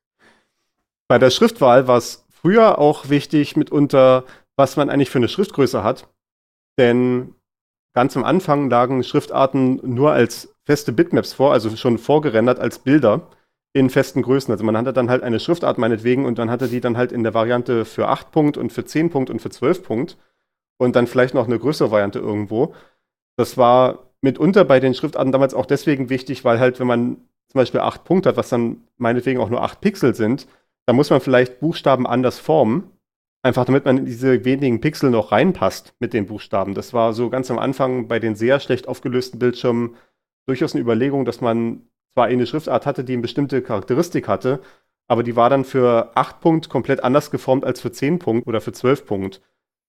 bei 1.08 1.18
der 1.18 1.30
Schriftwahl 1.30 1.88
war 1.88 1.98
es 1.98 2.24
früher 2.30 2.78
auch 2.78 3.08
wichtig, 3.08 3.56
mitunter, 3.56 4.24
was 4.56 4.76
man 4.76 4.90
eigentlich 4.90 5.10
für 5.10 5.18
eine 5.18 5.28
Schriftgröße 5.28 5.82
hat. 5.82 6.08
Denn 6.78 7.34
ganz 7.94 8.16
am 8.16 8.24
Anfang 8.24 8.70
lagen 8.70 9.02
Schriftarten 9.02 9.80
nur 9.82 10.12
als 10.12 10.54
feste 10.64 10.92
Bitmaps 10.92 11.32
vor, 11.32 11.52
also 11.52 11.74
schon 11.76 11.98
vorgerendert 11.98 12.58
als 12.58 12.78
Bilder 12.78 13.28
in 13.76 13.90
festen 13.90 14.22
Größen. 14.22 14.50
Also 14.50 14.64
man 14.64 14.74
hatte 14.74 14.94
dann 14.94 15.10
halt 15.10 15.22
eine 15.22 15.38
Schriftart 15.38 15.76
meinetwegen 15.76 16.24
und 16.24 16.38
dann 16.38 16.50
hatte 16.50 16.68
die 16.68 16.80
dann 16.80 16.96
halt 16.96 17.12
in 17.12 17.22
der 17.22 17.34
Variante 17.34 17.84
für 17.84 18.08
8 18.08 18.32
Punkt 18.32 18.56
und 18.56 18.72
für 18.72 18.86
10 18.86 19.10
Punkt 19.10 19.28
und 19.28 19.42
für 19.42 19.50
12 19.50 19.82
Punkt 19.82 20.16
und 20.78 20.96
dann 20.96 21.06
vielleicht 21.06 21.34
noch 21.34 21.46
eine 21.46 21.58
größere 21.58 21.90
Variante 21.90 22.18
irgendwo. 22.18 22.74
Das 23.36 23.58
war 23.58 24.12
mitunter 24.22 24.64
bei 24.64 24.80
den 24.80 24.94
Schriftarten 24.94 25.30
damals 25.30 25.52
auch 25.52 25.66
deswegen 25.66 26.08
wichtig, 26.08 26.42
weil 26.42 26.58
halt, 26.58 26.80
wenn 26.80 26.86
man 26.86 27.16
zum 27.48 27.58
Beispiel 27.58 27.80
8 27.80 28.02
Punkte 28.04 28.30
hat, 28.30 28.38
was 28.38 28.48
dann 28.48 28.82
meinetwegen 28.96 29.40
auch 29.40 29.50
nur 29.50 29.62
8 29.62 29.82
Pixel 29.82 30.14
sind, 30.14 30.48
dann 30.86 30.96
muss 30.96 31.10
man 31.10 31.20
vielleicht 31.20 31.60
Buchstaben 31.60 32.06
anders 32.06 32.38
formen, 32.38 32.90
einfach 33.42 33.66
damit 33.66 33.84
man 33.84 33.98
in 33.98 34.06
diese 34.06 34.46
wenigen 34.46 34.80
Pixel 34.80 35.10
noch 35.10 35.32
reinpasst 35.32 35.92
mit 35.98 36.14
den 36.14 36.24
Buchstaben. 36.24 36.72
Das 36.72 36.94
war 36.94 37.12
so 37.12 37.28
ganz 37.28 37.50
am 37.50 37.58
Anfang 37.58 38.08
bei 38.08 38.20
den 38.20 38.36
sehr 38.36 38.58
schlecht 38.58 38.88
aufgelösten 38.88 39.38
Bildschirmen 39.38 39.96
durchaus 40.46 40.72
eine 40.72 40.80
Überlegung, 40.80 41.26
dass 41.26 41.42
man 41.42 41.82
zwar 42.16 42.26
eine 42.26 42.46
Schriftart 42.46 42.86
hatte, 42.86 43.04
die 43.04 43.12
eine 43.12 43.22
bestimmte 43.22 43.60
Charakteristik 43.60 44.26
hatte, 44.26 44.60
aber 45.06 45.22
die 45.22 45.36
war 45.36 45.50
dann 45.50 45.64
für 45.64 46.10
8 46.16 46.40
Punkt 46.40 46.68
komplett 46.70 47.04
anders 47.04 47.30
geformt 47.30 47.64
als 47.64 47.80
für 47.80 47.92
10 47.92 48.18
Punkt 48.18 48.48
oder 48.48 48.62
für 48.62 48.72
12 48.72 49.04
Punkt. 49.04 49.42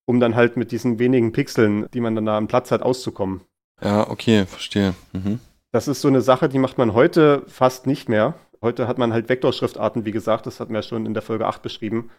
um 0.09 0.19
dann 0.21 0.35
halt 0.35 0.55
mit 0.55 0.71
diesen 0.71 0.99
wenigen 0.99 1.33
Pixeln, 1.33 1.87
die 1.93 1.99
man 1.99 2.15
dann 2.15 2.25
da 2.25 2.37
am 2.37 2.47
Platz 2.47 2.71
hat, 2.71 2.81
auszukommen. 2.81 3.41
Ja, 3.81 4.09
okay, 4.09 4.45
verstehe. 4.45 4.95
Mhm. 5.11 5.39
Das 5.71 5.87
ist 5.89 5.99
so 6.01 6.07
eine 6.07 6.21
Sache, 6.21 6.47
die 6.47 6.59
macht 6.59 6.77
man 6.77 6.93
heute 6.93 7.43
fast 7.47 7.85
nicht 7.85 8.07
mehr. 8.07 8.35
Heute 8.61 8.87
hat 8.87 8.97
man 8.97 9.11
halt 9.11 9.27
Vektorschriftarten, 9.29 10.05
wie 10.05 10.11
gesagt, 10.11 10.45
das 10.45 10.59
hatten 10.59 10.73
wir 10.73 10.81
schon 10.81 11.05
in 11.05 11.13
der 11.13 11.21
Folge 11.21 11.45
8 11.45 11.61
beschrieben, 11.61 12.09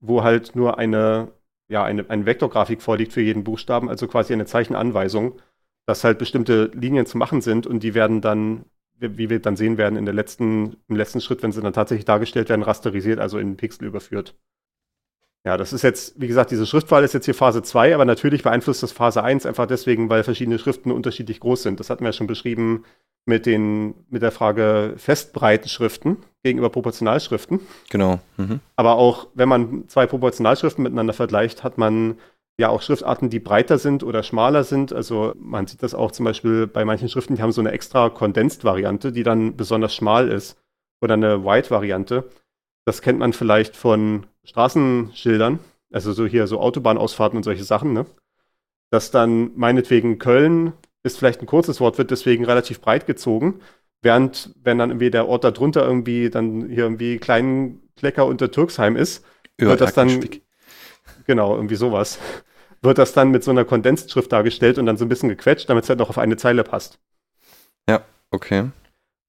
wo 0.00 0.22
halt 0.24 0.56
nur 0.56 0.78
eine, 0.78 1.32
ja, 1.68 1.84
eine, 1.84 2.08
eine 2.08 2.24
Vektorgrafik 2.26 2.80
vorliegt 2.80 3.12
für 3.12 3.20
jeden 3.20 3.44
Buchstaben, 3.44 3.90
also 3.90 4.08
quasi 4.08 4.32
eine 4.32 4.46
Zeichenanweisung, 4.46 5.38
dass 5.86 6.02
halt 6.02 6.18
bestimmte 6.18 6.70
Linien 6.72 7.04
zu 7.04 7.18
machen 7.18 7.42
sind 7.42 7.66
und 7.66 7.82
die 7.82 7.94
werden 7.94 8.22
dann, 8.22 8.64
wie 8.98 9.30
wir 9.30 9.40
dann 9.40 9.56
sehen 9.56 9.76
werden, 9.76 9.96
in 9.96 10.04
der 10.04 10.14
letzten, 10.14 10.76
im 10.88 10.96
letzten 10.96 11.20
Schritt, 11.20 11.42
wenn 11.42 11.52
sie 11.52 11.60
dann 11.60 11.72
tatsächlich 11.72 12.04
dargestellt 12.04 12.48
werden, 12.48 12.62
rasterisiert, 12.62 13.18
also 13.18 13.38
in 13.38 13.56
Pixel 13.56 13.86
überführt. 13.86 14.34
Ja, 15.46 15.58
das 15.58 15.74
ist 15.74 15.82
jetzt, 15.82 16.18
wie 16.18 16.26
gesagt, 16.26 16.50
diese 16.50 16.64
Schriftwahl 16.64 17.04
ist 17.04 17.12
jetzt 17.12 17.26
hier 17.26 17.34
Phase 17.34 17.62
2, 17.62 17.94
aber 17.94 18.06
natürlich 18.06 18.42
beeinflusst 18.42 18.82
das 18.82 18.92
Phase 18.92 19.22
1 19.22 19.44
einfach 19.44 19.66
deswegen, 19.66 20.08
weil 20.08 20.24
verschiedene 20.24 20.58
Schriften 20.58 20.90
unterschiedlich 20.90 21.38
groß 21.38 21.62
sind. 21.62 21.80
Das 21.80 21.90
hatten 21.90 22.02
wir 22.02 22.08
ja 22.08 22.12
schon 22.14 22.26
beschrieben 22.26 22.84
mit, 23.26 23.44
den, 23.44 23.94
mit 24.08 24.22
der 24.22 24.32
Frage 24.32 24.94
Festbreitenschriften 24.96 26.16
gegenüber 26.42 26.70
Proportionalschriften. 26.70 27.60
Genau. 27.90 28.20
Mhm. 28.38 28.60
Aber 28.76 28.96
auch 28.96 29.28
wenn 29.34 29.48
man 29.50 29.88
zwei 29.88 30.06
Proportionalschriften 30.06 30.82
miteinander 30.82 31.12
vergleicht, 31.12 31.62
hat 31.62 31.76
man 31.76 32.16
ja 32.58 32.68
auch 32.68 32.82
Schriftarten, 32.82 33.30
die 33.30 33.40
breiter 33.40 33.78
sind 33.78 34.02
oder 34.02 34.22
schmaler 34.22 34.64
sind. 34.64 34.92
Also 34.92 35.32
man 35.36 35.66
sieht 35.66 35.82
das 35.82 35.94
auch 35.94 36.12
zum 36.12 36.24
Beispiel 36.24 36.66
bei 36.66 36.84
manchen 36.84 37.08
Schriften, 37.08 37.36
die 37.36 37.42
haben 37.42 37.52
so 37.52 37.60
eine 37.60 37.72
extra 37.72 38.10
Condensed-Variante, 38.10 39.12
die 39.12 39.22
dann 39.22 39.56
besonders 39.56 39.94
schmal 39.94 40.28
ist. 40.28 40.56
Oder 41.00 41.14
eine 41.14 41.44
White-Variante. 41.44 42.30
Das 42.86 43.02
kennt 43.02 43.18
man 43.18 43.32
vielleicht 43.32 43.76
von 43.76 44.26
Straßenschildern, 44.44 45.58
also 45.92 46.12
so 46.12 46.26
hier 46.26 46.46
so 46.46 46.60
Autobahnausfahrten 46.60 47.36
und 47.36 47.42
solche 47.42 47.64
Sachen, 47.64 47.92
ne? 47.92 48.06
Dass 48.90 49.10
dann 49.10 49.50
meinetwegen 49.56 50.18
Köln 50.18 50.72
ist 51.02 51.18
vielleicht 51.18 51.40
ein 51.40 51.46
kurzes 51.46 51.80
Wort, 51.80 51.98
wird 51.98 52.10
deswegen 52.10 52.44
relativ 52.44 52.80
breit 52.80 53.06
gezogen, 53.06 53.60
während 54.02 54.54
wenn 54.62 54.78
dann 54.78 54.90
irgendwie 54.90 55.10
der 55.10 55.28
Ort 55.28 55.44
darunter 55.44 55.84
irgendwie 55.84 56.30
dann 56.30 56.68
hier 56.68 56.84
irgendwie 56.84 57.18
kleinen 57.18 57.82
Klecker 57.96 58.26
unter 58.26 58.50
Türksheim 58.50 58.96
ist, 58.96 59.24
wird 59.58 59.80
das 59.80 59.94
dann. 59.94 60.08
Genau 61.26 61.54
irgendwie 61.54 61.76
sowas 61.76 62.18
wird 62.84 62.98
das 62.98 63.12
dann 63.12 63.30
mit 63.30 63.42
so 63.42 63.50
einer 63.50 63.64
Kondensschrift 63.64 64.30
dargestellt 64.30 64.78
und 64.78 64.86
dann 64.86 64.96
so 64.96 65.04
ein 65.04 65.08
bisschen 65.08 65.30
gequetscht, 65.30 65.68
damit 65.68 65.84
es 65.84 65.88
halt 65.90 65.98
noch 65.98 66.10
auf 66.10 66.18
eine 66.18 66.36
Zeile 66.36 66.62
passt. 66.64 66.98
Okay. 68.30 68.70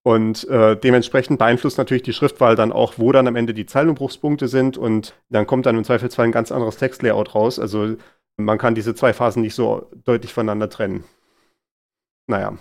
Und 0.03 0.47
äh, 0.49 0.75
dementsprechend 0.77 1.39
beeinflusst 1.39 1.79
natürlich 1.79 2.03
die 2.03 2.13
Schriftwahl 2.13 2.55
dann 2.55 2.71
auch, 2.71 2.95
wo 2.97 3.11
dann 3.11 3.27
am 3.27 3.35
Ende 3.35 3.55
die 3.55 3.65
Zeilenumbruchspunkte 3.65 4.47
sind 4.47 4.77
und 4.77 5.15
dann 5.29 5.47
kommt 5.47 5.65
dann 5.65 5.77
im 5.77 5.83
Zweifelsfall 5.83 6.25
ein 6.25 6.31
ganz 6.31 6.51
anderes 6.51 6.77
Textlayout 6.77 7.33
raus. 7.33 7.57
Also 7.57 7.95
man 8.37 8.57
kann 8.59 8.75
diese 8.75 8.93
zwei 8.93 9.13
Phasen 9.13 9.41
nicht 9.41 9.55
so 9.55 9.89
deutlich 10.03 10.31
voneinander 10.33 10.69
trennen. 10.69 11.05
Naja, 12.27 12.57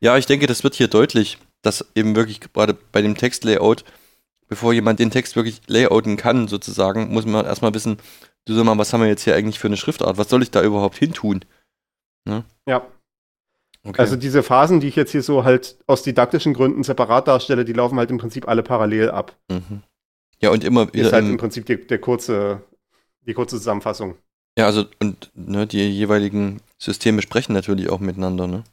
Ja, 0.00 0.16
ich 0.16 0.26
denke, 0.26 0.46
das 0.46 0.62
wird 0.62 0.74
hier 0.74 0.88
deutlich, 0.88 1.38
dass 1.62 1.90
eben 1.94 2.14
wirklich 2.14 2.40
gerade 2.40 2.76
bei 2.92 3.02
dem 3.02 3.16
Textlayout, 3.16 3.84
bevor 4.50 4.74
jemand 4.74 4.98
den 4.98 5.10
Text 5.10 5.36
wirklich 5.36 5.62
layouten 5.68 6.18
kann, 6.18 6.48
sozusagen, 6.48 7.12
muss 7.12 7.24
man 7.24 7.46
erstmal 7.46 7.72
wissen, 7.72 7.96
du 8.44 8.54
sag 8.54 8.64
mal, 8.64 8.76
was 8.76 8.92
haben 8.92 9.00
wir 9.00 9.08
jetzt 9.08 9.22
hier 9.22 9.34
eigentlich 9.34 9.58
für 9.58 9.68
eine 9.68 9.78
Schriftart? 9.78 10.18
Was 10.18 10.28
soll 10.28 10.42
ich 10.42 10.50
da 10.50 10.62
überhaupt 10.62 10.98
hin 10.98 11.14
tun? 11.14 11.44
ja. 12.28 12.86
Okay. 13.82 14.02
Also 14.02 14.16
diese 14.16 14.42
Phasen, 14.42 14.80
die 14.80 14.88
ich 14.88 14.96
jetzt 14.96 15.12
hier 15.12 15.22
so 15.22 15.44
halt 15.44 15.78
aus 15.86 16.02
didaktischen 16.02 16.52
Gründen 16.52 16.82
separat 16.82 17.26
darstelle, 17.26 17.64
die 17.64 17.72
laufen 17.72 17.98
halt 17.98 18.10
im 18.10 18.18
Prinzip 18.18 18.46
alle 18.46 18.62
parallel 18.62 19.10
ab. 19.10 19.34
mhm. 19.50 19.82
Ja, 20.42 20.50
und 20.50 20.64
immer 20.64 20.84
Ist 20.84 20.94
wieder 20.94 21.12
halt 21.12 21.24
im, 21.24 21.32
im 21.32 21.36
Prinzip 21.36 21.66
die, 21.66 21.86
der 21.86 21.98
kurze, 21.98 22.62
die 23.26 23.34
kurze 23.34 23.56
Zusammenfassung. 23.56 24.16
Ja, 24.58 24.66
also 24.66 24.84
und 24.98 25.30
ne, 25.34 25.66
die 25.66 25.86
jeweiligen 25.88 26.60
Systeme 26.78 27.20
sprechen 27.22 27.52
natürlich 27.52 27.90
auch 27.90 28.00
miteinander, 28.00 28.46
ne? 28.46 28.64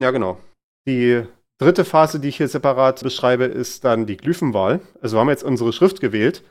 Ja, 0.00 0.10
genau. 0.10 0.38
Die 0.86 1.26
dritte 1.58 1.84
Phase, 1.84 2.20
die 2.20 2.28
ich 2.28 2.36
hier 2.36 2.48
separat 2.48 3.02
beschreibe, 3.02 3.44
ist 3.44 3.84
dann 3.84 4.06
die 4.06 4.16
Glyphenwahl. 4.16 4.80
Also 5.00 5.16
wir 5.16 5.20
haben 5.20 5.28
jetzt 5.28 5.44
unsere 5.44 5.72
Schrift 5.72 6.00
gewählt. 6.00 6.44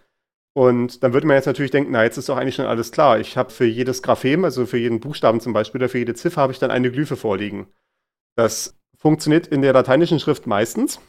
Und 0.53 1.03
dann 1.03 1.13
würde 1.13 1.27
man 1.27 1.35
jetzt 1.35 1.45
natürlich 1.45 1.71
denken, 1.71 1.91
na, 1.91 2.03
jetzt 2.03 2.17
ist 2.17 2.29
doch 2.29 2.37
eigentlich 2.37 2.55
schon 2.55 2.65
alles 2.65 2.91
klar. 2.91 3.19
Ich 3.19 3.37
habe 3.37 3.51
für 3.51 3.65
jedes 3.65 4.01
Graphem, 4.01 4.43
also 4.43 4.65
für 4.65 4.77
jeden 4.77 4.99
Buchstaben 4.99 5.39
zum 5.39 5.53
Beispiel 5.53 5.79
oder 5.79 5.89
für 5.89 5.99
jede 5.99 6.15
Ziffer, 6.15 6.41
habe 6.41 6.51
ich 6.51 6.59
dann 6.59 6.71
eine 6.71 6.91
Glyphe 6.91 7.15
vorliegen. 7.15 7.67
Das 8.35 8.75
funktioniert 8.97 9.47
in 9.47 9.61
der 9.61 9.73
lateinischen 9.73 10.19
Schrift 10.19 10.47
meistens. 10.47 10.99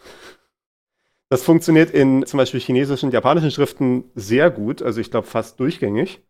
Das 1.30 1.42
funktioniert 1.42 1.90
in 1.90 2.24
zum 2.26 2.38
Beispiel 2.38 2.60
chinesischen 2.60 3.06
und 3.06 3.12
japanischen 3.12 3.50
Schriften 3.50 4.10
sehr 4.14 4.50
gut, 4.50 4.82
also 4.82 5.00
ich 5.00 5.10
glaube 5.10 5.26
fast 5.26 5.60
durchgängig. 5.60 6.22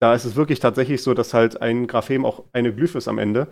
Da 0.00 0.14
ist 0.14 0.24
es 0.24 0.34
wirklich 0.34 0.60
tatsächlich 0.60 1.02
so, 1.02 1.14
dass 1.14 1.34
halt 1.34 1.60
ein 1.60 1.86
Graphem 1.86 2.24
auch 2.24 2.44
eine 2.52 2.74
Glyphe 2.74 2.98
ist 2.98 3.08
am 3.08 3.18
Ende. 3.18 3.48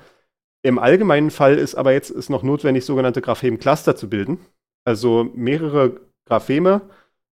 Im 0.62 0.78
allgemeinen 0.78 1.30
Fall 1.30 1.56
ist 1.56 1.74
aber 1.74 1.92
jetzt 1.92 2.10
ist 2.10 2.30
noch 2.30 2.42
notwendig, 2.42 2.84
sogenannte 2.84 3.20
Graphem-Cluster 3.20 3.96
zu 3.96 4.08
bilden. 4.08 4.38
Also 4.84 5.30
mehrere 5.34 6.00
Grapheme 6.26 6.82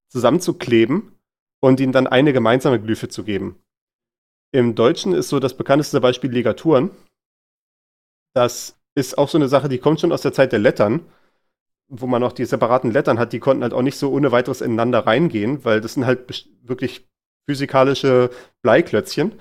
zusammenzukleben 0.08 1.12
und 1.60 1.80
ihnen 1.80 1.92
dann 1.92 2.06
eine 2.06 2.32
gemeinsame 2.32 2.80
Glyphe 2.80 3.08
zu 3.08 3.24
geben. 3.24 3.56
Im 4.52 4.74
Deutschen 4.74 5.12
ist 5.12 5.28
so 5.28 5.40
das 5.40 5.56
bekannteste 5.56 6.00
Beispiel 6.00 6.30
Ligaturen. 6.30 6.90
Das 8.34 8.78
ist 8.94 9.18
auch 9.18 9.28
so 9.28 9.38
eine 9.38 9.48
Sache, 9.48 9.68
die 9.68 9.78
kommt 9.78 10.00
schon 10.00 10.12
aus 10.12 10.22
der 10.22 10.32
Zeit 10.32 10.52
der 10.52 10.58
Lettern, 10.58 11.06
wo 11.88 12.06
man 12.06 12.20
noch 12.20 12.32
die 12.32 12.44
separaten 12.44 12.90
Lettern 12.90 13.18
hat, 13.18 13.32
die 13.32 13.38
konnten 13.38 13.62
halt 13.62 13.72
auch 13.72 13.82
nicht 13.82 13.98
so 13.98 14.10
ohne 14.10 14.32
weiteres 14.32 14.60
ineinander 14.60 15.06
reingehen, 15.06 15.64
weil 15.64 15.80
das 15.80 15.94
sind 15.94 16.06
halt 16.06 16.48
wirklich 16.62 17.08
physikalische 17.48 18.30
Bleiklötzchen 18.62 19.32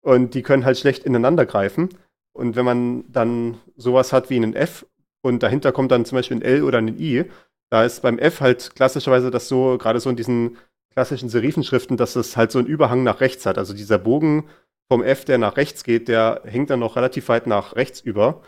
und 0.00 0.34
die 0.34 0.42
können 0.42 0.64
halt 0.64 0.78
schlecht 0.78 1.04
ineinander 1.04 1.46
greifen. 1.46 1.90
Und 2.32 2.56
wenn 2.56 2.64
man 2.64 3.04
dann 3.10 3.58
sowas 3.76 4.12
hat 4.12 4.30
wie 4.30 4.36
einen 4.36 4.54
F 4.54 4.86
und 5.22 5.42
dahinter 5.42 5.72
kommt 5.72 5.90
dann 5.90 6.04
zum 6.04 6.16
Beispiel 6.16 6.38
ein 6.38 6.42
L 6.42 6.62
oder 6.62 6.78
ein 6.78 6.98
I, 6.98 7.24
da 7.70 7.84
ist 7.84 8.02
beim 8.02 8.18
F 8.18 8.40
halt 8.40 8.74
klassischerweise 8.74 9.30
das 9.30 9.48
so, 9.48 9.78
gerade 9.78 10.00
so 10.00 10.10
in 10.10 10.16
diesen 10.16 10.56
klassischen 10.92 11.28
Serifenschriften, 11.28 11.96
dass 11.96 12.16
es 12.16 12.36
halt 12.36 12.50
so 12.50 12.58
einen 12.58 12.68
Überhang 12.68 13.02
nach 13.02 13.20
rechts 13.20 13.46
hat. 13.46 13.58
Also 13.58 13.74
dieser 13.74 13.98
Bogen 13.98 14.48
vom 14.90 15.02
F, 15.02 15.24
der 15.24 15.38
nach 15.38 15.56
rechts 15.56 15.84
geht, 15.84 16.08
der 16.08 16.42
hängt 16.44 16.70
dann 16.70 16.80
noch 16.80 16.96
relativ 16.96 17.28
weit 17.28 17.46
nach 17.46 17.76
rechts 17.76 18.00
über. 18.00 18.42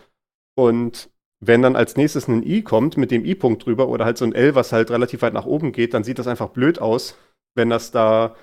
Und 0.57 1.09
wenn 1.41 1.63
dann 1.63 1.77
als 1.77 1.97
nächstes 1.97 2.29
ein 2.29 2.43
I 2.43 2.63
kommt 2.63 2.97
mit 2.97 3.11
dem 3.11 3.25
I-Punkt 3.25 3.65
drüber 3.65 3.89
oder 3.89 4.05
halt 4.05 4.19
so 4.19 4.25
ein 4.25 4.35
L, 4.35 4.55
was 4.55 4.73
halt 4.73 4.91
relativ 4.91 5.23
weit 5.23 5.35
nach 5.35 5.47
oben 5.47 5.73
geht, 5.73 5.95
dann 5.95 6.05
sieht 6.05 6.19
das 6.19 6.27
einfach 6.27 6.51
blöd 6.51 6.81
aus, 6.81 7.17
wenn 7.55 7.71
das 7.71 7.91
da. 7.91 8.35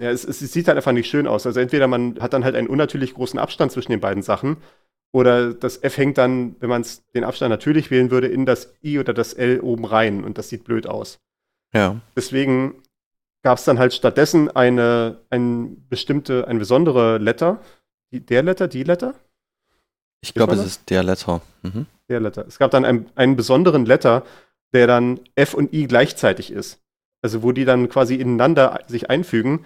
Ja, 0.00 0.10
es, 0.10 0.24
es 0.24 0.38
sieht 0.38 0.66
halt 0.66 0.76
einfach 0.76 0.92
nicht 0.92 1.10
schön 1.10 1.26
aus. 1.26 1.46
Also 1.46 1.60
entweder 1.60 1.86
man 1.86 2.18
hat 2.20 2.32
dann 2.32 2.42
halt 2.42 2.54
einen 2.54 2.68
unnatürlich 2.68 3.14
großen 3.14 3.38
Abstand 3.38 3.70
zwischen 3.70 3.92
den 3.92 4.00
beiden 4.00 4.22
Sachen 4.22 4.56
oder 5.12 5.52
das 5.52 5.82
F 5.82 5.96
hängt 5.96 6.18
dann, 6.18 6.56
wenn 6.60 6.70
man 6.70 6.84
den 7.14 7.24
Abstand 7.24 7.50
natürlich 7.50 7.90
wählen 7.90 8.10
würde, 8.10 8.28
in 8.28 8.46
das 8.46 8.74
I 8.82 8.98
oder 8.98 9.12
das 9.12 9.34
L 9.34 9.60
oben 9.60 9.84
rein 9.84 10.24
und 10.24 10.38
das 10.38 10.48
sieht 10.48 10.64
blöd 10.64 10.86
aus. 10.86 11.18
Ja. 11.74 12.00
Deswegen 12.16 12.82
gab 13.42 13.58
es 13.58 13.64
dann 13.64 13.78
halt 13.78 13.92
stattdessen 13.92 14.50
eine, 14.50 15.20
ein 15.30 15.86
bestimmte, 15.88 16.46
eine 16.46 16.58
besondere 16.58 17.18
Letter. 17.18 17.60
Die, 18.12 18.20
der 18.20 18.42
Letter, 18.42 18.68
die 18.68 18.84
Letter? 18.84 19.14
Ich 20.22 20.34
glaube, 20.34 20.54
es 20.54 20.64
ist 20.64 20.90
der 20.90 21.02
Letter. 21.02 21.40
Mhm. 21.62 21.86
Der 22.08 22.20
Letter. 22.20 22.46
Es 22.46 22.58
gab 22.58 22.70
dann 22.70 22.84
einen, 22.84 23.10
einen 23.14 23.36
besonderen 23.36 23.86
Letter, 23.86 24.24
der 24.72 24.86
dann 24.86 25.20
F 25.34 25.54
und 25.54 25.72
I 25.72 25.86
gleichzeitig 25.86 26.52
ist. 26.52 26.80
Also 27.22 27.42
wo 27.42 27.52
die 27.52 27.64
dann 27.64 27.88
quasi 27.88 28.14
ineinander 28.14 28.80
sich 28.86 29.10
einfügen, 29.10 29.64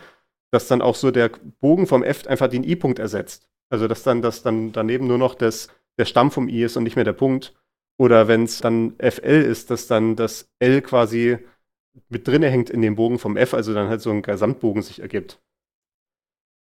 dass 0.54 0.68
dann 0.68 0.82
auch 0.82 0.94
so 0.94 1.10
der 1.10 1.32
Bogen 1.60 1.88
vom 1.88 2.04
F 2.04 2.28
einfach 2.28 2.46
den 2.48 2.62
I-Punkt 2.62 3.00
ersetzt. 3.00 3.48
Also 3.70 3.88
dass 3.88 4.04
dann 4.04 4.22
das 4.22 4.44
dann 4.44 4.70
daneben 4.70 5.08
nur 5.08 5.18
noch 5.18 5.34
das, 5.34 5.68
der 5.98 6.04
Stamm 6.04 6.30
vom 6.30 6.48
I 6.48 6.62
ist 6.62 6.76
und 6.76 6.84
nicht 6.84 6.94
mehr 6.94 7.04
der 7.04 7.12
Punkt. 7.12 7.54
Oder 7.98 8.28
wenn 8.28 8.44
es 8.44 8.60
dann 8.60 8.94
FL 8.98 9.42
ist, 9.42 9.70
dass 9.70 9.88
dann 9.88 10.14
das 10.14 10.48
L 10.60 10.80
quasi 10.80 11.38
mit 12.08 12.28
drinne 12.28 12.48
hängt 12.50 12.70
in 12.70 12.82
dem 12.82 12.94
Bogen 12.94 13.18
vom 13.18 13.36
F, 13.36 13.52
also 13.52 13.74
dann 13.74 13.88
halt 13.88 14.00
so 14.00 14.10
ein 14.10 14.22
Gesamtbogen 14.22 14.82
sich 14.82 15.00
ergibt. 15.00 15.42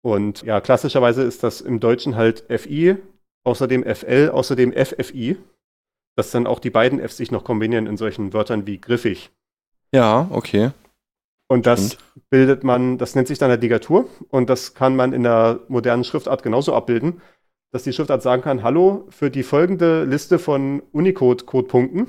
Und 0.03 0.43
ja, 0.43 0.61
klassischerweise 0.61 1.23
ist 1.23 1.45
das 1.45 1.61
im 1.61 1.79
Deutschen 1.79 2.17
halt 2.17 2.45
FI, 2.49 2.97
außerdem 3.45 3.85
FL, 3.85 4.31
außerdem 4.33 4.73
FFI, 4.73 5.37
dass 6.17 6.33
dann 6.33 6.49
auch 6.49 6.59
die 6.59 6.71
beiden 6.71 6.99
Fs 7.01 7.19
sich 7.19 7.31
noch 7.31 7.45
kombinieren 7.45 7.87
in 7.87 7.97
solchen 7.97 8.33
Wörtern 8.33 8.67
wie 8.67 8.81
griffig. 8.81 9.31
Ja, 9.93 10.29
okay. 10.33 10.73
Und 11.49 11.67
das 11.67 11.99
bildet 12.29 12.65
man, 12.65 12.99
das 12.99 13.15
nennt 13.15 13.29
sich 13.29 13.39
dann 13.39 13.51
eine 13.51 13.61
Ligatur 13.61 14.09
und 14.31 14.51
das 14.51 14.75
kann 14.75 14.97
man 14.97 15.13
in 15.13 15.23
der 15.23 15.61
modernen 15.69 16.03
Schriftart 16.03 16.43
genauso 16.43 16.75
abbilden, 16.75 17.21
dass 17.73 17.85
die 17.85 17.93
Schriftart 17.93 18.23
sagen 18.23 18.43
kann, 18.43 18.63
hallo, 18.63 19.07
für 19.11 19.31
die 19.31 19.43
folgende 19.43 20.05
Liste 20.05 20.39
von 20.39 20.83
Unicode-Codepunkten, 20.93 22.09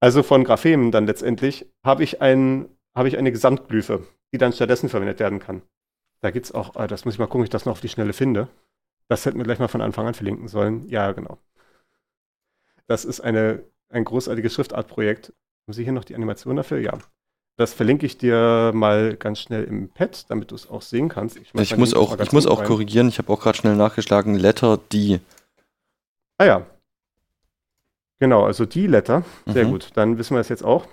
also 0.00 0.22
von 0.22 0.44
Graphemen 0.44 0.90
dann 0.90 1.06
letztendlich, 1.06 1.70
habe 1.84 2.04
ich, 2.04 2.22
ein, 2.22 2.68
habe 2.94 3.08
ich 3.08 3.18
eine 3.18 3.32
Gesamtglyphe, 3.32 4.06
die 4.32 4.38
dann 4.38 4.52
stattdessen 4.52 4.88
verwendet 4.88 5.20
werden 5.20 5.38
kann. 5.38 5.62
Da 6.22 6.30
gibt 6.30 6.46
es 6.46 6.52
auch, 6.52 6.76
ah, 6.76 6.86
das 6.86 7.04
muss 7.04 7.14
ich 7.14 7.18
mal 7.18 7.26
gucken, 7.26 7.42
ob 7.42 7.46
ich 7.46 7.50
das 7.50 7.66
noch 7.66 7.72
auf 7.72 7.80
die 7.80 7.88
Schnelle 7.88 8.12
finde. 8.12 8.48
Das 9.08 9.26
hätten 9.26 9.38
wir 9.38 9.44
gleich 9.44 9.58
mal 9.58 9.68
von 9.68 9.82
Anfang 9.82 10.06
an 10.06 10.14
verlinken 10.14 10.48
sollen. 10.48 10.88
Ja, 10.88 11.12
genau. 11.12 11.38
Das 12.86 13.04
ist 13.04 13.20
eine, 13.20 13.64
ein 13.90 14.04
großartiges 14.04 14.54
Schriftartprojekt. 14.54 15.34
Haben 15.66 15.72
Sie 15.72 15.84
hier 15.84 15.92
noch 15.92 16.04
die 16.04 16.14
Animation 16.14 16.56
dafür? 16.56 16.78
Ja. 16.78 16.98
Das 17.56 17.74
verlinke 17.74 18.06
ich 18.06 18.16
dir 18.16 18.72
mal 18.74 19.16
ganz 19.16 19.40
schnell 19.40 19.64
im 19.64 19.88
Pad, 19.88 20.30
damit 20.30 20.50
du 20.50 20.54
es 20.54 20.68
auch 20.70 20.82
sehen 20.82 21.08
kannst. 21.08 21.36
Ich, 21.36 21.54
ich 21.54 21.76
muss 21.76 21.94
auch, 21.94 22.18
ich 22.18 22.32
muss 22.32 22.46
auch 22.46 22.64
korrigieren, 22.64 23.08
ich 23.08 23.18
habe 23.18 23.32
auch 23.32 23.40
gerade 23.40 23.58
schnell 23.58 23.76
nachgeschlagen, 23.76 24.34
Letter 24.34 24.78
D. 24.92 25.20
Ah 26.38 26.46
ja. 26.46 26.66
Genau, 28.20 28.44
also 28.44 28.64
die 28.64 28.86
Letter. 28.86 29.24
Sehr 29.46 29.66
mhm. 29.66 29.70
gut, 29.70 29.90
dann 29.94 30.16
wissen 30.16 30.34
wir 30.34 30.40
es 30.40 30.48
jetzt 30.48 30.64
auch. 30.64 30.86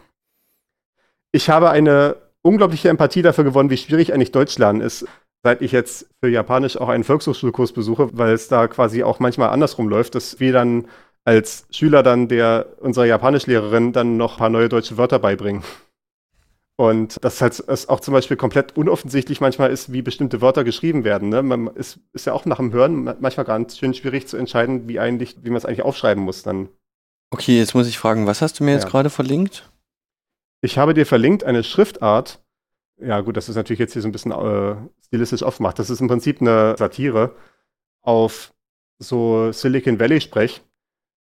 Ich 1.31 1.49
habe 1.49 1.69
eine 1.69 2.17
unglaubliche 2.41 2.89
Empathie 2.89 3.21
dafür 3.21 3.43
gewonnen, 3.43 3.69
wie 3.69 3.77
schwierig 3.77 4.13
eigentlich 4.13 4.31
Deutsch 4.31 4.57
lernen 4.57 4.81
ist, 4.81 5.05
seit 5.43 5.61
ich 5.61 5.71
jetzt 5.71 6.07
für 6.19 6.29
Japanisch 6.29 6.77
auch 6.77 6.89
einen 6.89 7.03
Volkshochschulkurs 7.03 7.71
besuche, 7.71 8.09
weil 8.13 8.33
es 8.33 8.47
da 8.47 8.67
quasi 8.67 9.03
auch 9.03 9.19
manchmal 9.19 9.49
andersrum 9.49 9.87
läuft, 9.87 10.15
dass 10.15 10.39
wir 10.39 10.53
dann 10.53 10.87
als 11.23 11.67
Schüler 11.69 12.03
dann 12.03 12.27
der 12.27 12.65
unserer 12.79 13.05
Japanischlehrerin 13.05 13.93
dann 13.93 14.17
noch 14.17 14.33
ein 14.33 14.39
paar 14.39 14.49
neue 14.49 14.69
deutsche 14.69 14.97
Wörter 14.97 15.19
beibringen. 15.19 15.63
Und 16.79 17.21
dass 17.25 17.41
halt 17.41 17.61
es 17.67 17.89
auch 17.89 17.99
zum 17.99 18.13
Beispiel 18.13 18.37
komplett 18.37 18.77
unoffensichtlich 18.77 19.41
manchmal 19.41 19.69
ist, 19.69 19.91
wie 19.91 20.01
bestimmte 20.01 20.39
Wörter 20.39 20.63
geschrieben 20.63 21.03
werden. 21.03 21.27
Ne? 21.27 21.43
Man 21.43 21.67
ist, 21.67 21.99
ist 22.13 22.25
ja 22.25 22.31
auch 22.31 22.45
nach 22.45 22.55
dem 22.55 22.71
Hören 22.71 23.03
manchmal 23.19 23.45
ganz 23.45 23.77
schön 23.77 23.93
schwierig 23.93 24.29
zu 24.29 24.37
entscheiden, 24.37 24.87
wie 24.87 24.97
eigentlich, 24.97 25.35
wie 25.43 25.49
man 25.49 25.57
es 25.57 25.65
eigentlich 25.65 25.81
aufschreiben 25.81 26.23
muss 26.23 26.41
dann. 26.41 26.69
Okay, 27.31 27.57
jetzt 27.57 27.75
muss 27.75 27.89
ich 27.89 27.97
fragen, 27.97 28.27
was 28.27 28.41
hast 28.41 28.57
du 28.57 28.63
mir 28.63 28.71
ja. 28.71 28.77
jetzt 28.77 28.87
gerade 28.87 29.09
verlinkt? 29.09 29.69
Ich 30.61 30.77
habe 30.77 30.93
dir 30.93 31.05
verlinkt 31.05 31.43
eine 31.43 31.65
Schriftart. 31.65 32.39
Ja, 32.97 33.19
gut, 33.19 33.35
das 33.35 33.49
ist 33.49 33.57
natürlich 33.57 33.79
jetzt 33.79 33.91
hier 33.91 34.01
so 34.01 34.07
ein 34.07 34.13
bisschen 34.13 34.31
äh, 34.31 34.77
stilistisch 35.05 35.43
aufgemacht. 35.43 35.79
Das 35.79 35.89
ist 35.89 35.99
im 35.99 36.07
Prinzip 36.07 36.39
eine 36.39 36.77
Satire 36.77 37.35
auf 37.99 38.53
so 38.99 39.51
Silicon 39.51 39.99
Valley-Sprech, 39.99 40.61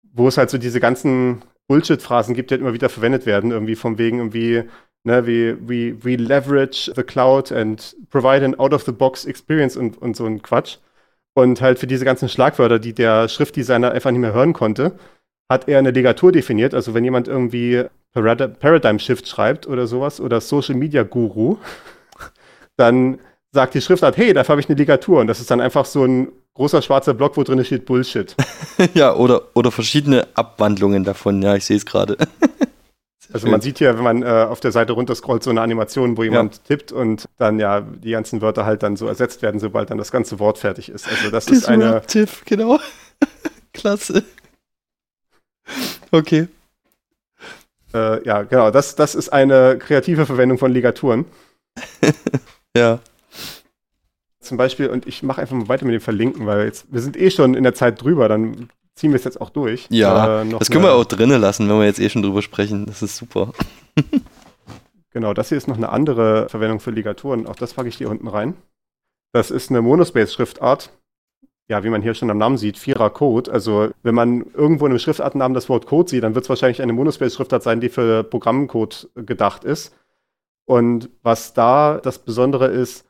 wo 0.04 0.30
es 0.30 0.38
halt 0.38 0.50
so 0.50 0.58
diese 0.58 0.80
ganzen 0.80 1.42
Bullshit-Phrasen 1.68 2.34
gibt, 2.34 2.50
die 2.50 2.54
halt 2.54 2.62
immer 2.62 2.74
wieder 2.74 2.88
verwendet 2.88 3.26
werden, 3.26 3.52
irgendwie 3.52 3.76
vom 3.76 3.98
wegen 3.98 4.20
irgendwie 4.20 4.64
ne, 5.04 5.26
wie 5.28 5.56
we, 5.60 5.96
we 6.04 6.16
leverage 6.16 6.92
the 6.96 7.04
cloud 7.04 7.52
and 7.52 7.96
provide 8.10 8.44
an 8.44 8.56
out-of-the-box 8.56 9.26
experience 9.26 9.78
und, 9.78 10.02
und 10.02 10.16
so 10.16 10.26
ein 10.26 10.42
Quatsch. 10.42 10.78
Und 11.36 11.62
halt 11.62 11.80
für 11.80 11.88
diese 11.88 12.06
ganzen 12.06 12.30
Schlagwörter, 12.30 12.80
die 12.80 12.94
der 12.94 13.28
Schriftdesigner 13.28 13.92
einfach 13.92 14.12
nicht 14.12 14.22
mehr 14.22 14.34
hören 14.34 14.54
konnte, 14.54 14.94
hat 15.50 15.68
er 15.68 15.80
eine 15.80 15.92
Legatur 15.92 16.32
definiert. 16.32 16.74
Also 16.74 16.94
wenn 16.94 17.04
jemand 17.04 17.28
irgendwie 17.28 17.86
Paradigm 18.14 19.00
Shift 19.00 19.28
schreibt 19.28 19.68
oder 19.68 19.88
sowas 19.88 20.22
oder 20.22 20.42
Social 20.42 20.76
Media 20.76 21.04
Guru, 21.04 21.58
dann 22.78 23.20
sagt 23.52 23.74
die 23.74 23.82
Schriftart, 23.82 24.18
hey, 24.18 24.34
dafür 24.34 24.54
habe 24.54 24.62
ich 24.62 24.70
eine 24.70 24.78
Ligatur. 24.78 25.22
Und 25.22 25.28
das 25.28 25.40
ist 25.40 25.50
dann 25.50 25.62
einfach 25.62 25.86
so 25.86 26.06
ein 26.06 26.30
großer 26.54 26.82
schwarzer 26.82 27.14
Block, 27.14 27.36
wo 27.36 27.44
drin 27.44 27.64
steht 27.66 27.86
Bullshit. 27.86 28.36
ja, 28.94 29.16
oder, 29.16 29.44
oder 29.54 29.72
verschiedene 29.72 30.28
Abwandlungen 30.36 31.04
davon. 31.04 31.42
Ja, 31.42 31.56
ich 31.56 31.66
sehe 31.66 31.78
es 31.78 31.86
gerade. 31.86 32.18
Also 33.34 33.48
man 33.48 33.62
sieht 33.62 33.80
hier, 33.80 33.96
wenn 33.98 34.04
man 34.04 34.22
äh, 34.22 34.26
auf 34.28 34.60
der 34.60 34.72
Seite 34.72 34.94
runterscrollt, 34.94 35.44
so 35.44 35.50
eine 35.50 35.62
Animation, 35.62 36.18
wo 36.18 36.24
jemand 36.24 36.56
ja. 36.56 36.62
tippt 36.68 36.92
und 36.92 37.28
dann 37.40 37.60
ja 37.60 37.82
die 37.82 38.12
ganzen 38.12 38.42
Wörter 38.42 38.66
halt 38.66 38.84
dann 38.84 38.96
so 38.96 39.08
ersetzt 39.08 39.42
werden, 39.42 39.60
sobald 39.60 39.90
dann 39.90 39.98
das 39.98 40.12
ganze 40.12 40.40
Wort 40.40 40.60
fertig 40.60 40.90
ist. 40.90 41.08
Also 41.10 41.32
das 41.32 41.48
ist 41.48 41.66
eine. 41.68 42.04
Tiff, 42.06 42.44
genau. 42.46 42.80
Klasse. 43.74 44.24
Okay. 46.12 46.48
Äh, 47.94 48.24
ja, 48.24 48.44
genau. 48.44 48.70
Das, 48.70 48.96
das 48.96 49.16
ist 49.16 49.30
eine 49.30 49.78
kreative 49.80 50.26
Verwendung 50.28 50.60
von 50.60 50.72
Ligaturen. 50.72 51.26
ja. 52.78 53.00
Zum 54.40 54.58
Beispiel, 54.58 54.90
und 54.90 55.08
ich 55.08 55.24
mache 55.24 55.42
einfach 55.42 55.56
mal 55.56 55.70
weiter 55.70 55.86
mit 55.86 55.94
dem 55.94 56.02
Verlinken, 56.02 56.46
weil 56.46 56.66
jetzt, 56.66 56.86
wir 56.92 57.02
sind 57.02 57.18
eh 57.18 57.32
schon 57.32 57.56
in 57.56 57.64
der 57.64 57.74
Zeit 57.74 58.02
drüber, 58.02 58.28
dann 58.28 58.70
ziehen 58.96 59.12
wir 59.12 59.18
es 59.18 59.24
jetzt 59.24 59.42
auch 59.42 59.50
durch. 59.50 59.88
Ja, 59.90 60.42
äh, 60.42 60.50
das 60.50 60.70
können 60.70 60.84
wir 60.84 60.94
auch 60.94 61.06
drinnen 61.06 61.42
lassen, 61.42 61.68
wenn 61.70 61.80
wir 61.80 61.86
jetzt 61.86 62.00
eh 62.00 62.10
schon 62.10 62.22
drüber 62.22 62.42
sprechen. 62.42 62.86
Das 62.86 63.02
ist 63.02 63.18
super. 63.18 63.52
genau, 65.12 65.34
das 65.34 65.50
hier 65.50 65.58
ist 65.58 65.68
noch 65.68 65.78
eine 65.78 65.90
andere 65.90 66.50
Verwendung 66.50 66.80
für 66.80 66.92
Ligaturen. 66.92 67.48
Auch 67.48 67.56
das 67.56 67.74
packe 67.74 67.90
ich 67.90 67.98
hier 67.98 68.10
unten 68.10 68.28
rein. 68.28 68.56
Das 69.34 69.52
ist 69.52 69.70
eine 69.70 69.82
Monospace-Schriftart. 69.82 70.92
Ja, 71.70 71.84
wie 71.84 71.90
man 71.90 72.02
hier 72.02 72.14
schon 72.14 72.30
am 72.30 72.38
Namen 72.38 72.58
sieht, 72.58 72.78
Vierer 72.78 73.10
Code. 73.10 73.52
Also, 73.52 73.90
wenn 74.04 74.14
man 74.14 74.46
irgendwo 74.54 74.86
in 74.86 74.92
einem 74.92 75.00
Schriftartennamen 75.00 75.56
das 75.56 75.70
Wort 75.70 75.88
Code 75.88 76.10
sieht, 76.10 76.24
dann 76.24 76.36
wird 76.36 76.44
es 76.44 76.50
wahrscheinlich 76.50 76.82
eine 76.82 76.94
Monospace-Schriftart 76.94 77.64
sein, 77.64 77.80
die 77.80 77.90
für 77.90 78.24
Programmcode 78.24 79.10
gedacht 79.16 79.64
ist. 79.64 79.96
Und 80.66 81.10
was 81.24 81.54
da 81.54 82.00
das 82.04 82.20
Besondere 82.20 82.68
ist, 82.68 83.06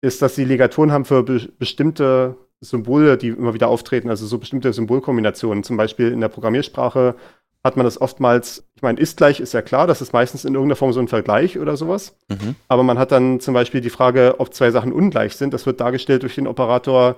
ist, 0.00 0.22
dass 0.22 0.34
sie 0.34 0.44
Ligaturen 0.44 0.92
haben 0.92 1.04
für 1.04 1.22
be 1.22 1.48
bestimmte 1.58 2.36
Symbole, 2.60 3.16
die 3.16 3.28
immer 3.28 3.54
wieder 3.54 3.68
auftreten, 3.68 4.08
also 4.08 4.26
so 4.26 4.38
bestimmte 4.38 4.72
Symbolkombinationen. 4.72 5.62
Zum 5.62 5.76
Beispiel 5.76 6.12
in 6.12 6.20
der 6.20 6.28
Programmiersprache 6.28 7.14
hat 7.62 7.76
man 7.76 7.84
das 7.84 8.00
oftmals, 8.00 8.64
ich 8.76 8.82
meine, 8.82 9.00
ist 9.00 9.16
gleich 9.16 9.40
ist 9.40 9.52
ja 9.52 9.60
klar, 9.60 9.86
das 9.86 10.00
ist 10.00 10.12
meistens 10.12 10.44
in 10.44 10.54
irgendeiner 10.54 10.76
Form 10.76 10.92
so 10.92 11.00
ein 11.00 11.08
Vergleich 11.08 11.58
oder 11.58 11.76
sowas. 11.76 12.16
Mhm. 12.28 12.54
Aber 12.68 12.82
man 12.82 12.98
hat 12.98 13.12
dann 13.12 13.40
zum 13.40 13.54
Beispiel 13.54 13.80
die 13.80 13.90
Frage, 13.90 14.36
ob 14.38 14.54
zwei 14.54 14.70
Sachen 14.70 14.92
ungleich 14.92 15.36
sind. 15.36 15.52
Das 15.52 15.66
wird 15.66 15.80
dargestellt 15.80 16.22
durch 16.22 16.36
den 16.36 16.46
Operator 16.46 17.16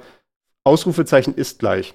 Ausrufezeichen 0.65 1.35
ist 1.35 1.59
gleich. 1.59 1.95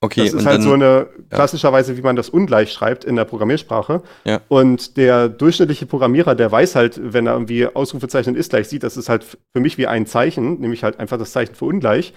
Okay, 0.00 0.24
das 0.24 0.34
ist 0.34 0.46
halt 0.46 0.58
dann, 0.58 0.62
so 0.62 0.72
eine 0.74 1.08
klassischerweise, 1.28 1.96
wie 1.96 2.02
man 2.02 2.14
das 2.14 2.28
ungleich 2.28 2.72
schreibt 2.72 3.04
in 3.04 3.16
der 3.16 3.24
Programmiersprache. 3.24 4.02
Ja. 4.24 4.40
Und 4.46 4.96
der 4.96 5.28
durchschnittliche 5.28 5.86
Programmierer, 5.86 6.36
der 6.36 6.52
weiß 6.52 6.76
halt, 6.76 7.00
wenn 7.02 7.26
er 7.26 7.32
irgendwie 7.32 7.66
Ausrufezeichen 7.66 8.36
ist 8.36 8.50
gleich 8.50 8.68
sieht, 8.68 8.84
das 8.84 8.96
ist 8.96 9.08
halt 9.08 9.24
für 9.24 9.60
mich 9.60 9.76
wie 9.76 9.88
ein 9.88 10.06
Zeichen, 10.06 10.60
nämlich 10.60 10.84
halt 10.84 11.00
einfach 11.00 11.18
das 11.18 11.32
Zeichen 11.32 11.56
für 11.56 11.64
ungleich. 11.64 12.14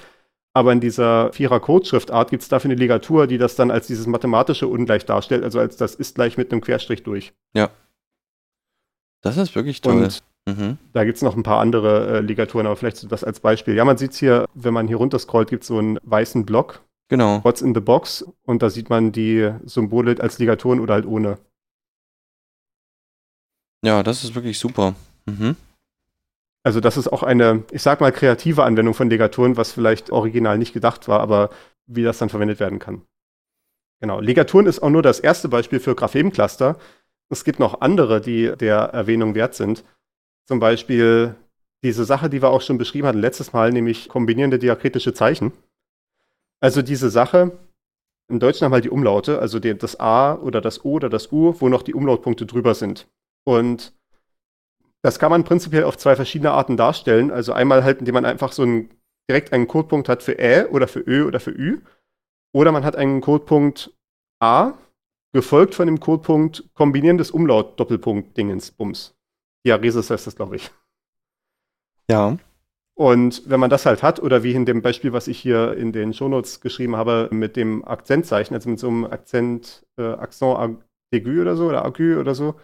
Aber 0.53 0.71
in 0.73 0.79
dieser 0.79 1.33
Vierer-Code-Schriftart 1.33 2.29
gibt 2.29 2.43
es 2.43 2.49
dafür 2.49 2.69
eine 2.69 2.79
Ligatur, 2.79 3.25
die 3.25 3.37
das 3.37 3.55
dann 3.55 3.71
als 3.71 3.87
dieses 3.87 4.05
mathematische 4.05 4.67
Ungleich 4.67 5.05
darstellt, 5.05 5.43
also 5.43 5.59
als 5.59 5.77
das 5.77 5.95
ist 5.95 6.15
gleich 6.15 6.37
mit 6.37 6.51
einem 6.51 6.61
Querstrich 6.61 7.03
durch. 7.03 7.33
Ja. 7.55 7.69
Das 9.21 9.37
ist 9.37 9.55
wirklich 9.55 9.81
toll. 9.81 10.03
Und 10.03 10.23
mhm. 10.45 10.77
da 10.93 11.03
gibt 11.03 11.15
es 11.15 11.23
noch 11.23 11.35
ein 11.35 11.43
paar 11.43 11.59
andere 11.59 12.17
äh, 12.17 12.19
Ligaturen, 12.19 12.67
aber 12.67 12.75
vielleicht 12.75 13.11
das 13.11 13.23
als 13.23 13.39
Beispiel. 13.39 13.75
Ja, 13.75 13.85
man 13.85 13.97
sieht 13.97 14.11
es 14.11 14.17
hier, 14.17 14.45
wenn 14.53 14.73
man 14.73 14.87
hier 14.87 14.97
runterscrollt, 14.97 15.49
gibt 15.49 15.63
es 15.63 15.67
so 15.67 15.79
einen 15.79 15.97
weißen 16.03 16.45
Block 16.45 16.81
Genau. 17.11 17.43
What's 17.43 17.61
in 17.61 17.75
the 17.75 17.81
Box 17.81 18.25
und 18.45 18.61
da 18.61 18.69
sieht 18.69 18.89
man 18.89 19.11
die 19.11 19.51
Symbole 19.65 20.15
als 20.21 20.39
Ligaturen 20.39 20.79
oder 20.79 20.93
halt 20.93 21.05
ohne. 21.05 21.39
Ja, 23.83 24.01
das 24.01 24.23
ist 24.23 24.33
wirklich 24.33 24.57
super. 24.57 24.95
Mhm. 25.25 25.57
Also 26.63 26.79
das 26.79 26.95
ist 26.95 27.09
auch 27.09 27.23
eine, 27.23 27.65
ich 27.71 27.81
sag 27.81 27.99
mal, 27.99 28.13
kreative 28.13 28.63
Anwendung 28.63 28.93
von 28.93 29.09
Ligaturen, 29.09 29.57
was 29.57 29.73
vielleicht 29.73 30.09
original 30.09 30.57
nicht 30.57 30.71
gedacht 30.71 31.09
war, 31.09 31.19
aber 31.19 31.49
wie 31.85 32.03
das 32.03 32.17
dann 32.17 32.29
verwendet 32.29 32.61
werden 32.61 32.79
kann. 32.79 33.01
Genau. 33.99 34.21
Ligaturen 34.21 34.65
ist 34.65 34.81
auch 34.81 34.89
nur 34.89 35.01
das 35.01 35.19
erste 35.19 35.49
Beispiel 35.49 35.81
für 35.81 35.95
Graphem-Cluster. 35.95 36.79
Es 37.29 37.43
gibt 37.43 37.59
noch 37.59 37.81
andere, 37.81 38.21
die 38.21 38.53
der 38.55 38.77
Erwähnung 38.77 39.35
wert 39.35 39.53
sind. 39.55 39.83
Zum 40.47 40.61
Beispiel 40.61 41.35
diese 41.83 42.05
Sache, 42.05 42.29
die 42.29 42.41
wir 42.41 42.51
auch 42.51 42.61
schon 42.61 42.77
beschrieben 42.77 43.07
hatten 43.07 43.19
letztes 43.19 43.51
Mal, 43.51 43.73
nämlich 43.73 44.07
kombinierende 44.07 44.59
diakritische 44.59 45.13
Zeichen. 45.13 45.51
Also 46.61 46.81
diese 46.81 47.09
Sache, 47.09 47.57
im 48.29 48.39
Deutschen 48.39 48.65
haben 48.65 48.73
halt 48.73 48.85
die 48.85 48.89
Umlaute, 48.89 49.39
also 49.39 49.59
die, 49.59 49.77
das 49.77 49.99
A 49.99 50.35
oder 50.35 50.61
das 50.61 50.85
O 50.85 50.93
oder 50.93 51.09
das 51.09 51.31
U, 51.31 51.53
wo 51.59 51.67
noch 51.67 51.83
die 51.83 51.93
Umlautpunkte 51.93 52.45
drüber 52.45 52.75
sind. 52.75 53.09
Und 53.43 53.93
das 55.01 55.19
kann 55.19 55.31
man 55.31 55.43
prinzipiell 55.43 55.83
auf 55.83 55.97
zwei 55.97 56.15
verschiedene 56.15 56.51
Arten 56.51 56.77
darstellen. 56.77 57.31
Also 57.31 57.53
einmal 57.53 57.83
halt, 57.83 57.99
indem 57.99 58.13
man 58.13 58.25
einfach 58.25 58.53
so 58.53 58.61
einen, 58.61 58.89
direkt 59.29 59.51
einen 59.51 59.67
Codepunkt 59.67 60.07
hat 60.07 60.23
für 60.23 60.39
Ä 60.39 60.65
oder 60.67 60.87
für 60.87 60.99
Ö 60.99 61.25
oder 61.25 61.39
für 61.39 61.51
Ü. 61.51 61.81
Oder 62.53 62.71
man 62.71 62.85
hat 62.85 62.95
einen 62.95 63.21
Codepunkt 63.21 63.91
A, 64.39 64.73
gefolgt 65.33 65.75
von 65.75 65.87
dem 65.87 65.99
Codepunkt 65.99 66.69
kombinierendes 66.73 67.31
Umlaut 67.31 67.79
Doppelpunkt 67.79 68.37
Dingens 68.37 68.71
Bums. 68.71 69.15
Diaresis 69.65 70.09
heißt 70.09 70.27
das, 70.27 70.35
glaube 70.35 70.57
ich. 70.57 70.71
Ja. 72.09 72.37
Und 72.95 73.43
wenn 73.45 73.59
man 73.59 73.69
das 73.69 73.85
halt 73.85 74.03
hat, 74.03 74.21
oder 74.21 74.43
wie 74.43 74.53
in 74.53 74.65
dem 74.65 74.81
Beispiel, 74.81 75.13
was 75.13 75.27
ich 75.27 75.39
hier 75.39 75.75
in 75.75 75.91
den 75.91 76.13
Shownotes 76.13 76.61
geschrieben 76.61 76.95
habe, 76.95 77.29
mit 77.31 77.55
dem 77.55 77.83
Akzentzeichen, 77.85 78.53
also 78.53 78.69
mit 78.69 78.79
so 78.79 78.87
einem 78.89 79.05
Akzent, 79.05 79.85
äh, 79.97 80.03
Accent 80.03 80.83
aigu 81.13 81.41
oder 81.41 81.55
so, 81.55 81.67
oder 81.67 81.85
aigu 81.85 82.19
oder 82.19 82.35
so, 82.35 82.55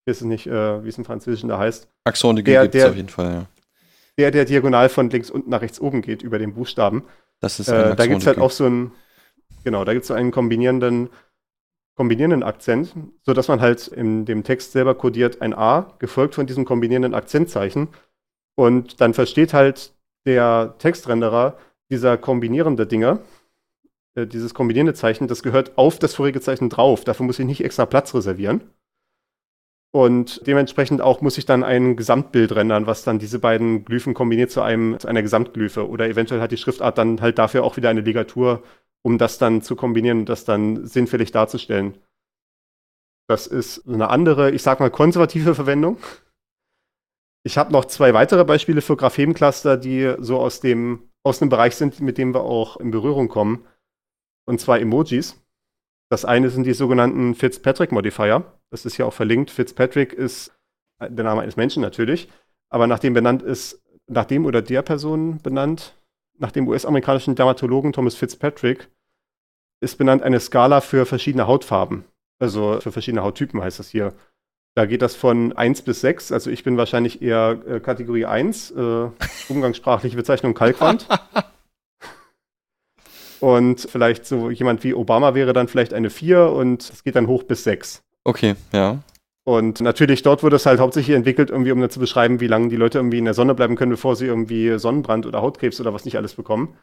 ich 0.00 0.10
weiß 0.10 0.22
es 0.22 0.26
nicht, 0.26 0.46
äh, 0.46 0.82
wie 0.84 0.88
es 0.88 0.98
im 0.98 1.04
Französischen 1.04 1.48
da 1.48 1.58
heißt. 1.58 1.88
Accent 2.04 2.38
aigu 2.38 2.62
gibt 2.62 2.74
es 2.74 2.84
auf 2.84 2.96
jeden 2.96 3.08
Fall, 3.08 3.32
ja. 3.32 3.46
Der, 4.16 4.30
der 4.30 4.44
diagonal 4.44 4.88
von 4.88 5.10
links 5.10 5.28
unten 5.28 5.50
nach 5.50 5.60
rechts 5.60 5.80
oben 5.80 6.00
geht, 6.00 6.22
über 6.22 6.38
den 6.38 6.54
Buchstaben. 6.54 7.04
Das 7.40 7.58
ist 7.58 7.68
ein 7.68 7.92
äh, 7.92 7.96
Da 7.96 8.06
gibt 8.06 8.20
es 8.20 8.26
halt 8.26 8.38
auch 8.38 8.52
so 8.52 8.64
einen, 8.64 8.92
genau, 9.64 9.84
da 9.84 9.92
gibt 9.92 10.04
es 10.04 10.08
so 10.08 10.14
einen 10.14 10.30
kombinierenden, 10.30 11.10
kombinierenden 11.96 12.42
Akzent, 12.42 12.94
sodass 13.22 13.48
man 13.48 13.60
halt 13.60 13.88
in 13.88 14.24
dem 14.24 14.44
Text 14.44 14.72
selber 14.72 14.94
kodiert 14.94 15.42
ein 15.42 15.52
A, 15.52 15.92
gefolgt 15.98 16.36
von 16.36 16.46
diesem 16.46 16.64
kombinierenden 16.64 17.14
Akzentzeichen 17.14 17.88
und 18.56 19.00
dann 19.00 19.14
versteht 19.14 19.52
halt 19.54 19.92
der 20.26 20.74
Textrenderer 20.78 21.58
dieser 21.90 22.16
kombinierende 22.16 22.86
Dinge, 22.86 23.20
äh, 24.14 24.26
dieses 24.26 24.54
kombinierende 24.54 24.94
Zeichen, 24.94 25.28
das 25.28 25.42
gehört 25.42 25.76
auf 25.76 25.98
das 25.98 26.14
vorige 26.14 26.40
Zeichen 26.40 26.70
drauf. 26.70 27.04
Dafür 27.04 27.26
muss 27.26 27.38
ich 27.38 27.46
nicht 27.46 27.64
extra 27.64 27.86
Platz 27.86 28.14
reservieren. 28.14 28.62
Und 29.92 30.44
dementsprechend 30.48 31.00
auch 31.02 31.20
muss 31.20 31.38
ich 31.38 31.46
dann 31.46 31.62
ein 31.62 31.94
Gesamtbild 31.94 32.52
rendern, 32.56 32.88
was 32.88 33.04
dann 33.04 33.20
diese 33.20 33.38
beiden 33.38 33.84
Glyphen 33.84 34.12
kombiniert 34.12 34.50
zu, 34.50 34.60
einem, 34.60 34.98
zu 34.98 35.06
einer 35.06 35.22
Gesamtglyphe. 35.22 35.88
Oder 35.88 36.08
eventuell 36.08 36.40
hat 36.40 36.50
die 36.50 36.56
Schriftart 36.56 36.98
dann 36.98 37.20
halt 37.20 37.38
dafür 37.38 37.62
auch 37.62 37.76
wieder 37.76 37.90
eine 37.90 38.00
Ligatur, 38.00 38.64
um 39.02 39.18
das 39.18 39.38
dann 39.38 39.62
zu 39.62 39.76
kombinieren 39.76 40.20
und 40.20 40.28
das 40.28 40.44
dann 40.44 40.84
sinnfällig 40.84 41.30
darzustellen. 41.30 41.94
Das 43.28 43.46
ist 43.46 43.86
eine 43.86 44.10
andere, 44.10 44.50
ich 44.50 44.62
sag 44.62 44.80
mal, 44.80 44.90
konservative 44.90 45.54
Verwendung. 45.54 45.98
Ich 47.46 47.58
habe 47.58 47.72
noch 47.72 47.84
zwei 47.84 48.14
weitere 48.14 48.44
Beispiele 48.44 48.80
für 48.80 48.96
Graphem-Cluster, 48.96 49.76
die 49.76 50.14
so 50.18 50.38
aus 50.38 50.60
dem, 50.60 51.10
aus 51.22 51.42
einem 51.42 51.50
Bereich 51.50 51.76
sind, 51.76 52.00
mit 52.00 52.16
dem 52.16 52.34
wir 52.34 52.42
auch 52.42 52.78
in 52.78 52.90
Berührung 52.90 53.28
kommen. 53.28 53.66
Und 54.46 54.60
zwar 54.60 54.80
Emojis. 54.80 55.40
Das 56.10 56.24
eine 56.24 56.48
sind 56.50 56.64
die 56.64 56.74
sogenannten 56.74 57.34
Fitzpatrick-Modifier. 57.34 58.44
Das 58.70 58.86
ist 58.86 58.96
ja 58.96 59.04
auch 59.06 59.12
verlinkt. 59.12 59.50
Fitzpatrick 59.50 60.12
ist 60.12 60.52
der 61.00 61.24
Name 61.24 61.42
eines 61.42 61.56
Menschen 61.56 61.82
natürlich, 61.82 62.28
aber 62.70 62.86
nachdem 62.86 63.14
benannt 63.14 63.42
ist, 63.42 63.82
nach 64.06 64.24
dem 64.24 64.46
oder 64.46 64.62
der 64.62 64.82
Person 64.82 65.38
benannt, 65.42 65.96
nach 66.38 66.52
dem 66.52 66.68
US-amerikanischen 66.68 67.34
Dermatologen 67.34 67.92
Thomas 67.92 68.14
Fitzpatrick, 68.14 68.90
ist 69.80 69.96
benannt 69.98 70.22
eine 70.22 70.40
Skala 70.40 70.80
für 70.80 71.06
verschiedene 71.06 71.46
Hautfarben. 71.46 72.04
Also 72.38 72.80
für 72.80 72.92
verschiedene 72.92 73.22
Hauttypen 73.22 73.60
heißt 73.62 73.78
das 73.78 73.88
hier. 73.88 74.14
Da 74.74 74.86
geht 74.86 75.02
das 75.02 75.14
von 75.14 75.52
1 75.52 75.82
bis 75.82 76.00
6. 76.00 76.32
Also 76.32 76.50
ich 76.50 76.64
bin 76.64 76.76
wahrscheinlich 76.76 77.22
eher 77.22 77.60
äh, 77.66 77.80
Kategorie 77.80 78.26
1, 78.26 78.72
äh, 78.72 79.08
umgangssprachliche 79.48 80.16
Bezeichnung 80.16 80.54
Kalkwand. 80.54 81.06
und 83.40 83.80
vielleicht 83.80 84.26
so 84.26 84.50
jemand 84.50 84.82
wie 84.82 84.94
Obama 84.94 85.34
wäre 85.34 85.52
dann 85.52 85.68
vielleicht 85.68 85.94
eine 85.94 86.10
4 86.10 86.50
und 86.50 86.82
es 86.82 87.04
geht 87.04 87.14
dann 87.14 87.28
hoch 87.28 87.44
bis 87.44 87.62
6. 87.64 88.02
Okay, 88.24 88.56
ja. 88.72 88.98
Und 89.44 89.82
natürlich 89.82 90.22
dort 90.22 90.42
wurde 90.42 90.56
es 90.56 90.64
halt 90.64 90.80
hauptsächlich 90.80 91.14
entwickelt, 91.14 91.50
irgendwie, 91.50 91.70
um 91.70 91.80
dann 91.80 91.90
zu 91.90 92.00
beschreiben, 92.00 92.40
wie 92.40 92.46
lange 92.46 92.68
die 92.68 92.76
Leute 92.76 92.98
irgendwie 92.98 93.18
in 93.18 93.26
der 93.26 93.34
Sonne 93.34 93.54
bleiben 93.54 93.76
können, 93.76 93.90
bevor 93.90 94.16
sie 94.16 94.26
irgendwie 94.26 94.78
Sonnenbrand 94.78 95.26
oder 95.26 95.42
Hautkrebs 95.42 95.80
oder 95.80 95.92
was 95.92 96.06
nicht 96.06 96.16
alles 96.16 96.34
bekommen. 96.34 96.76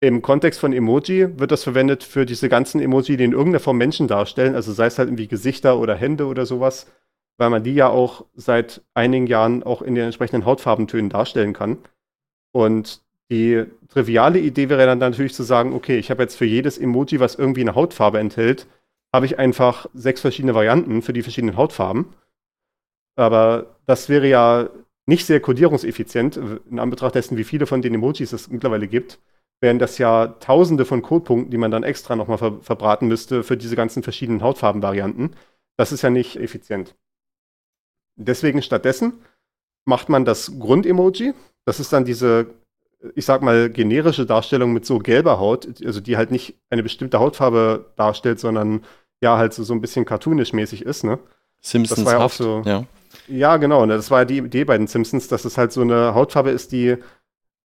Im 0.00 0.22
Kontext 0.22 0.60
von 0.60 0.72
Emoji 0.72 1.38
wird 1.38 1.50
das 1.50 1.64
verwendet 1.64 2.04
für 2.04 2.24
diese 2.24 2.48
ganzen 2.48 2.80
Emoji, 2.80 3.16
die 3.16 3.24
in 3.24 3.32
irgendeiner 3.32 3.60
Form 3.60 3.78
Menschen 3.78 4.06
darstellen, 4.06 4.54
also 4.54 4.72
sei 4.72 4.86
es 4.86 4.98
halt 4.98 5.08
irgendwie 5.08 5.28
Gesichter 5.28 5.78
oder 5.78 5.96
Hände 5.96 6.26
oder 6.26 6.46
sowas, 6.46 6.86
weil 7.36 7.50
man 7.50 7.62
die 7.64 7.74
ja 7.74 7.88
auch 7.88 8.24
seit 8.34 8.82
einigen 8.94 9.26
Jahren 9.26 9.62
auch 9.62 9.82
in 9.82 9.94
den 9.94 10.04
entsprechenden 10.04 10.44
Hautfarbentönen 10.44 11.10
darstellen 11.10 11.52
kann. 11.52 11.78
Und 12.52 13.02
die 13.30 13.64
triviale 13.88 14.38
Idee 14.38 14.68
wäre 14.68 14.86
dann 14.86 14.98
natürlich 14.98 15.34
zu 15.34 15.42
sagen, 15.42 15.72
okay, 15.74 15.98
ich 15.98 16.10
habe 16.10 16.22
jetzt 16.22 16.36
für 16.36 16.44
jedes 16.44 16.78
Emoji, 16.78 17.20
was 17.20 17.34
irgendwie 17.34 17.62
eine 17.62 17.74
Hautfarbe 17.74 18.18
enthält, 18.18 18.66
habe 19.12 19.26
ich 19.26 19.38
einfach 19.38 19.86
sechs 19.94 20.20
verschiedene 20.20 20.54
Varianten 20.54 21.02
für 21.02 21.12
die 21.12 21.22
verschiedenen 21.22 21.56
Hautfarben. 21.56 22.06
Aber 23.16 23.76
das 23.86 24.08
wäre 24.08 24.28
ja 24.28 24.68
nicht 25.06 25.26
sehr 25.26 25.40
kodierungseffizient, 25.40 26.36
in 26.70 26.78
Anbetracht 26.78 27.14
dessen, 27.14 27.36
wie 27.36 27.44
viele 27.44 27.66
von 27.66 27.82
den 27.82 27.94
Emojis 27.94 28.32
es 28.32 28.50
mittlerweile 28.50 28.88
gibt, 28.88 29.18
wären 29.60 29.78
das 29.78 29.98
ja 29.98 30.28
tausende 30.40 30.84
von 30.84 31.02
Codepunkten, 31.02 31.50
die 31.50 31.58
man 31.58 31.70
dann 31.70 31.82
extra 31.84 32.16
nochmal 32.16 32.38
ver 32.38 32.60
verbraten 32.60 33.06
müsste 33.08 33.42
für 33.42 33.56
diese 33.56 33.76
ganzen 33.76 34.02
verschiedenen 34.02 34.42
Hautfarbenvarianten. 34.42 35.36
Das 35.76 35.92
ist 35.92 36.02
ja 36.02 36.10
nicht 36.10 36.36
effizient. 36.36 36.94
Deswegen 38.16 38.62
stattdessen 38.62 39.14
macht 39.84 40.08
man 40.08 40.24
das 40.24 40.58
Grundemoji. 40.58 41.34
Das 41.64 41.80
ist 41.80 41.92
dann 41.92 42.04
diese, 42.04 42.46
ich 43.14 43.24
sag 43.24 43.42
mal, 43.42 43.70
generische 43.70 44.26
Darstellung 44.26 44.72
mit 44.72 44.86
so 44.86 44.98
gelber 44.98 45.38
Haut, 45.38 45.68
also 45.84 46.00
die 46.00 46.16
halt 46.16 46.30
nicht 46.30 46.54
eine 46.70 46.82
bestimmte 46.82 47.18
Hautfarbe 47.18 47.92
darstellt, 47.96 48.40
sondern 48.40 48.84
ja 49.20 49.36
halt 49.36 49.54
so, 49.54 49.64
so 49.64 49.74
ein 49.74 49.80
bisschen 49.80 50.04
cartoonisch 50.04 50.52
mäßig 50.52 50.82
ist, 50.82 51.04
ne? 51.04 51.18
Simpsons 51.60 52.00
das 52.00 52.06
war 52.06 52.20
ja 52.20 52.24
auch 52.24 52.30
so. 52.30 52.62
Ja. 52.66 52.84
ja, 53.26 53.56
genau. 53.56 53.86
Ne? 53.86 53.96
Das 53.96 54.10
war 54.10 54.20
ja 54.20 54.24
die 54.26 54.38
Idee 54.38 54.64
bei 54.64 54.76
den 54.76 54.86
Simpsons, 54.86 55.28
dass 55.28 55.46
es 55.46 55.56
halt 55.56 55.72
so 55.72 55.80
eine 55.80 56.14
Hautfarbe 56.14 56.50
ist, 56.50 56.72
die 56.72 56.98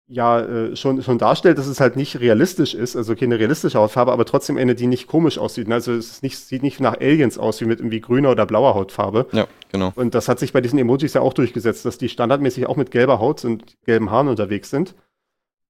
ja 0.09 0.40
äh, 0.40 0.76
schon, 0.76 1.02
schon 1.02 1.18
darstellt, 1.18 1.59
dass 1.59 1.66
es 1.66 1.80
halt 1.80 1.97
nicht 1.97 2.18
realistisch 2.20 2.74
ist, 2.74 2.97
also 2.97 3.14
keine 3.14 3.39
realistische 3.39 3.78
Hautfarbe, 3.78 4.12
aber 4.12 4.24
trotzdem 4.24 4.56
eine, 4.56 4.74
die 4.74 4.86
nicht 4.86 5.06
komisch 5.06 5.39
aussieht. 5.39 5.68
Ne? 5.68 5.74
Also 5.74 5.93
es 5.93 6.22
nicht, 6.22 6.39
sieht 6.39 6.62
nicht 6.62 6.80
nach 6.80 6.98
Aliens 7.01 7.39
aus, 7.39 7.60
wie 7.60 7.66
mit 7.66 7.80
irgendwie 7.80 8.01
grüner 8.01 8.30
oder 8.30 8.47
blauer 8.47 8.74
Hautfarbe. 8.74 9.26
Ja, 9.32 9.47
genau. 9.70 9.93
Und 9.94 10.14
das 10.14 10.28
hat 10.28 10.39
sich 10.39 10.52
bei 10.52 10.60
diesen 10.60 10.78
Emojis 10.78 11.14
ja 11.14 11.20
auch 11.20 11.35
durchgesetzt, 11.35 11.85
dass 11.85 11.98
die 11.98 12.09
standardmäßig 12.09 12.66
auch 12.66 12.76
mit 12.76 12.90
gelber 12.90 13.20
Haut 13.20 13.44
und 13.44 13.76
gelben 13.85 14.10
Haaren 14.10 14.28
unterwegs 14.28 14.70
sind. 14.70 14.94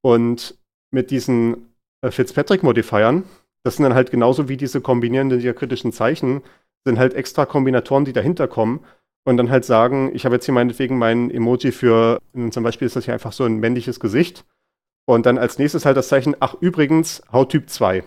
Und 0.01 0.57
mit 0.91 1.11
diesen 1.11 1.75
äh, 2.01 2.11
Fitzpatrick-Modifiern 2.11 3.25
das 3.63 3.77
sind 3.77 3.85
dann 3.85 3.95
halt 3.95 4.11
genauso 4.11 4.49
wie 4.49 4.57
diese 4.57 4.81
kombinierenden 4.81 5.41
diakritischen 5.41 5.93
Zeichen, 5.93 6.43
sind 6.85 6.99
halt 6.99 7.15
extra 7.15 7.45
Kombinatoren, 7.45 8.05
die 8.05 8.13
dahinter 8.13 8.49
kommen 8.49 8.81
und 9.29 9.37
dann 9.37 9.51
halt 9.51 9.67
sagen, 9.67 10.11
ich 10.15 10.25
habe 10.25 10.37
jetzt 10.37 10.47
hier 10.47 10.55
meinetwegen 10.55 10.97
mein 10.97 11.31
Emoji 11.31 11.71
für, 11.71 12.19
zum 12.51 12.63
Beispiel 12.63 12.87
ist 12.87 12.97
das 12.97 13.05
hier 13.05 13.13
einfach 13.13 13.33
so 13.33 13.45
ein 13.45 13.59
männliches 13.59 14.01
Gesicht 14.01 14.47
und 15.05 15.27
dann 15.27 15.37
als 15.37 15.59
nächstes 15.59 15.85
halt 15.85 15.99
das 15.99 16.09
Zeichen, 16.09 16.35
ach 16.41 16.55
übrigens, 16.61 17.21
Hauttyp 17.31 17.69
2. 17.69 18.05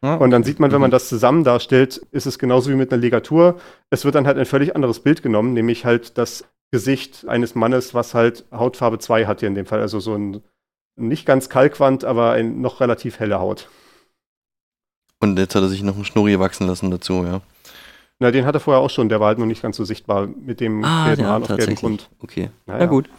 Ah, 0.00 0.14
und 0.14 0.30
dann 0.30 0.44
sieht 0.44 0.60
man, 0.60 0.70
wenn 0.70 0.80
man 0.80 0.90
mhm. 0.90 0.92
das 0.92 1.08
zusammen 1.08 1.42
darstellt, 1.42 1.96
ist 2.12 2.26
es 2.26 2.38
genauso 2.38 2.70
wie 2.70 2.76
mit 2.76 2.92
einer 2.92 3.02
Ligatur. 3.02 3.58
Es 3.90 4.04
wird 4.04 4.14
dann 4.14 4.28
halt 4.28 4.38
ein 4.38 4.46
völlig 4.46 4.76
anderes 4.76 5.00
Bild 5.00 5.20
genommen, 5.20 5.52
nämlich 5.52 5.84
halt 5.84 6.16
das 6.16 6.44
Gesicht 6.70 7.26
eines 7.26 7.56
Mannes, 7.56 7.92
was 7.92 8.14
halt 8.14 8.44
Hautfarbe 8.52 9.00
2 9.00 9.26
hat 9.26 9.40
hier 9.40 9.48
in 9.48 9.56
dem 9.56 9.66
Fall. 9.66 9.80
Also 9.80 9.98
so 9.98 10.14
ein 10.14 10.42
nicht 10.94 11.26
ganz 11.26 11.48
Kalkwand, 11.48 12.04
aber 12.04 12.30
ein 12.30 12.60
noch 12.60 12.80
relativ 12.80 13.18
helle 13.18 13.40
Haut. 13.40 13.68
Und 15.18 15.36
jetzt 15.40 15.56
hat 15.56 15.62
er 15.62 15.68
sich 15.68 15.82
noch 15.82 15.96
einen 15.96 16.04
Schnurri 16.04 16.38
wachsen 16.38 16.68
lassen 16.68 16.92
dazu, 16.92 17.24
ja. 17.24 17.40
Na, 18.22 18.30
den 18.30 18.46
hat 18.46 18.54
er 18.54 18.60
vorher 18.60 18.80
auch 18.80 18.88
schon, 18.88 19.08
der 19.08 19.18
war 19.18 19.26
halt 19.26 19.38
noch 19.38 19.46
nicht 19.46 19.62
ganz 19.62 19.76
so 19.76 19.84
sichtbar 19.84 20.28
mit 20.28 20.60
dem 20.60 20.84
ah, 20.84 21.06
gelben 21.06 21.26
Hahn 21.26 21.42
auf 21.42 21.48
gelbem 21.48 21.74
Grund. 21.74 22.08
Okay, 22.20 22.50
naja. 22.66 22.78
na 22.78 22.86
gut. 22.86 23.10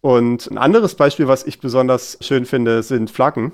Und 0.00 0.50
ein 0.50 0.56
anderes 0.56 0.94
Beispiel, 0.94 1.28
was 1.28 1.46
ich 1.46 1.60
besonders 1.60 2.16
schön 2.22 2.46
finde, 2.46 2.82
sind 2.82 3.10
Flaggen, 3.10 3.52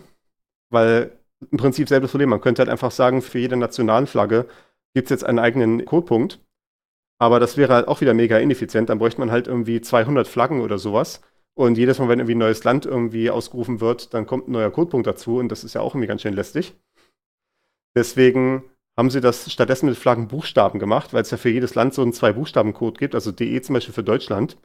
weil 0.70 1.10
im 1.50 1.58
Prinzip 1.58 1.88
selbes 1.88 2.12
Problem. 2.12 2.28
Man 2.28 2.40
könnte 2.40 2.60
halt 2.60 2.68
einfach 2.68 2.92
sagen, 2.92 3.22
für 3.22 3.40
jede 3.40 3.56
nationalen 3.56 4.06
Flagge 4.06 4.46
gibt 4.94 5.06
es 5.06 5.10
jetzt 5.10 5.24
einen 5.24 5.40
eigenen 5.40 5.84
Codepunkt. 5.84 6.38
Aber 7.18 7.40
das 7.40 7.56
wäre 7.56 7.74
halt 7.74 7.88
auch 7.88 8.00
wieder 8.00 8.14
mega 8.14 8.38
ineffizient. 8.38 8.88
Dann 8.88 9.00
bräuchte 9.00 9.18
man 9.18 9.32
halt 9.32 9.48
irgendwie 9.48 9.80
200 9.80 10.28
Flaggen 10.28 10.60
oder 10.60 10.78
sowas. 10.78 11.22
Und 11.54 11.76
jedes 11.76 11.98
Mal, 11.98 12.08
wenn 12.08 12.20
irgendwie 12.20 12.36
ein 12.36 12.38
neues 12.38 12.62
Land 12.62 12.86
irgendwie 12.86 13.30
ausgerufen 13.30 13.80
wird, 13.80 14.14
dann 14.14 14.26
kommt 14.28 14.46
ein 14.46 14.52
neuer 14.52 14.70
Codepunkt 14.70 15.08
dazu 15.08 15.38
und 15.38 15.48
das 15.48 15.64
ist 15.64 15.74
ja 15.74 15.80
auch 15.80 15.96
irgendwie 15.96 16.06
ganz 16.06 16.22
schön 16.22 16.34
lästig. 16.34 16.72
Deswegen 17.96 18.62
haben 18.96 19.10
sie 19.10 19.20
das 19.20 19.50
stattdessen 19.50 19.86
mit 19.86 19.96
Flaggenbuchstaben 19.96 20.78
gemacht, 20.78 21.12
weil 21.12 21.22
es 21.22 21.30
ja 21.30 21.38
für 21.38 21.48
jedes 21.48 21.74
Land 21.74 21.94
so 21.94 22.02
einen 22.02 22.12
Zwei-Buchstaben-Code 22.12 22.98
gibt, 22.98 23.14
also 23.14 23.32
DE 23.32 23.60
zum 23.62 23.74
Beispiel 23.74 23.94
für 23.94 24.04
Deutschland. 24.04 24.58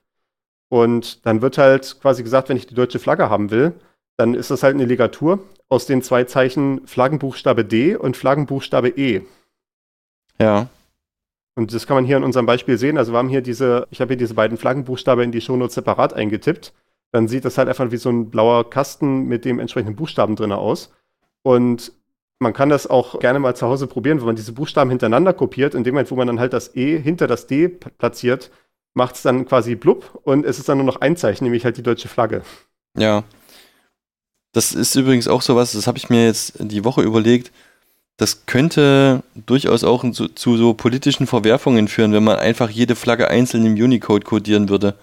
Und 0.70 1.26
dann 1.26 1.42
wird 1.42 1.58
halt 1.58 1.98
quasi 2.02 2.24
gesagt, 2.24 2.50
wenn 2.50 2.58
ich 2.58 2.68
die 2.68 2.76
deutsche 2.76 3.00
Flagge 3.00 3.30
haben 3.30 3.52
will, 3.52 3.74
dann 4.18 4.34
ist 4.34 4.52
das 4.52 4.64
halt 4.64 4.76
eine 4.76 4.86
Ligatur 4.86 5.40
aus 5.70 5.86
den 5.86 6.02
zwei 6.02 6.26
Zeichen 6.26 6.86
Flaggenbuchstabe 6.86 7.64
D 7.64 7.96
und 7.96 8.18
Flaggenbuchstabe 8.18 8.90
E. 8.90 9.22
Ja. 10.40 10.68
Und 11.56 11.74
das 11.74 11.88
kann 11.88 11.96
man 11.96 12.06
hier 12.06 12.18
in 12.18 12.24
unserem 12.24 12.46
Beispiel 12.46 12.78
sehen. 12.78 12.98
Also 12.98 13.14
wir 13.14 13.18
haben 13.18 13.30
hier 13.30 13.42
diese, 13.42 13.88
ich 13.90 14.02
habe 14.02 14.10
hier 14.10 14.18
diese 14.18 14.34
beiden 14.34 14.58
Flaggenbuchstaben 14.58 15.24
in 15.24 15.32
die 15.32 15.42
Shownotes 15.42 15.76
separat 15.76 16.14
eingetippt. 16.14 16.74
Dann 17.12 17.28
sieht 17.28 17.46
das 17.46 17.58
halt 17.58 17.70
einfach 17.70 17.92
wie 17.92 17.98
so 17.98 18.10
ein 18.10 18.30
blauer 18.30 18.70
Kasten 18.70 19.24
mit 19.24 19.46
dem 19.46 19.60
entsprechenden 19.60 19.96
Buchstaben 19.96 20.36
drin 20.36 20.52
aus. 20.52 20.92
Und 21.44 21.94
man 22.40 22.54
kann 22.54 22.70
das 22.70 22.88
auch 22.88 23.20
gerne 23.20 23.40
mal 23.40 23.56
zu 23.56 23.68
Hause 23.68 23.88
probieren, 23.88 24.20
wenn 24.20 24.28
man 24.28 24.36
diese 24.36 24.54
Buchstaben 24.54 24.90
hintereinander 24.90 25.34
kopiert. 25.34 25.76
In 25.76 25.84
dem 25.84 25.96
Moment, 25.96 26.12
wo 26.12 26.16
man 26.16 26.28
dann 26.28 26.40
halt 26.40 26.54
das 26.54 26.76
E 26.76 27.00
hinter 27.00 27.28
das 27.28 27.48
D 27.48 27.68
platziert, 27.68 28.52
macht 28.94 29.16
es 29.16 29.22
dann 29.22 29.46
quasi 29.46 29.76
blub 29.76 30.20
und 30.24 30.46
es 30.46 30.60
ist 30.60 30.70
dann 30.70 30.78
nur 30.78 30.86
noch 30.86 31.02
ein 31.02 31.18
Zeichen, 31.18 31.44
nämlich 31.44 31.66
halt 31.66 31.78
die 31.78 31.84
deutsche 31.84 32.08
Flagge. 32.08 32.42
Ja. 32.98 33.24
Das 34.54 34.72
ist 34.72 34.96
übrigens 34.96 35.28
auch 35.28 35.42
sowas, 35.42 35.74
das 35.74 35.88
habe 35.88 35.98
ich 35.98 36.10
mir 36.10 36.26
jetzt 36.26 36.54
die 36.60 36.84
Woche 36.84 37.02
überlegt 37.02 37.52
das 38.18 38.48
könnte 38.48 39.24
durchaus 39.46 39.84
auch 39.84 40.04
zu, 40.12 40.28
zu, 40.28 40.58
so 40.58 40.74
politischen 40.74 41.28
Verwerfungen 41.28 41.88
führen, 41.88 42.14
wenn 42.14 42.24
man 42.24 42.40
einfach 42.40 42.70
jede 42.70 42.96
Flagge 42.96 43.30
einzeln 43.30 43.66
im 43.66 43.76
Unicode 43.76 44.26
codieren 44.26 44.70
würde. 44.70 44.96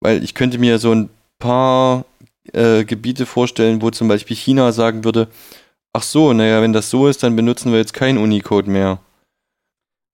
Weil 0.00 0.22
ich 0.24 0.34
könnte 0.34 0.58
mir 0.58 0.78
so 0.78 0.92
ein 0.92 1.08
paar 1.38 2.04
äh, 2.52 2.84
Gebiete 2.84 3.26
vorstellen, 3.26 3.80
wo 3.80 3.90
zum 3.90 4.08
Beispiel 4.08 4.36
China 4.36 4.72
sagen 4.72 5.04
würde, 5.04 5.28
ach 5.96 6.02
so, 6.02 6.34
naja, 6.34 6.60
wenn 6.60 6.74
das 6.74 6.90
so 6.90 7.08
ist, 7.08 7.22
dann 7.22 7.36
benutzen 7.36 7.72
wir 7.72 7.78
jetzt 7.78 7.94
kein 7.94 8.18
Unicode 8.18 8.70
mehr. 8.70 9.00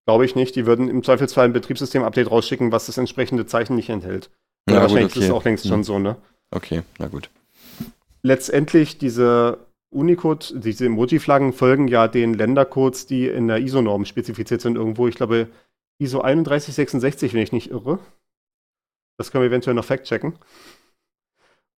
Glaube 0.06 0.24
ich 0.24 0.36
nicht. 0.36 0.54
Die 0.54 0.64
würden 0.64 0.88
im 0.88 1.02
Zweifelsfall 1.02 1.46
ein 1.46 1.52
Betriebssystem-Update 1.52 2.30
rausschicken, 2.30 2.70
was 2.70 2.86
das 2.86 2.98
entsprechende 2.98 3.46
Zeichen 3.46 3.74
nicht 3.74 3.88
enthält. 3.88 4.30
Ja, 4.70 4.76
wahrscheinlich 4.76 5.09
gut, 5.09 5.16
okay. 5.16 5.20
ist 5.20 5.24
es 5.26 5.30
auch 5.32 5.44
längst 5.44 5.66
schon 5.66 5.78
hm. 5.78 5.84
so, 5.84 5.98
ne? 5.98 6.16
Okay, 6.52 6.82
na 6.98 7.09
gut. 7.09 7.30
Letztendlich 8.22 8.98
diese 8.98 9.59
Unicode, 9.92 10.46
diese 10.54 10.86
Emoji-Flaggen 10.86 11.52
folgen 11.52 11.88
ja 11.88 12.06
den 12.06 12.34
Ländercodes, 12.34 13.06
die 13.06 13.26
in 13.26 13.48
der 13.48 13.59
ISO-Norm 13.59 14.04
spezifiziert 14.04 14.60
sind 14.60 14.76
irgendwo. 14.76 15.09
Ich 15.09 15.16
glaube, 15.16 15.48
ISO 15.98 16.20
3166, 16.22 17.34
wenn 17.34 17.42
ich 17.42 17.52
nicht 17.52 17.70
irre. 17.70 17.98
Das 19.18 19.32
können 19.32 19.42
wir 19.42 19.48
eventuell 19.48 19.74
noch 19.74 19.84
fact-checken. 19.84 20.34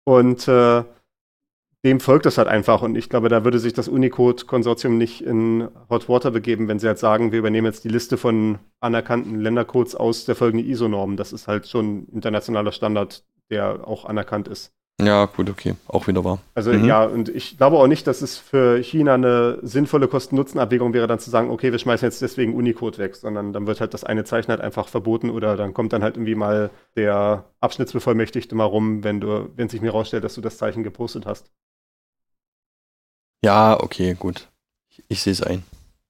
Und 0.04 0.46
äh, 0.46 0.84
dem 1.84 2.00
folgt 2.00 2.26
das 2.26 2.38
halt 2.38 2.48
einfach. 2.48 2.82
Und 2.82 2.96
ich 2.96 3.08
glaube, 3.10 3.28
da 3.28 3.44
würde 3.44 3.58
sich 3.58 3.74
das 3.74 3.88
Unicode-Konsortium 3.88 4.96
nicht 4.96 5.20
in 5.20 5.68
Hot 5.90 6.08
Water 6.08 6.30
begeben, 6.30 6.66
wenn 6.66 6.78
sie 6.78 6.86
halt 6.88 6.98
sagen, 6.98 7.30
wir 7.30 7.38
übernehmen 7.38 7.66
jetzt 7.66 7.84
die 7.84 7.88
Liste 7.90 8.16
von 8.16 8.58
anerkannten 8.80 9.38
Ländercodes 9.38 9.94
aus 9.94 10.24
der 10.24 10.34
folgenden 10.34 10.66
ISO-Norm. 10.68 11.16
Das 11.16 11.32
ist 11.32 11.46
halt 11.46 11.68
schon 11.68 12.06
internationaler 12.12 12.72
Standard, 12.72 13.24
der 13.50 13.86
auch 13.86 14.06
anerkannt 14.06 14.48
ist. 14.48 14.72
Ja, 15.02 15.24
gut, 15.26 15.50
okay. 15.50 15.74
Auch 15.88 16.06
wieder 16.06 16.24
wahr. 16.24 16.38
Also 16.54 16.72
Mhm. 16.72 16.84
ja, 16.84 17.04
und 17.04 17.28
ich 17.28 17.58
glaube 17.58 17.76
auch 17.78 17.88
nicht, 17.88 18.06
dass 18.06 18.22
es 18.22 18.38
für 18.38 18.78
China 18.80 19.14
eine 19.14 19.58
sinnvolle 19.62 20.06
Kosten-Nutzen-Abwägung 20.06 20.94
wäre, 20.94 21.08
dann 21.08 21.18
zu 21.18 21.30
sagen, 21.30 21.50
okay, 21.50 21.72
wir 21.72 21.80
schmeißen 21.80 22.06
jetzt 22.06 22.22
deswegen 22.22 22.54
Unicode 22.54 22.98
weg, 22.98 23.16
sondern 23.16 23.52
dann 23.52 23.66
wird 23.66 23.80
halt 23.80 23.92
das 23.92 24.04
eine 24.04 24.22
Zeichen 24.22 24.50
halt 24.50 24.60
einfach 24.60 24.86
verboten 24.86 25.30
oder 25.30 25.56
dann 25.56 25.74
kommt 25.74 25.92
dann 25.92 26.04
halt 26.04 26.16
irgendwie 26.16 26.36
mal 26.36 26.70
der 26.96 27.44
Abschnittsbevollmächtigte 27.60 28.54
mal 28.54 28.64
rum, 28.64 29.02
wenn 29.02 29.20
du, 29.20 29.50
wenn 29.56 29.68
sich 29.68 29.80
mir 29.80 29.90
rausstellt, 29.90 30.22
dass 30.22 30.36
du 30.36 30.40
das 30.40 30.58
Zeichen 30.58 30.84
gepostet 30.84 31.26
hast. 31.26 31.50
Ja, 33.44 33.78
okay, 33.78 34.14
gut. 34.18 34.48
Ich, 34.88 35.04
ich 35.08 35.22
sehe 35.22 35.34
es 35.34 35.42
ein. 35.42 35.64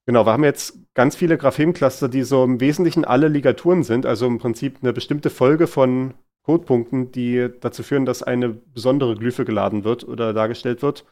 Genau, 0.07 0.25
wir 0.25 0.33
haben 0.33 0.45
jetzt 0.45 0.79
ganz 0.95 1.17
viele 1.17 1.37
Graphem-Cluster, 1.37 2.09
die 2.09 2.23
so 2.23 2.45
im 2.45 2.61
Wesentlichen 2.61 3.05
alle 3.05 3.27
Ligaturen 3.27 3.83
sind, 3.83 4.07
also 4.07 4.29
im 4.29 4.39
Prinzip 4.39 4.79
eine 4.83 4.93
bestimmte 4.93 5.31
Folge 5.31 5.67
von 5.67 6.15
Codepunkten, 6.43 7.11
die 7.11 7.49
dazu 7.61 7.83
führen, 7.83 8.05
dass 8.05 8.23
eine 8.23 8.51
besondere 8.51 9.17
Glyphe 9.17 9.45
geladen 9.45 9.83
wird 9.83 10.05
oder 10.05 10.33
dargestellt 10.33 10.81
wird. 10.83 11.07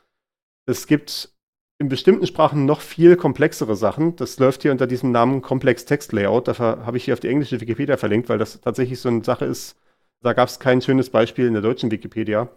Es 0.65 0.86
gibt 0.86 1.35
in 1.81 1.89
bestimmten 1.89 2.28
Sprachen 2.28 2.66
noch 2.66 2.82
viel 2.82 3.16
komplexere 3.16 3.74
Sachen. 3.74 4.15
Das 4.15 4.39
läuft 4.39 4.62
hier 4.62 4.70
unter 4.70 4.86
diesem 4.86 5.11
Namen 5.11 5.43
Complex 5.43 5.86
Text 5.86 6.12
Layout. 6.12 6.47
Dafür 6.47 6.86
habe 6.86 6.99
ich 6.99 7.05
hier 7.05 7.15
auf 7.15 7.20
die 7.20 7.28
englische 7.31 7.61
Wikipedia 7.61 7.97
verlinkt, 7.97 8.28
weil 8.28 8.39
das 8.39 8.61
tatsächlich 8.61 9.01
so 9.01 9.09
eine 9.09 9.24
Sache 9.24 9.47
ist. 9.47 9.77
Da 10.20 10.35
gab 10.35 10.49
es 10.49 10.61
kein 10.61 10.82
schönes 10.82 11.11
Beispiel 11.11 11.49
in 11.49 11.55
der 11.55 11.62
deutschen 11.62 11.90
Wikipedia. 11.90 12.49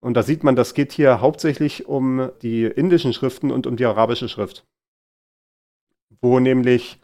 Und 0.00 0.14
da 0.14 0.22
sieht 0.22 0.44
man, 0.44 0.56
das 0.56 0.74
geht 0.74 0.92
hier 0.92 1.20
hauptsächlich 1.20 1.86
um 1.86 2.30
die 2.42 2.64
indischen 2.64 3.12
Schriften 3.12 3.50
und 3.50 3.66
um 3.66 3.76
die 3.76 3.86
arabische 3.86 4.28
Schrift 4.28 4.64
wo 6.20 6.38
nämlich 6.40 7.00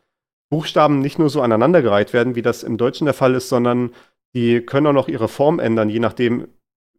Buchstaben 0.50 1.00
nicht 1.00 1.18
nur 1.18 1.30
so 1.30 1.42
aneinandergereiht 1.42 2.12
werden, 2.12 2.34
wie 2.34 2.42
das 2.42 2.62
im 2.62 2.76
Deutschen 2.76 3.04
der 3.06 3.14
Fall 3.14 3.34
ist, 3.34 3.48
sondern 3.48 3.92
die 4.34 4.60
können 4.60 4.86
auch 4.86 4.92
noch 4.92 5.08
ihre 5.08 5.28
Form 5.28 5.58
ändern, 5.58 5.88
je 5.88 5.98
nachdem, 5.98 6.48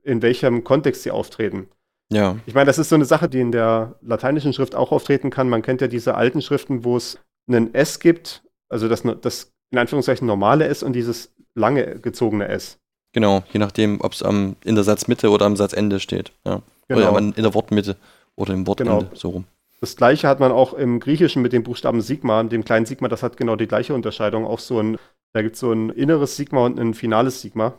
in 0.04 0.22
welchem 0.22 0.64
Kontext 0.64 1.04
sie 1.04 1.12
auftreten. 1.12 1.70
Ja, 2.12 2.38
Ich 2.46 2.54
meine, 2.54 2.66
das 2.66 2.78
ist 2.78 2.90
so 2.90 2.96
eine 2.96 3.06
Sache, 3.06 3.30
die 3.30 3.40
in 3.40 3.52
der 3.52 3.96
lateinischen 4.02 4.54
Schrift 4.54 4.76
auch 4.76 4.92
auftreten 4.92 5.30
kann. 5.30 5.50
Man 5.50 5.62
kennt 5.62 5.82
ja 5.82 5.88
diese 5.88 6.16
alten 6.16 6.42
Schriften, 6.42 6.84
wo 6.84 6.98
es 6.98 7.18
einen 7.48 7.74
S 7.74 8.00
gibt, 8.00 8.44
also 8.70 8.88
das, 8.88 9.04
das 9.22 9.52
in 9.72 9.80
Anführungszeichen 9.80 10.28
normale 10.28 10.66
S 10.68 10.84
und 10.84 10.94
dieses 10.94 11.34
lange 11.56 12.00
gezogene 12.00 12.48
S. 12.48 12.80
genau. 13.14 13.44
Je 13.54 13.60
nachdem, 13.60 14.02
ob 14.02 14.12
es 14.14 14.22
am 14.22 14.56
in 14.66 14.76
der 14.76 14.84
Satzmitte 14.84 15.30
oder 15.30 15.46
am 15.46 15.56
Satzende 15.56 16.00
steht. 16.02 16.32
Ja. 16.46 16.56
Oder 16.56 16.62
Genau. 16.90 17.08
aber 17.08 17.20
in 17.20 17.34
der 17.36 17.54
Wortmitte 17.54 17.96
oder 18.36 18.54
im 18.54 18.68
Wortende, 18.68 18.92
Genau. 18.98 19.10
so 19.16 19.30
rum. 19.30 19.46
Das 19.80 19.96
gleiche 19.96 20.28
hat 20.28 20.40
man 20.40 20.52
auch 20.52 20.74
im 20.74 21.00
Griechischen 21.00 21.42
mit 21.42 21.54
dem 21.54 21.64
Buchstaben 21.64 22.02
Sigma, 22.02 22.44
dem 22.44 22.64
kleinen 22.66 22.86
Sigma, 22.86 23.08
das 23.08 23.24
hat 23.24 23.38
genau 23.38 23.56
die 23.56 23.68
gleiche 23.68 23.94
Unterscheidung. 23.94 24.46
Auch 24.46 24.60
so 24.60 24.80
ein, 24.80 24.98
da 25.34 25.42
gibt 25.42 25.56
es 25.56 25.60
so 25.62 25.72
ein 25.72 25.90
inneres 25.90 26.36
Sigma 26.36 26.66
und 26.66 26.80
ein 26.80 26.94
finales 26.94 27.42
Sigma. 27.42 27.74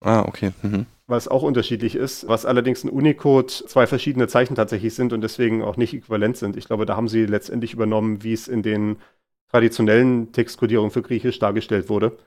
Ah, 0.00 0.22
okay. 0.26 0.52
Mhm. 0.62 0.86
was 1.10 1.26
auch 1.26 1.42
unterschiedlich 1.42 1.94
ist, 1.94 2.28
was 2.28 2.44
allerdings 2.44 2.84
in 2.84 2.90
Unicode 2.90 3.50
zwei 3.50 3.86
verschiedene 3.86 4.28
Zeichen 4.28 4.54
tatsächlich 4.54 4.94
sind 4.94 5.14
und 5.14 5.22
deswegen 5.22 5.62
auch 5.62 5.78
nicht 5.78 5.94
äquivalent 5.94 6.36
sind. 6.36 6.54
Ich 6.58 6.66
glaube, 6.66 6.84
da 6.84 6.96
haben 6.96 7.08
sie 7.08 7.24
letztendlich 7.24 7.72
übernommen, 7.72 8.22
wie 8.22 8.34
es 8.34 8.46
in 8.46 8.62
den 8.62 8.96
traditionellen 9.50 10.32
Textkodierungen 10.32 10.90
für 10.90 11.00
Griechisch 11.02 11.38
dargestellt 11.38 11.88
wurde. 11.88 12.18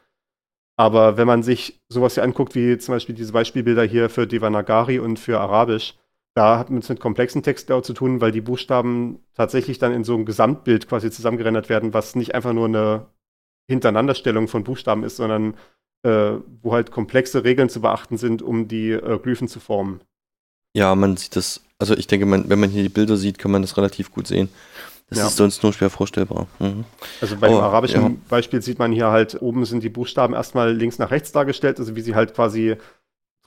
Aber 0.78 1.18
wenn 1.18 1.28
man 1.28 1.44
sich 1.44 1.80
sowas 1.90 2.16
hier 2.16 2.24
anguckt, 2.24 2.56
wie 2.56 2.78
zum 2.78 2.96
Beispiel 2.96 3.16
diese 3.16 3.34
Beispielbilder 3.34 3.84
hier 3.84 4.10
für 4.10 4.26
Devanagari 4.26 5.00
und 5.00 5.20
für 5.20 5.40
Arabisch, 5.40 5.96
da 6.34 6.58
hat 6.58 6.70
man 6.70 6.80
es 6.80 6.90
mit 6.90 7.00
komplexen 7.00 7.44
Textlayout 7.44 7.86
zu 7.86 7.94
tun, 7.94 8.22
weil 8.22 8.32
die 8.32 8.42
Buchstaben 8.42 9.20
tatsächlich 9.36 9.80
dann 9.80 9.94
in 9.94 10.04
so 10.04 10.16
ein 10.16 10.26
Gesamtbild 10.26 10.88
quasi 10.88 11.12
zusammengerendert 11.12 11.70
werden, 11.70 11.94
was 11.94 12.16
nicht 12.16 12.34
einfach 12.34 12.54
nur 12.54 12.66
eine 12.66 13.08
Hintereinanderstellung 13.70 14.48
von 14.48 14.64
Buchstaben 14.64 15.04
ist, 15.04 15.18
sondern 15.18 15.56
äh, 16.04 16.34
wo 16.62 16.74
halt 16.74 16.92
komplexe 16.92 17.44
Regeln 17.44 17.70
zu 17.70 17.82
beachten 17.82 18.18
sind, 18.18 18.42
um 18.42 18.68
die 18.68 18.92
äh, 18.92 19.20
Glyphen 19.20 19.48
zu 19.48 19.60
formen. 19.60 20.02
Ja, 20.76 20.96
man 20.96 21.18
sieht 21.18 21.36
das, 21.36 21.64
also 21.80 21.96
ich 21.96 22.08
denke, 22.08 22.26
man, 22.26 22.50
wenn 22.50 22.60
man 22.60 22.70
hier 22.70 22.84
die 22.84 22.90
Bilder 22.90 23.18
sieht, 23.18 23.38
kann 23.38 23.52
man 23.52 23.62
das 23.62 23.76
relativ 23.78 24.12
gut 24.12 24.26
sehen. 24.26 24.50
Das 25.12 25.20
Ja. 25.20 25.28
ist 25.28 25.36
sonst 25.38 25.62
nur 25.62 25.74
schwer 25.74 25.90
vorstellbar. 25.90 26.48
Mhm. 26.60 26.86
Also 27.20 27.36
bei 27.36 27.50
dem 27.50 27.58
Oh, 27.58 27.62
arabischen 27.62 28.02
ja. 28.02 28.12
Beispiel 28.30 28.62
sieht 28.62 28.80
man 28.80 28.94
hier 28.94 29.08
halt, 29.12 29.42
oben 29.42 29.66
sind 29.66 29.84
die 29.84 29.90
Buchstaben 29.90 30.34
erstmal 30.34 30.74
links 30.74 31.00
nach 31.00 31.12
rechts 31.12 31.32
dargestellt, 31.34 31.80
also 31.80 31.96
wie 31.98 32.02
sie 32.02 32.16
halt 32.16 32.34
quasi 32.34 32.78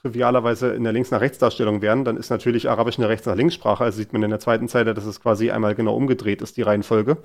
trivialerweise 0.01 0.73
in 0.75 0.83
der 0.83 0.93
links 0.93 1.09
nach 1.09 1.21
rechts 1.21 1.39
Darstellung 1.39 1.81
wären. 1.81 2.05
Dann 2.05 2.17
ist 2.17 2.29
natürlich 2.29 2.69
Arabisch 2.69 2.99
eine 2.99 3.09
rechts 3.09 3.25
nach 3.25 3.35
links 3.35 3.55
Sprache, 3.55 3.83
also 3.83 3.97
sieht 3.97 4.13
man 4.13 4.21
in 4.21 4.29
der 4.29 4.39
zweiten 4.39 4.67
Zeile, 4.67 4.93
dass 4.93 5.05
es 5.05 5.19
quasi 5.19 5.49
einmal 5.49 5.73
genau 5.73 5.95
umgedreht 5.95 6.43
ist, 6.43 6.55
die 6.57 6.61
Reihenfolge. 6.61 7.17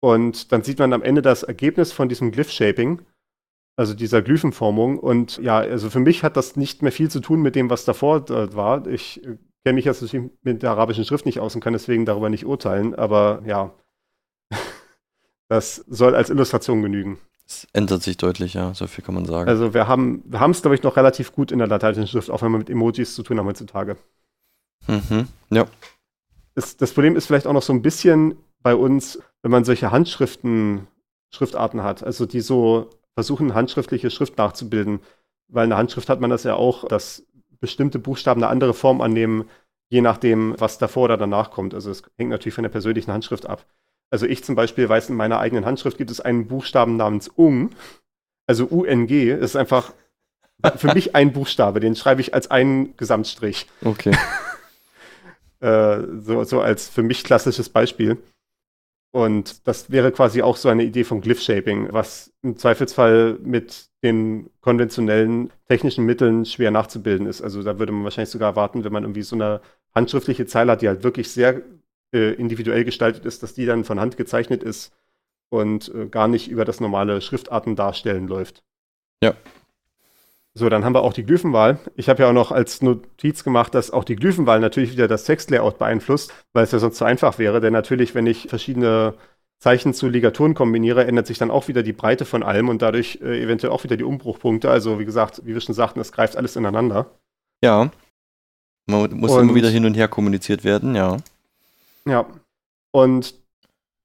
Und 0.00 0.50
dann 0.50 0.64
sieht 0.64 0.80
man 0.80 0.92
am 0.92 1.02
Ende 1.02 1.22
das 1.22 1.44
Ergebnis 1.44 1.92
von 1.92 2.08
diesem 2.08 2.32
Glyph-Shaping, 2.32 3.02
also 3.76 3.94
dieser 3.94 4.22
Glyphenformung. 4.22 4.98
Und 4.98 5.38
ja, 5.38 5.58
also 5.58 5.88
für 5.88 6.00
mich 6.00 6.24
hat 6.24 6.36
das 6.36 6.56
nicht 6.56 6.82
mehr 6.82 6.90
viel 6.90 7.08
zu 7.12 7.20
tun 7.20 7.40
mit 7.40 7.54
dem, 7.54 7.70
was 7.70 7.84
davor 7.84 8.28
äh, 8.28 8.52
war. 8.56 8.84
Ich 8.88 9.24
äh, 9.24 9.38
kenne 9.64 9.74
mich 9.74 9.84
jetzt 9.84 10.02
natürlich 10.02 10.30
mit 10.42 10.62
der 10.62 10.70
arabischen 10.70 11.04
Schrift 11.04 11.26
nicht 11.26 11.40
aus 11.40 11.54
und 11.54 11.60
kann 11.60 11.72
deswegen 11.72 12.04
darüber 12.04 12.28
nicht 12.28 12.46
urteilen, 12.46 12.94
aber 12.94 13.42
ja, 13.46 13.74
das 15.48 15.76
soll 15.88 16.14
als 16.14 16.30
Illustration 16.30 16.82
genügen. 16.82 17.18
Es 17.46 17.66
ändert 17.72 18.02
sich 18.02 18.16
deutlich, 18.16 18.54
ja, 18.54 18.72
so 18.74 18.86
viel 18.86 19.04
kann 19.04 19.14
man 19.14 19.24
sagen. 19.26 19.48
Also 19.48 19.74
wir 19.74 19.86
haben 19.88 20.22
wir 20.26 20.40
haben 20.40 20.52
es, 20.52 20.62
glaube 20.62 20.74
ich, 20.74 20.82
noch 20.82 20.96
relativ 20.96 21.32
gut 21.32 21.52
in 21.52 21.58
der 21.58 21.68
lateinischen 21.68 22.06
Schrift, 22.06 22.30
auch 22.30 22.42
wenn 22.42 22.52
wir 22.52 22.58
mit 22.58 22.70
Emojis 22.70 23.14
zu 23.14 23.22
tun 23.22 23.38
haben 23.38 23.46
heutzutage. 23.46 23.96
mhm. 24.86 25.28
Ja, 25.50 25.66
Das, 26.54 26.76
das 26.76 26.92
Problem 26.92 27.16
ist 27.16 27.26
vielleicht 27.26 27.46
auch 27.46 27.52
noch 27.52 27.62
so 27.62 27.72
ein 27.72 27.82
bisschen 27.82 28.36
bei 28.62 28.74
uns, 28.74 29.18
wenn 29.42 29.50
man 29.50 29.64
solche 29.64 29.90
Handschriften, 29.90 30.86
Schriftarten 31.30 31.82
hat, 31.82 32.02
also 32.04 32.26
die 32.26 32.40
so 32.40 32.90
versuchen, 33.14 33.54
handschriftliche 33.54 34.10
Schrift 34.10 34.38
nachzubilden. 34.38 35.00
Weil 35.48 35.64
in 35.64 35.70
der 35.70 35.78
Handschrift 35.78 36.08
hat 36.08 36.20
man 36.20 36.30
das 36.30 36.44
ja 36.44 36.54
auch, 36.54 36.88
dass 36.88 37.26
bestimmte 37.62 37.98
Buchstaben 37.98 38.42
eine 38.42 38.50
andere 38.50 38.74
Form 38.74 39.00
annehmen, 39.00 39.48
je 39.88 40.02
nachdem, 40.02 40.54
was 40.58 40.76
davor 40.76 41.04
oder 41.04 41.16
danach 41.16 41.50
kommt. 41.50 41.72
Also 41.72 41.90
es 41.90 42.02
hängt 42.18 42.30
natürlich 42.30 42.54
von 42.54 42.64
der 42.64 42.70
persönlichen 42.70 43.12
Handschrift 43.12 43.46
ab. 43.46 43.64
Also 44.10 44.26
ich 44.26 44.44
zum 44.44 44.56
Beispiel 44.56 44.88
weiß, 44.88 45.08
in 45.08 45.16
meiner 45.16 45.38
eigenen 45.38 45.64
Handschrift 45.64 45.96
gibt 45.96 46.10
es 46.10 46.20
einen 46.20 46.48
Buchstaben 46.48 46.96
namens 46.96 47.28
Ung, 47.28 47.70
also 48.46 48.66
UNG, 48.66 49.10
ist 49.10 49.56
einfach 49.56 49.94
für 50.76 50.92
mich 50.92 51.14
ein 51.14 51.32
Buchstabe, 51.32 51.80
den 51.80 51.96
schreibe 51.96 52.20
ich 52.20 52.34
als 52.34 52.50
einen 52.50 52.96
Gesamtstrich. 52.96 53.66
okay. 53.84 54.16
Äh, 55.60 56.18
so, 56.18 56.42
so 56.42 56.60
als 56.60 56.88
für 56.88 57.04
mich 57.04 57.22
klassisches 57.22 57.68
Beispiel. 57.68 58.18
Und 59.12 59.68
das 59.68 59.90
wäre 59.90 60.10
quasi 60.10 60.40
auch 60.40 60.56
so 60.56 60.70
eine 60.70 60.84
Idee 60.84 61.04
von 61.04 61.20
Glyph-Shaping, 61.20 61.92
was 61.92 62.32
im 62.42 62.56
Zweifelsfall 62.56 63.38
mit 63.42 63.90
den 64.02 64.50
konventionellen 64.60 65.50
technischen 65.68 66.06
Mitteln 66.06 66.46
schwer 66.46 66.70
nachzubilden 66.70 67.26
ist. 67.26 67.42
Also 67.42 67.62
da 67.62 67.78
würde 67.78 67.92
man 67.92 68.04
wahrscheinlich 68.04 68.30
sogar 68.30 68.50
erwarten, 68.50 68.84
wenn 68.84 68.92
man 68.92 69.04
irgendwie 69.04 69.22
so 69.22 69.36
eine 69.36 69.60
handschriftliche 69.94 70.46
Zeile 70.46 70.72
hat, 70.72 70.82
die 70.82 70.88
halt 70.88 71.04
wirklich 71.04 71.30
sehr 71.30 71.60
äh, 72.14 72.32
individuell 72.32 72.84
gestaltet 72.84 73.26
ist, 73.26 73.42
dass 73.42 73.52
die 73.52 73.66
dann 73.66 73.84
von 73.84 74.00
Hand 74.00 74.16
gezeichnet 74.16 74.62
ist 74.62 74.94
und 75.50 75.94
äh, 75.94 76.06
gar 76.06 76.26
nicht 76.26 76.48
über 76.50 76.64
das 76.64 76.80
normale 76.80 77.20
Schriftarten 77.20 77.76
darstellen 77.76 78.26
läuft. 78.26 78.64
Ja. 79.22 79.34
So, 80.54 80.68
dann 80.68 80.84
haben 80.84 80.94
wir 80.94 81.02
auch 81.02 81.14
die 81.14 81.24
Glyphenwahl. 81.24 81.78
Ich 81.96 82.08
habe 82.10 82.22
ja 82.22 82.28
auch 82.28 82.34
noch 82.34 82.52
als 82.52 82.82
Notiz 82.82 83.42
gemacht, 83.42 83.74
dass 83.74 83.90
auch 83.90 84.04
die 84.04 84.16
Glyphenwahl 84.16 84.60
natürlich 84.60 84.92
wieder 84.92 85.08
das 85.08 85.24
Textlayout 85.24 85.78
beeinflusst, 85.78 86.32
weil 86.52 86.64
es 86.64 86.72
ja 86.72 86.78
sonst 86.78 86.98
zu 86.98 87.04
einfach 87.06 87.38
wäre. 87.38 87.60
Denn 87.60 87.72
natürlich, 87.72 88.14
wenn 88.14 88.26
ich 88.26 88.48
verschiedene 88.48 89.14
Zeichen 89.60 89.94
zu 89.94 90.08
Ligaturen 90.08 90.52
kombiniere, 90.54 91.06
ändert 91.06 91.26
sich 91.26 91.38
dann 91.38 91.50
auch 91.50 91.68
wieder 91.68 91.82
die 91.82 91.94
Breite 91.94 92.26
von 92.26 92.42
allem 92.42 92.68
und 92.68 92.82
dadurch 92.82 93.20
äh, 93.22 93.40
eventuell 93.42 93.72
auch 93.72 93.84
wieder 93.84 93.96
die 93.96 94.04
Umbruchpunkte. 94.04 94.70
Also 94.70 94.98
wie 94.98 95.06
gesagt, 95.06 95.40
wie 95.44 95.54
wir 95.54 95.60
schon 95.62 95.74
sagten, 95.74 96.00
es 96.00 96.12
greift 96.12 96.36
alles 96.36 96.56
ineinander. 96.56 97.06
Ja. 97.62 97.90
Man 98.86 99.10
muss 99.18 99.30
Und- 99.30 99.40
immer 99.44 99.54
wieder 99.54 99.70
hin 99.70 99.86
und 99.86 99.94
her 99.94 100.08
kommuniziert 100.08 100.64
werden, 100.64 100.94
ja. 100.94 101.16
Ja. 102.04 102.26
Und 102.90 103.34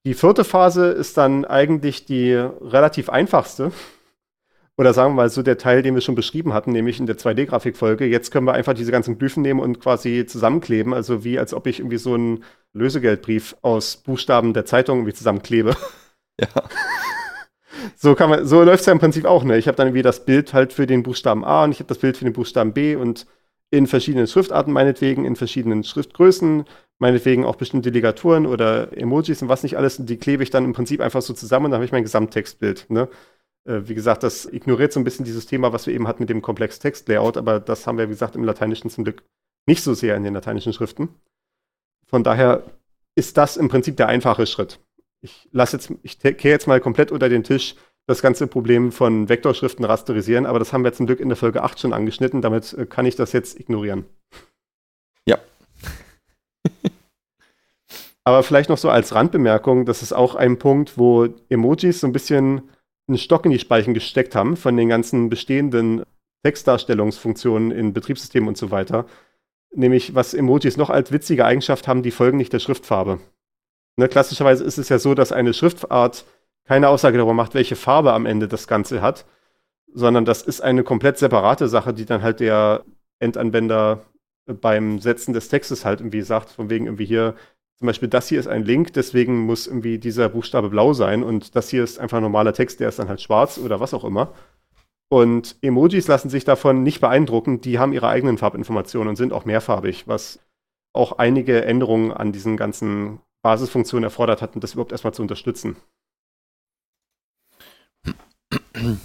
die 0.05 0.13
vierte 0.13 0.45
Phase 0.45 0.87
ist 0.91 1.17
dann 1.17 1.43
eigentlich 1.43 2.05
die 2.05 2.31
relativ 2.31 3.09
einfachste. 3.09 3.73
Oder 4.77 4.93
sagen 4.93 5.11
wir 5.11 5.15
mal 5.15 5.29
so 5.29 5.41
der 5.41 5.57
Teil, 5.57 5.81
den 5.81 5.95
wir 5.95 6.01
schon 6.01 6.13
beschrieben 6.13 6.53
hatten, 6.53 6.71
nämlich 6.71 6.99
in 6.99 7.07
der 7.07 7.17
2D-Grafikfolge. 7.17 8.05
Jetzt 8.05 8.31
können 8.31 8.45
wir 8.45 8.53
einfach 8.53 8.75
diese 8.75 8.91
ganzen 8.91 9.17
Glyphen 9.17 9.41
nehmen 9.41 9.59
und 9.59 9.79
quasi 9.79 10.25
zusammenkleben. 10.27 10.93
Also 10.93 11.23
wie 11.23 11.39
als 11.39 11.53
ob 11.53 11.65
ich 11.65 11.79
irgendwie 11.79 11.97
so 11.97 12.13
einen 12.13 12.43
Lösegeldbrief 12.73 13.55
aus 13.63 13.97
Buchstaben 13.97 14.53
der 14.53 14.65
Zeitung 14.65 14.99
irgendwie 14.99 15.15
zusammenklebe. 15.15 15.75
Ja. 16.39 16.47
So 17.95 18.15
kann 18.15 18.29
man, 18.29 18.45
so 18.45 18.63
läuft 18.63 18.81
es 18.81 18.85
ja 18.85 18.93
im 18.93 18.99
Prinzip 18.99 19.25
auch, 19.25 19.43
ne? 19.43 19.57
Ich 19.57 19.67
habe 19.67 19.77
dann 19.77 19.87
irgendwie 19.87 20.01
das 20.01 20.25
Bild 20.25 20.53
halt 20.53 20.73
für 20.73 20.87
den 20.87 21.03
Buchstaben 21.03 21.43
A 21.45 21.63
und 21.63 21.71
ich 21.71 21.79
habe 21.79 21.87
das 21.87 21.99
Bild 21.99 22.17
für 22.17 22.25
den 22.25 22.33
Buchstaben 22.33 22.73
B 22.73 22.95
und 22.95 23.25
in 23.69 23.87
verschiedenen 23.87 24.27
Schriftarten 24.27 24.73
meinetwegen, 24.73 25.25
in 25.25 25.35
verschiedenen 25.35 25.83
Schriftgrößen, 25.83 26.65
meinetwegen 26.99 27.45
auch 27.45 27.55
bestimmte 27.55 27.89
Ligaturen 27.89 28.45
oder 28.45 28.95
Emojis 28.97 29.41
und 29.41 29.49
was 29.49 29.63
nicht 29.63 29.77
alles, 29.77 29.99
und 29.99 30.09
die 30.09 30.17
klebe 30.17 30.43
ich 30.43 30.49
dann 30.49 30.65
im 30.65 30.73
Prinzip 30.73 31.01
einfach 31.01 31.21
so 31.21 31.33
zusammen 31.33 31.65
und 31.65 31.71
dann 31.71 31.77
habe 31.77 31.85
ich 31.85 31.91
mein 31.91 32.03
Gesamttextbild, 32.03 32.89
ne? 32.89 33.09
Äh, 33.67 33.87
Wie 33.87 33.95
gesagt, 33.95 34.23
das 34.23 34.45
ignoriert 34.45 34.93
so 34.93 34.99
ein 34.99 35.03
bisschen 35.03 35.25
dieses 35.25 35.45
Thema, 35.45 35.73
was 35.73 35.85
wir 35.85 35.93
eben 35.93 36.07
hatten 36.07 36.23
mit 36.23 36.29
dem 36.29 36.41
Komplex-Text-Layout, 36.41 37.37
aber 37.37 37.59
das 37.59 37.85
haben 37.85 37.97
wir, 37.97 38.07
wie 38.07 38.13
gesagt, 38.13 38.35
im 38.35 38.43
Lateinischen 38.43 38.89
zum 38.89 39.03
Glück 39.03 39.23
nicht 39.67 39.83
so 39.83 39.93
sehr 39.93 40.15
in 40.15 40.23
den 40.23 40.33
lateinischen 40.33 40.73
Schriften. 40.73 41.09
Von 42.07 42.23
daher 42.23 42.63
ist 43.15 43.37
das 43.37 43.57
im 43.57 43.67
Prinzip 43.67 43.97
der 43.97 44.07
einfache 44.07 44.47
Schritt. 44.47 44.79
Ich 45.21 45.49
lasse 45.51 45.77
jetzt, 45.77 45.91
ich 46.03 46.19
kehre 46.19 46.37
jetzt 46.49 46.67
mal 46.67 46.79
komplett 46.79 47.11
unter 47.11 47.27
den 47.27 47.43
Tisch 47.43 47.75
das 48.07 48.21
ganze 48.21 48.47
Problem 48.47 48.93
von 48.93 49.27
Vektorschriften 49.27 49.83
rasterisieren, 49.83 50.45
aber 50.45 50.59
das 50.59 50.71
haben 50.71 50.85
wir 50.85 50.93
zum 50.93 51.07
Glück 51.07 51.19
in 51.19 51.27
der 51.27 51.35
Folge 51.35 51.63
8 51.63 51.77
schon 51.79 51.91
angeschnitten, 51.91 52.41
damit 52.41 52.71
äh, 52.73 52.85
kann 52.85 53.05
ich 53.05 53.17
das 53.17 53.33
jetzt 53.33 53.59
ignorieren. 53.59 54.05
Ja. 55.27 55.39
aber 58.23 58.43
vielleicht 58.43 58.69
noch 58.69 58.77
so 58.77 58.89
als 58.89 59.13
Randbemerkung, 59.13 59.85
das 59.85 60.03
ist 60.03 60.13
auch 60.13 60.35
ein 60.35 60.57
Punkt, 60.57 60.97
wo 60.97 61.27
Emojis 61.49 61.99
so 61.99 62.07
ein 62.07 62.13
bisschen 62.13 62.69
einen 63.07 63.17
Stock 63.17 63.45
in 63.45 63.51
die 63.51 63.59
Speichen 63.59 63.93
gesteckt 63.93 64.35
haben 64.35 64.57
von 64.57 64.75
den 64.75 64.89
ganzen 64.89 65.29
bestehenden 65.29 66.03
Textdarstellungsfunktionen 66.43 67.71
in 67.71 67.93
Betriebssystemen 67.93 68.47
und 68.47 68.57
so 68.57 68.71
weiter. 68.71 69.05
Nämlich, 69.73 70.15
was 70.15 70.33
Emojis 70.33 70.77
noch 70.77 70.89
als 70.89 71.11
witzige 71.11 71.45
Eigenschaft 71.45 71.87
haben, 71.87 72.03
die 72.03 72.11
folgen 72.11 72.37
nicht 72.37 72.53
der 72.53 72.59
Schriftfarbe. 72.59 73.19
Ne, 73.97 74.07
klassischerweise 74.07 74.63
ist 74.63 74.77
es 74.77 74.89
ja 74.89 74.99
so, 74.99 75.13
dass 75.13 75.31
eine 75.31 75.53
Schriftart 75.53 76.25
keine 76.65 76.89
Aussage 76.89 77.17
darüber 77.17 77.33
macht, 77.33 77.53
welche 77.53 77.75
Farbe 77.75 78.13
am 78.13 78.25
Ende 78.25 78.47
das 78.47 78.67
Ganze 78.67 79.01
hat, 79.01 79.25
sondern 79.93 80.25
das 80.25 80.41
ist 80.41 80.61
eine 80.61 80.83
komplett 80.83 81.17
separate 81.17 81.67
Sache, 81.67 81.93
die 81.93 82.05
dann 82.05 82.21
halt 82.21 82.39
der 82.39 82.83
Endanwender 83.19 84.05
beim 84.45 84.99
Setzen 84.99 85.33
des 85.33 85.49
Textes 85.49 85.85
halt 85.85 86.01
irgendwie 86.01 86.21
sagt, 86.21 86.49
von 86.49 86.69
wegen 86.69 86.85
irgendwie 86.85 87.05
hier, 87.05 87.35
zum 87.77 87.85
Beispiel 87.85 88.09
das 88.09 88.27
hier 88.27 88.39
ist 88.39 88.47
ein 88.47 88.63
Link, 88.63 88.93
deswegen 88.93 89.45
muss 89.45 89.67
irgendwie 89.67 89.99
dieser 89.99 90.29
Buchstabe 90.29 90.69
blau 90.69 90.93
sein 90.93 91.23
und 91.23 91.55
das 91.55 91.69
hier 91.69 91.83
ist 91.83 91.99
einfach 91.99 92.19
normaler 92.19 92.53
Text, 92.53 92.79
der 92.79 92.89
ist 92.89 92.99
dann 92.99 93.07
halt 93.07 93.21
schwarz 93.21 93.57
oder 93.57 93.79
was 93.79 93.93
auch 93.93 94.03
immer. 94.03 94.33
Und 95.09 95.55
Emojis 95.61 96.07
lassen 96.07 96.29
sich 96.29 96.43
davon 96.43 96.83
nicht 96.83 96.99
beeindrucken, 96.99 97.61
die 97.61 97.79
haben 97.79 97.93
ihre 97.93 98.09
eigenen 98.09 98.37
Farbinformationen 98.37 99.09
und 99.09 99.15
sind 99.15 99.31
auch 99.31 99.45
mehrfarbig, 99.45 100.07
was 100.07 100.39
auch 100.93 101.13
einige 101.13 101.63
Änderungen 101.63 102.11
an 102.11 102.31
diesen 102.31 102.57
ganzen 102.57 103.19
Basisfunktionen 103.43 104.03
erfordert 104.03 104.41
hat, 104.41 104.55
um 104.55 104.61
das 104.61 104.73
überhaupt 104.73 104.91
erstmal 104.91 105.13
zu 105.13 105.21
unterstützen. 105.21 105.77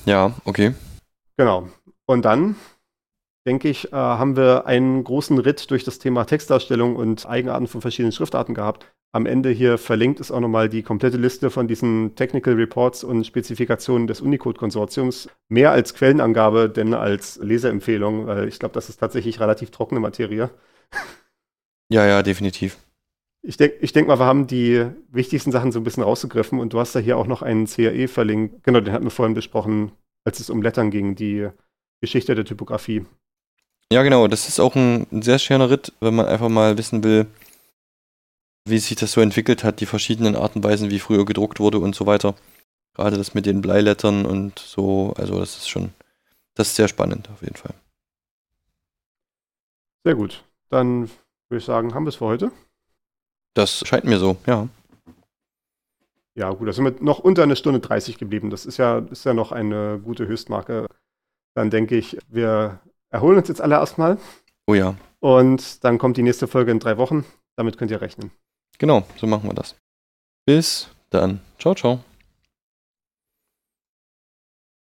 Ja, 0.04 0.34
okay. 0.44 0.74
Genau. 1.36 1.68
Und 2.06 2.24
dann, 2.24 2.56
denke 3.46 3.68
ich, 3.68 3.92
äh, 3.92 3.96
haben 3.96 4.36
wir 4.36 4.66
einen 4.66 5.02
großen 5.04 5.38
Ritt 5.38 5.70
durch 5.70 5.84
das 5.84 5.98
Thema 5.98 6.24
Textdarstellung 6.24 6.96
und 6.96 7.26
Eigenarten 7.26 7.66
von 7.66 7.80
verschiedenen 7.80 8.12
Schriftarten 8.12 8.54
gehabt. 8.54 8.86
Am 9.14 9.26
Ende 9.26 9.50
hier 9.50 9.76
verlinkt 9.76 10.20
ist 10.20 10.30
auch 10.30 10.40
nochmal 10.40 10.70
die 10.70 10.82
komplette 10.82 11.18
Liste 11.18 11.50
von 11.50 11.68
diesen 11.68 12.14
Technical 12.14 12.54
Reports 12.54 13.04
und 13.04 13.26
Spezifikationen 13.26 14.06
des 14.06 14.22
Unicode-Konsortiums. 14.22 15.28
Mehr 15.50 15.70
als 15.70 15.92
Quellenangabe, 15.92 16.70
denn 16.70 16.94
als 16.94 17.36
Leseempfehlung, 17.36 18.26
weil 18.26 18.48
ich 18.48 18.58
glaube, 18.58 18.72
das 18.72 18.88
ist 18.88 18.98
tatsächlich 18.98 19.38
relativ 19.38 19.70
trockene 19.70 20.00
Materie. 20.00 20.50
Ja, 21.90 22.06
ja, 22.06 22.22
definitiv. 22.22 22.78
Ich 23.44 23.58
denke 23.58 23.76
ich 23.80 23.92
denk 23.92 24.08
mal, 24.08 24.18
wir 24.18 24.24
haben 24.24 24.46
die 24.46 24.86
wichtigsten 25.08 25.52
Sachen 25.52 25.72
so 25.72 25.80
ein 25.80 25.84
bisschen 25.84 26.04
rausgegriffen 26.04 26.58
und 26.58 26.72
du 26.72 26.80
hast 26.80 26.94
da 26.94 27.00
hier 27.00 27.18
auch 27.18 27.26
noch 27.26 27.42
einen 27.42 27.66
CAE 27.66 28.08
verlinkt. 28.08 28.64
Genau, 28.64 28.80
den 28.80 28.94
hatten 28.94 29.04
wir 29.04 29.10
vorhin 29.10 29.34
besprochen, 29.34 29.92
als 30.24 30.40
es 30.40 30.48
um 30.48 30.62
Lettern 30.62 30.90
ging, 30.90 31.16
die 31.16 31.50
Geschichte 32.00 32.34
der 32.34 32.46
Typografie. 32.46 33.04
Ja, 33.92 34.02
genau, 34.02 34.26
das 34.26 34.48
ist 34.48 34.58
auch 34.58 34.74
ein, 34.74 35.06
ein 35.12 35.20
sehr 35.20 35.38
schöner 35.38 35.68
Ritt, 35.68 35.92
wenn 36.00 36.14
man 36.14 36.24
einfach 36.24 36.48
mal 36.48 36.78
wissen 36.78 37.04
will, 37.04 37.26
wie 38.64 38.78
sich 38.78 38.96
das 38.96 39.12
so 39.12 39.20
entwickelt 39.20 39.64
hat, 39.64 39.80
die 39.80 39.86
verschiedenen 39.86 40.34
Arten 40.34 40.60
und 40.60 40.64
Weisen, 40.64 40.88
wie 40.88 40.98
früher 40.98 41.26
gedruckt 41.26 41.60
wurde 41.60 41.78
und 41.78 41.94
so 41.94 42.06
weiter. 42.06 42.34
Gerade 42.94 43.18
das 43.18 43.34
mit 43.34 43.44
den 43.44 43.60
Bleilettern 43.60 44.24
und 44.24 44.58
so, 44.58 45.12
also 45.18 45.38
das 45.38 45.58
ist 45.58 45.68
schon, 45.68 45.92
das 46.54 46.68
ist 46.68 46.76
sehr 46.76 46.88
spannend 46.88 47.28
auf 47.30 47.42
jeden 47.42 47.56
Fall. 47.56 47.74
Sehr 50.04 50.14
gut. 50.14 50.42
Dann 50.70 51.10
würde 51.50 51.58
ich 51.58 51.64
sagen, 51.66 51.92
haben 51.92 52.04
wir 52.04 52.10
es 52.10 52.16
für 52.16 52.24
heute. 52.24 52.50
Das 53.52 53.86
scheint 53.86 54.04
mir 54.04 54.18
so, 54.18 54.38
ja. 54.46 54.68
Ja, 56.34 56.50
gut, 56.50 56.66
da 56.66 56.72
sind 56.72 56.86
wir 56.86 56.94
noch 57.02 57.18
unter 57.18 57.42
eine 57.42 57.56
Stunde 57.56 57.80
30 57.80 58.16
geblieben. 58.16 58.48
Das 58.48 58.64
ist 58.64 58.78
ja, 58.78 59.00
ist 59.10 59.26
ja 59.26 59.34
noch 59.34 59.52
eine 59.52 60.00
gute 60.02 60.26
Höchstmarke. 60.26 60.86
Dann 61.54 61.68
denke 61.68 61.94
ich, 61.94 62.16
wir 62.28 62.80
erholen 63.12 63.38
uns 63.38 63.48
jetzt 63.48 63.60
alle 63.60 63.76
erstmal. 63.76 64.18
Oh 64.66 64.74
ja. 64.74 64.94
Und 65.20 65.84
dann 65.84 65.98
kommt 65.98 66.16
die 66.16 66.22
nächste 66.22 66.48
Folge 66.48 66.72
in 66.72 66.80
drei 66.80 66.96
Wochen. 66.98 67.24
Damit 67.56 67.78
könnt 67.78 67.90
ihr 67.90 68.00
rechnen. 68.00 68.32
Genau, 68.78 69.04
so 69.16 69.26
machen 69.26 69.48
wir 69.48 69.54
das. 69.54 69.76
Bis 70.46 70.88
dann. 71.10 71.40
Ciao, 71.58 71.74
ciao. 71.74 72.00